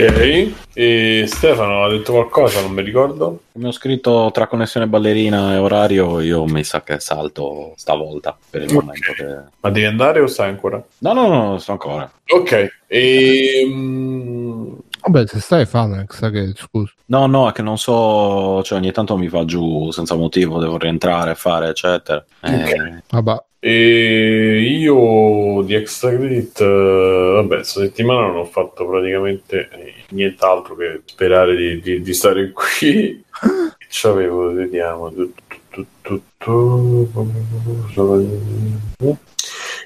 Ok, 0.00 0.52
e 0.74 1.24
Stefano 1.26 1.82
ha 1.82 1.88
detto 1.88 2.12
qualcosa, 2.12 2.60
non 2.60 2.70
mi 2.70 2.82
ricordo. 2.82 3.40
Mi 3.54 3.66
ho 3.66 3.72
scritto 3.72 4.30
tra 4.32 4.46
connessione 4.46 4.86
ballerina 4.86 5.54
e 5.54 5.56
orario, 5.56 6.20
io 6.20 6.44
mi 6.44 6.62
sa 6.62 6.82
che 6.82 7.00
salto 7.00 7.72
stavolta 7.74 8.38
per 8.48 8.62
il 8.62 8.68
okay. 8.68 8.80
momento. 8.80 9.12
Che... 9.12 9.24
Ma 9.58 9.70
devi 9.70 9.86
andare 9.86 10.20
o 10.20 10.28
stai 10.28 10.50
ancora? 10.50 10.80
No, 10.98 11.12
no, 11.12 11.26
no, 11.26 11.58
sto 11.58 11.72
ancora. 11.72 12.08
Ok, 12.28 12.82
e... 12.86 13.68
Um... 13.68 14.78
Vabbè, 15.00 15.26
se 15.26 15.40
stai 15.40 15.66
Fanex, 15.66 16.30
che 16.30 16.52
scusa. 16.54 16.92
No, 17.06 17.26
no, 17.26 17.48
è 17.48 17.52
che 17.52 17.62
non 17.62 17.76
so, 17.76 18.62
cioè 18.62 18.78
ogni 18.78 18.92
tanto 18.92 19.16
mi 19.16 19.28
fa 19.28 19.44
giù 19.44 19.90
senza 19.90 20.14
motivo, 20.14 20.60
devo 20.60 20.78
rientrare, 20.78 21.34
fare, 21.34 21.70
eccetera. 21.70 22.24
Okay. 22.40 22.70
Eh... 22.70 23.02
Vabbè. 23.10 23.42
E 23.60 24.60
io 24.60 25.62
di 25.62 25.74
Extra 25.74 26.10
Credit, 26.10 26.60
uh, 26.60 27.32
vabbè, 27.34 27.56
questa 27.56 27.80
settimana 27.80 28.28
non 28.28 28.36
ho 28.36 28.44
fatto 28.44 28.86
praticamente 28.86 29.68
nient'altro 30.10 30.76
che 30.76 31.02
sperare 31.04 31.56
di, 31.56 31.80
di, 31.80 32.00
di 32.00 32.14
stare 32.14 32.50
qui. 32.52 33.24
Ci 33.88 34.06
avevo, 34.06 34.52
vediamo. 34.52 35.12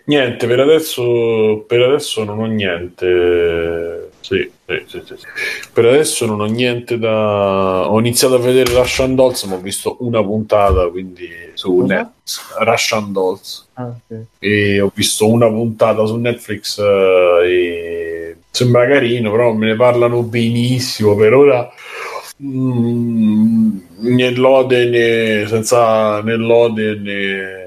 Niente, 0.04 0.46
per 0.46 0.60
adesso, 0.60 1.64
per 1.66 1.80
adesso 1.80 2.24
non 2.24 2.40
ho 2.40 2.46
niente. 2.46 4.10
Sì, 4.22 4.48
sì, 4.66 4.84
sì, 4.86 5.02
sì, 5.04 5.26
Per 5.72 5.84
adesso 5.84 6.26
non 6.26 6.40
ho 6.40 6.44
niente 6.44 6.96
da. 6.96 7.90
Ho 7.90 7.98
iniziato 7.98 8.36
a 8.36 8.38
vedere 8.38 8.72
Russian 8.72 9.16
Dolls, 9.16 9.42
ma 9.44 9.56
ho 9.56 9.60
visto 9.60 9.96
una 10.00 10.22
puntata, 10.22 10.88
quindi 10.88 11.28
su 11.54 11.72
uh 11.72 11.86
Netflix. 11.86 12.56
Russian 12.58 13.12
Dolls. 13.12 13.68
Ah, 13.74 13.92
okay. 14.04 14.26
E 14.38 14.80
ho 14.80 14.92
visto 14.94 15.28
una 15.28 15.48
puntata 15.48 16.06
su 16.06 16.16
Netflix 16.16 16.78
uh, 16.78 17.42
e 17.44 18.36
sembra 18.48 18.86
carino, 18.86 19.32
però 19.32 19.52
me 19.52 19.66
ne 19.66 19.76
parlano 19.76 20.22
benissimo. 20.22 21.16
Per 21.16 21.34
ora 21.34 21.68
mm, 22.40 23.78
né 23.98 24.30
lode 24.30 24.86
né 24.86 25.46
senza 25.48 26.22
né 26.22 26.36
lode 26.36 26.94
né 26.94 27.61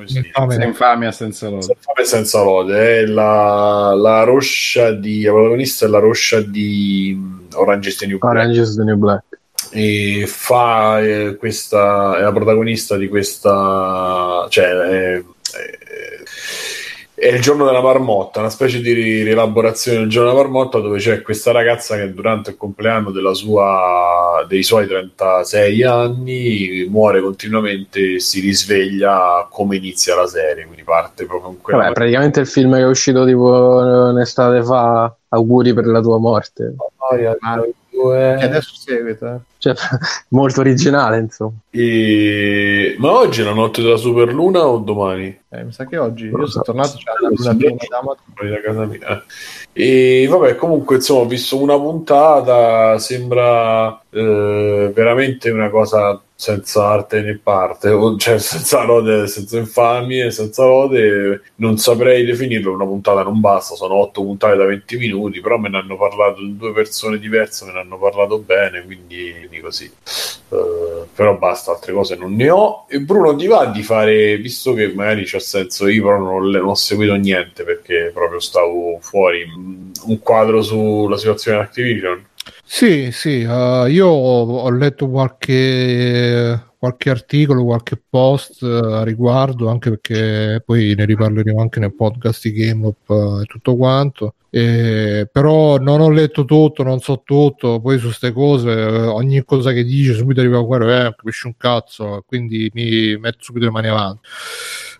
come 0.00 0.06
si 0.08 0.18
infamia, 0.18 0.64
infamia 0.64 1.12
senza 1.12 1.48
lode. 1.48 1.74
Infamia 1.76 2.04
senza 2.04 2.42
lode. 2.42 2.98
È 2.98 3.06
la, 3.06 3.92
la 3.94 4.22
roscia 4.24 4.92
di. 4.92 5.22
La 5.22 5.32
protagonista 5.32 5.86
è 5.86 5.88
la 5.88 5.98
roscia 5.98 6.40
di 6.40 7.18
Orange 7.54 7.88
is 7.88 7.96
the 7.96 8.06
New 8.06 8.18
Black. 8.18 8.34
Orange 8.34 8.60
is 8.60 8.76
the 8.76 8.84
New 8.84 8.96
Black. 8.96 9.24
E 9.70 10.24
fa 10.26 11.00
eh, 11.00 11.36
questa. 11.36 12.18
È 12.18 12.22
la 12.22 12.32
protagonista 12.32 12.96
di 12.96 13.08
questa. 13.08 14.46
Cioè. 14.48 14.64
È, 14.64 15.24
è, 17.20 17.34
il 17.34 17.40
giorno 17.40 17.66
della 17.66 17.82
marmotta, 17.82 18.40
una 18.40 18.48
specie 18.48 18.80
di 18.80 18.92
rielaborazione 19.22 19.98
del 19.98 20.08
giorno 20.08 20.30
della 20.30 20.42
marmotta 20.42 20.80
dove 20.80 20.98
c'è 20.98 21.20
questa 21.20 21.52
ragazza 21.52 21.96
che 21.96 22.14
durante 22.14 22.50
il 22.50 22.56
compleanno 22.56 23.10
sua, 23.34 24.44
dei 24.48 24.62
suoi 24.62 24.86
36 24.86 25.82
anni 25.82 26.86
muore 26.88 27.20
continuamente 27.20 28.18
si 28.20 28.40
risveglia 28.40 29.46
come 29.50 29.76
inizia 29.76 30.16
la 30.16 30.26
serie, 30.26 30.64
quindi 30.64 30.82
parte 30.82 31.26
proprio 31.26 31.50
con 31.50 31.60
quella... 31.60 31.82
Vabbè, 31.82 31.92
praticamente 31.92 32.40
il 32.40 32.46
film 32.46 32.74
che 32.74 32.80
è 32.80 32.86
uscito 32.86 33.26
tipo 33.26 33.44
un'estate 33.44 34.64
fa, 34.64 35.14
auguri 35.28 35.74
per 35.74 35.86
la 35.86 36.00
tua 36.00 36.18
morte. 36.18 36.74
Oh, 36.96 37.16
yeah, 37.16 37.36
due... 37.90 38.36
Che 38.38 38.44
adesso 38.44 38.74
seguita. 38.74 39.34
Eh. 39.34 39.38
Cioè, 39.58 39.74
molto 40.28 40.60
originale, 40.60 41.18
insomma. 41.18 41.58
E... 41.70 42.94
Ma 42.98 43.10
oggi 43.12 43.42
è 43.42 43.44
la 43.44 43.52
notte 43.52 43.82
della 43.82 43.96
superluna 43.96 44.66
o 44.66 44.78
domani? 44.78 45.38
Eh, 45.48 45.64
mi 45.64 45.72
sa 45.72 45.86
che 45.86 45.98
oggi. 45.98 46.26
Io 46.26 46.46
sono 46.46 46.64
tornato 46.64 46.96
cioè, 46.96 47.14
la 47.20 47.28
luna 47.28 47.54
piena 47.54 48.54
da 48.56 48.60
casa 48.62 48.84
mia. 48.86 49.24
E 49.72 50.26
vabbè, 50.28 50.56
comunque, 50.56 50.96
insomma, 50.96 51.20
ho 51.20 51.26
visto 51.26 51.60
una 51.60 51.78
puntata, 51.78 52.98
sembra 52.98 53.99
eh, 54.10 54.90
veramente 54.92 55.50
una 55.50 55.70
cosa 55.70 56.20
senza 56.34 56.86
arte 56.86 57.20
né 57.20 57.38
parte, 57.40 57.94
cioè 58.16 58.38
senza 58.38 58.82
lode, 58.82 59.26
senza 59.26 59.58
infamie, 59.58 60.30
senza 60.30 60.64
lode, 60.64 61.42
non 61.56 61.76
saprei 61.76 62.24
definirlo, 62.24 62.72
una 62.72 62.86
puntata 62.86 63.22
non 63.22 63.40
basta, 63.40 63.74
sono 63.74 63.94
otto 63.94 64.22
puntate 64.22 64.56
da 64.56 64.64
20 64.64 64.96
minuti, 64.96 65.40
però 65.40 65.58
me 65.58 65.68
ne 65.68 65.76
hanno 65.76 65.98
parlato 65.98 66.40
due 66.42 66.72
persone 66.72 67.18
diverse, 67.18 67.66
me 67.66 67.72
ne 67.72 67.80
hanno 67.80 67.98
parlato 67.98 68.38
bene, 68.38 68.82
quindi, 68.84 69.34
quindi 69.36 69.60
così. 69.60 69.92
Uh, 70.48 71.06
però 71.14 71.36
basta, 71.36 71.72
altre 71.72 71.92
cose 71.92 72.16
non 72.16 72.34
ne 72.34 72.48
ho. 72.50 72.86
E 72.88 73.00
Bruno 73.00 73.36
ti 73.36 73.46
va 73.46 73.66
di 73.66 73.82
fare, 73.82 74.38
visto 74.38 74.72
che 74.72 74.92
magari 74.94 75.24
c'ha 75.26 75.38
senso, 75.38 75.86
io 75.88 76.02
però 76.02 76.18
non, 76.18 76.48
non 76.48 76.68
ho 76.68 76.74
seguito 76.74 77.14
niente 77.14 77.64
perché 77.64 78.10
proprio 78.14 78.40
stavo 78.40 78.98
fuori, 79.00 79.44
un 80.06 80.18
quadro 80.20 80.62
sulla 80.62 81.18
situazione 81.18 81.58
Activision 81.58 82.28
sì, 82.72 83.10
sì, 83.10 83.42
uh, 83.42 83.86
io 83.86 84.06
ho, 84.06 84.70
letto 84.70 85.08
qualche, 85.10 86.72
qualche, 86.78 87.10
articolo, 87.10 87.64
qualche 87.64 88.00
post 88.08 88.62
uh, 88.62 88.66
a 88.66 89.02
riguardo, 89.02 89.68
anche 89.68 89.90
perché 89.90 90.62
poi 90.64 90.94
ne 90.94 91.04
riparleremo 91.04 91.60
anche 91.60 91.80
nel 91.80 91.94
podcast 91.94 92.42
di 92.44 92.52
Game 92.52 92.86
Up 92.86 93.08
uh, 93.08 93.40
e 93.40 93.44
tutto 93.46 93.74
quanto. 93.76 94.34
Eh, 94.50 95.28
però 95.30 95.78
non 95.78 96.00
ho 96.00 96.10
letto 96.10 96.44
tutto, 96.44 96.84
non 96.84 97.00
so 97.00 97.22
tutto, 97.24 97.80
poi 97.80 97.98
su 97.98 98.06
queste 98.06 98.30
cose, 98.30 98.70
ogni 98.70 99.44
cosa 99.44 99.72
che 99.72 99.82
dice 99.82 100.14
subito 100.14 100.40
arriva 100.40 100.64
quello, 100.64 100.88
eh, 100.88 101.14
capisci 101.16 101.48
un 101.48 101.56
cazzo, 101.56 102.22
quindi 102.24 102.70
mi 102.72 103.16
metto 103.18 103.38
subito 103.40 103.64
le 103.66 103.72
mani 103.72 103.88
avanti. 103.88 104.28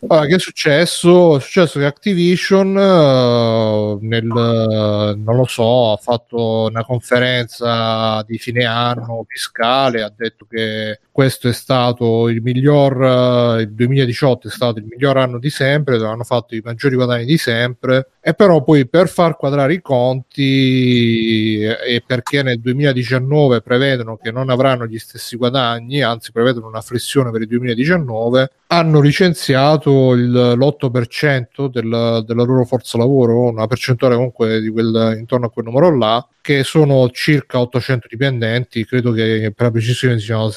Allora, 0.07 0.27
che 0.27 0.37
è 0.37 0.39
successo? 0.39 1.37
È 1.37 1.41
successo 1.41 1.79
che 1.79 1.85
Activision 1.85 2.75
uh, 2.75 3.99
nel, 4.01 4.25
non 4.25 5.37
lo 5.37 5.45
so, 5.47 5.93
ha 5.93 5.97
fatto 5.99 6.69
una 6.71 6.85
conferenza 6.85 8.23
di 8.27 8.39
fine 8.39 8.65
anno 8.65 9.25
fiscale, 9.29 10.03
ha 10.03 10.13
detto 10.15 10.47
che 10.49 11.01
questo 11.21 11.49
è 11.49 11.53
stato 11.53 12.31
il 12.31 12.41
miglior, 12.41 12.97
uh, 12.97 13.61
il 13.61 13.75
2018 13.75 14.49
è 14.49 14.51
stato 14.51 14.79
il 14.79 14.87
miglior 14.87 15.19
anno 15.19 15.39
di 15.39 15.51
sempre, 15.51 15.99
dove 15.99 16.09
hanno 16.09 16.25
fatto 16.25 16.55
i 16.55 16.63
maggiori 16.65 16.95
guadagni 16.95 17.27
di 17.27 17.37
sempre, 17.37 18.13
e 18.23 18.33
però 18.33 18.63
poi 18.63 18.89
per 18.89 19.07
far 19.07 19.37
quadrare 19.37 19.75
i 19.75 19.83
conti 19.83 21.63
e 21.63 22.03
perché 22.07 22.43
nel 22.43 22.59
2019 22.59 23.61
prevedono 23.61 24.17
che 24.17 24.31
non 24.31 24.49
avranno 24.49 24.87
gli 24.87 24.99
stessi 24.99 25.37
guadagni, 25.37 26.01
anzi 26.01 26.33
prevedono 26.33 26.69
una 26.69 26.81
flessione 26.81 27.31
per 27.31 27.43
il 27.43 27.49
2019, 27.49 28.51
hanno 28.69 29.01
licenziato 29.01 30.13
il, 30.13 30.31
l'8% 30.31 31.67
del, 31.67 32.25
della 32.27 32.45
loro 32.45 32.65
forza 32.65 32.97
lavoro, 32.97 33.51
una 33.51 33.67
percentuale 33.67 34.15
comunque 34.15 34.61
di 34.63 34.71
quel, 34.71 35.17
intorno 35.19 35.47
a 35.47 35.51
quel 35.51 35.67
numero 35.67 35.95
là, 35.95 36.27
che 36.41 36.65
sono 36.65 37.09
circa 37.11 37.61
800 37.61 38.07
dipendenti, 38.09 38.85
credo 38.87 39.13
che 39.13 39.53
per 39.55 39.67
la 39.67 39.71
precisione 39.73 40.19
siano 40.19 40.51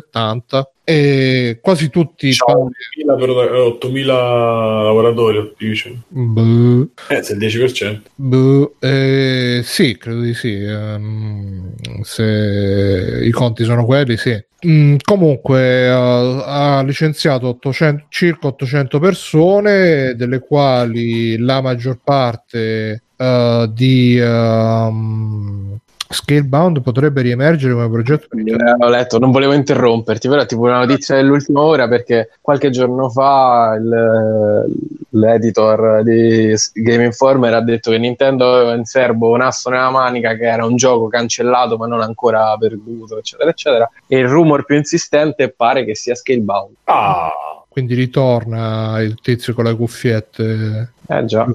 770 0.00 0.70
e 0.88 1.58
quasi 1.60 1.90
tutti 1.90 2.26
diciamo, 2.26 2.70
8.000, 3.04 4.04
lavoratori 4.04 5.52
dice. 5.58 5.98
Buh. 6.06 6.88
Eh, 7.08 7.22
se 7.24 7.32
il 7.32 7.38
10% 7.40 8.00
Buh. 8.14 8.76
Eh, 8.78 9.62
sì, 9.64 9.96
credo 9.98 10.20
di 10.20 10.34
sì 10.34 10.54
um, 10.54 11.74
se 12.02 13.20
i 13.20 13.30
conti 13.32 13.64
sono 13.64 13.84
quelli 13.84 14.16
sì 14.16 14.40
mm, 14.64 14.96
comunque 15.02 15.88
uh, 15.88 16.42
ha 16.44 16.82
licenziato 16.82 17.48
800, 17.48 18.04
circa 18.08 18.46
800 18.46 18.98
persone 19.00 20.14
delle 20.14 20.38
quali 20.38 21.36
la 21.38 21.60
maggior 21.60 21.98
parte 22.02 23.02
uh, 23.16 23.66
di 23.66 24.20
um, 24.20 25.76
Scalebound 26.16 26.80
potrebbe 26.80 27.20
riemergere 27.22 27.74
come 27.74 27.90
progetto 27.90 28.26
per 28.28 28.38
Eh, 28.40 28.74
ho 28.84 28.88
letto, 28.88 29.18
non 29.18 29.30
volevo 29.30 29.52
interromperti, 29.52 30.28
però 30.28 30.44
tipo 30.46 30.62
una 30.62 30.78
notizia 30.78 31.14
dell'ultima 31.16 31.60
ora 31.60 31.86
perché 31.88 32.30
qualche 32.40 32.70
giorno 32.70 33.08
fa 33.10 33.76
il- 33.78 34.74
l'editor 35.10 36.02
di 36.02 36.54
Game 36.74 37.04
Informer 37.04 37.54
ha 37.54 37.60
detto 37.62 37.90
che 37.90 37.98
Nintendo 37.98 38.52
aveva 38.54 38.74
in 38.74 38.84
serbo 38.84 39.30
un 39.30 39.40
asso 39.42 39.70
nella 39.70 39.90
manica 39.90 40.34
che 40.34 40.44
era 40.46 40.64
un 40.64 40.76
gioco 40.76 41.08
cancellato 41.08 41.76
ma 41.76 41.86
non 41.86 42.00
ancora 42.00 42.56
perduto, 42.58 43.18
eccetera, 43.18 43.50
eccetera. 43.50 43.90
E 44.06 44.18
il 44.18 44.28
rumor 44.28 44.64
più 44.64 44.76
insistente 44.76 45.50
pare 45.50 45.84
che 45.84 45.94
sia 45.94 46.14
Scalebound. 46.14 46.74
Ah, 46.84 47.30
Quindi 47.68 47.94
ritorna 47.94 49.00
il 49.00 49.20
tizio 49.20 49.52
con 49.52 49.64
le 49.64 49.76
cuffiette, 49.76 50.92
Eh 51.08 51.24
già, 51.26 51.46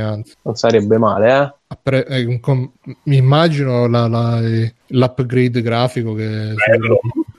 anzi. 0.00 0.34
non 0.42 0.54
sarebbe 0.56 0.98
male, 0.98 1.36
eh? 1.42 1.54
Appre- 1.72 2.04
eh, 2.06 2.40
com- 2.40 2.68
mi 3.04 3.16
immagino 3.16 3.86
la- 3.86 4.08
la- 4.08 4.40
l'upgrade 4.88 5.62
grafico 5.62 6.14
che 6.14 6.54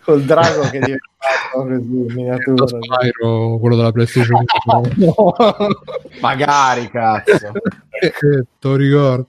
Col 0.03 0.23
drago 0.23 0.61
che 0.69 0.79
diventa 0.79 1.05
così 1.51 1.73
in 1.73 2.05
miniatura. 2.13 2.65
Spyro, 2.65 3.57
quello 3.59 3.75
della 3.75 3.91
PlayStation 3.91 4.43
4. 4.45 5.25
Magari, 6.21 6.89
cazzo. 6.89 7.51
Eh, 8.03 8.11
te 8.59 8.67
lo 8.67 8.75
ricordo. 8.75 9.27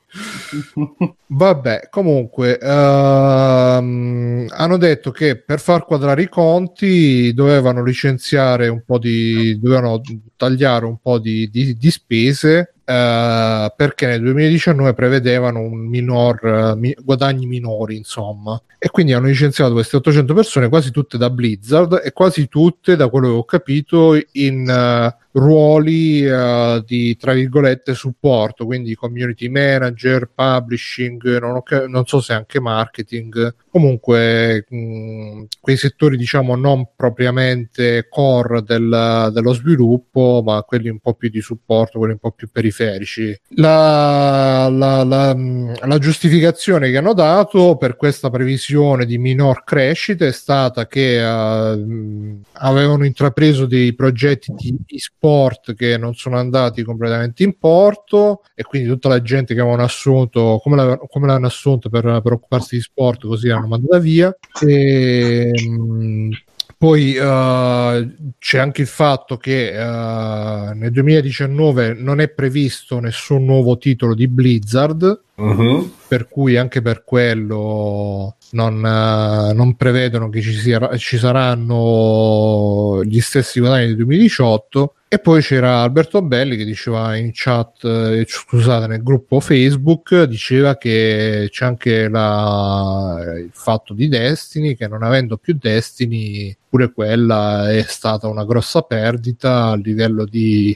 Vabbè, 1.27 1.89
comunque 1.91 2.59
ehm, 2.59 4.47
hanno 4.49 4.77
detto 4.79 5.11
che 5.11 5.37
per 5.37 5.61
far 5.61 5.85
quadrare 5.85 6.23
i 6.23 6.29
conti 6.29 7.33
dovevano 7.35 7.83
licenziare 7.85 8.69
un 8.69 8.83
po' 8.85 8.99
di 8.99 9.59
dovevano 9.61 10.01
tagliare 10.37 10.87
un 10.87 10.97
po' 11.01 11.19
di, 11.19 11.49
di- 11.51 11.77
di 11.77 11.91
spese 11.91 12.75
eh, 12.85 13.73
perché 13.77 14.07
nel 14.07 14.21
2019 14.23 14.95
prevedevano 14.95 15.61
un 15.61 15.79
minor 15.89 16.39
eh, 16.45 16.75
mi- 16.77 16.97
guadagni 17.03 17.47
minori, 17.47 17.97
insomma. 17.97 18.61
E 18.79 18.89
quindi 18.91 19.13
hanno 19.13 19.27
licenziato 19.27 19.73
queste 19.75 19.97
800 19.97 20.35
persone, 20.35 20.69
quasi 20.69 20.91
tutte 20.91 21.17
da 21.17 21.31
Blizzard 21.31 22.01
e 22.05 22.13
quasi 22.13 22.49
tutte, 22.49 22.97
da 22.97 23.09
quello 23.09 23.29
che 23.29 23.35
ho 23.35 23.45
capito, 23.45 24.15
in 24.33 24.69
eh, 24.69 25.17
ruoli 25.33 26.25
eh, 26.25 26.83
di 26.87 27.17
tra 27.17 27.33
virgolette 27.33 27.95
supporto, 27.95 28.67
quindi 28.67 28.95
community 28.95 29.49
manager, 29.49 30.31
publishing, 30.35 31.39
non, 31.39 31.57
ho 31.57 31.63
non 31.87 32.05
so 32.07 32.21
se 32.21 32.33
anche 32.33 32.61
marketing, 32.61 33.55
comunque 33.71 34.67
mh, 34.69 35.45
quei 35.61 35.77
settori 35.77 36.17
diciamo 36.17 36.55
non 36.57 36.89
propriamente 36.95 38.07
core 38.09 38.63
del- 38.63 39.31
dello 39.33 39.53
sviluppo, 39.53 40.43
ma 40.45 40.63
quelli 40.63 40.89
un 40.89 40.99
po' 40.99 41.15
più 41.15 41.31
di 41.31 41.41
supporto, 41.41 41.99
quelli 41.99 42.13
un 42.13 42.19
po' 42.19 42.33
più 42.33 42.49
periferici. 42.51 43.35
La, 43.57 44.69
la- 44.71 45.05
la- 45.05 45.35
mh, 45.35 45.87
la 45.87 45.99
giustificazione 45.99 46.91
che 46.91 46.99
hanno 46.99 47.15
dato 47.15 47.77
per 47.77 47.97
questa 47.97 48.31
previsione 48.31 49.07
di 49.07 49.19
minor 49.19 49.65
crescita 49.65 50.27
è 50.27 50.33
stata 50.33 50.87
che 50.87 51.21
mh, 51.23 52.41
avevano 52.53 53.05
intrapreso 53.05 53.67
dei 53.67 53.95
progetti 53.95 54.53
di 54.57 54.99
sport 55.23 55.75
che 55.75 55.97
non 55.97 56.15
sono 56.15 56.37
andati 56.37 56.83
completamente 56.83 57.45
in 57.45 57.57
porto 57.57 58.43
e 58.57 58.65
quindi 58.65 58.89
tutta 58.89 59.09
la 59.09 59.23
gente 59.23 59.55
che 59.55 59.61
avevano 59.61 59.85
assunto 59.85 60.59
come, 60.61 60.75
l'ave- 60.75 60.99
come 61.09 61.29
l'hanno 61.29 61.47
assunto 61.47 61.89
per, 61.89 62.21
per 62.23 62.33
occuparsi 62.33 62.75
di 62.75 62.83
sport 62.83 63.25
così 63.27 63.47
l'hanno 63.47 63.69
mandata 63.69 63.99
via. 63.99 64.37
E, 64.61 65.53
mh, 65.53 66.31
poi 66.77 67.15
eh, 67.15 68.15
c'è 68.41 68.59
anche 68.59 68.81
il 68.81 68.89
fatto 68.89 69.37
che 69.37 69.69
eh, 69.69 70.75
nel 70.75 70.91
2019 70.91 71.95
non 71.95 72.21
è 72.21 72.29
previsto 72.29 72.99
nessun 72.99 73.45
nuovo 73.45 73.79
titolo 73.79 74.17
di 74.17 74.27
Blizzard 74.27 75.21
mhm. 75.37 75.93
per 76.09 76.29
cui 76.29 76.57
anche 76.57 76.83
per 76.83 77.05
quello 77.05 78.37
non, 78.51 78.85
eh, 78.85 79.53
non 79.53 79.77
prevedono 79.77 80.29
che 80.29 80.41
ci, 80.41 80.53
sia- 80.53 80.97
ci 80.97 81.19
saranno 81.19 83.03
gli 83.05 83.21
stessi 83.21 83.61
guadagni 83.61 83.87
del 83.87 83.97
2018 83.97 84.95
e 85.13 85.19
poi 85.19 85.43
c'era 85.43 85.83
Alberto 85.83 86.23
Belli 86.23 86.57
che 86.57 86.65
diceva 86.65 87.15
in 87.17 87.33
chat, 87.35 87.85
eh, 87.85 88.25
scusate, 88.27 88.87
nel 88.87 89.03
gruppo 89.03 89.41
Facebook, 89.41 90.23
diceva 90.23 90.79
che 90.79 91.49
c'è 91.51 91.67
anche 91.67 92.09
la- 92.09 93.23
il 93.37 93.51
fatto 93.53 93.93
di 93.93 94.09
Destiny, 94.09 94.75
che 94.75 94.89
non 94.89 95.03
avendo 95.03 95.37
più 95.37 95.55
Destiny, 95.61 96.57
pure 96.67 96.93
quella 96.93 97.71
è 97.71 97.83
stata 97.83 98.27
una 98.27 98.47
grossa 98.47 98.81
perdita 98.81 99.67
a 99.67 99.77
livello 99.77 100.25
di, 100.25 100.75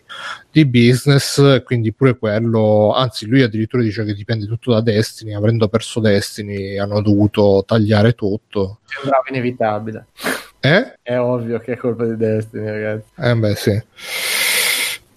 di 0.52 0.66
business, 0.66 1.62
quindi 1.62 1.94
pure 1.94 2.18
quello, 2.18 2.92
anzi 2.92 3.24
lui 3.24 3.40
addirittura 3.40 3.82
dice 3.82 4.04
che 4.04 4.12
dipende 4.12 4.45
tutto 4.46 4.72
da 4.72 4.80
Destiny, 4.80 5.34
avendo 5.34 5.68
perso 5.68 6.00
Destiny 6.00 6.78
hanno 6.78 7.00
dovuto 7.00 7.64
tagliare 7.66 8.14
tutto. 8.14 8.80
Sembrava 8.84 9.24
inevitabile. 9.28 10.06
Eh? 10.60 10.98
È 11.02 11.18
ovvio 11.18 11.58
che 11.58 11.72
è 11.72 11.76
colpa 11.76 12.04
di 12.04 12.16
Destiny, 12.16 12.66
ragazzi. 12.66 13.08
Eh 13.16 13.36
beh 13.36 13.54
sì. 13.54 13.82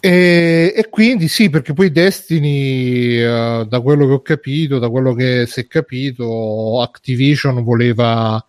E, 0.01 0.73
e 0.75 0.89
quindi 0.89 1.27
sì, 1.27 1.49
perché 1.49 1.73
poi 1.73 1.91
Destiny, 1.91 3.17
eh, 3.17 3.65
da 3.67 3.81
quello 3.81 4.05
che 4.07 4.13
ho 4.13 4.21
capito, 4.21 4.79
da 4.79 4.89
quello 4.89 5.13
che 5.13 5.45
si 5.45 5.59
è 5.61 5.67
capito, 5.67 6.81
Activision 6.81 7.63
voleva 7.63 8.43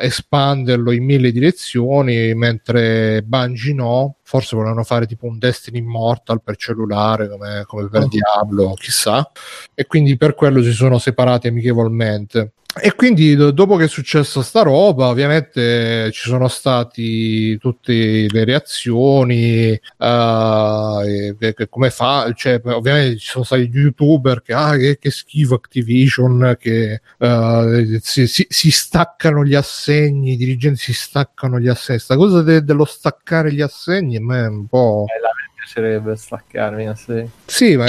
eh, 0.00 0.06
espanderlo 0.06 0.92
in 0.92 1.04
mille 1.04 1.32
direzioni, 1.32 2.34
mentre 2.34 3.22
Bungie 3.22 3.74
no. 3.74 4.16
Forse 4.22 4.54
volevano 4.54 4.84
fare 4.84 5.06
tipo 5.06 5.26
un 5.26 5.38
Destiny 5.38 5.78
Immortal 5.78 6.42
per 6.42 6.56
cellulare 6.56 7.28
come, 7.28 7.64
come 7.66 7.88
per 7.88 8.06
Diablo, 8.06 8.74
chissà. 8.74 9.28
E 9.74 9.86
quindi 9.86 10.16
per 10.16 10.34
quello 10.34 10.62
si 10.62 10.72
sono 10.72 10.98
separati 10.98 11.48
amichevolmente. 11.48 12.52
E 12.82 12.94
quindi 12.94 13.34
do- 13.34 13.50
dopo 13.50 13.74
che 13.76 13.84
è 13.84 13.88
successa 13.88 14.42
sta 14.42 14.62
roba, 14.62 15.08
ovviamente 15.08 16.10
ci 16.12 16.28
sono 16.28 16.46
stati 16.46 17.58
tutte 17.58 18.26
le 18.28 18.44
reazioni, 18.44 19.78
che 19.98 21.66
come 21.68 21.90
fa, 21.90 22.32
cioè, 22.34 22.60
ovviamente 22.64 23.18
ci 23.18 23.28
sono 23.28 23.44
stati 23.44 23.68
gli 23.68 23.76
youtuber 23.76 24.40
che, 24.42 24.52
ah, 24.52 24.76
che, 24.76 24.98
che 24.98 25.10
schifo 25.10 25.54
Activision, 25.54 26.56
che 26.58 27.00
eh, 27.18 27.98
si, 28.02 28.26
si- 28.28 28.46
si 28.48 28.70
staccano 28.70 29.44
gli 29.44 29.54
assegni, 29.56 30.32
i 30.32 30.36
dirigenti 30.36 30.78
si 30.80 30.92
staccano 30.94 31.58
gli 31.58 31.68
assegni. 31.68 31.98
Sta 31.98 32.16
cosa 32.16 32.42
de- 32.42 32.62
dello 32.62 32.84
staccare 32.84 33.52
gli 33.52 33.60
assegni 33.62 34.16
a 34.16 34.20
me 34.22 34.44
è 34.44 34.48
un 34.48 34.66
po'... 34.68 35.06
Eh, 35.08 35.20
la- 35.20 35.28
piacerebbe 35.60 36.16
staccarmi, 36.16 36.86
eh, 36.86 36.96
sì. 36.96 37.28
Sì, 37.44 37.76
ma, 37.76 37.86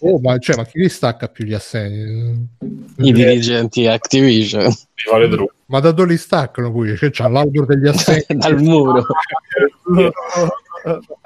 oh, 0.00 0.18
ma, 0.20 0.38
cioè, 0.38 0.56
ma 0.56 0.64
chi 0.64 0.78
li 0.78 0.88
stacca 0.88 1.28
più 1.28 1.44
gli 1.44 1.52
assegni? 1.52 2.48
I 2.96 3.12
dirigenti 3.12 3.86
Activision 3.86 4.64
Mi 4.64 5.10
vale 5.10 5.28
Drew. 5.28 5.46
Ma 5.66 5.80
da 5.80 5.92
dove 5.92 6.12
li 6.12 6.18
staccano 6.18 6.72
poi? 6.72 6.96
Cioè, 6.96 7.10
c'ha 7.10 7.28
l'albero 7.28 7.66
degli 7.66 7.86
assegni. 7.86 8.24
dal 8.40 8.60
muro. 8.60 9.04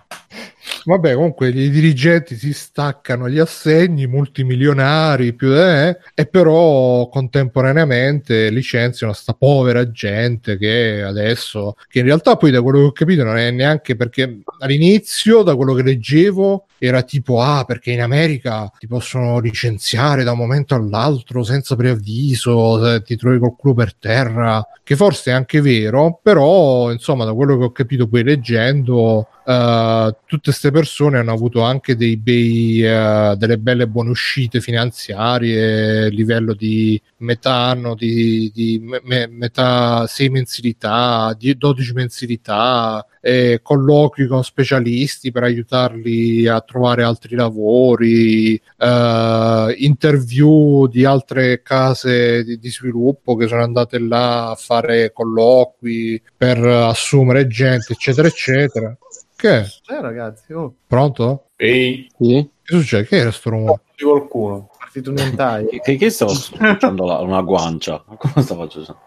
Vabbè, 0.86 1.15
comunque 1.15 1.48
i 1.48 1.70
dirigenti 1.70 2.36
si 2.36 2.52
staccano 2.52 3.27
gli 3.31 3.39
assegni 3.39 4.06
multimilionari 4.06 5.32
più 5.32 5.56
eh, 5.56 5.97
e 6.15 6.27
però 6.27 7.09
contemporaneamente 7.09 8.51
licenziano 8.51 9.15
sta 9.15 9.32
povera 9.32 9.90
gente 9.90 10.59
che 10.59 11.02
adesso, 11.02 11.77
che 11.89 12.01
in 12.01 12.05
realtà 12.05 12.36
poi 12.36 12.51
da 12.51 12.61
quello 12.61 12.81
che 12.81 12.85
ho 12.85 12.93
capito 12.93 13.24
non 13.24 13.39
è 13.39 13.51
neanche 13.51 13.97
perché 13.97 14.40
all'inizio, 14.59 15.43
da 15.43 15.56
quello 15.56 15.73
che 15.73 15.82
leggevo, 15.82 16.66
era 16.77 17.01
tipo 17.02 17.40
ah 17.40 17.65
perché 17.65 17.90
in 17.93 18.02
America 18.02 18.70
ti 18.78 18.86
possono 18.86 19.39
licenziare 19.39 20.23
da 20.23 20.32
un 20.32 20.39
momento 20.39 20.74
all'altro 20.74 21.43
senza 21.43 21.77
preavviso, 21.77 22.85
se 22.85 23.02
ti 23.02 23.16
trovi 23.16 23.39
col 23.39 23.56
culo 23.56 23.73
per 23.73 23.94
terra, 23.94 24.62
che 24.82 24.97
forse 24.97 25.31
è 25.31 25.35
anche 25.35 25.62
vero, 25.62 26.20
però 26.23 26.93
insomma 26.93 27.24
da 27.24 27.32
quello 27.32 27.56
che 27.56 27.65
ho 27.65 27.73
capito 27.73 28.06
poi 28.06 28.23
leggendo 28.23 29.28
eh, 29.47 30.16
tutte 30.27 30.51
queste 30.51 30.70
persone 30.74 31.18
hanno 31.18 31.32
avuto 31.32 31.60
anche 31.60 31.94
dei 31.94 32.16
bei, 32.16 32.82
eh, 32.82 33.36
delle 33.36 33.59
belle 33.59 33.86
buone 33.86 34.10
uscite 34.10 34.60
finanziarie 34.60 36.06
a 36.06 36.09
livello 36.09 36.52
di 36.52 37.01
metà 37.18 37.55
anno, 37.55 37.94
di, 37.94 38.51
di 38.52 38.80
me- 38.82 39.01
me- 39.05 39.28
metà 39.28 40.05
6 40.09 40.30
mensilità, 40.30 41.32
di 41.38 41.56
12 41.56 41.92
mensilità, 41.92 43.06
eh, 43.20 43.60
colloqui 43.62 44.26
con 44.26 44.42
specialisti 44.42 45.30
per 45.30 45.44
aiutarli 45.44 46.48
a 46.48 46.60
trovare 46.60 47.05
altri 47.05 47.36
lavori, 47.36 48.60
eh, 48.76 49.74
interview 49.78 50.88
di 50.88 51.05
altre 51.05 51.62
case 51.62 52.42
di, 52.42 52.59
di 52.59 52.70
sviluppo 52.70 53.36
che 53.36 53.46
sono 53.46 53.62
andate 53.62 54.01
là 54.01 54.51
a 54.51 54.55
fare 54.56 55.12
colloqui 55.12 56.20
per 56.36 56.59
assumere 56.59 57.46
gente, 57.46 57.92
eccetera, 57.92 58.26
eccetera. 58.26 58.96
Che? 59.44 59.50
è? 59.60 59.66
Eh, 59.92 60.00
ragazzi, 60.00 60.54
oh, 60.54 60.74
Pronto? 60.86 61.48
Ehi, 61.56 62.08
Sì. 62.18 62.48
Che 62.62 62.74
succede? 62.78 63.06
Che 63.06 63.16
era 63.16 63.30
sto 63.30 63.50
rumore? 63.50 63.82
di 63.94 64.02
qualcuno. 64.04 64.70
partito 64.78 65.10
un 65.10 65.18
hentai. 65.18 65.66
Che, 65.82 65.96
che 65.96 66.08
stavo 66.08 66.32
spucciando 66.32 67.04
la- 67.04 67.18
una 67.20 67.42
guancia? 67.42 68.02
Come 68.16 68.42
stavo 68.42 68.66
facendo? 68.66 69.00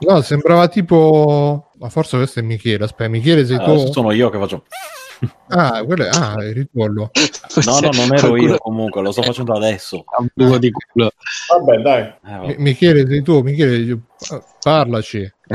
No, 0.00 0.20
sembrava 0.20 0.68
tipo. 0.68 1.70
Ma 1.78 1.88
forse 1.88 2.18
questo 2.18 2.40
è 2.40 2.42
Michele. 2.42 2.84
Aspetta, 2.84 3.08
Michele 3.08 3.46
sei 3.46 3.56
Adesso 3.56 3.86
tu? 3.86 3.92
sono 3.92 4.10
io 4.12 4.28
che 4.28 4.38
faccio. 4.38 4.64
Ah, 5.48 5.82
quello 5.84 6.04
è, 6.04 6.10
ah, 6.12 6.34
il 6.44 6.52
ritorno. 6.52 7.10
No, 7.64 7.78
no, 7.80 7.88
non 7.94 8.14
ero 8.14 8.36
io 8.36 8.58
comunque, 8.58 9.00
lo 9.00 9.10
sto 9.10 9.22
facendo 9.22 9.54
adesso. 9.54 10.04
Vabbè, 10.34 11.76
dai. 11.80 12.02
Eh, 12.02 12.14
vabbè. 12.22 12.46
Mi- 12.48 12.56
Michele, 12.58 13.06
sei 13.06 13.22
tu, 13.22 13.40
Michele, 13.40 13.98
parlaci. 14.60 15.22
È 15.46 15.54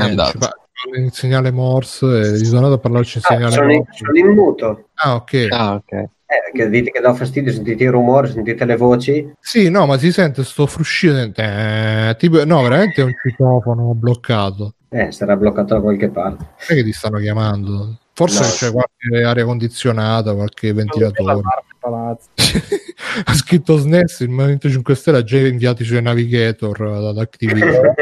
in 0.96 1.10
segnale 1.10 1.50
Morse, 1.50 2.06
e 2.06 2.32
gli 2.38 2.44
sono 2.44 2.58
andato 2.58 2.74
a 2.74 2.78
parlarci 2.78 3.18
in 3.18 3.24
Ah, 3.24 3.34
segnale 3.34 3.52
sono, 3.52 3.70
in, 3.72 3.76
Morse. 3.78 4.04
sono 4.04 4.18
in 4.18 4.34
muto. 4.34 4.88
Ah, 4.94 5.14
ok. 5.14 5.46
Ah, 5.50 5.74
ok. 5.74 5.92
Eh, 5.92 6.08
che 6.54 6.68
dite 6.70 6.90
che 6.90 7.00
dà 7.00 7.12
fastidio, 7.12 7.52
sentite 7.52 7.84
il 7.84 7.90
rumore, 7.90 8.28
sentite 8.28 8.64
le 8.64 8.76
voci. 8.76 9.32
Sì, 9.38 9.68
no, 9.68 9.84
ma 9.86 9.98
si 9.98 10.10
sente 10.12 10.44
sto 10.44 10.66
fruscio. 10.66 11.14
eh, 11.34 12.14
tipo, 12.18 12.44
no, 12.44 12.62
veramente 12.62 13.02
è 13.02 13.04
un 13.04 13.12
citofono 13.22 13.92
bloccato. 13.94 14.74
Eh, 14.88 15.10
sarà 15.12 15.36
bloccato 15.36 15.74
da 15.74 15.80
qualche 15.80 16.08
parte. 16.08 16.44
Non 16.44 16.54
è 16.68 16.74
che 16.74 16.84
ti 16.84 16.92
stanno 16.92 17.18
chiamando. 17.18 17.98
Forse 18.14 18.42
No. 18.42 18.48
c'è 18.48 18.70
qualche 18.70 19.24
aria 19.24 19.44
condizionata, 19.44 20.34
qualche 20.34 20.72
ventilatore. 20.72 21.40
Ha 23.26 23.34
scritto 23.34 23.76
SNES, 23.76 24.20
il 24.20 24.28
Movimento 24.28 24.70
5 24.70 24.94
Stelle 24.94 25.18
ha 25.18 25.24
già 25.24 25.36
inviato 25.36 25.82
i 25.82 25.84
suoi 25.84 26.00
navigator 26.00 26.80
ad 26.82 27.18
Activision. 27.18 27.94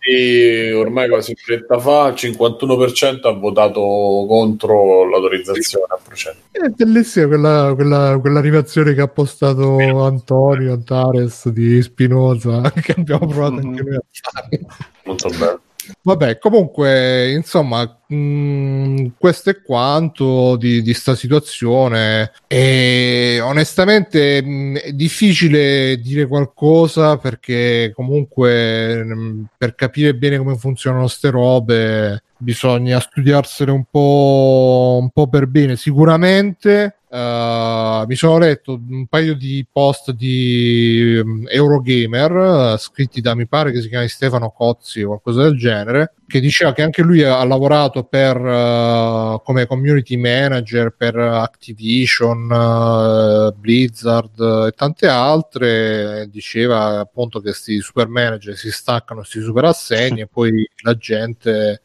E 0.00 0.72
ormai 0.72 1.08
quasi 1.08 1.36
un'oretta 1.46 1.78
fa 1.78 2.08
il 2.08 2.14
51% 2.14 3.26
ha 3.26 3.32
votato 3.32 3.80
contro 4.28 5.08
l'autorizzazione 5.08 5.84
a 5.88 5.98
procedere. 6.02 6.42
È 6.50 6.68
bellissima 6.68 7.26
quella, 7.26 7.72
quella, 7.74 8.18
quell'animazione 8.20 8.94
che 8.94 9.02
ha 9.02 9.08
postato 9.08 9.78
Antonio 10.04 10.72
Antares 10.72 11.48
di 11.50 11.80
Spinoza, 11.82 12.60
che 12.74 12.94
abbiamo 12.96 13.26
provato 13.26 13.54
anche 13.56 13.82
noi 13.82 13.94
a 13.94 14.02
fare. 14.10 14.60
Molto 15.04 15.28
bello. 15.28 15.60
Vabbè, 16.06 16.38
comunque, 16.38 17.32
insomma, 17.32 17.82
mh, 18.06 19.14
questo 19.18 19.50
è 19.50 19.60
quanto 19.60 20.54
di, 20.56 20.80
di 20.80 20.94
sta 20.94 21.16
situazione. 21.16 22.30
E 22.46 23.40
onestamente 23.42 24.40
mh, 24.40 24.76
è 24.76 24.92
difficile 24.92 25.98
dire 25.98 26.28
qualcosa 26.28 27.16
perché 27.16 27.90
comunque 27.92 29.02
mh, 29.02 29.46
per 29.58 29.74
capire 29.74 30.14
bene 30.14 30.38
come 30.38 30.56
funzionano 30.56 31.08
ste 31.08 31.30
robe 31.30 32.22
bisogna 32.38 33.00
studiarsene 33.00 33.70
un 33.70 33.84
po', 33.90 34.98
un 35.00 35.10
po' 35.10 35.26
per 35.28 35.46
bene. 35.48 35.76
Sicuramente 35.76 36.98
eh, 37.08 38.04
mi 38.06 38.14
sono 38.14 38.38
letto 38.38 38.80
un 38.88 39.06
paio 39.06 39.34
di 39.34 39.64
post 39.70 40.10
di 40.12 41.20
um, 41.22 41.44
Eurogamer 41.48 42.74
eh, 42.74 42.78
scritti 42.78 43.20
da 43.20 43.34
mi 43.34 43.46
pare 43.46 43.72
che 43.72 43.80
si 43.80 43.88
chiami 43.88 44.08
Stefano 44.08 44.50
Cozzi 44.50 45.02
o 45.02 45.08
qualcosa 45.08 45.42
del 45.42 45.56
genere 45.56 45.95
che 46.26 46.40
diceva 46.40 46.72
che 46.72 46.82
anche 46.82 47.02
lui 47.02 47.22
ha 47.22 47.44
lavorato 47.44 48.04
per 48.04 48.36
eh, 48.36 49.40
come 49.44 49.66
community 49.66 50.16
manager 50.16 50.94
per 50.96 51.16
Activision, 51.16 52.50
eh, 52.50 53.52
Blizzard 53.56 54.66
e 54.68 54.72
tante 54.72 55.06
altre 55.06 56.28
diceva 56.30 57.00
appunto 57.00 57.38
che 57.38 57.50
questi 57.50 57.80
super 57.80 58.08
manager 58.08 58.56
si 58.56 58.70
staccano 58.70 59.20
questi 59.20 59.40
super 59.40 59.64
assegni 59.64 60.20
e 60.22 60.26
poi 60.26 60.68
la 60.82 60.94
gente 60.96 61.80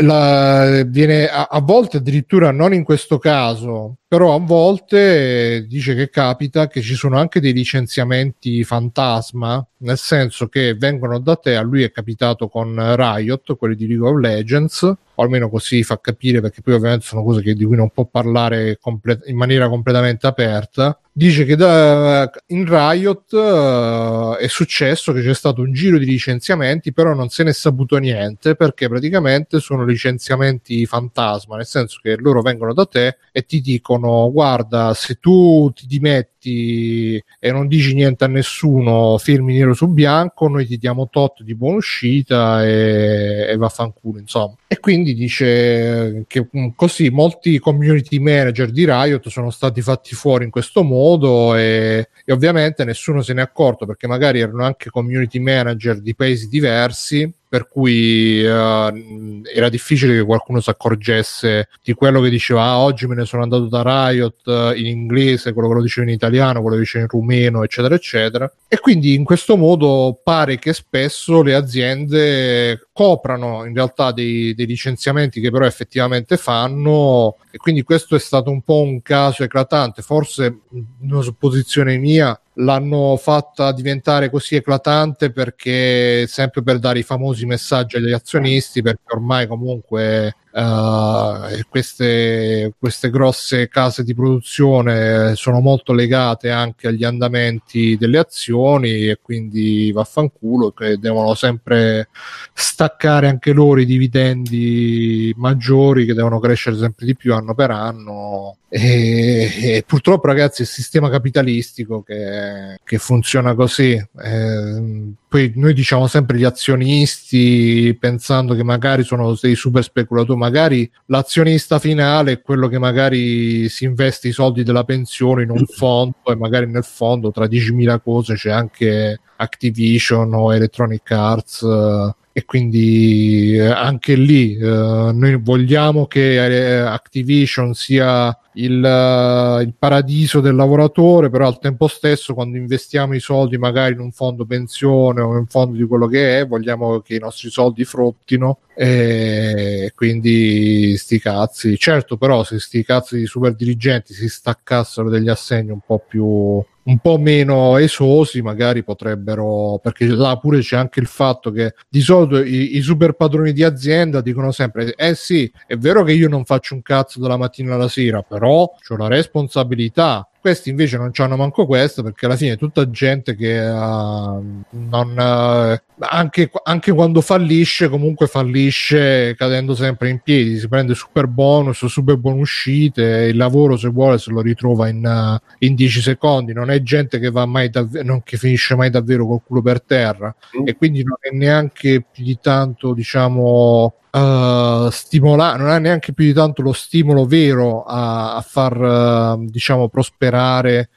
la- 0.00 0.84
viene 0.86 1.28
a, 1.28 1.48
a 1.50 1.60
volte 1.60 1.96
addirittura 1.96 2.50
non 2.52 2.72
in 2.72 2.84
questo 2.84 3.18
caso 3.18 3.96
però 4.06 4.34
a 4.34 4.38
volte 4.38 5.56
eh, 5.56 5.66
dice 5.66 5.94
che 5.94 6.08
capita 6.08 6.68
che 6.68 6.80
ci 6.80 6.94
sono 6.94 7.18
anche 7.18 7.40
dei 7.40 7.52
licenziamenti 7.52 8.62
fantasma 8.62 9.64
nel 9.78 9.98
senso 9.98 10.48
che 10.48 10.74
vengono 10.74 11.18
da 11.18 11.36
te 11.36 11.56
a 11.56 11.62
lui 11.62 11.82
è 11.82 11.90
capitato 11.90 12.48
con 12.48 12.74
Riot 12.96 13.56
quelli 13.56 13.74
di 13.74 13.88
League 13.88 14.08
of 14.08 14.18
Legends 14.18 14.94
o 15.14 15.22
almeno 15.22 15.48
così 15.48 15.82
fa 15.82 16.00
capire 16.00 16.40
perché 16.40 16.62
poi 16.62 16.74
ovviamente 16.74 17.04
sono 17.06 17.22
cose 17.22 17.42
che- 17.42 17.54
di 17.54 17.64
cui 17.64 17.76
non 17.76 17.90
può 17.90 18.06
parlare 18.06 18.78
comple- 18.80 19.20
in 19.26 19.36
maniera 19.36 19.68
completamente 19.68 20.26
aperta. 20.26 20.98
Dice 21.14 21.44
che 21.44 21.56
da, 21.56 22.30
in 22.48 22.64
Riot 22.66 23.34
eh, 23.34 24.36
è 24.38 24.46
successo 24.48 25.12
che 25.12 25.20
c'è 25.22 25.34
stato 25.34 25.60
un 25.60 25.72
giro 25.72 25.98
di 25.98 26.06
licenziamenti 26.06 26.92
però 26.92 27.12
non 27.14 27.28
se 27.28 27.42
ne 27.42 27.50
è 27.50 27.52
saputo 27.52 27.98
niente 27.98 28.54
perché 28.56 28.88
praticamente 28.88 29.60
sono 29.60 29.84
licenziamenti 29.84 30.86
fantasma 30.86 31.56
nel 31.56 31.66
senso 31.66 31.98
che 32.02 32.16
loro 32.16 32.40
vengono 32.40 32.72
da 32.72 32.86
te 32.86 33.18
e 33.30 33.44
ti 33.44 33.60
dicono 33.60 34.30
guarda 34.32 34.94
se 34.94 35.16
tu 35.16 35.70
ti 35.74 35.86
dimetti 35.86 36.30
e 36.50 37.52
non 37.52 37.68
dici 37.68 37.94
niente 37.94 38.24
a 38.24 38.28
nessuno 38.28 39.18
firmi 39.18 39.56
nero 39.56 39.74
su 39.74 39.88
bianco 39.88 40.48
noi 40.48 40.66
ti 40.66 40.76
diamo 40.76 41.08
tot 41.08 41.42
di 41.42 41.54
buona 41.54 41.76
uscita 41.76 42.64
e, 42.64 43.46
e 43.48 43.56
vaffanculo 43.56 44.18
insomma. 44.18 44.54
E 44.66 44.78
quindi 44.78 45.14
dice 45.14 46.24
che 46.26 46.48
mm, 46.56 46.68
così 46.74 47.10
molti 47.10 47.58
community 47.58 48.18
manager 48.18 48.70
di 48.70 48.84
Riot 48.84 49.28
sono 49.28 49.50
stati 49.50 49.82
fatti 49.82 50.14
fuori 50.14 50.44
in 50.44 50.50
questo 50.50 50.82
modo 50.82 51.54
e, 51.54 52.08
e 52.24 52.32
ovviamente 52.32 52.84
nessuno 52.84 53.22
se 53.22 53.32
ne 53.34 53.40
è 53.40 53.44
accorto 53.44 53.86
perché 53.86 54.06
magari 54.06 54.40
erano 54.40 54.64
anche 54.64 54.90
community 54.90 55.38
manager 55.38 56.00
di 56.00 56.14
paesi 56.14 56.48
diversi 56.48 57.32
per 57.52 57.68
cui 57.68 58.42
eh, 58.42 59.44
era 59.54 59.68
difficile 59.68 60.14
che 60.14 60.24
qualcuno 60.24 60.62
si 60.62 60.70
accorgesse 60.70 61.68
di 61.82 61.92
quello 61.92 62.22
che 62.22 62.30
diceva 62.30 62.62
ah, 62.62 62.78
oggi 62.78 63.06
me 63.06 63.14
ne 63.14 63.26
sono 63.26 63.42
andato 63.42 63.66
da 63.66 63.82
Riot 63.84 64.48
eh, 64.48 64.72
in 64.78 64.86
inglese, 64.86 65.52
quello 65.52 65.68
che 65.68 65.74
lo 65.74 65.82
diceva 65.82 66.06
in 66.06 66.14
italiano, 66.14 66.62
quello 66.62 66.76
che 66.76 66.82
diceva 66.84 67.04
in 67.04 67.10
rumeno, 67.10 67.62
eccetera, 67.62 67.94
eccetera. 67.94 68.50
E 68.66 68.78
quindi 68.78 69.12
in 69.12 69.24
questo 69.24 69.58
modo 69.58 70.18
pare 70.24 70.58
che 70.58 70.72
spesso 70.72 71.42
le 71.42 71.54
aziende 71.54 72.88
coprano 72.90 73.66
in 73.66 73.74
realtà 73.74 74.12
dei, 74.12 74.54
dei 74.54 74.64
licenziamenti 74.64 75.38
che 75.38 75.50
però 75.50 75.66
effettivamente 75.66 76.38
fanno 76.38 77.36
e 77.50 77.58
quindi 77.58 77.82
questo 77.82 78.16
è 78.16 78.18
stato 78.18 78.50
un 78.50 78.62
po' 78.62 78.80
un 78.80 79.02
caso 79.02 79.44
eclatante, 79.44 80.00
forse 80.00 80.60
una 81.02 81.20
supposizione 81.20 81.98
mia 81.98 82.34
l'hanno 82.54 83.16
fatta 83.16 83.72
diventare 83.72 84.30
così 84.30 84.56
eclatante 84.56 85.30
perché 85.30 86.26
sempre 86.26 86.62
per 86.62 86.78
dare 86.78 86.98
i 86.98 87.02
famosi 87.02 87.46
messaggi 87.46 87.96
agli 87.96 88.12
azionisti 88.12 88.82
perché 88.82 89.14
ormai 89.14 89.46
comunque 89.46 90.34
eh, 90.54 91.64
queste, 91.68 92.74
queste 92.78 93.10
grosse 93.10 93.68
case 93.68 94.04
di 94.04 94.14
produzione 94.14 95.34
sono 95.34 95.60
molto 95.60 95.92
legate 95.92 96.50
anche 96.50 96.88
agli 96.88 97.04
andamenti 97.04 97.96
delle 97.96 98.18
azioni 98.18 99.08
e 99.08 99.18
quindi 99.22 99.90
vaffanculo 99.92 100.70
che 100.72 100.98
devono 100.98 101.34
sempre 101.34 102.08
staccare 102.52 103.28
anche 103.28 103.52
loro 103.52 103.80
i 103.80 103.86
dividendi 103.86 105.32
maggiori 105.36 106.04
che 106.04 106.14
devono 106.14 106.38
crescere 106.38 106.76
sempre 106.76 107.06
di 107.06 107.16
più 107.16 107.34
anno 107.34 107.54
per 107.54 107.70
anno. 107.70 108.56
E, 108.68 109.76
e 109.76 109.84
purtroppo 109.86 110.26
ragazzi 110.26 110.62
è 110.62 110.64
il 110.64 110.70
sistema 110.70 111.10
capitalistico 111.10 112.02
che, 112.02 112.78
che 112.84 112.98
funziona 112.98 113.54
così. 113.54 113.92
Eh, 113.92 115.12
poi 115.32 115.50
noi 115.56 115.72
diciamo 115.72 116.08
sempre 116.08 116.36
gli 116.36 116.44
azionisti 116.44 117.96
pensando 117.98 118.54
che 118.54 118.62
magari 118.62 119.02
sono 119.02 119.34
dei 119.40 119.54
super 119.54 119.82
speculatori 119.82 120.38
magari 120.38 120.90
l'azionista 121.06 121.78
finale 121.78 122.32
è 122.32 122.42
quello 122.42 122.68
che 122.68 122.78
magari 122.78 123.66
si 123.70 123.86
investe 123.86 124.28
i 124.28 124.32
soldi 124.32 124.62
della 124.62 124.84
pensione 124.84 125.44
in 125.44 125.50
un 125.50 125.64
fondo 125.74 126.16
e 126.26 126.36
magari 126.36 126.66
nel 126.66 126.84
fondo 126.84 127.30
tra 127.30 127.46
10.000 127.46 128.00
cose 128.02 128.34
c'è 128.34 128.50
anche 128.50 129.20
Activision 129.36 130.34
o 130.34 130.52
Electronic 130.52 131.10
Arts 131.10 131.62
eh, 131.62 132.14
e 132.34 132.44
quindi 132.44 133.54
eh, 133.54 133.68
anche 133.68 134.14
lì 134.16 134.54
eh, 134.58 134.66
noi 134.66 135.40
vogliamo 135.40 136.06
che 136.08 136.44
eh, 136.44 136.76
Activision 136.80 137.72
sia 137.72 138.38
il, 138.54 138.84
eh, 138.84 139.62
il 139.62 139.74
paradiso 139.78 140.40
del 140.40 140.54
lavoratore, 140.54 141.30
però 141.30 141.46
al 141.46 141.58
tempo 141.58 141.86
stesso 141.88 142.34
quando 142.34 142.56
investiamo 142.56 143.14
i 143.14 143.20
soldi 143.20 143.58
magari 143.58 143.94
in 143.94 144.00
un 144.00 144.12
fondo 144.12 144.44
pensione 144.44 145.20
o 145.20 145.30
in 145.32 145.38
un 145.38 145.46
fondo 145.46 145.76
di 145.76 145.84
quello 145.84 146.06
che 146.06 146.40
è, 146.40 146.46
vogliamo 146.46 147.00
che 147.00 147.16
i 147.16 147.18
nostri 147.18 147.50
soldi 147.50 147.84
fruttino 147.84 148.58
e 148.74 149.92
quindi 149.94 150.96
sti 150.96 151.20
cazzi. 151.20 151.78
Certo, 151.78 152.16
però 152.16 152.44
se 152.44 152.58
sti 152.58 152.84
cazzi 152.84 153.16
di 153.18 153.26
super 153.26 153.54
dirigenti 153.54 154.14
si 154.14 154.28
staccassero 154.28 155.08
degli 155.08 155.28
assegni 155.28 155.70
un 155.70 155.80
po' 155.84 156.02
più 156.06 156.64
un 156.84 156.98
po' 156.98 157.18
meno 157.18 157.76
esosi 157.76 158.42
magari 158.42 158.82
potrebbero 158.82 159.78
perché 159.80 160.06
là 160.06 160.36
pure 160.36 160.60
c'è 160.60 160.76
anche 160.76 160.98
il 160.98 161.06
fatto 161.06 161.52
che 161.52 161.74
di 161.88 162.00
solito 162.00 162.42
i, 162.42 162.76
i 162.76 162.80
super 162.80 163.12
padroni 163.12 163.52
di 163.52 163.62
azienda 163.62 164.20
dicono 164.20 164.50
sempre 164.50 164.94
eh 164.94 165.14
sì 165.14 165.50
è 165.66 165.76
vero 165.76 166.02
che 166.02 166.12
io 166.12 166.28
non 166.28 166.44
faccio 166.44 166.74
un 166.74 166.82
cazzo 166.82 167.20
dalla 167.20 167.36
mattina 167.36 167.74
alla 167.74 167.88
sera 167.88 168.22
però 168.22 168.41
ho 168.48 168.96
la 168.96 169.08
responsabilità 169.08 170.26
Questi 170.42 170.70
invece 170.70 170.96
non 170.96 171.12
hanno 171.14 171.36
manco 171.36 171.66
questo 171.66 172.02
perché 172.02 172.26
alla 172.26 172.34
fine 172.34 172.54
è 172.54 172.56
tutta 172.56 172.90
gente 172.90 173.36
che 173.36 173.60
uh, 173.60 174.64
non, 174.70 175.10
uh, 175.16 175.78
anche, 176.00 176.50
anche, 176.64 176.90
quando 176.90 177.20
fallisce, 177.20 177.88
comunque 177.88 178.26
fallisce 178.26 179.36
cadendo 179.36 179.76
sempre 179.76 180.08
in 180.08 180.18
piedi. 180.18 180.58
Si 180.58 180.66
prende 180.66 180.96
super 180.96 181.28
bonus, 181.28 181.86
super 181.86 182.16
buone 182.16 182.40
uscite. 182.40 183.28
Il 183.30 183.36
lavoro, 183.36 183.76
se 183.76 183.86
vuole, 183.86 184.18
se 184.18 184.32
lo 184.32 184.40
ritrova 184.40 184.88
in, 184.88 185.06
uh, 185.06 185.64
in 185.64 185.76
10 185.76 186.00
secondi. 186.00 186.52
Non 186.52 186.72
è 186.72 186.82
gente 186.82 187.20
che 187.20 187.30
va 187.30 187.46
mai 187.46 187.70
davvero, 187.70 188.04
non 188.04 188.24
che 188.24 188.36
finisce 188.36 188.74
mai 188.74 188.90
davvero 188.90 189.24
col 189.24 189.42
culo 189.46 189.62
per 189.62 189.80
terra, 189.80 190.34
mm. 190.60 190.66
e 190.66 190.74
quindi 190.74 191.04
non 191.04 191.18
è 191.20 191.32
neanche 191.32 192.04
più 192.10 192.24
di 192.24 192.36
tanto, 192.42 192.94
diciamo 192.94 193.94
uh, 194.12 194.90
stimolare, 194.90 195.58
non 195.58 195.70
ha 195.70 195.78
neanche 195.78 196.12
più 196.12 196.24
di 196.24 196.32
tanto 196.32 196.62
lo 196.62 196.72
stimolo 196.72 197.24
vero 197.26 197.84
a, 197.84 198.36
a 198.36 198.40
far 198.40 198.76
uh, 198.78 199.44
diciamo 199.44 199.88
prosperare 199.88 200.31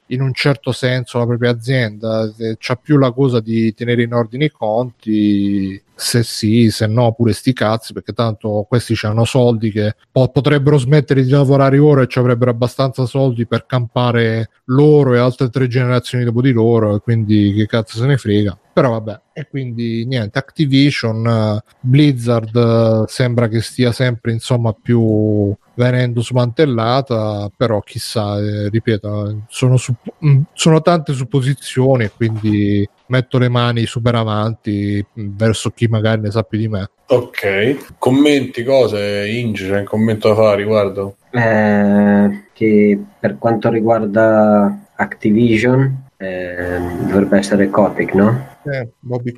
in 0.07 0.22
un 0.22 0.34
certo 0.34 0.72
senso 0.72 1.18
la 1.18 1.26
propria 1.26 1.52
azienda, 1.52 2.32
c'ha 2.57 2.76
più 2.76 2.98
la 2.98 3.12
cosa 3.12 3.40
di 3.40 3.74
tenere 3.74 4.03
in 4.03 4.14
ordine 4.14 4.45
i 4.45 4.52
conti, 4.52 5.82
se 5.94 6.24
sì, 6.24 6.70
se 6.70 6.88
no, 6.88 7.14
pure 7.14 7.34
sti 7.34 7.53
cazzi, 7.53 7.94
perché 7.94 8.14
tanto 8.14 8.66
questi 8.68 8.98
hanno 9.06 9.26
soldi 9.26 9.72
che 9.72 9.95
po- 10.12 10.30
potrebbero 10.30 10.78
smettere 10.78 11.24
di 11.24 11.30
lavorare 11.30 11.78
ora 11.78 12.02
e 12.02 12.07
ci 12.07 12.20
avrebbero 12.20 12.52
abbastanza 12.52 13.06
soldi 13.06 13.48
per 13.48 13.66
campare 13.66 14.49
loro 14.66 15.14
e 15.14 15.20
altre 15.20 15.49
tre 15.49 15.68
generazioni 15.68 16.24
dopo 16.24 16.41
di 16.41 16.52
loro, 16.52 16.99
quindi 16.99 17.53
che 17.53 17.66
cazzo 17.66 17.98
se 17.98 18.06
ne 18.06 18.18
frega. 18.18 18.57
Però 18.76 18.89
vabbè, 18.89 19.22
e 19.31 19.47
quindi 19.47 20.06
niente, 20.06 20.38
Activision, 20.38 21.61
Blizzard 21.80 22.53
uh, 22.53 23.06
sembra 23.07 23.47
che 23.47 23.61
stia 23.61 23.93
sempre 23.93 24.34
insomma 24.34 24.73
più 24.73 25.56
venendo 25.76 26.22
smantellata, 26.22 27.49
però 27.56 27.80
chissà, 27.80 28.38
eh, 28.38 28.68
ripeto, 28.68 29.43
sono, 29.47 29.77
supp- 29.77 30.22
mm, 30.26 30.41
sono 30.52 30.81
tante 30.81 31.14
supposizioni 31.14 32.03
e 32.03 32.11
quindi 32.14 32.85
metto 33.06 33.38
le 33.38 33.47
mani 33.47 33.85
super 33.85 34.15
avanti 34.15 35.06
verso 35.14 35.69
chi 35.69 35.88
magari 35.88 36.19
ne 36.19 36.31
sa 36.31 36.43
più 36.43 36.60
di 36.60 36.68
me. 36.68 36.89
Ok, 37.07 37.95
commenti 37.97 38.61
cose, 38.65 39.26
Inge, 39.30 39.69
c'è 39.69 39.80
un 39.80 39.85
commento 39.85 40.27
da 40.27 40.35
fare 40.35 40.57
riguardo? 40.57 41.15
Eh, 41.31 42.47
che 42.52 43.02
per 43.22 43.38
quanto 43.38 43.69
riguarda 43.69 44.89
Activision 44.97 46.05
eh, 46.17 46.79
dovrebbe 47.07 47.37
essere 47.37 47.69
Kotick, 47.69 48.13
no? 48.13 48.47
Eh, 48.63 48.89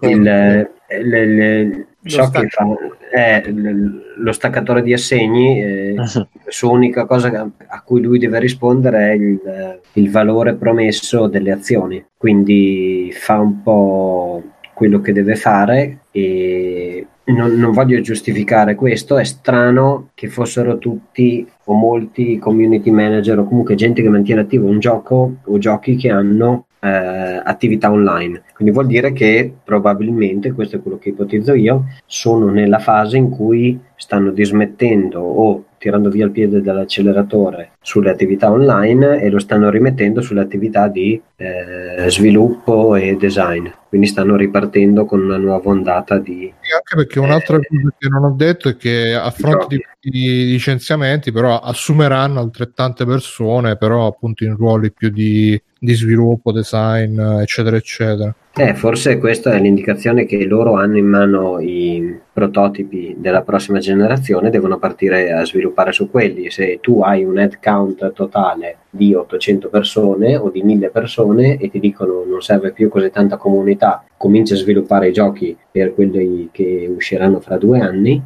il, 0.02 0.22
le, 0.22 1.26
le, 1.26 1.88
so 2.04 2.30
che 2.30 2.48
fa, 2.48 2.66
è 3.12 3.44
lo 3.50 4.32
staccatore 4.32 4.82
di 4.82 4.94
assegni, 4.94 5.62
eh, 5.62 5.96
uh-huh. 5.98 6.28
l'unica 6.62 7.06
cosa 7.06 7.50
a 7.68 7.82
cui 7.82 8.02
lui 8.02 8.20
deve 8.20 8.40
rispondere 8.40 9.10
è 9.10 9.12
il, 9.14 9.80
il 9.94 10.12
valore 10.12 10.56
promesso 10.56 11.28
delle 11.28 11.52
azioni, 11.52 12.04
quindi 12.16 13.12
fa 13.14 13.40
un 13.40 13.62
po' 13.62 14.44
quello 14.74 15.02
che 15.02 15.12
deve 15.12 15.36
fare 15.36 16.02
e 16.12 16.87
non, 17.34 17.54
non, 17.56 17.72
voglio 17.72 18.00
giustificare 18.02 18.76
questo, 18.76 19.18
è 19.18 19.24
strano 19.24 20.10
che 20.14 20.28
fossero 20.28 20.78
tutti 20.78 21.48
o 21.66 21.74
molti 21.74 22.38
community 22.38 22.92
manager 22.92 23.40
o 23.40 23.46
comunque 23.46 23.76
gente 23.76 24.02
che 24.02 24.10
mantiene 24.10 24.42
attivo 24.42 24.68
un 24.68 24.80
gioco 24.80 25.38
o 25.44 25.58
giochi 25.58 25.96
che 25.96 26.10
hanno 26.10 26.68
eh, 26.80 27.42
attività 27.44 27.92
online. 27.92 28.44
Quindi 28.54 28.74
vuol 28.74 28.88
dire 28.88 29.12
che 29.12 29.52
probabilmente, 29.64 30.52
questo 30.52 30.78
è 30.78 30.82
quello 30.82 30.98
che 30.98 31.10
ipotizzo 31.10 31.54
io, 31.54 31.86
sono 32.06 32.50
nella 32.50 32.80
fase 32.80 33.18
in 33.18 33.30
cui 33.30 33.80
stanno 33.96 34.32
dismettendo 34.32 35.20
o 35.20 35.64
tirando 35.78 36.10
via 36.10 36.26
il 36.26 36.32
piede 36.32 36.62
dall'acceleratore 36.62 37.72
sulle 37.82 38.10
attività 38.10 38.52
online 38.52 39.22
e 39.22 39.30
lo 39.30 39.40
stanno 39.40 39.70
rimettendo 39.70 40.22
sulle 40.22 40.42
attività 40.42 40.88
di 40.88 41.20
eh, 41.36 42.10
sviluppo 42.10 42.96
e 42.96 43.16
design. 43.16 43.68
Quindi 43.90 44.08
stanno 44.08 44.36
ripartendo 44.36 45.06
con 45.06 45.22
una 45.22 45.38
nuova 45.38 45.70
ondata 45.70 46.18
di... 46.18 46.52
Anche 46.74 46.96
perché 46.96 47.20
un'altra 47.20 47.58
eh, 47.58 47.68
cosa 47.68 47.96
che 47.98 48.10
non 48.10 48.24
ho 48.26 48.34
detto 48.36 48.70
è 48.70 48.76
che 48.76 49.14
a 49.14 49.32
fronte 49.32 49.78
di, 50.00 50.10
di 50.10 50.46
licenziamenti 50.46 51.32
però 51.32 51.60
assumeranno 51.60 52.40
altrettante 52.40 53.06
persone, 53.06 53.78
però 53.78 54.08
appunto 54.08 54.44
in 54.44 54.56
ruoli 54.56 54.92
più 54.92 55.10
di, 55.10 55.60
di 55.80 55.94
sviluppo, 55.94 56.52
design, 56.52 57.20
eccetera, 57.20 57.78
eccetera. 57.78 58.34
Eh, 58.60 58.74
forse 58.74 59.20
questa 59.20 59.54
è 59.54 59.60
l'indicazione 59.60 60.26
che 60.26 60.44
loro 60.46 60.74
hanno 60.74 60.98
in 60.98 61.06
mano 61.06 61.60
i 61.60 62.20
prototipi 62.34 63.16
della 63.18 63.44
prossima 63.44 63.78
generazione, 63.78 64.50
devono 64.50 64.80
partire 64.80 65.32
a 65.32 65.46
sviluppare 65.46 65.92
su 65.92 66.10
quelli. 66.10 66.50
Se 66.50 66.80
tu 66.82 67.02
hai 67.02 67.24
un 67.24 67.38
head 67.38 67.60
count 67.62 68.12
totale 68.14 68.78
di 68.98 69.14
800 69.14 69.70
persone 69.70 70.36
o 70.36 70.50
di 70.50 70.62
1000 70.64 70.90
persone 70.90 71.58
e 71.58 71.70
ti 71.70 71.80
dicono 71.80 72.26
non 72.26 72.42
serve 72.42 72.74
più 72.74 72.90
così 72.90 73.10
tanta 73.10 73.38
comunità, 73.38 74.04
comincia 74.18 74.56
a 74.56 74.58
sviluppare 74.58 75.08
i 75.08 75.14
giochi 75.14 75.56
per 75.72 75.94
quelli 75.94 76.50
che 76.52 76.92
usciranno 76.94 77.40
fra 77.40 77.58
due 77.58 77.80
anni, 77.80 78.22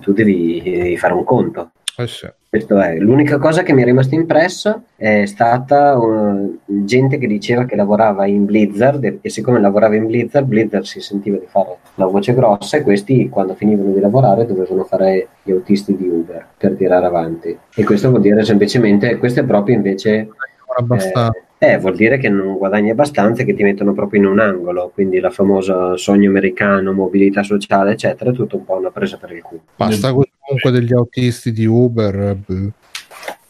tu 0.00 0.12
devi, 0.12 0.60
devi 0.62 0.96
fare 0.96 1.14
un 1.14 1.24
conto. 1.24 1.70
Eh 1.96 2.06
sì. 2.06 2.28
Questo 2.54 2.78
è. 2.78 2.98
L'unica 2.98 3.38
cosa 3.38 3.64
che 3.64 3.72
mi 3.72 3.82
è 3.82 3.84
rimasta 3.84 4.14
impressa 4.14 4.80
è 4.94 5.26
stata 5.26 5.98
uh, 5.98 6.56
gente 6.66 7.18
che 7.18 7.26
diceva 7.26 7.64
che 7.64 7.74
lavorava 7.74 8.26
in 8.26 8.44
Blizzard 8.44 9.18
e 9.20 9.28
siccome 9.28 9.58
lavorava 9.58 9.96
in 9.96 10.06
Blizzard, 10.06 10.46
Blizzard 10.46 10.84
si 10.84 11.00
sentiva 11.00 11.36
di 11.36 11.46
fare 11.48 11.78
la 11.96 12.06
voce 12.06 12.32
grossa 12.32 12.76
e 12.76 12.82
questi 12.82 13.28
quando 13.28 13.54
finivano 13.54 13.90
di 13.90 13.98
lavorare 13.98 14.46
dovevano 14.46 14.84
fare 14.84 15.30
gli 15.42 15.50
autisti 15.50 15.96
di 15.96 16.06
Uber 16.06 16.46
per 16.56 16.76
tirare 16.76 17.06
avanti. 17.06 17.58
E 17.74 17.82
questo 17.82 18.10
vuol 18.10 18.20
dire 18.20 18.44
semplicemente, 18.44 19.18
questo 19.18 19.40
è 19.40 19.44
proprio 19.44 19.74
invece... 19.74 20.28
Abbastanza. 20.76 21.32
Eh, 21.36 21.43
eh, 21.58 21.78
vuol 21.78 21.96
dire 21.96 22.18
che 22.18 22.28
non 22.28 22.56
guadagni 22.58 22.90
abbastanza 22.90 23.42
e 23.42 23.44
che 23.44 23.54
ti 23.54 23.62
mettono 23.62 23.92
proprio 23.92 24.20
in 24.20 24.26
un 24.26 24.38
angolo, 24.38 24.90
quindi 24.92 25.20
la 25.20 25.30
famosa 25.30 25.96
sogno 25.96 26.28
americano, 26.28 26.92
mobilità 26.92 27.42
sociale, 27.42 27.92
eccetera, 27.92 28.30
è 28.30 28.34
tutto 28.34 28.56
un 28.56 28.64
po' 28.64 28.76
una 28.76 28.90
presa 28.90 29.16
per 29.16 29.32
il 29.32 29.42
culo. 29.42 29.62
Basta 29.76 30.12
comunque 30.12 30.70
degli 30.70 30.92
autisti 30.92 31.52
di 31.52 31.64
Uber. 31.64 32.36
Eh, 32.48 32.72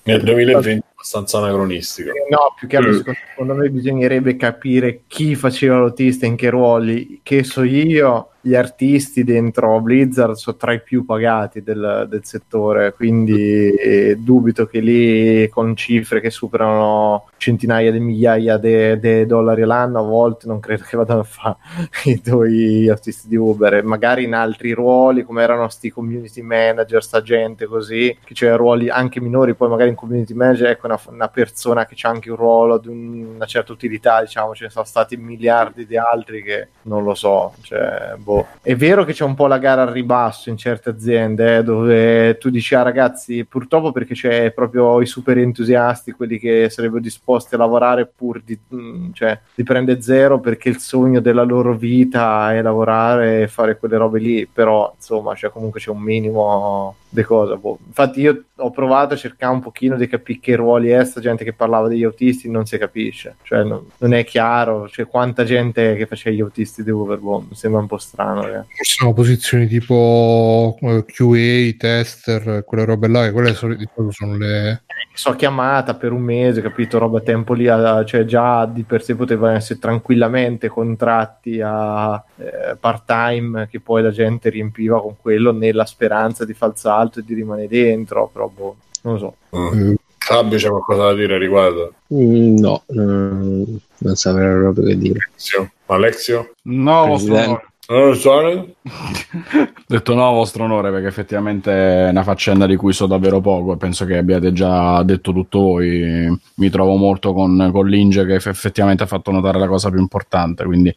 Nel 0.04 0.22
2020 0.22 0.82
abbastanza 1.04 1.38
anacronistico. 1.38 2.10
No, 2.30 2.54
più 2.58 2.66
che 2.66 2.76
altro, 2.76 2.94
secondo, 2.94 3.18
secondo 3.28 3.54
me 3.54 3.68
bisognerebbe 3.68 4.36
capire 4.36 5.02
chi 5.06 5.34
faceva 5.34 5.78
l'autista 5.78 6.24
in 6.24 6.36
che 6.36 6.48
ruoli. 6.48 7.20
Che 7.22 7.44
so 7.44 7.62
io, 7.62 8.30
gli 8.44 8.54
artisti 8.54 9.24
dentro 9.24 9.80
Blizzard 9.80 10.34
sono 10.34 10.56
tra 10.56 10.74
i 10.74 10.82
più 10.82 11.06
pagati 11.06 11.62
del, 11.62 12.06
del 12.10 12.24
settore, 12.24 12.92
quindi 12.92 13.72
dubito 14.18 14.66
che 14.66 14.80
lì 14.80 15.48
con 15.48 15.74
cifre 15.74 16.20
che 16.20 16.28
superano 16.28 17.28
centinaia 17.38 17.90
di 17.90 18.00
migliaia 18.00 18.58
di 18.58 19.24
dollari 19.24 19.62
all'anno, 19.62 20.00
a 20.00 20.02
volte 20.02 20.46
non 20.46 20.60
credo 20.60 20.84
che 20.86 20.94
vadano 20.98 21.20
a 21.20 21.24
fare 21.24 21.56
i 22.04 22.20
tuoi 22.20 22.86
artisti 22.90 23.28
di 23.28 23.36
Uber, 23.36 23.82
magari 23.82 24.24
in 24.24 24.34
altri 24.34 24.72
ruoli 24.72 25.22
come 25.22 25.42
erano 25.42 25.70
sti 25.70 25.90
community 25.90 26.42
manager, 26.42 27.02
sta 27.02 27.22
gente 27.22 27.64
così, 27.64 28.14
che 28.22 28.34
c'è 28.34 28.54
ruoli 28.56 28.90
anche 28.90 29.22
minori, 29.22 29.54
poi 29.54 29.70
magari 29.70 29.88
in 29.88 29.94
community 29.94 30.34
manager 30.34 30.68
ecco 30.68 30.84
una, 30.84 31.00
una 31.08 31.28
persona 31.28 31.86
che 31.86 31.94
ha 32.02 32.10
anche 32.10 32.28
un 32.28 32.36
ruolo 32.36 32.76
di 32.76 32.88
un, 32.88 33.36
una 33.36 33.46
certa 33.46 33.72
utilità, 33.72 34.20
diciamo, 34.20 34.54
ce 34.54 34.64
ne 34.64 34.70
sono 34.70 34.84
stati 34.84 35.16
miliardi 35.16 35.86
di 35.86 35.96
altri 35.96 36.42
che 36.42 36.68
non 36.82 37.04
lo 37.04 37.14
so, 37.14 37.54
cioè, 37.62 38.16
boh 38.18 38.33
boh. 38.34 38.46
È 38.60 38.74
vero 38.74 39.04
che 39.04 39.12
c'è 39.12 39.24
un 39.24 39.34
po' 39.34 39.46
la 39.46 39.58
gara 39.58 39.82
al 39.82 39.88
ribasso 39.88 40.50
in 40.50 40.56
certe 40.56 40.90
aziende, 40.90 41.58
eh, 41.58 41.62
dove 41.62 42.38
tu 42.38 42.50
dici, 42.50 42.74
ah 42.74 42.82
ragazzi, 42.82 43.44
purtroppo 43.44 43.92
perché 43.92 44.14
c'è 44.14 44.50
proprio 44.52 45.00
i 45.00 45.06
super 45.06 45.38
entusiasti, 45.38 46.12
quelli 46.12 46.38
che 46.38 46.68
sarebbero 46.70 47.00
disposti 47.00 47.54
a 47.54 47.58
lavorare 47.58 48.06
pur 48.06 48.42
di, 48.42 48.58
mm, 48.74 49.12
cioè, 49.12 49.38
di 49.54 49.62
prendere 49.62 50.00
zero 50.00 50.40
perché 50.40 50.68
il 50.68 50.78
sogno 50.78 51.20
della 51.20 51.44
loro 51.44 51.76
vita 51.76 52.52
è 52.52 52.62
lavorare 52.62 53.42
e 53.42 53.48
fare 53.48 53.78
quelle 53.78 53.96
robe 53.96 54.18
lì, 54.18 54.46
però 54.46 54.92
insomma, 54.94 55.34
cioè, 55.34 55.50
comunque 55.50 55.80
c'è 55.80 55.90
un 55.90 56.00
minimo 56.00 56.96
di 57.14 57.22
cosa. 57.22 57.56
Boh. 57.56 57.78
Infatti 57.86 58.20
io 58.20 58.44
ho 58.56 58.70
provato 58.70 59.14
a 59.14 59.16
cercare 59.16 59.52
un 59.52 59.60
pochino 59.60 59.96
di 59.96 60.06
capire 60.06 60.40
che 60.40 60.56
ruoli 60.56 60.88
è 60.88 61.04
sta 61.04 61.20
gente 61.20 61.44
che 61.44 61.52
parlava 61.52 61.88
degli 61.88 62.02
autisti, 62.02 62.50
non 62.50 62.66
si 62.66 62.76
capisce, 62.76 63.36
cioè 63.42 63.62
non, 63.62 63.84
non 63.98 64.12
è 64.12 64.24
chiaro, 64.24 64.88
cioè 64.88 65.06
quanta 65.06 65.44
gente 65.44 65.94
che 65.94 66.06
faceva 66.06 66.36
gli 66.36 66.40
autisti 66.40 66.82
di 66.82 66.90
Uber, 66.90 67.20
mi 67.20 67.54
sembra 67.54 67.80
un 67.80 67.86
po' 67.86 67.98
strano. 67.98 68.46
Eh. 68.46 68.64
Sono 68.82 69.12
posizioni 69.12 69.66
tipo 69.66 70.76
eh, 70.80 71.04
QA, 71.04 71.76
tester, 71.78 72.64
quelle 72.64 72.84
robe 72.84 73.08
là, 73.08 73.24
che 73.24 73.32
quelle 73.32 73.54
sono, 73.54 73.76
sono 74.10 74.36
le... 74.36 74.82
So 75.12 75.36
chiamata 75.36 75.94
per 75.94 76.10
un 76.10 76.22
mese, 76.22 76.60
capito, 76.60 76.98
roba 76.98 77.18
a 77.18 77.20
tempo 77.22 77.52
lì, 77.52 77.66
cioè 77.66 78.24
già 78.24 78.66
di 78.66 78.82
per 78.82 79.02
sé 79.02 79.14
potevano 79.14 79.54
essere 79.54 79.78
tranquillamente 79.78 80.66
contratti 80.68 81.60
a 81.62 82.22
eh, 82.36 82.76
part 82.78 83.04
time 83.06 83.68
che 83.68 83.78
poi 83.78 84.02
la 84.02 84.10
gente 84.10 84.48
riempiva 84.48 85.00
con 85.00 85.16
quello 85.16 85.52
nella 85.52 85.84
speranza 85.84 86.44
di 86.44 86.52
falsare 86.52 87.03
alto 87.04 87.20
e 87.20 87.24
di 87.24 87.34
rimanere 87.34 87.68
dentro, 87.68 88.28
però 88.32 88.48
boh, 88.48 88.76
non 89.02 89.14
lo 89.14 89.18
so. 89.18 89.58
Mm. 89.58 89.94
Fabio 90.18 90.56
c'è 90.56 90.68
qualcosa 90.68 91.02
da 91.04 91.14
dire 91.14 91.34
a 91.34 91.38
riguardo? 91.38 91.92
Mm, 92.14 92.56
no, 92.56 92.82
non, 92.88 93.80
non 93.98 94.16
saprei 94.16 94.56
proprio 94.58 94.86
che 94.86 94.96
dire. 94.98 95.28
Alexio? 95.28 95.72
Alexio? 95.86 96.54
No, 96.62 97.06
lo 97.06 97.18
so. 97.18 97.62
Non 97.86 98.06
lo 98.06 98.14
so. 98.14 98.74
detto 99.94 100.14
no 100.14 100.32
vostro 100.32 100.64
onore 100.64 100.90
perché 100.90 101.06
effettivamente 101.06 102.06
è 102.06 102.08
una 102.10 102.24
faccenda 102.24 102.66
di 102.66 102.74
cui 102.74 102.92
so 102.92 103.06
davvero 103.06 103.40
poco 103.40 103.74
e 103.74 103.76
penso 103.76 104.04
che 104.04 104.16
abbiate 104.16 104.52
già 104.52 105.02
detto 105.04 105.32
tutto 105.32 105.60
voi. 105.60 106.36
Mi 106.54 106.70
trovo 106.70 106.96
molto 106.96 107.32
con, 107.32 107.70
con 107.72 107.86
Linge 107.86 108.26
che 108.26 108.34
effettivamente 108.34 109.04
ha 109.04 109.06
fatto 109.06 109.30
notare 109.30 109.58
la 109.58 109.68
cosa 109.68 109.90
più 109.90 110.00
importante, 110.00 110.64
quindi 110.64 110.94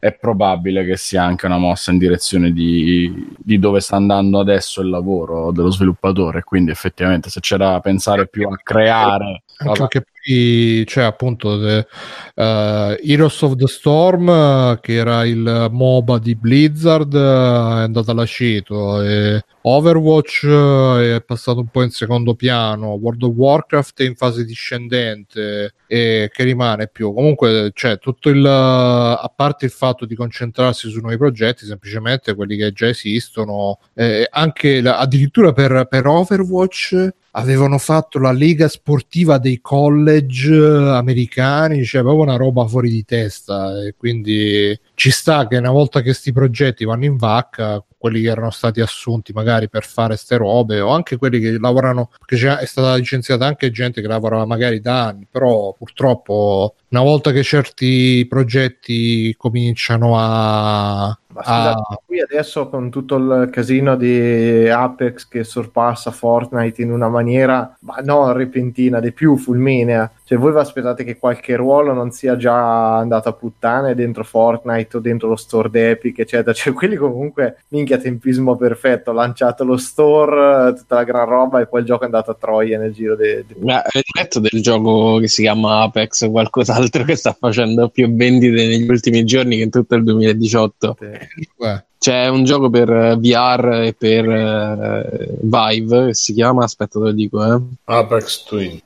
è 0.00 0.12
probabile 0.12 0.84
che 0.84 0.96
sia 0.96 1.22
anche 1.22 1.46
una 1.46 1.58
mossa 1.58 1.92
in 1.92 1.98
direzione 1.98 2.52
di, 2.52 3.34
di 3.38 3.58
dove 3.58 3.78
sta 3.80 3.96
andando 3.96 4.40
adesso 4.40 4.80
il 4.80 4.88
lavoro 4.88 5.52
dello 5.52 5.70
sviluppatore, 5.70 6.42
quindi 6.42 6.72
effettivamente 6.72 7.30
se 7.30 7.38
c'è 7.40 7.56
da 7.56 7.78
pensare 7.80 8.26
più 8.26 8.48
a 8.48 8.58
creare... 8.60 9.42
Anche 9.64 9.78
perché 9.78 10.00
poi 10.00 10.84
c'è 10.86 11.02
appunto 11.02 11.58
the, 11.58 11.86
uh, 12.34 12.96
Heroes 13.00 13.42
of 13.42 13.54
the 13.56 13.66
Storm, 13.66 14.78
che 14.80 14.94
era 14.94 15.24
il 15.24 15.68
MOBA 15.70 16.18
di 16.18 16.34
Blizzard, 16.34 17.12
uh, 17.12 17.78
è 17.78 17.82
andato 17.82 18.10
all'aceto. 18.32 19.02
E 19.02 19.44
Overwatch 19.62 20.46
è 20.46 21.22
passato 21.24 21.60
un 21.60 21.68
po' 21.68 21.82
in 21.82 21.90
secondo 21.90 22.34
piano. 22.34 22.92
World 22.94 23.22
of 23.22 23.34
Warcraft 23.34 24.00
è 24.00 24.04
in 24.04 24.16
fase 24.16 24.44
discendente 24.44 25.74
e 25.86 26.30
che 26.32 26.44
rimane 26.44 26.88
più. 26.88 27.12
Comunque, 27.12 27.70
c'è 27.74 27.98
tutto 27.98 28.30
il 28.30 28.44
a 28.44 29.32
parte 29.34 29.66
il 29.66 29.70
fatto 29.70 30.06
di 30.06 30.14
concentrarsi 30.14 30.88
su 30.88 31.00
nuovi 31.00 31.16
progetti, 31.16 31.66
semplicemente 31.66 32.34
quelli 32.34 32.56
che 32.56 32.72
già 32.72 32.88
esistono, 32.88 33.78
eh, 33.94 34.26
anche 34.30 34.80
la, 34.80 34.98
addirittura 34.98 35.52
per, 35.52 35.86
per 35.88 36.06
Overwatch 36.06 37.10
avevano 37.32 37.78
fatto 37.78 38.18
la 38.18 38.32
lega 38.32 38.68
sportiva 38.68 39.38
dei 39.38 39.60
college 39.60 40.54
americani, 40.54 41.84
cioè 41.84 42.02
proprio 42.02 42.24
una 42.24 42.36
roba 42.36 42.66
fuori 42.66 42.90
di 42.90 43.04
testa 43.04 43.82
e 43.82 43.94
quindi 43.96 44.78
ci 44.94 45.10
sta 45.10 45.46
che 45.46 45.56
una 45.56 45.70
volta 45.70 46.00
che 46.00 46.06
questi 46.06 46.32
progetti 46.32 46.84
vanno 46.84 47.04
in 47.04 47.16
vacca 47.16 47.82
quelli 48.02 48.20
che 48.20 48.30
erano 48.30 48.50
stati 48.50 48.80
assunti 48.80 49.32
magari 49.32 49.68
per 49.68 49.84
fare 49.84 50.16
ste 50.16 50.36
robe 50.36 50.80
o 50.80 50.88
anche 50.88 51.16
quelli 51.16 51.38
che 51.38 51.56
lavorano 51.56 52.10
perché 52.26 52.58
è 52.58 52.66
stata 52.66 52.96
licenziata 52.96 53.46
anche 53.46 53.70
gente 53.70 54.00
che 54.00 54.08
lavorava 54.08 54.44
magari 54.44 54.80
da 54.80 55.06
anni 55.06 55.28
però 55.30 55.72
purtroppo 55.72 56.74
una 56.88 57.02
volta 57.02 57.30
che 57.30 57.44
certi 57.44 58.26
progetti 58.28 59.32
cominciano 59.36 60.18
a 60.18 61.16
ma 61.32 61.42
scusate, 61.42 61.82
ah. 61.88 62.00
qui 62.04 62.20
adesso 62.20 62.68
con 62.68 62.90
tutto 62.90 63.16
il 63.16 63.48
casino 63.50 63.96
di 63.96 64.68
Apex 64.68 65.28
che 65.28 65.44
sorpassa 65.44 66.10
Fortnite 66.10 66.82
in 66.82 66.92
una 66.92 67.08
maniera, 67.08 67.76
ma 67.80 67.96
non 68.02 68.32
repentina, 68.32 69.00
di 69.00 69.12
più 69.12 69.36
fulminea. 69.36 70.10
Cioè, 70.24 70.38
voi 70.38 70.52
vi 70.52 70.58
aspettate 70.58 71.04
che 71.04 71.18
qualche 71.18 71.56
ruolo 71.56 71.92
non 71.92 72.10
sia 72.10 72.36
già 72.36 72.96
andato 72.96 73.28
a 73.28 73.32
puttane 73.32 73.94
dentro 73.94 74.24
Fortnite 74.24 74.96
o 74.96 75.00
dentro 75.00 75.28
lo 75.28 75.36
store 75.36 75.68
d'Epic, 75.68 76.18
eccetera. 76.18 76.52
Cioè, 76.62 76.72
quelli 76.72 76.96
comunque, 76.96 77.64
minchia, 77.68 77.98
tempismo 77.98 78.56
perfetto. 78.56 79.10
Ho 79.10 79.14
lanciato 79.14 79.64
lo 79.64 79.76
store, 79.76 80.74
tutta 80.74 80.94
la 80.94 81.04
gran 81.04 81.26
roba 81.26 81.60
e 81.60 81.66
poi 81.66 81.80
il 81.80 81.86
gioco 81.86 82.02
è 82.02 82.04
andato 82.06 82.30
a 82.30 82.36
troia 82.38 82.78
nel 82.78 82.92
giro 82.92 83.16
di... 83.16 83.24
De... 83.24 83.44
Ma 83.58 83.78
avete 83.78 84.10
detto 84.12 84.40
del 84.40 84.62
gioco 84.62 85.18
che 85.18 85.28
si 85.28 85.42
chiama 85.42 85.82
Apex 85.82 86.22
o 86.22 86.30
qualcos'altro 86.30 87.02
che 87.04 87.16
sta 87.16 87.36
facendo 87.38 87.88
più 87.88 88.14
vendite 88.14 88.66
negli 88.66 88.88
ultimi 88.88 89.24
giorni 89.24 89.56
che 89.56 89.62
in 89.64 89.70
tutto 89.70 89.96
il 89.96 90.04
2018? 90.04 90.96
Sì. 90.98 91.21
Yeah. 91.58 91.80
C'è 92.02 92.26
un 92.26 92.42
gioco 92.42 92.68
per 92.68 92.90
eh, 92.90 93.16
VR 93.16 93.82
e 93.84 93.94
per 93.96 94.26
uh, 94.26 95.38
Vive 95.40 96.06
che 96.06 96.14
si 96.14 96.32
chiama, 96.32 96.64
aspetta 96.64 96.98
te 96.98 97.04
lo 97.04 97.12
dico, 97.12 97.44
eh. 97.44 97.60
Apex 97.84 98.42
Twin. 98.42 98.80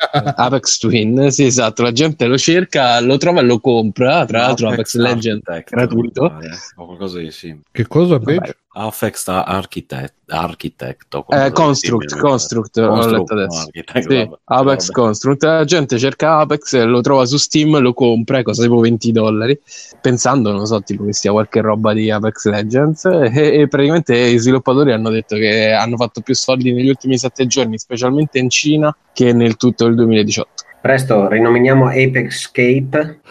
Apex 0.36 0.78
Twin, 0.78 1.32
sì 1.32 1.46
esatto, 1.46 1.82
la 1.82 1.90
gente 1.90 2.26
lo 2.26 2.38
cerca, 2.38 3.00
lo 3.00 3.16
trova 3.16 3.40
e 3.40 3.42
lo 3.42 3.58
compra, 3.58 4.24
tra 4.24 4.42
l'altro 4.42 4.68
Apex, 4.68 4.94
Apex 4.94 5.12
Legend 5.14 5.42
è 5.42 5.64
gratuito. 5.68 6.32
O 6.76 6.86
qualcosa 6.86 7.18
di 7.18 7.32
sì. 7.32 7.58
Che 7.72 7.86
cosa 7.88 8.18
Vabbè. 8.18 8.54
Apex 8.72 9.26
Architect, 9.26 10.14
Architect 10.28 11.24
eh, 11.30 11.50
Construct, 11.50 12.16
Construct, 12.16 12.76
ho 12.78 13.06
letto 13.06 13.32
adesso. 13.32 13.68
Sì, 13.72 13.84
vabbè, 13.84 14.30
Apex 14.44 14.86
vabbè. 14.86 14.92
Construct, 14.92 15.42
la 15.42 15.64
gente 15.64 15.98
cerca 15.98 16.38
Apex, 16.38 16.80
lo 16.84 17.00
trova 17.00 17.26
su 17.26 17.36
Steam, 17.36 17.78
lo 17.80 17.92
compra, 17.92 18.42
cosa 18.42 18.62
tipo 18.62 18.78
20 18.78 19.10
dollari, 19.10 19.60
pensando, 20.00 20.52
non 20.52 20.66
so, 20.66 20.80
tipo 20.82 21.04
che 21.04 21.12
sia 21.12 21.32
qualche 21.32 21.60
roba 21.60 21.92
di 21.92 22.10
Apex 22.10 22.48
Legends 22.62 23.04
e, 23.04 23.60
e 23.60 23.68
praticamente 23.68 24.16
i 24.16 24.38
sviluppatori 24.38 24.92
hanno 24.92 25.10
detto 25.10 25.36
che 25.36 25.72
hanno 25.72 25.96
fatto 25.96 26.20
più 26.20 26.34
soldi 26.34 26.72
negli 26.72 26.88
ultimi 26.88 27.18
7 27.18 27.46
giorni, 27.46 27.78
specialmente 27.78 28.38
in 28.38 28.50
Cina, 28.50 28.94
che 29.12 29.32
nel 29.32 29.56
tutto 29.56 29.86
il 29.86 29.94
2018. 29.94 30.64
Presto, 30.80 31.28
rinominiamo 31.28 31.88
Apexcape. 31.88 33.20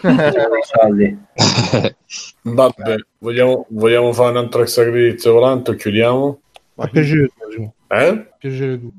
soldi. 0.62 1.18
Vabbè, 2.42 2.96
vogliamo, 3.18 3.66
vogliamo 3.70 4.12
fare 4.12 4.30
un 4.30 4.36
altro 4.36 4.62
extra 4.62 4.84
volante 5.32 5.72
o 5.72 5.74
chiudiamo? 5.74 6.40
Ma 6.74 6.86
piacere, 6.86 7.30
eh? 7.88 8.26
piacere 8.38 8.80
tu. 8.80 8.92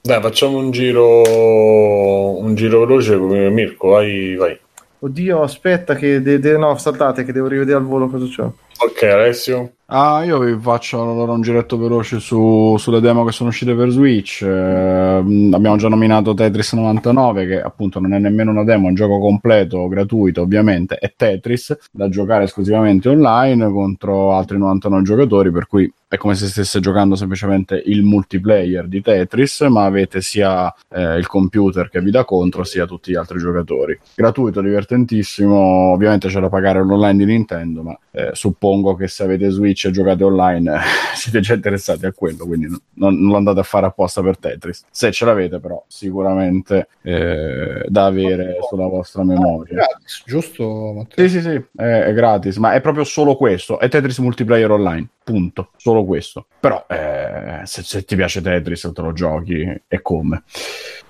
Dai, 0.00 0.20
facciamo 0.22 0.56
un 0.56 0.70
giro 0.70 2.38
un 2.38 2.54
giro 2.54 2.80
veloce 2.80 3.16
Mirko, 3.16 3.88
vai, 3.88 4.34
vai. 4.36 4.58
Oddio, 5.00 5.42
aspetta 5.42 5.94
che 5.94 6.20
de- 6.22 6.40
de- 6.40 6.56
no, 6.56 6.76
saltate 6.76 7.24
che 7.24 7.32
devo 7.32 7.46
rivedere 7.46 7.76
al 7.78 7.84
volo 7.84 8.08
cosa 8.08 8.26
c'è. 8.26 8.42
Ok, 8.42 9.02
Alessio. 9.02 9.74
Ah, 9.90 10.22
io 10.22 10.38
vi 10.40 10.54
faccio 10.60 11.00
allora 11.00 11.32
un 11.32 11.40
giretto 11.40 11.78
veloce 11.78 12.20
su, 12.20 12.76
sulle 12.78 13.00
demo 13.00 13.24
che 13.24 13.32
sono 13.32 13.48
uscite 13.48 13.74
per 13.74 13.88
Switch. 13.88 14.42
Eh, 14.42 14.46
abbiamo 14.46 15.76
già 15.76 15.88
nominato 15.88 16.34
Tetris 16.34 16.74
99, 16.74 17.46
che 17.46 17.62
appunto 17.62 17.98
non 17.98 18.12
è 18.12 18.18
nemmeno 18.18 18.50
una 18.50 18.64
demo, 18.64 18.86
è 18.86 18.88
un 18.90 18.94
gioco 18.94 19.18
completo, 19.18 19.88
gratuito 19.88 20.42
ovviamente. 20.42 20.96
È 20.96 21.10
Tetris 21.16 21.74
da 21.90 22.10
giocare 22.10 22.44
esclusivamente 22.44 23.08
online 23.08 23.70
contro 23.70 24.34
altri 24.34 24.58
99 24.58 25.02
giocatori, 25.04 25.50
per 25.50 25.66
cui 25.66 25.90
è 26.08 26.16
come 26.16 26.34
se 26.34 26.46
stesse 26.46 26.80
giocando 26.80 27.16
semplicemente 27.16 27.80
il 27.84 28.02
multiplayer 28.02 28.88
di 28.88 29.02
Tetris, 29.02 29.60
ma 29.62 29.84
avete 29.84 30.22
sia 30.22 30.74
eh, 30.88 31.18
il 31.18 31.26
computer 31.26 31.90
che 31.90 32.00
vi 32.00 32.10
dà 32.10 32.24
contro, 32.24 32.64
sia 32.64 32.86
tutti 32.86 33.10
gli 33.10 33.14
altri 33.14 33.38
giocatori. 33.38 33.98
Gratuito, 34.14 34.62
divertentissimo, 34.62 35.92
ovviamente 35.92 36.28
c'è 36.28 36.40
da 36.40 36.48
pagare 36.48 36.82
l'online 36.82 37.18
di 37.18 37.26
Nintendo, 37.26 37.82
ma 37.82 37.98
eh, 38.10 38.30
suppongo 38.32 38.94
che 38.94 39.06
se 39.06 39.22
avete 39.22 39.50
Switch 39.50 39.84
e 39.84 39.90
giocate 39.90 40.24
online 40.24 40.76
eh, 40.76 40.78
siete 41.14 41.40
già 41.40 41.52
interessati 41.52 42.06
a 42.06 42.12
quello, 42.12 42.46
quindi 42.46 42.68
non, 42.94 43.14
non, 43.18 43.30
lo 43.30 43.36
andate 43.36 43.60
a 43.60 43.64
fare 43.64 43.84
apposta 43.84 44.22
per 44.22 44.38
Tetris. 44.38 44.84
Se 44.90 45.12
ce 45.12 45.26
l'avete 45.26 45.60
però, 45.60 45.84
sicuramente 45.88 46.88
eh, 47.02 47.84
da 47.86 48.06
avere 48.06 48.56
sulla 48.66 48.86
vostra 48.86 49.24
memoria. 49.24 49.72
È 49.72 49.76
gratis, 49.76 50.22
giusto 50.24 50.92
Matteo? 50.94 51.28
Sì, 51.28 51.38
sì, 51.38 51.42
sì, 51.42 51.62
è, 51.76 52.04
è 52.04 52.14
gratis, 52.14 52.56
ma 52.56 52.72
è 52.72 52.80
proprio 52.80 53.04
solo 53.04 53.36
questo, 53.36 53.78
è 53.78 53.90
Tetris 53.90 54.18
multiplayer 54.20 54.70
online 54.70 55.08
punto, 55.28 55.72
solo 55.76 56.06
questo. 56.06 56.46
Però 56.58 56.86
eh, 56.88 57.60
se, 57.64 57.82
se, 57.82 58.04
ti 58.04 58.16
piace 58.16 58.40
Tetris 58.40 58.90
te 58.94 59.02
lo 59.02 59.12
giochi 59.12 59.62
e 59.86 60.00
come. 60.00 60.44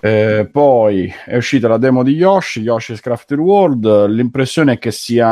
Eh, 0.01 0.49
poi 0.51 1.13
è 1.25 1.37
uscita 1.37 1.67
la 1.67 1.77
demo 1.77 2.05
di 2.05 2.13
Yoshi, 2.13 2.61
Yoshi's 2.61 3.01
Crafted 3.01 3.39
World, 3.39 4.07
l'impressione 4.07 4.75
è 4.75 4.79
che 4.79 4.93
sia 4.93 5.27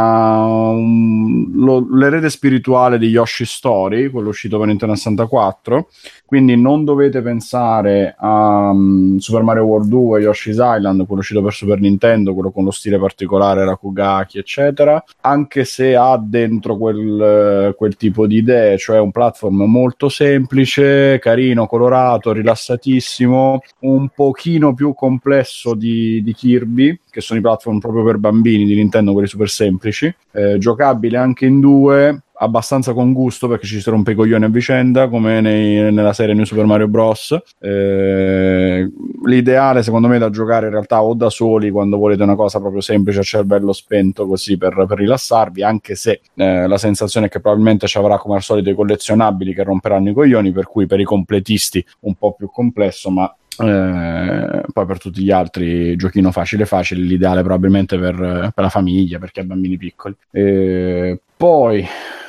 um, 0.45 1.53
lo, 1.55 1.87
l'erede 1.95 2.29
spirituale 2.31 2.99
di 2.99 3.07
Yoshi 3.07 3.45
Story, 3.45 4.11
quello 4.11 4.31
uscito 4.31 4.59
per 4.59 4.67
Nintendo 4.67 4.97
64, 4.97 5.89
quindi 6.25 6.57
non 6.57 6.85
dovete 6.85 7.23
pensare 7.23 8.17
a 8.19 8.71
um, 8.71 9.19
Super 9.19 9.43
Mario 9.43 9.67
World 9.67 9.89
2, 9.89 10.23
Yoshi's 10.23 10.57
Island, 10.61 11.07
quello 11.07 11.21
uscito 11.21 11.43
per 11.43 11.53
Super 11.53 11.79
Nintendo, 11.79 12.35
quello 12.35 12.51
con 12.51 12.65
lo 12.65 12.73
stile 12.73 12.99
particolare 12.99 13.65
Rakugaki, 13.65 14.39
eccetera, 14.39 15.03
anche 15.21 15.65
se 15.65 15.95
ha 15.95 16.21
dentro 16.21 16.77
quel, 16.77 17.73
quel 17.77 17.97
tipo 17.97 18.27
di 18.27 18.39
idee 18.39 18.79
cioè 18.79 18.99
un 18.99 19.13
platform 19.13 19.63
molto 19.63 20.09
semplice, 20.09 21.21
carino, 21.21 21.69
colorato, 21.69 22.33
rilassatissimo, 22.33 23.61
un 23.81 24.09
pochino 24.09 24.56
più 24.75 24.95
complesso 24.95 25.75
di, 25.75 26.23
di 26.23 26.33
Kirby, 26.33 26.99
che 27.11 27.21
sono 27.21 27.39
i 27.39 27.43
platform 27.43 27.79
proprio 27.79 28.05
per 28.05 28.19
bambini 28.19 28.65
di 28.65 28.75
Nintendo, 28.75 29.13
quelli 29.13 29.29
super 29.29 29.49
semplici, 29.49 30.13
eh, 30.33 30.59
giocabile 30.59 31.17
anche 31.17 31.47
in 31.47 31.61
due, 31.61 32.23
abbastanza 32.39 32.93
con 32.93 33.13
gusto 33.13 33.49
perché 33.49 33.67
ci 33.67 33.81
si 33.81 33.91
rompe 33.91 34.13
i 34.13 34.15
coglioni 34.15 34.45
a 34.45 34.49
vicenda 34.49 35.09
come 35.09 35.41
nei, 35.41 35.93
nella 35.93 36.13
serie 36.13 36.35
New 36.35 36.45
Super 36.45 36.65
Mario 36.65 36.89
Bros. 36.89 37.39
Eh, 37.61 38.91
l'ideale 39.25 39.83
secondo 39.83 40.09
me 40.09 40.17
è 40.17 40.19
da 40.19 40.31
giocare 40.31 40.67
in 40.67 40.73
realtà 40.73 41.03
o 41.03 41.15
da 41.15 41.31
soli 41.31 41.71
quando 41.71 41.97
volete 41.97 42.23
una 42.23 42.37
cosa 42.37 42.59
proprio 42.61 42.81
semplice 42.81 43.21
a 43.21 43.23
cervello 43.23 43.73
spento 43.73 44.27
così 44.27 44.57
per, 44.57 44.85
per 44.87 44.99
rilassarvi 44.99 45.63
anche 45.63 45.95
se 45.95 46.21
eh, 46.35 46.67
la 46.67 46.79
sensazione 46.79 47.27
è 47.27 47.29
che 47.29 47.41
probabilmente 47.41 47.87
ci 47.87 47.99
avrà 47.99 48.19
come 48.19 48.37
al 48.37 48.43
solito 48.43 48.71
i 48.71 48.75
collezionabili 48.75 49.55
che 49.55 49.63
romperanno 49.63 50.11
i 50.11 50.15
coglioni 50.15 50.53
per 50.53 50.67
cui 50.67 50.87
per 50.87 51.01
i 51.01 51.05
completisti 51.05 51.85
un 52.01 52.15
po' 52.15 52.35
più 52.35 52.51
complesso 52.51 53.11
ma 53.11 53.35
eh, 53.59 54.63
poi 54.73 54.87
per 54.87 54.99
tutti 54.99 55.23
gli 55.23 55.31
altri 55.31 55.97
giochino 55.97 56.31
facile 56.31 56.67
facile 56.67 57.03
l'ideale 57.03 57.43
probabilmente 57.43 57.99
per, 57.99 58.17
per 58.17 58.65
la 58.65 58.69
famiglia 58.69 59.19
perché 59.19 59.41
ha 59.41 59.45
bambini 59.45 59.77
piccoli. 59.77 60.15
Eh, 60.31 61.21
poi 61.37 61.87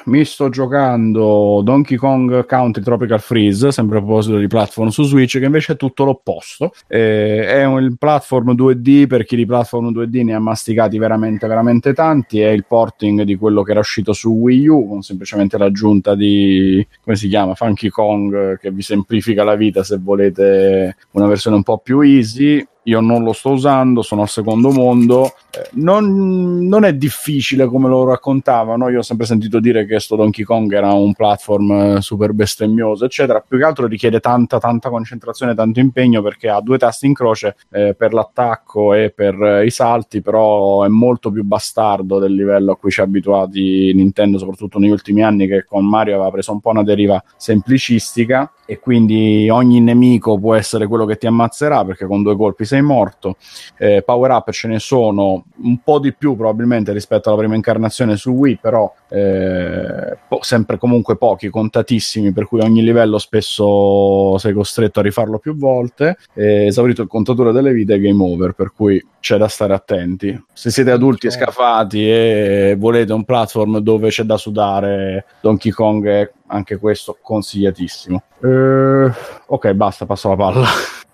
mi 0.08 0.24
sto 0.24 0.50
giocando 0.50 1.62
Donkey 1.64 1.98
Kong 1.98 2.46
Country 2.46 2.82
Tropical 2.82 3.20
Freeze, 3.20 3.72
sempre 3.72 3.98
a 3.98 4.02
proposito 4.02 4.38
di 4.38 4.48
platform 4.48 4.88
su 4.88 5.04
Switch, 5.04 5.38
che 5.38 5.46
invece 5.46 5.74
è 5.74 5.76
tutto 5.76 6.06
l'opposto. 6.06 6.74
Eh, 6.88 7.46
è 7.46 7.66
un 7.66 7.96
platform 7.98 8.54
2D, 8.54 9.08
per 9.08 9.26
chi 9.26 9.36
di 9.36 9.46
platform 9.46 9.90
2D 9.90 10.24
ne 10.24 10.34
ha 10.34 10.40
masticati 10.40 10.98
veramente, 10.98 11.46
veramente 11.48 11.94
tanti. 11.94 12.40
È 12.40 12.50
il 12.50 12.66
porting 12.66 13.24
di 13.24 13.36
quello 13.36 13.64
che 13.64 13.72
era 13.72 13.82
uscito 13.82 14.14
su 14.14 14.32
Wii 14.32 14.68
U, 14.68 14.88
con 14.88 15.02
semplicemente 15.02 15.58
l'aggiunta 15.58 16.16
di, 16.16 16.86
come 17.04 17.18
si 17.18 17.28
chiama, 17.28 17.54
Funky 17.54 17.90
Kong, 17.90 18.58
che 18.60 18.72
vi 18.72 18.82
semplifica 18.82 19.44
la 19.44 19.56
vita 19.56 19.84
se 19.84 19.98
volete 19.98 20.96
una 21.12 21.28
versione 21.28 21.58
un 21.58 21.64
po' 21.64 21.80
più 21.80 22.00
easy 22.00 22.66
io 22.88 23.02
non 23.02 23.24
lo 23.24 23.34
sto 23.34 23.52
usando, 23.52 24.02
sono 24.02 24.22
al 24.22 24.30
secondo 24.30 24.72
mondo. 24.72 25.34
Eh, 25.52 25.70
non, 25.74 26.68
non, 26.68 26.86
è 26.86 26.94
difficile 26.94 27.66
come 27.66 27.90
lo 27.90 28.06
raccontavano. 28.06 28.90
Io 28.90 29.00
ho 29.00 29.04
sempre 29.04 29.26
sentito 29.26 29.60
dire 29.60 29.86
che 29.86 30.00
sto 30.00 30.16
Donkey 30.16 30.46
Kong 30.46 30.72
era 30.74 30.94
un 30.94 31.14
platform 31.14 31.72
eh, 31.72 32.02
super 32.02 32.32
bestemmioso, 32.32 33.04
eccetera. 33.04 33.44
Più 33.46 33.58
che 33.58 33.66
altro 33.66 33.88
richiede 33.88 34.22
tanta, 34.22 34.58
tanta 34.58 34.90
concentrazione, 34.90 35.54
tanto 35.54 35.82
impegno 35.82 36.22
perché 36.22 36.48
ha 36.50 36.62
due 36.62 36.78
tasti 36.78 37.08
in 37.08 37.14
croce 37.14 37.58
eh, 37.72 37.94
per 37.94 38.14
l'attacco 38.14 38.94
e 38.94 39.12
per 39.14 39.36
eh, 39.42 39.66
i 39.66 39.70
salti, 39.70 40.22
però 40.22 40.84
è 40.84 40.88
molto 40.88 41.30
più 41.30 41.44
bastardo 41.44 42.20
del 42.20 42.34
livello 42.34 42.72
a 42.72 42.78
cui 42.78 42.90
ci 42.90 43.02
ha 43.02 43.04
abituati 43.04 43.92
Nintendo, 43.94 44.38
soprattutto 44.38 44.80
negli 44.80 44.92
ultimi 44.92 45.24
anni, 45.24 45.48
che 45.48 45.66
con 45.66 45.86
Mario 45.86 46.16
aveva 46.16 46.32
preso 46.32 46.54
un 46.54 46.62
po' 46.62 46.70
una 46.70 46.84
deriva 46.84 47.22
semplicistica 47.36 48.50
e 48.70 48.80
quindi 48.80 49.48
ogni 49.50 49.80
nemico 49.80 50.38
può 50.38 50.54
essere 50.54 50.88
quello 50.88 51.06
che 51.06 51.18
ti 51.18 51.26
ammazzerà 51.26 51.86
perché 51.86 52.06
con 52.06 52.22
due 52.22 52.36
colpi 52.36 52.66
sei 52.66 52.77
morto. 52.82 53.38
Eh, 53.78 54.02
power 54.04 54.32
up 54.32 54.52
ce 54.52 54.68
ne 54.68 54.80
sono 54.80 55.46
un 55.64 55.78
po' 55.84 56.00
di 56.00 56.14
più 56.14 56.36
probabilmente 56.36 56.92
rispetto 56.94 57.30
alla 57.30 57.38
prima 57.38 57.56
incarnazione 57.56 58.16
su 58.16 58.32
Wii, 58.32 58.58
però 58.62 58.94
eh, 59.10 60.18
po- 60.28 60.40
sempre 60.42 60.78
comunque 60.78 61.18
pochi, 61.18 61.50
contatissimi, 61.50 62.32
per 62.32 62.48
cui 62.48 62.62
ogni 62.62 62.84
livello 62.84 63.18
spesso 63.18 64.38
sei 64.38 64.54
costretto 64.54 65.00
a 65.00 65.04
rifarlo 65.04 65.40
più 65.40 65.56
volte. 65.56 66.18
Eh, 66.34 66.66
esaurito 66.66 67.02
il 67.02 67.08
contatore 67.08 67.52
delle 67.52 67.72
vite, 67.72 68.00
game 68.00 68.24
over, 68.24 68.54
per 68.54 68.72
cui 68.76 69.04
c'è 69.20 69.38
da 69.38 69.48
stare 69.48 69.74
attenti. 69.74 70.46
Se 70.54 70.70
siete 70.70 70.92
adulti 70.92 71.28
e 71.28 71.32
scafati 71.32 72.10
e 72.10 72.76
volete 72.78 73.14
un 73.14 73.24
platform 73.24 73.80
dove 73.80 74.10
c'è 74.10 74.24
da 74.24 74.38
sudare, 74.38 75.26
Donkey 75.42 75.72
Kong 75.72 76.08
è 76.08 76.32
anche 76.48 76.78
questo 76.78 77.18
consigliatissimo. 77.22 78.24
Uh, 78.40 79.12
ok, 79.48 79.72
basta, 79.72 80.06
passo 80.06 80.30
la 80.30 80.36
palla. 80.36 80.66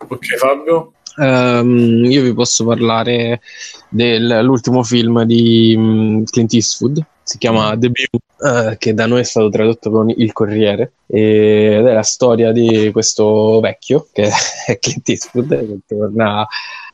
Ok, 0.07 0.35
Fabio. 0.38 0.94
Um, 1.15 2.06
io 2.06 2.23
vi 2.23 2.34
posso 2.34 2.65
parlare 2.65 3.41
dell'ultimo 3.90 4.84
film 4.84 5.23
di 5.23 5.76
um, 5.77 6.23
Clint 6.23 6.53
Eastwood, 6.53 7.06
si 7.22 7.38
chiama 7.38 7.77
The 7.77 7.91
View, 7.91 8.72
uh, 8.72 8.76
che 8.77 8.94
da 8.94 9.06
noi 9.06 9.19
è 9.19 9.23
stato 9.23 9.49
tradotto 9.49 9.91
con 9.91 10.10
Il 10.10 10.34
Corriere, 10.34 10.94
ed 11.06 11.85
è 11.85 11.94
la 11.94 12.02
storia 12.02 12.52
di 12.52 12.90
questo 12.91 13.60
vecchio, 13.60 14.07
che 14.11 14.30
è 14.65 14.80
Clint 14.80 15.07
Eastwood, 15.07 15.49
che 15.49 15.80
torna 15.88 16.48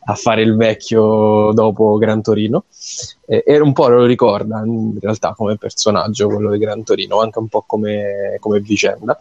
a 0.05 0.15
fare 0.15 0.41
il 0.41 0.55
vecchio 0.55 1.51
dopo 1.53 1.97
Gran 1.97 2.21
Torino. 2.21 2.65
E, 3.25 3.43
e, 3.45 3.59
un 3.59 3.73
po' 3.73 3.87
lo 3.87 4.05
ricorda 4.05 4.61
in 4.65 4.97
realtà 4.99 5.33
come 5.33 5.57
personaggio 5.57 6.27
quello 6.27 6.51
di 6.51 6.57
Gran 6.57 6.83
Torino 6.83 7.21
anche 7.21 7.37
un 7.37 7.47
po' 7.47 7.63
come, 7.65 8.37
come 8.39 8.59
vicenda 8.59 9.19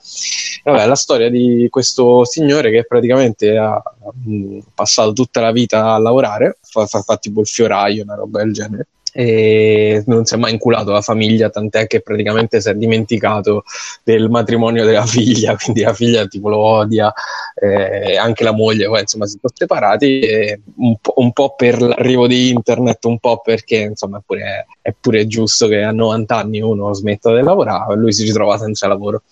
vabbè, 0.73 0.87
la 0.87 0.95
storia 0.95 1.31
di 1.31 1.67
questo 1.71 2.25
signore 2.25 2.71
che 2.71 2.85
praticamente 2.87 3.57
ha 3.57 3.83
mh, 4.25 4.59
passato 4.75 5.13
tutta 5.13 5.41
la 5.41 5.53
vita 5.53 5.93
a 5.95 5.99
lavorare 5.99 6.59
fa, 6.63 6.87
fa, 6.87 7.03
fa 7.03 7.17
tipo 7.17 7.41
il 7.41 7.47
fioraio 7.47 8.03
una 8.03 8.15
roba 8.15 8.43
del 8.43 8.53
genere 8.53 8.89
e 9.13 10.03
non 10.07 10.25
si 10.25 10.35
è 10.35 10.37
mai 10.37 10.53
inculato 10.53 10.93
la 10.93 11.01
famiglia, 11.01 11.51
tant'è 11.51 11.87
che 11.87 12.01
praticamente 12.03 12.61
si 12.61 12.69
è 12.69 12.75
dimenticato 12.75 13.65
del 14.05 14.31
matrimonio 14.31 14.85
della 14.85 15.07
figlia, 15.07 15.57
quindi 15.57 15.83
la 15.83 15.93
figlia 15.93 16.27
tipo 16.27 16.49
lo 16.49 16.59
odia, 16.59 17.13
eh, 17.55 18.17
anche 18.17 18.45
la 18.45 18.53
moglie, 18.53 18.87
poi 18.87 19.01
insomma 19.01 19.27
si 19.27 19.39
sono 19.41 19.53
separati, 19.55 20.61
un 20.77 20.97
po', 21.01 21.15
un, 21.17 21.33
po', 21.33 21.55
per 21.57 21.81
l'arrivo 21.81 22.27
di 22.27 22.51
internet, 22.51 23.05
un 23.07 23.19
po' 23.19 23.41
perché 23.41 23.79
insomma 23.79 24.19
è 24.19 24.23
pure, 24.25 24.67
è 24.81 24.95
pure 24.99 25.27
giusto 25.27 25.67
che 25.67 25.83
a 25.83 25.91
90 25.91 26.37
anni 26.37 26.61
uno 26.61 26.93
smetta 26.93 27.35
di 27.35 27.43
lavorare, 27.43 27.97
lui 27.97 28.13
si 28.13 28.25
ritrova 28.25 28.57
senza 28.59 28.87
lavoro. 28.87 29.23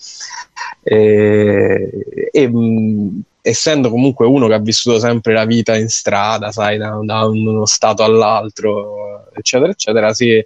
E, 0.82 2.28
e 2.30 2.48
mh, 2.48 3.20
essendo 3.46 3.90
comunque 3.90 4.26
uno 4.26 4.48
che 4.48 4.54
ha 4.54 4.58
vissuto 4.58 4.98
sempre 4.98 5.32
la 5.32 5.44
vita 5.44 5.76
in 5.76 5.88
strada, 5.88 6.50
sai, 6.50 6.78
da, 6.78 6.98
da 7.02 7.26
uno 7.26 7.64
stato 7.64 8.02
all'altro, 8.02 9.30
eccetera, 9.32 9.70
eccetera, 9.70 10.12
si, 10.12 10.44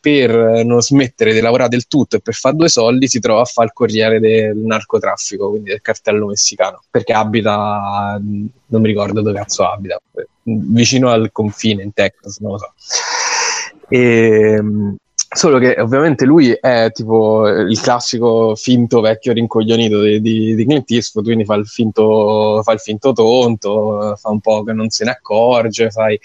per 0.00 0.64
non 0.64 0.80
smettere 0.80 1.34
di 1.34 1.40
lavorare 1.40 1.68
del 1.68 1.86
tutto 1.86 2.16
e 2.16 2.20
per 2.20 2.32
fare 2.32 2.56
due 2.56 2.70
soldi 2.70 3.06
si 3.06 3.18
trova 3.20 3.42
a 3.42 3.44
fare 3.44 3.66
il 3.66 3.74
corriere 3.74 4.18
del 4.18 4.56
narcotraffico, 4.56 5.50
quindi 5.50 5.70
del 5.70 5.82
cartello 5.82 6.26
messicano, 6.26 6.82
perché 6.90 7.12
abita, 7.12 8.18
non 8.18 8.80
mi 8.80 8.86
ricordo 8.86 9.20
dove 9.20 9.36
cazzo 9.36 9.68
abita, 9.68 10.00
vicino 10.42 11.10
al 11.10 11.30
confine 11.32 11.82
in 11.82 11.92
Texas, 11.92 12.38
non 12.38 12.52
lo 12.52 12.58
so. 12.58 12.72
E, 13.90 14.62
Solo 15.30 15.58
che 15.58 15.76
ovviamente 15.78 16.24
lui 16.24 16.52
è 16.52 16.90
tipo 16.90 17.46
il 17.48 17.78
classico 17.78 18.54
finto 18.54 19.02
vecchio 19.02 19.34
rincoglionito 19.34 20.00
di, 20.00 20.22
di, 20.22 20.54
di 20.54 20.64
Clint 20.64 20.90
Eastwood, 20.90 21.26
quindi 21.26 21.44
fa 21.44 21.54
il, 21.54 21.66
finto, 21.66 22.62
fa 22.62 22.72
il 22.72 22.80
finto 22.80 23.12
tonto, 23.12 24.16
fa 24.16 24.30
un 24.30 24.40
po' 24.40 24.64
che 24.64 24.72
non 24.72 24.88
se 24.88 25.04
ne 25.04 25.10
accorge, 25.10 25.90
fai 25.90 26.18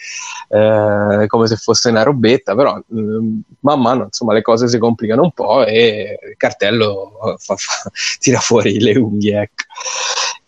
eh, 0.47 1.25
come 1.27 1.47
se 1.47 1.57
fosse 1.57 1.89
una 1.89 2.03
robetta, 2.03 2.55
però 2.55 2.77
eh, 2.77 3.43
man 3.59 3.81
mano 3.81 4.03
insomma 4.05 4.31
le 4.31 4.41
cose 4.41 4.69
si 4.69 4.77
complicano 4.77 5.23
un 5.23 5.31
po' 5.31 5.65
e 5.65 6.17
il 6.29 6.37
cartello 6.37 7.35
fa, 7.39 7.55
fa, 7.57 7.91
tira 8.19 8.39
fuori 8.39 8.79
le 8.79 8.97
unghie. 8.97 9.41
Ecco. 9.41 9.63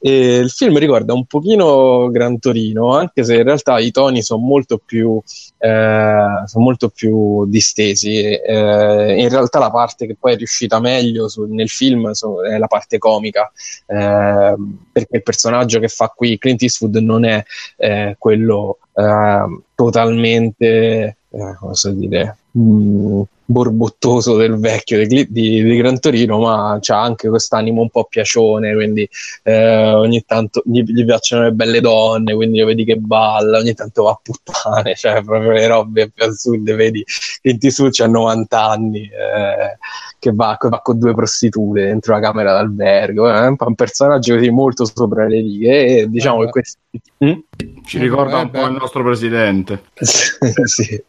E 0.07 0.35
il 0.35 0.51
film 0.51 0.77
ricorda 0.77 1.15
un 1.15 1.25
pochino 1.25 2.11
Gran 2.11 2.37
Torino, 2.37 2.95
anche 2.95 3.23
se 3.23 3.37
in 3.37 3.43
realtà 3.43 3.79
i 3.79 3.89
toni 3.89 4.21
sono 4.21 4.39
molto 4.39 4.77
più, 4.77 5.19
eh, 5.57 6.43
sono 6.45 6.63
molto 6.63 6.89
più 6.89 7.47
distesi. 7.47 8.19
Eh, 8.21 9.15
in 9.19 9.27
realtà 9.29 9.57
la 9.57 9.71
parte 9.71 10.05
che 10.05 10.15
poi 10.15 10.33
è 10.33 10.37
riuscita 10.37 10.79
meglio 10.79 11.27
su, 11.27 11.45
nel 11.45 11.69
film 11.69 12.11
so, 12.11 12.45
è 12.45 12.59
la 12.59 12.67
parte 12.67 12.99
comica, 12.99 13.51
eh, 13.87 14.55
perché 14.91 15.15
il 15.15 15.23
personaggio 15.23 15.79
che 15.79 15.87
fa 15.87 16.13
qui 16.15 16.37
Clint 16.37 16.61
Eastwood 16.61 16.97
non 16.97 17.25
è 17.25 17.43
eh, 17.77 18.15
quello 18.19 18.77
eh, 18.93 19.63
totalmente, 19.73 21.17
eh, 21.31 21.55
come 21.59 21.73
so 21.73 21.89
dire, 21.89 22.37
mm, 22.55 23.21
borbottoso 23.45 24.35
del 24.35 24.57
vecchio 24.57 25.05
di, 25.05 25.27
di, 25.29 25.63
di 25.63 25.77
Gran 25.77 25.99
Torino, 25.99 26.39
ma 26.39 26.77
c'ha 26.81 26.99
anche 26.99 27.29
quest'animo 27.29 27.81
un 27.81 27.89
po' 27.89 28.05
piacione, 28.05 28.73
quindi 28.73 29.07
eh, 29.43 29.93
ogni 29.93 30.23
tanto 30.25 30.61
gli, 30.65 30.81
gli, 30.83 31.05
piacciono 31.05 31.43
le 31.43 31.51
belle 31.51 31.81
donne, 31.81 32.33
quindi 32.33 32.59
lo 32.59 32.65
vedi 32.65 32.83
che 32.83 32.97
balla, 32.97 33.59
ogni 33.59 33.73
tanto 33.73 34.03
va 34.03 34.11
a 34.11 34.19
puttane, 34.21 34.95
cioè 34.97 35.23
proprio 35.23 35.51
le 35.51 35.67
robe 35.67 36.09
più 36.09 36.25
assurde, 36.25 36.73
vedi 36.75 37.03
Clint 37.41 37.63
Eastwood 37.63 37.91
c'ha 37.93 38.07
90 38.07 38.63
anni, 38.63 39.03
eh, 39.03 39.77
che 40.19 40.31
va, 40.33 40.57
va, 40.59 40.81
con 40.81 40.97
due 40.97 41.13
prostitute 41.13 41.85
dentro 41.85 42.13
la 42.13 42.19
camera 42.19 42.53
d'albergo, 42.53 43.29
è 43.29 43.43
eh, 43.43 43.55
un 43.57 43.75
personaggio 43.75 44.35
così 44.35 44.49
molto 44.49 44.85
sopra 44.85 45.27
le 45.27 45.39
righe 45.41 45.85
e 45.85 46.09
diciamo 46.09 46.41
eh, 46.41 46.45
che 46.45 46.51
questo... 46.51 46.79
Mm? 47.23 47.39
Ci 47.85 47.99
ricorda 47.99 48.39
un 48.39 48.49
po' 48.49 48.65
il 48.65 48.73
nostro 48.73 49.03
presidente. 49.03 49.83
sì. 49.95 51.01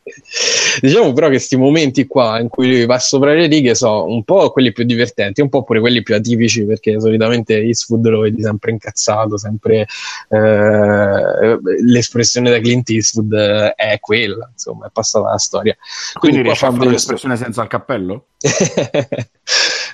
Diciamo 0.80 1.12
però 1.12 1.26
che 1.26 1.32
questi 1.32 1.56
momenti 1.56 2.06
qua 2.06 2.38
in 2.38 2.48
cui 2.48 2.86
va 2.86 2.98
sopra 2.98 3.32
le 3.32 3.46
righe 3.46 3.74
sono 3.74 4.04
un 4.04 4.24
po' 4.24 4.50
quelli 4.50 4.72
più 4.72 4.84
divertenti, 4.84 5.40
un 5.40 5.48
po' 5.48 5.64
pure 5.64 5.80
quelli 5.80 6.02
più 6.02 6.14
atipici 6.14 6.64
perché 6.64 7.00
solitamente 7.00 7.58
Eastwood 7.58 8.06
lo 8.06 8.20
vedi 8.20 8.42
sempre 8.42 8.70
incazzato, 8.70 9.38
sempre 9.38 9.86
eh, 10.28 11.58
l'espressione 11.84 12.50
da 12.50 12.58
Clint 12.58 12.90
Eastwood 12.90 13.34
è 13.74 13.98
quella, 14.00 14.48
insomma, 14.52 14.86
è 14.86 14.90
passata 14.92 15.30
la 15.30 15.38
storia. 15.38 15.76
Quindi, 16.18 16.38
Quindi 16.38 16.42
riesce 16.42 16.66
a 16.66 16.72
fare 16.72 16.90
l'espressione 16.90 17.36
senza 17.36 17.62
il 17.62 17.68
cappello? 17.68 18.26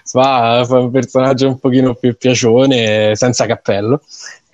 fa, 0.05 0.65
fa 0.65 0.79
un 0.79 0.91
personaggio 0.91 1.49
un 1.49 1.59
pochino 1.59 1.95
più 1.95 2.17
piacione, 2.17 3.15
senza 3.15 3.47
cappello. 3.47 4.03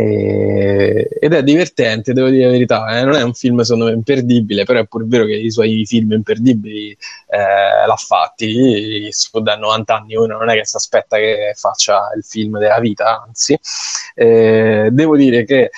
E, 0.00 1.08
ed 1.20 1.32
è 1.32 1.42
divertente, 1.42 2.12
devo 2.12 2.28
dire 2.28 2.44
la 2.44 2.52
verità. 2.52 2.96
Eh? 2.96 3.02
Non 3.02 3.16
è 3.16 3.22
un 3.22 3.34
film 3.34 3.60
secondo 3.62 3.86
me 3.86 3.96
imperdibile, 3.96 4.62
però 4.64 4.78
è 4.78 4.86
pur 4.86 5.04
vero 5.08 5.24
che 5.24 5.34
i 5.34 5.50
suoi 5.50 5.84
film 5.86 6.12
imperdibili 6.12 6.96
eh, 7.26 7.86
l'ha 7.86 7.96
fatti. 7.96 9.10
Da 9.42 9.56
90 9.56 9.96
anni 9.96 10.14
uno 10.14 10.38
non 10.38 10.50
è 10.50 10.54
che 10.54 10.64
si 10.64 10.76
aspetta 10.76 11.16
che 11.16 11.52
faccia 11.56 12.12
il 12.16 12.22
film 12.22 12.58
della 12.60 12.78
vita, 12.78 13.24
anzi, 13.26 13.58
eh, 14.14 14.88
devo 14.92 15.16
dire 15.16 15.44
che 15.44 15.70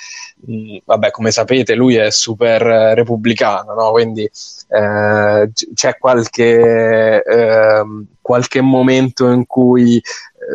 vabbè, 0.85 1.11
come 1.11 1.31
sapete, 1.31 1.75
lui 1.75 1.95
è 1.95 2.11
super 2.11 2.61
repubblicano, 2.61 3.73
no? 3.73 3.91
quindi 3.91 4.23
eh, 4.23 5.51
c'è 5.73 5.97
qualche, 5.97 7.23
eh, 7.23 7.83
qualche 8.21 8.61
momento 8.61 9.29
in 9.29 9.45
cui 9.45 10.01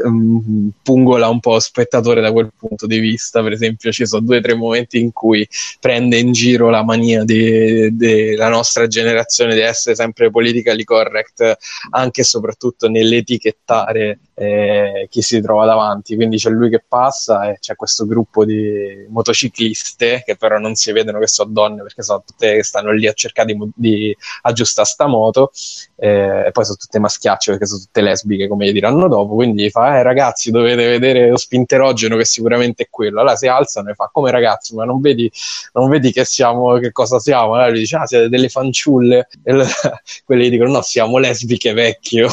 ehm, 0.05 0.71
pungola 0.83 1.29
un 1.29 1.41
po' 1.41 1.59
spettatore 1.59 2.21
da 2.21 2.33
quel 2.33 2.51
punto 2.57 2.87
di 2.87 2.99
vista. 2.99 3.43
Per 3.43 3.53
esempio, 3.53 3.93
ci 3.93 4.07
sono 4.07 4.25
due 4.25 4.39
o 4.39 4.41
tre 4.41 4.55
momenti 4.55 4.99
in 4.99 5.13
cui 5.13 5.47
prende 5.81 6.19
in 6.19 6.33
giro 6.33 6.69
la 6.71 6.83
mania 6.83 7.25
della 7.25 8.49
nostra 8.49 8.87
generazione 8.87 9.55
di 9.55 9.61
essere 9.61 9.95
sempre 9.95 10.31
politically 10.31 10.85
correct, 10.85 11.57
anche 11.91 12.21
e 12.21 12.25
soprattutto 12.25 12.89
nell'etichettare 12.89 14.19
eh, 14.35 15.07
chi 15.11 15.23
si 15.23 15.41
trova 15.41 15.65
davanti. 15.65 16.15
Quindi 16.15 16.37
c'è 16.37 16.51
lui 16.51 16.69
che 16.69 16.83
passa 16.87 17.51
e 17.51 17.59
c'è 17.59 17.75
questo 17.75 18.07
gruppo 18.07 18.45
di 18.45 19.07
motocicliste 19.09 20.23
che 20.25 20.37
però 20.37 20.59
non 20.59 20.75
si 20.75 20.93
vedono 20.93 21.19
che 21.19 21.27
sono 21.27 21.51
donne 21.51 21.83
perché 21.83 22.03
sono 22.03 22.23
tutte 22.25 22.57
che 22.57 22.63
stanno 22.63 22.93
lì 22.93 23.07
a 23.07 23.13
cercare 23.13 23.53
di, 23.53 23.71
di 23.75 24.17
aggiustare 24.43 24.87
sta 24.87 25.07
moto 25.07 25.51
eh, 25.97 26.47
e 26.47 26.51
poi 26.53 26.65
sono 26.65 26.77
tutte 26.77 26.99
maschiacce 26.99 27.53
perché 27.53 27.67
sono 27.67 27.81
tutte 27.81 28.01
lesbiche 28.03 28.49
come 28.49 28.67
gli 28.67 28.73
diranno 28.73 29.09
dopo. 29.09 29.35
Quindi 29.35 29.71
fa, 29.77 29.99
eh 29.99 30.03
ragazzi, 30.03 30.51
dovete 30.51 30.87
vedere 30.87 31.29
lo 31.29 31.37
spinterogeno 31.37 32.17
che 32.17 32.25
sicuramente 32.25 32.85
è 32.85 32.89
quello. 32.89 33.21
Allora 33.21 33.37
si 33.37 33.47
alzano 33.47 33.91
e 33.91 33.95
fa 33.95 34.09
come 34.11 34.31
ragazzi, 34.31 34.75
ma 34.75 34.85
non 34.85 35.01
vedi, 35.01 35.31
non 35.75 35.91
vedi 35.91 36.13
che 36.13 36.25
siamo, 36.25 36.79
che 36.79 36.93
cosa 36.93 37.19
siamo? 37.19 37.55
Allora 37.55 37.69
lui 37.69 37.81
dice, 37.81 37.97
ah, 37.97 38.07
siete 38.07 38.31
delle 38.31 38.49
fanciulle. 38.49 39.29
E 39.43 39.53
allora, 39.53 39.69
quelli 40.25 40.49
dicono, 40.49 40.71
no, 40.71 40.83
siamo 40.83 41.19
lesbiche 41.19 41.75
vecchio. 41.75 42.31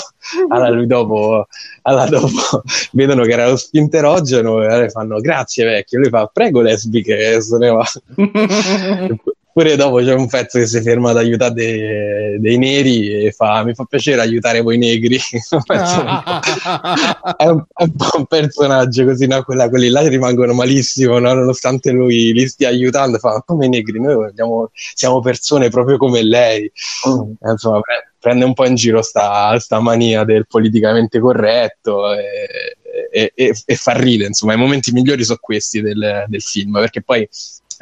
Allora 0.47 0.69
lui 0.69 0.87
dopo, 0.87 1.47
allora 1.81 2.05
dopo 2.05 2.63
vedono 2.93 3.23
che 3.23 3.31
era 3.31 3.49
lo 3.49 3.57
spinterogeno 3.57 4.61
e 4.63 4.67
allora 4.67 4.89
fanno, 4.89 5.19
grazie 5.19 5.65
vecchio. 5.65 5.99
Lui 5.99 6.09
fa, 6.09 6.29
prego 6.31 6.61
lesbiche, 6.61 7.35
e 7.35 7.41
se 7.41 7.57
ne 7.57 7.69
va. 7.69 7.85
Pure 9.53 9.75
dopo 9.75 9.97
c'è 9.97 10.13
un 10.13 10.27
pezzo 10.27 10.57
che 10.57 10.65
si 10.65 10.81
ferma 10.81 11.11
ad 11.11 11.17
aiutare 11.17 11.53
dei, 11.53 12.39
dei 12.39 12.57
neri 12.57 13.25
e 13.25 13.31
fa: 13.31 13.63
Mi 13.63 13.75
fa 13.75 13.83
piacere 13.83 14.19
aiutare 14.19 14.61
voi 14.61 14.79
negri. 14.79 15.17
è, 17.37 17.45
un, 17.45 17.63
è, 17.75 17.83
un, 17.83 17.95
po' 17.95 18.17
un 18.17 18.25
personaggio 18.25 19.05
così, 19.05 19.27
no? 19.27 19.43
Quella, 19.43 19.69
quelli 19.69 19.89
là 19.89 20.07
rimangono 20.07 20.53
malissimo, 20.53 21.19
no? 21.19 21.35
nonostante 21.35 21.91
lui 21.91 22.33
li 22.33 22.47
stia 22.47 22.69
aiutando. 22.69 23.19
Fa: 23.19 23.43
Come 23.45 23.67
i 23.67 23.69
negri, 23.69 24.01
noi 24.01 24.15
vogliamo, 24.15 24.71
siamo 24.73 25.19
persone 25.21 25.69
proprio 25.69 25.97
come 25.97 26.23
lei. 26.23 26.71
Mm. 27.07 27.33
Insomma, 27.51 27.79
prende 28.19 28.45
un 28.45 28.55
po' 28.55 28.65
in 28.65 28.73
giro 28.73 29.03
sta, 29.03 29.59
sta 29.59 29.79
mania 29.79 30.23
del 30.23 30.47
politicamente 30.47 31.19
corretto. 31.19 32.11
E, 32.15 32.77
e, 33.11 33.31
e, 33.35 33.53
e, 33.65 33.75
fa 33.75 33.93
ridere, 33.93 34.29
insomma, 34.29 34.53
i 34.53 34.57
momenti 34.57 34.91
migliori 34.91 35.23
sono 35.23 35.37
questi 35.39 35.81
del, 35.81 36.25
del 36.27 36.41
film, 36.41 36.73
perché 36.73 37.03
poi 37.03 37.27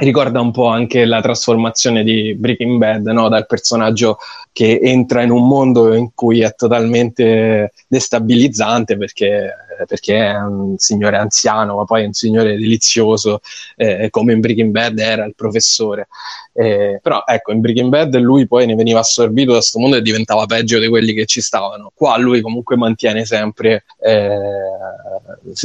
ricorda 0.01 0.41
un 0.41 0.51
po' 0.51 0.67
anche 0.67 1.05
la 1.05 1.21
trasformazione 1.21 2.03
di 2.03 2.35
Breaking 2.35 2.77
Bad, 2.77 3.05
no? 3.07 3.29
dal 3.29 3.45
personaggio 3.45 4.17
che 4.51 4.79
entra 4.81 5.21
in 5.21 5.31
un 5.31 5.47
mondo 5.47 5.93
in 5.93 6.09
cui 6.13 6.41
è 6.41 6.53
totalmente 6.55 7.71
destabilizzante 7.87 8.97
perché, 8.97 9.53
perché 9.87 10.27
è 10.27 10.37
un 10.37 10.75
signore 10.77 11.17
anziano, 11.17 11.77
ma 11.77 11.85
poi 11.85 12.03
è 12.03 12.05
un 12.07 12.13
signore 12.13 12.57
delizioso, 12.57 13.41
eh, 13.75 14.09
come 14.09 14.33
in 14.33 14.39
Breaking 14.39 14.71
Bad 14.71 14.97
era 14.97 15.23
il 15.25 15.35
professore. 15.35 16.07
Eh, 16.53 16.99
però 17.01 17.23
ecco, 17.25 17.53
in 17.53 17.61
Breaking 17.61 17.89
Bad 17.89 18.15
lui 18.17 18.45
poi 18.45 18.65
ne 18.65 18.75
veniva 18.75 18.99
assorbito 18.99 19.51
da 19.51 19.57
questo 19.57 19.79
mondo 19.79 19.95
e 19.95 20.01
diventava 20.01 20.45
peggio 20.45 20.79
di 20.79 20.87
quelli 20.89 21.13
che 21.13 21.25
ci 21.25 21.41
stavano. 21.41 21.91
Qua 21.93 22.17
lui 22.17 22.41
comunque 22.41 22.75
mantiene 22.75 23.25
sempre, 23.25 23.85
eh, 23.99 24.35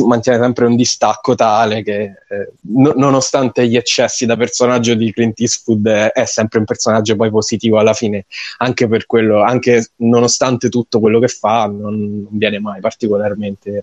mantiene 0.05 0.39
sempre 0.39 0.67
un 0.67 0.77
distacco 0.77 1.35
tale 1.35 1.83
che, 1.83 2.03
eh, 2.03 2.53
no, 2.73 2.93
nonostante 2.97 3.67
gli 3.67 3.77
eccessi 3.77 4.27
da 4.27 4.37
personaggio 4.37 4.95
di 4.95 5.13
Clint 5.13 5.41
Eastwood, 5.41 5.87
è 5.87 6.25
sempre 6.25 6.61
un 6.61 6.65
personaggio 6.65 7.17
poi 7.17 7.31
positivo 7.31 7.79
alla 7.79 7.95
fine, 7.95 8.27
anche 8.59 8.87
per 8.87 9.07
quello, 9.07 9.43
anche 9.43 9.91
nonostante 9.97 10.69
tutto 10.69 11.01
quello 11.01 11.19
che 11.19 11.29
fa, 11.29 11.67
non, 11.67 12.23
non 12.23 12.29
viene 12.31 12.61
mai 12.61 12.81
particolarmente 12.81 13.83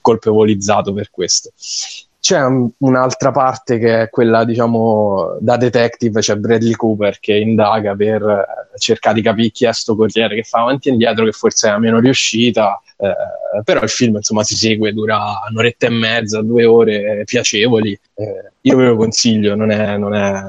colpevolizzato 0.00 0.92
per 0.92 1.10
questo. 1.10 1.50
C'è 2.26 2.44
un, 2.44 2.68
un'altra 2.78 3.30
parte 3.30 3.78
che 3.78 4.00
è 4.00 4.10
quella, 4.10 4.44
diciamo, 4.44 5.36
da 5.38 5.56
detective, 5.56 6.18
c'è 6.18 6.34
Bradley 6.34 6.72
Cooper 6.72 7.20
che 7.20 7.36
indaga 7.36 7.94
per 7.94 8.20
eh, 8.20 8.78
cercare 8.80 9.14
di 9.14 9.22
capire 9.22 9.50
chi 9.50 9.64
è 9.64 9.72
sto 9.72 9.94
corriere 9.94 10.34
che 10.34 10.42
fa 10.42 10.62
avanti 10.62 10.88
e 10.88 10.92
indietro, 10.92 11.24
che 11.24 11.30
forse 11.30 11.68
è 11.68 11.70
la 11.70 11.78
meno 11.78 12.00
riuscita, 12.00 12.82
eh, 12.96 13.62
però 13.62 13.80
il 13.80 13.88
film 13.88 14.16
insomma 14.16 14.42
si 14.42 14.56
segue, 14.56 14.92
dura 14.92 15.38
un'oretta 15.48 15.86
e 15.86 15.90
mezza, 15.90 16.42
due 16.42 16.64
ore 16.64 17.22
piacevoli. 17.24 17.96
Eh, 18.14 18.50
io 18.62 18.76
ve 18.76 18.86
lo 18.86 18.96
consiglio, 18.96 19.54
non 19.54 19.70
è, 19.70 19.96
non, 19.96 20.12
è, 20.12 20.42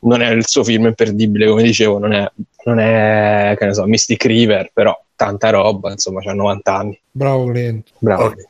non 0.00 0.20
è, 0.20 0.30
il 0.32 0.46
suo 0.46 0.62
film 0.62 0.84
imperdibile, 0.84 1.48
come 1.48 1.62
dicevo, 1.62 1.98
non 1.98 2.12
è, 2.12 2.30
non 2.66 2.80
è 2.80 3.54
che 3.56 3.64
ne 3.64 3.72
so, 3.72 3.86
Mystic 3.86 4.26
River, 4.26 4.72
però 4.74 4.94
tanta 5.16 5.48
roba, 5.48 5.90
insomma, 5.90 6.20
c'ha 6.20 6.34
90 6.34 6.76
anni. 6.76 7.00
Bravo 7.10 7.46
Clint. 7.46 7.88
Bravo. 7.96 8.24
Okay. 8.24 8.44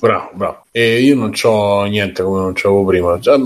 Bravo, 0.00 0.30
bravo. 0.32 0.64
E 0.70 1.00
io 1.00 1.16
non 1.16 1.32
c'ho 1.32 1.84
niente 1.84 2.22
come 2.22 2.40
non 2.40 2.52
c'avevo 2.52 2.84
prima. 2.84 3.18
Cioè, 3.20 3.38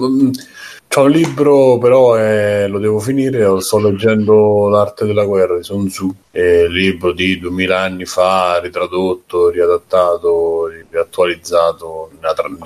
C'ho 0.92 1.04
un 1.04 1.10
libro, 1.10 1.78
però 1.78 2.18
eh, 2.18 2.66
lo 2.68 2.78
devo 2.78 2.98
finire. 2.98 3.58
Sto 3.62 3.78
leggendo 3.78 4.68
L'arte 4.68 5.06
della 5.06 5.24
guerra 5.24 5.56
di 5.56 5.62
Sun 5.62 5.88
Tzu, 5.88 6.14
un 6.32 6.66
libro 6.68 7.12
di 7.12 7.38
2000 7.38 7.78
anni 7.78 8.04
fa, 8.04 8.60
ritradotto, 8.60 9.48
riadattato, 9.48 10.68
riattualizzato, 10.90 12.10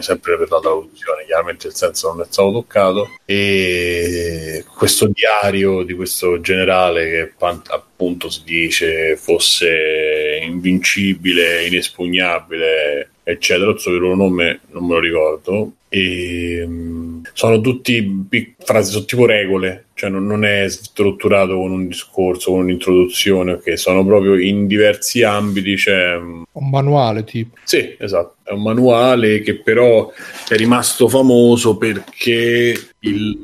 sempre 0.01 0.37
per 0.37 0.51
la 0.51 0.59
traduzione. 0.59 1.25
Chiaramente 1.25 1.69
il 1.69 1.75
senso 1.75 2.09
non 2.09 2.23
è 2.23 2.27
stato 2.29 2.51
toccato. 2.51 3.11
E 3.25 4.65
questo 4.77 5.07
diario 5.07 5.85
di 5.85 5.95
questo 5.95 6.41
generale 6.41 7.09
che 7.09 7.33
appunto 7.69 8.29
si 8.29 8.43
dice 8.45 9.17
fosse 9.17 10.41
invincibile, 10.43 11.65
inespugnabile, 11.67 13.11
eccetera. 13.28 13.73
Il 13.73 13.81
suo 13.81 13.90
vero 13.90 14.15
nome 14.15 14.61
non 14.70 14.86
me 14.86 14.94
lo 14.94 15.01
ricordo 15.01 15.73
e 15.89 16.62
um, 16.65 17.23
sono 17.32 17.61
tutti 17.61 18.24
pic- 18.28 18.62
frasi, 18.62 18.93
sono 18.93 19.05
tipo 19.05 19.27
regole, 19.27 19.86
cioè 19.94 20.11
non, 20.11 20.27
non, 20.27 20.44
è 20.44 20.69
strutturato 20.69 21.57
con 21.57 21.73
un 21.73 21.89
discorso, 21.89 22.53
con 22.53 22.61
un'introduzione, 22.61 23.59
che 23.61 23.77
sono 23.77 24.05
proprio 24.05 24.39
in 24.39 24.66
diversi 24.66 25.23
ambiti. 25.23 25.74
C'è 25.74 26.15
un 26.15 26.70
manuale 26.70 27.24
tipo. 27.24 27.57
Sì, 27.65 27.97
esatto, 27.98 28.36
è 28.44 28.53
un 28.53 28.62
manuale 28.62 29.40
che 29.40 29.57
però 29.57 30.12
è 30.48 30.55
rimasto 30.55 31.09
famoso 31.09 31.77
perché 31.77 32.74
il, 33.01 33.39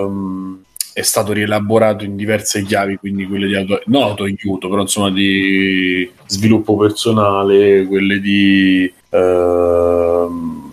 um, 0.00 0.62
è 0.96 1.02
stato 1.02 1.34
rielaborato 1.34 2.04
in 2.04 2.16
diverse 2.16 2.62
chiavi, 2.62 2.96
quindi 2.96 3.26
quelle 3.26 3.46
di 3.46 3.54
auto, 3.54 3.82
no, 3.84 4.04
autoaiuto, 4.04 4.70
però 4.70 4.80
insomma 4.80 5.10
di 5.10 6.10
sviluppo 6.24 6.74
personale, 6.74 7.84
quelle 7.84 8.18
di... 8.18 8.90
Uh, 9.08 10.66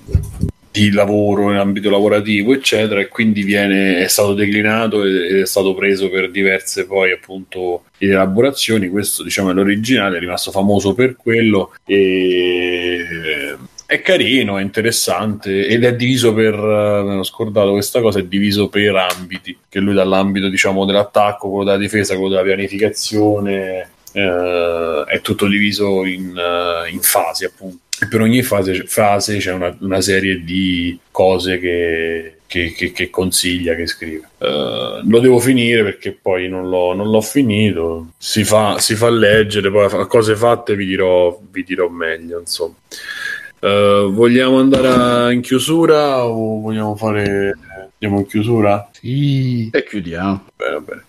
di 0.73 0.89
lavoro 0.89 1.51
in 1.51 1.57
ambito 1.57 1.91
lavorativo, 1.91 2.51
eccetera, 2.51 2.99
e 2.99 3.07
quindi 3.07 3.43
viene, 3.43 4.03
è 4.03 4.07
stato 4.07 4.34
declinato 4.34 5.03
ed 5.03 5.39
è 5.39 5.45
stato 5.45 5.76
preso 5.76 6.10
per 6.10 6.31
diverse 6.31 6.88
poi 6.88 7.11
appunto 7.11 7.84
elaborazioni. 7.99 8.89
Questo 8.89 9.22
diciamo 9.22 9.51
è 9.51 9.53
l'originale, 9.53 10.18
è 10.18 10.19
rimasto 10.19 10.49
famoso 10.49 10.95
per 10.95 11.15
quello 11.15 11.76
e 11.85 13.55
è 13.85 14.01
carino, 14.01 14.57
è 14.57 14.64
interessante 14.64 15.68
ed 15.68 15.84
è 15.84 15.95
diviso 15.95 16.34
per, 16.34 16.55
me 16.55 17.18
ho 17.18 17.23
scordato 17.23 17.73
questa 17.73 18.01
cosa, 18.01 18.18
è 18.18 18.23
diviso 18.23 18.68
per 18.68 18.95
ambiti, 18.95 19.55
che 19.69 19.80
lui 19.80 19.93
dall'ambito 19.93 20.49
diciamo 20.49 20.85
dell'attacco, 20.85 21.49
quello 21.49 21.65
della 21.65 21.77
difesa, 21.77 22.15
quello 22.15 22.30
della 22.30 22.41
pianificazione, 22.41 23.89
eh, 24.11 25.03
è 25.05 25.22
tutto 25.22 25.47
diviso 25.47 26.03
in, 26.03 26.34
in 26.89 26.99
fasi 27.01 27.45
appunto 27.45 27.82
per 28.08 28.22
ogni 28.22 28.42
fase, 28.44 28.86
fase 28.86 29.38
c'è 29.38 29.52
una, 29.52 29.76
una, 29.80 30.02
serie 30.02 30.44
di 30.44 30.98
cose 31.12 31.60
che, 31.60 32.38
che, 32.48 32.74
che, 32.74 32.92
che 32.92 33.10
consiglia, 33.10 33.76
che 33.76 33.88
scrive. 33.88 34.30
Uh, 34.38 35.08
lo 35.08 35.20
devo 35.20 35.40
finire 35.40 35.84
perché 35.84 36.12
poi 36.20 36.48
non 36.48 36.70
l'ho, 36.70 36.94
non 36.94 37.10
l'ho 37.10 37.22
finito. 37.22 38.10
Si 38.18 38.44
fa, 38.44 38.80
si 38.80 38.96
fa, 38.96 39.10
leggere, 39.10 39.70
poi 39.70 39.86
a 39.86 40.06
cose 40.06 40.36
fatte 40.36 40.76
vi 40.76 40.86
dirò, 40.86 41.40
vi 41.52 41.64
dirò 41.64 41.88
meglio. 41.88 42.40
Insomma. 42.40 42.76
Uh, 43.60 44.12
vogliamo 44.12 44.60
andare 44.60 45.34
in 45.34 45.42
chiusura 45.42 46.26
o 46.26 46.60
vogliamo 46.62 46.96
fare. 46.96 47.58
Andiamo 47.94 48.20
in 48.20 48.28
chiusura? 48.28 48.90
Sì. 48.92 49.70
E 49.72 49.84
chiudiamo. 49.84 50.46
Bene, 50.56 50.80
bene. 50.80 51.04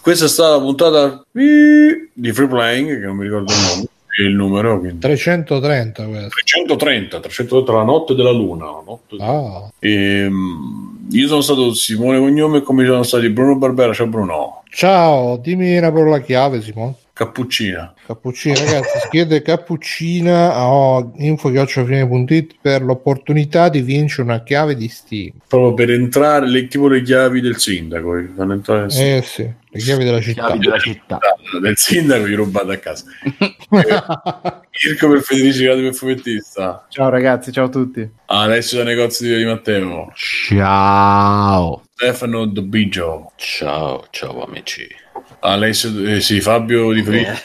Questa 0.00 0.26
è 0.26 0.28
stata 0.28 0.56
la 0.56 0.60
puntata 0.60 1.24
di 1.32 2.32
Free 2.32 2.48
Playing, 2.48 3.00
che 3.00 3.06
non 3.06 3.16
mi 3.16 3.24
ricordo 3.24 3.52
il 3.52 3.58
nome 3.58 3.88
il 4.18 4.34
numero. 4.34 4.78
Quindi. 4.78 4.98
330 4.98 6.06
questo. 6.06 6.28
330, 6.28 7.20
330 7.20 7.72
la 7.72 7.82
notte 7.82 8.14
della 8.14 8.32
luna. 8.32 8.66
Notte 8.84 9.16
ah. 9.20 9.70
e, 9.78 10.26
um, 10.26 11.06
io 11.10 11.26
sono 11.28 11.40
stato 11.40 11.74
Simone 11.74 12.18
Cognome 12.18 12.62
come 12.62 12.84
sono 12.84 13.02
stati 13.02 13.28
Bruno 13.30 13.56
Barbera. 13.56 13.92
Ciao 13.92 14.06
Bruno. 14.06 14.62
Ciao, 14.70 15.36
dimmi 15.36 15.76
una 15.76 15.92
parola 15.92 16.20
chiave 16.20 16.60
Simone. 16.60 16.94
Cappuccina. 17.14 17.94
Cappuccina, 18.08 18.58
ragazzi, 18.58 18.98
si 18.98 19.08
chiede 19.08 19.40
cappuccina 19.40 20.52
a 20.52 21.06
info.it 21.18 22.56
per 22.60 22.82
l'opportunità 22.82 23.68
di 23.68 23.82
vincere 23.82 24.22
una 24.22 24.42
chiave 24.42 24.74
di 24.74 24.88
Steam. 24.88 25.30
Proprio 25.46 25.74
per 25.74 25.90
entrare, 25.92 26.48
le, 26.48 26.66
tipo 26.66 26.88
le 26.88 27.02
chiavi 27.02 27.40
del 27.40 27.56
sindaco. 27.56 28.20
fanno 28.34 28.54
entrare 28.54 28.86
Eh 28.86 29.22
sì, 29.24 29.42
le 29.44 29.78
chiavi 29.78 30.02
della 30.02 30.20
città. 30.20 30.46
Chiavi 30.46 30.58
della 30.58 30.78
città. 30.80 31.20
del 31.62 31.76
sindaco 31.76 32.26
gli 32.26 32.34
rubate 32.34 32.72
a 32.72 32.78
casa. 32.78 33.04
Eh, 33.74 34.88
Mirko 34.88 35.08
per 35.08 35.20
Federici 35.22 35.64
Grado 35.64 35.80
per 35.82 35.94
fumettista. 35.94 36.86
Ciao 36.88 37.08
ragazzi, 37.08 37.50
ciao 37.50 37.66
a 37.66 37.68
tutti. 37.68 38.08
Alessio 38.26 38.78
da 38.78 38.84
negozio 38.84 39.36
di 39.36 39.44
Matteo. 39.44 40.12
Ciao. 40.14 41.82
Stefano 41.94 42.44
Dobigio. 42.46 43.32
Ciao, 43.36 44.06
ciao 44.10 44.44
amici. 44.44 44.86
Alessio, 45.46 45.90
eh, 46.06 46.20
sì, 46.20 46.40
Fabio 46.40 46.90
di 46.92 47.02
Free. 47.02 47.38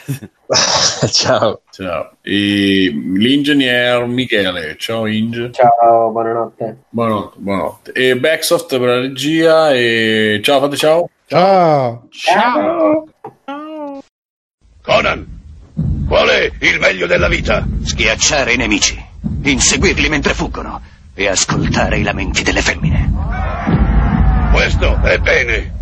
Ciao. 1.12 1.60
Ciao. 1.70 2.16
E 2.22 2.90
l'ingegner 2.90 4.06
Michele. 4.06 4.76
Ciao 4.78 5.06
Inge. 5.06 5.50
Ciao, 5.52 6.10
buonanotte. 6.10 6.84
Buonanotte, 6.88 7.38
buonanotte. 7.38 7.92
E 7.92 8.16
Backsoft 8.16 8.78
per 8.78 8.88
la 8.88 9.00
regia. 9.00 9.72
E 9.72 10.40
ciao, 10.42 10.60
fate 10.60 10.76
ciao. 10.76 11.10
Ciao! 11.26 12.08
Ciao. 12.10 13.06
Conan, 14.82 15.26
qual 16.08 16.28
è 16.28 16.50
il 16.60 16.78
meglio 16.80 17.06
della 17.06 17.28
vita? 17.28 17.66
Schiacciare 17.84 18.54
i 18.54 18.56
nemici, 18.56 18.98
inseguirli 19.42 20.08
mentre 20.08 20.32
fuggono 20.32 20.80
e 21.14 21.28
ascoltare 21.28 21.98
i 21.98 22.02
lamenti 22.02 22.42
delle 22.42 22.62
femmine. 22.62 23.12
Questo 24.52 24.98
è 25.02 25.18
bene. 25.18 25.78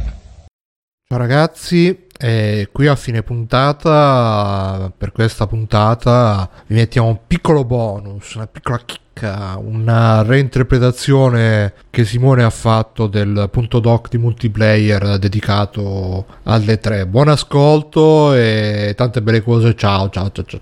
Ciao 1.10 1.16
ragazzi, 1.16 2.07
e 2.18 2.68
qui 2.72 2.88
a 2.88 2.96
fine 2.96 3.22
puntata, 3.22 4.92
per 4.96 5.12
questa 5.12 5.46
puntata, 5.46 6.50
vi 6.66 6.74
mettiamo 6.74 7.08
un 7.08 7.20
piccolo 7.26 7.64
bonus, 7.64 8.34
una 8.34 8.48
piccola 8.48 8.80
chicca, 8.84 9.56
una 9.56 10.22
reinterpretazione 10.22 11.74
che 11.90 12.04
Simone 12.04 12.42
ha 12.42 12.50
fatto 12.50 13.06
del 13.06 13.48
punto 13.52 13.78
doc 13.78 14.08
di 14.08 14.18
multiplayer 14.18 15.18
dedicato 15.18 16.26
alle 16.42 16.78
tre. 16.78 17.06
Buon 17.06 17.28
ascolto 17.28 18.34
e 18.34 18.94
tante 18.96 19.22
belle 19.22 19.42
cose, 19.42 19.76
ciao 19.76 20.10
ciao 20.10 20.30
ciao 20.32 20.44
ciao. 20.44 20.60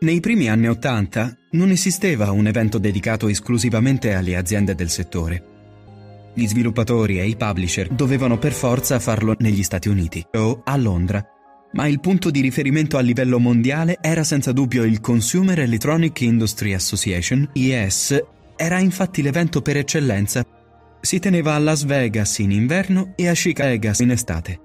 Nei 0.00 0.20
primi 0.20 0.48
anni 0.48 0.68
Ottanta 0.68 1.34
non 1.52 1.70
esisteva 1.70 2.30
un 2.30 2.46
evento 2.46 2.78
dedicato 2.78 3.26
esclusivamente 3.26 4.14
alle 4.14 4.36
aziende 4.36 4.74
del 4.74 4.90
settore. 4.90 5.53
Gli 6.34 6.48
sviluppatori 6.48 7.20
e 7.20 7.28
i 7.28 7.36
publisher 7.36 7.88
dovevano 7.88 8.38
per 8.38 8.52
forza 8.52 8.98
farlo 8.98 9.36
negli 9.38 9.62
Stati 9.62 9.88
Uniti 9.88 10.24
o 10.32 10.62
a 10.64 10.76
Londra, 10.76 11.24
ma 11.74 11.86
il 11.86 12.00
punto 12.00 12.30
di 12.30 12.40
riferimento 12.40 12.96
a 12.96 13.00
livello 13.00 13.38
mondiale 13.38 13.98
era 14.00 14.24
senza 14.24 14.50
dubbio 14.50 14.82
il 14.82 15.00
Consumer 15.00 15.60
Electronic 15.60 16.20
Industry 16.22 16.72
Association, 16.72 17.48
IES, 17.52 18.20
era 18.56 18.80
infatti 18.80 19.22
l'evento 19.22 19.62
per 19.62 19.76
eccellenza. 19.76 20.44
Si 21.00 21.20
teneva 21.20 21.54
a 21.54 21.58
Las 21.58 21.84
Vegas 21.84 22.38
in 22.38 22.50
inverno 22.50 23.12
e 23.14 23.28
a 23.28 23.32
Chicago 23.32 23.90
in 23.98 24.10
estate. 24.10 24.60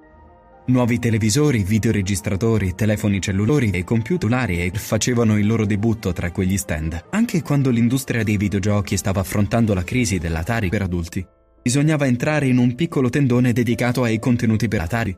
Nuovi 0.67 0.99
televisori, 0.99 1.63
videoregistratori, 1.63 2.75
telefoni 2.75 3.19
cellulari 3.19 3.71
e 3.71 3.83
computer 3.83 4.77
facevano 4.77 5.37
il 5.37 5.47
loro 5.47 5.65
debutto 5.65 6.13
tra 6.13 6.31
quegli 6.31 6.57
stand, 6.57 7.05
anche 7.11 7.41
quando 7.41 7.71
l'industria 7.71 8.23
dei 8.23 8.37
videogiochi 8.37 8.97
stava 8.97 9.19
affrontando 9.19 9.73
la 9.73 9.83
crisi 9.83 10.19
dell'Atari 10.19 10.69
per 10.69 10.83
adulti. 10.83 11.25
Bisognava 11.61 12.05
entrare 12.05 12.47
in 12.47 12.57
un 12.57 12.75
piccolo 12.75 13.09
tendone 13.09 13.53
dedicato 13.53 14.03
ai 14.03 14.19
contenuti 14.19 14.67
per 14.67 14.81
Atari. 14.81 15.17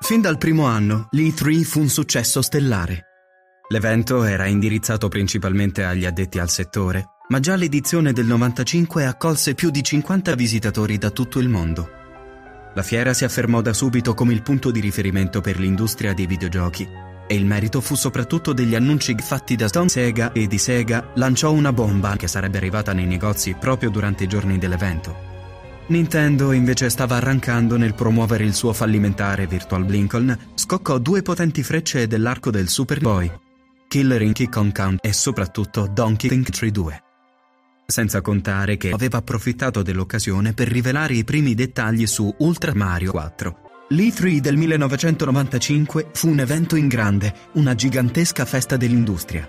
Fin 0.00 0.20
dal 0.20 0.38
primo 0.38 0.64
anno, 0.64 1.08
l'E3 1.10 1.62
fu 1.62 1.80
un 1.80 1.88
successo 1.88 2.40
stellare. 2.40 3.04
L'evento 3.70 4.24
era 4.24 4.46
indirizzato 4.46 5.08
principalmente 5.08 5.84
agli 5.84 6.06
addetti 6.06 6.38
al 6.38 6.48
settore, 6.48 7.04
ma 7.28 7.40
già 7.40 7.56
l'edizione 7.56 8.12
del 8.12 8.26
95 8.26 9.04
accolse 9.04 9.54
più 9.54 9.70
di 9.70 9.82
50 9.82 10.34
visitatori 10.34 10.96
da 10.98 11.10
tutto 11.10 11.38
il 11.40 11.48
mondo. 11.48 11.90
La 12.74 12.82
fiera 12.82 13.12
si 13.12 13.24
affermò 13.24 13.60
da 13.60 13.72
subito 13.72 14.14
come 14.14 14.32
il 14.32 14.42
punto 14.42 14.70
di 14.70 14.80
riferimento 14.80 15.40
per 15.40 15.58
l'industria 15.58 16.14
dei 16.14 16.26
videogiochi 16.26 17.06
e 17.28 17.36
il 17.36 17.46
merito 17.46 17.80
fu 17.80 17.94
soprattutto 17.94 18.52
degli 18.52 18.74
annunci 18.74 19.14
fatti 19.18 19.54
da 19.54 19.68
Stone 19.68 19.88
Sega 19.88 20.32
e 20.32 20.48
di 20.48 20.58
Sega 20.58 21.12
lanciò 21.14 21.52
una 21.52 21.72
bomba 21.72 22.16
che 22.16 22.26
sarebbe 22.26 22.56
arrivata 22.56 22.92
nei 22.92 23.06
negozi 23.06 23.54
proprio 23.54 23.90
durante 23.90 24.24
i 24.24 24.26
giorni 24.26 24.58
dell'evento. 24.58 25.36
Nintendo 25.88 26.52
invece 26.52 26.90
stava 26.90 27.16
arrancando 27.16 27.76
nel 27.76 27.94
promuovere 27.94 28.44
il 28.44 28.54
suo 28.54 28.72
fallimentare 28.72 29.46
Virtual 29.46 29.84
Lincoln, 29.84 30.36
scoccò 30.54 30.98
due 30.98 31.22
potenti 31.22 31.62
frecce 31.62 32.06
dell'arco 32.06 32.50
del 32.50 32.68
Super 32.68 33.00
Boy, 33.00 33.30
Killer 33.88 34.20
in 34.22 34.32
Kick 34.32 34.54
on 34.56 34.72
Count 34.72 34.98
e 35.02 35.12
soprattutto 35.12 35.86
Donkey 35.86 36.28
Kong 36.28 36.44
3 36.44 36.70
2. 36.70 37.02
Senza 37.86 38.20
contare 38.20 38.76
che 38.76 38.90
aveva 38.90 39.18
approfittato 39.18 39.82
dell'occasione 39.82 40.52
per 40.52 40.68
rivelare 40.68 41.14
i 41.14 41.24
primi 41.24 41.54
dettagli 41.54 42.06
su 42.06 42.34
Ultra 42.38 42.74
Mario 42.74 43.12
4. 43.12 43.67
L'E3 43.90 44.36
del 44.40 44.56
1995 44.56 46.08
fu 46.12 46.28
un 46.28 46.40
evento 46.40 46.76
in 46.76 46.88
grande, 46.88 47.32
una 47.52 47.74
gigantesca 47.74 48.44
festa 48.44 48.76
dell'industria. 48.76 49.48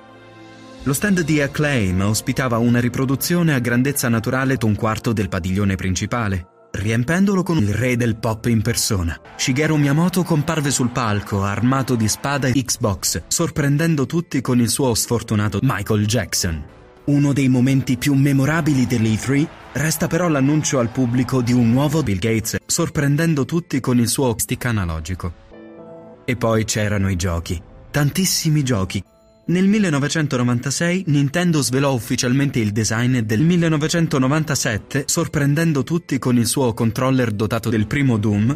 Lo 0.83 0.93
stand 0.93 1.23
di 1.23 1.41
Acclaim 1.41 1.99
ospitava 1.99 2.57
una 2.57 2.79
riproduzione 2.79 3.53
a 3.53 3.59
grandezza 3.59 4.07
naturale 4.07 4.55
d'un 4.55 4.75
quarto 4.75 5.11
del 5.11 5.27
padiglione 5.27 5.75
principale, 5.75 6.69
riempendolo 6.71 7.43
con 7.43 7.57
il 7.57 7.73
re 7.73 7.97
del 7.97 8.15
pop 8.15 8.45
in 8.45 8.61
persona. 8.61 9.19
Shigeru 9.35 9.75
Miyamoto 9.75 10.23
comparve 10.23 10.71
sul 10.71 10.91
palco 10.91 11.43
armato 11.43 11.95
di 11.95 12.07
spada 12.07 12.47
e 12.47 12.53
Xbox, 12.53 13.23
sorprendendo 13.27 14.05
tutti 14.05 14.39
con 14.39 14.61
il 14.61 14.69
suo 14.69 14.93
sfortunato 14.93 15.59
Michael 15.61 16.05
Jackson. 16.05 16.77
Uno 17.09 17.33
dei 17.33 17.49
momenti 17.49 17.97
più 17.97 18.13
memorabili 18.13 18.85
dell'E3 18.85 19.47
resta 19.73 20.05
però 20.05 20.27
l'annuncio 20.27 20.77
al 20.77 20.89
pubblico 20.89 21.41
di 21.41 21.53
un 21.53 21.71
nuovo 21.71 22.03
Bill 22.03 22.19
Gates, 22.19 22.57
sorprendendo 22.67 23.45
tutti 23.45 23.79
con 23.79 23.97
il 23.97 24.07
suo 24.07 24.35
stick 24.37 24.65
analogico. 24.65 25.33
E 26.23 26.35
poi 26.35 26.65
c'erano 26.65 27.09
i 27.09 27.15
giochi, 27.15 27.59
tantissimi 27.89 28.61
giochi. 28.61 29.03
Nel 29.47 29.67
1996 29.67 31.05
Nintendo 31.07 31.63
svelò 31.63 31.93
ufficialmente 31.93 32.59
il 32.59 32.71
design 32.71 33.17
del 33.21 33.41
1997, 33.41 35.05
sorprendendo 35.07 35.83
tutti 35.83 36.19
con 36.19 36.37
il 36.37 36.45
suo 36.45 36.75
controller 36.75 37.31
dotato 37.31 37.71
del 37.71 37.87
primo 37.87 38.17
Doom, 38.17 38.55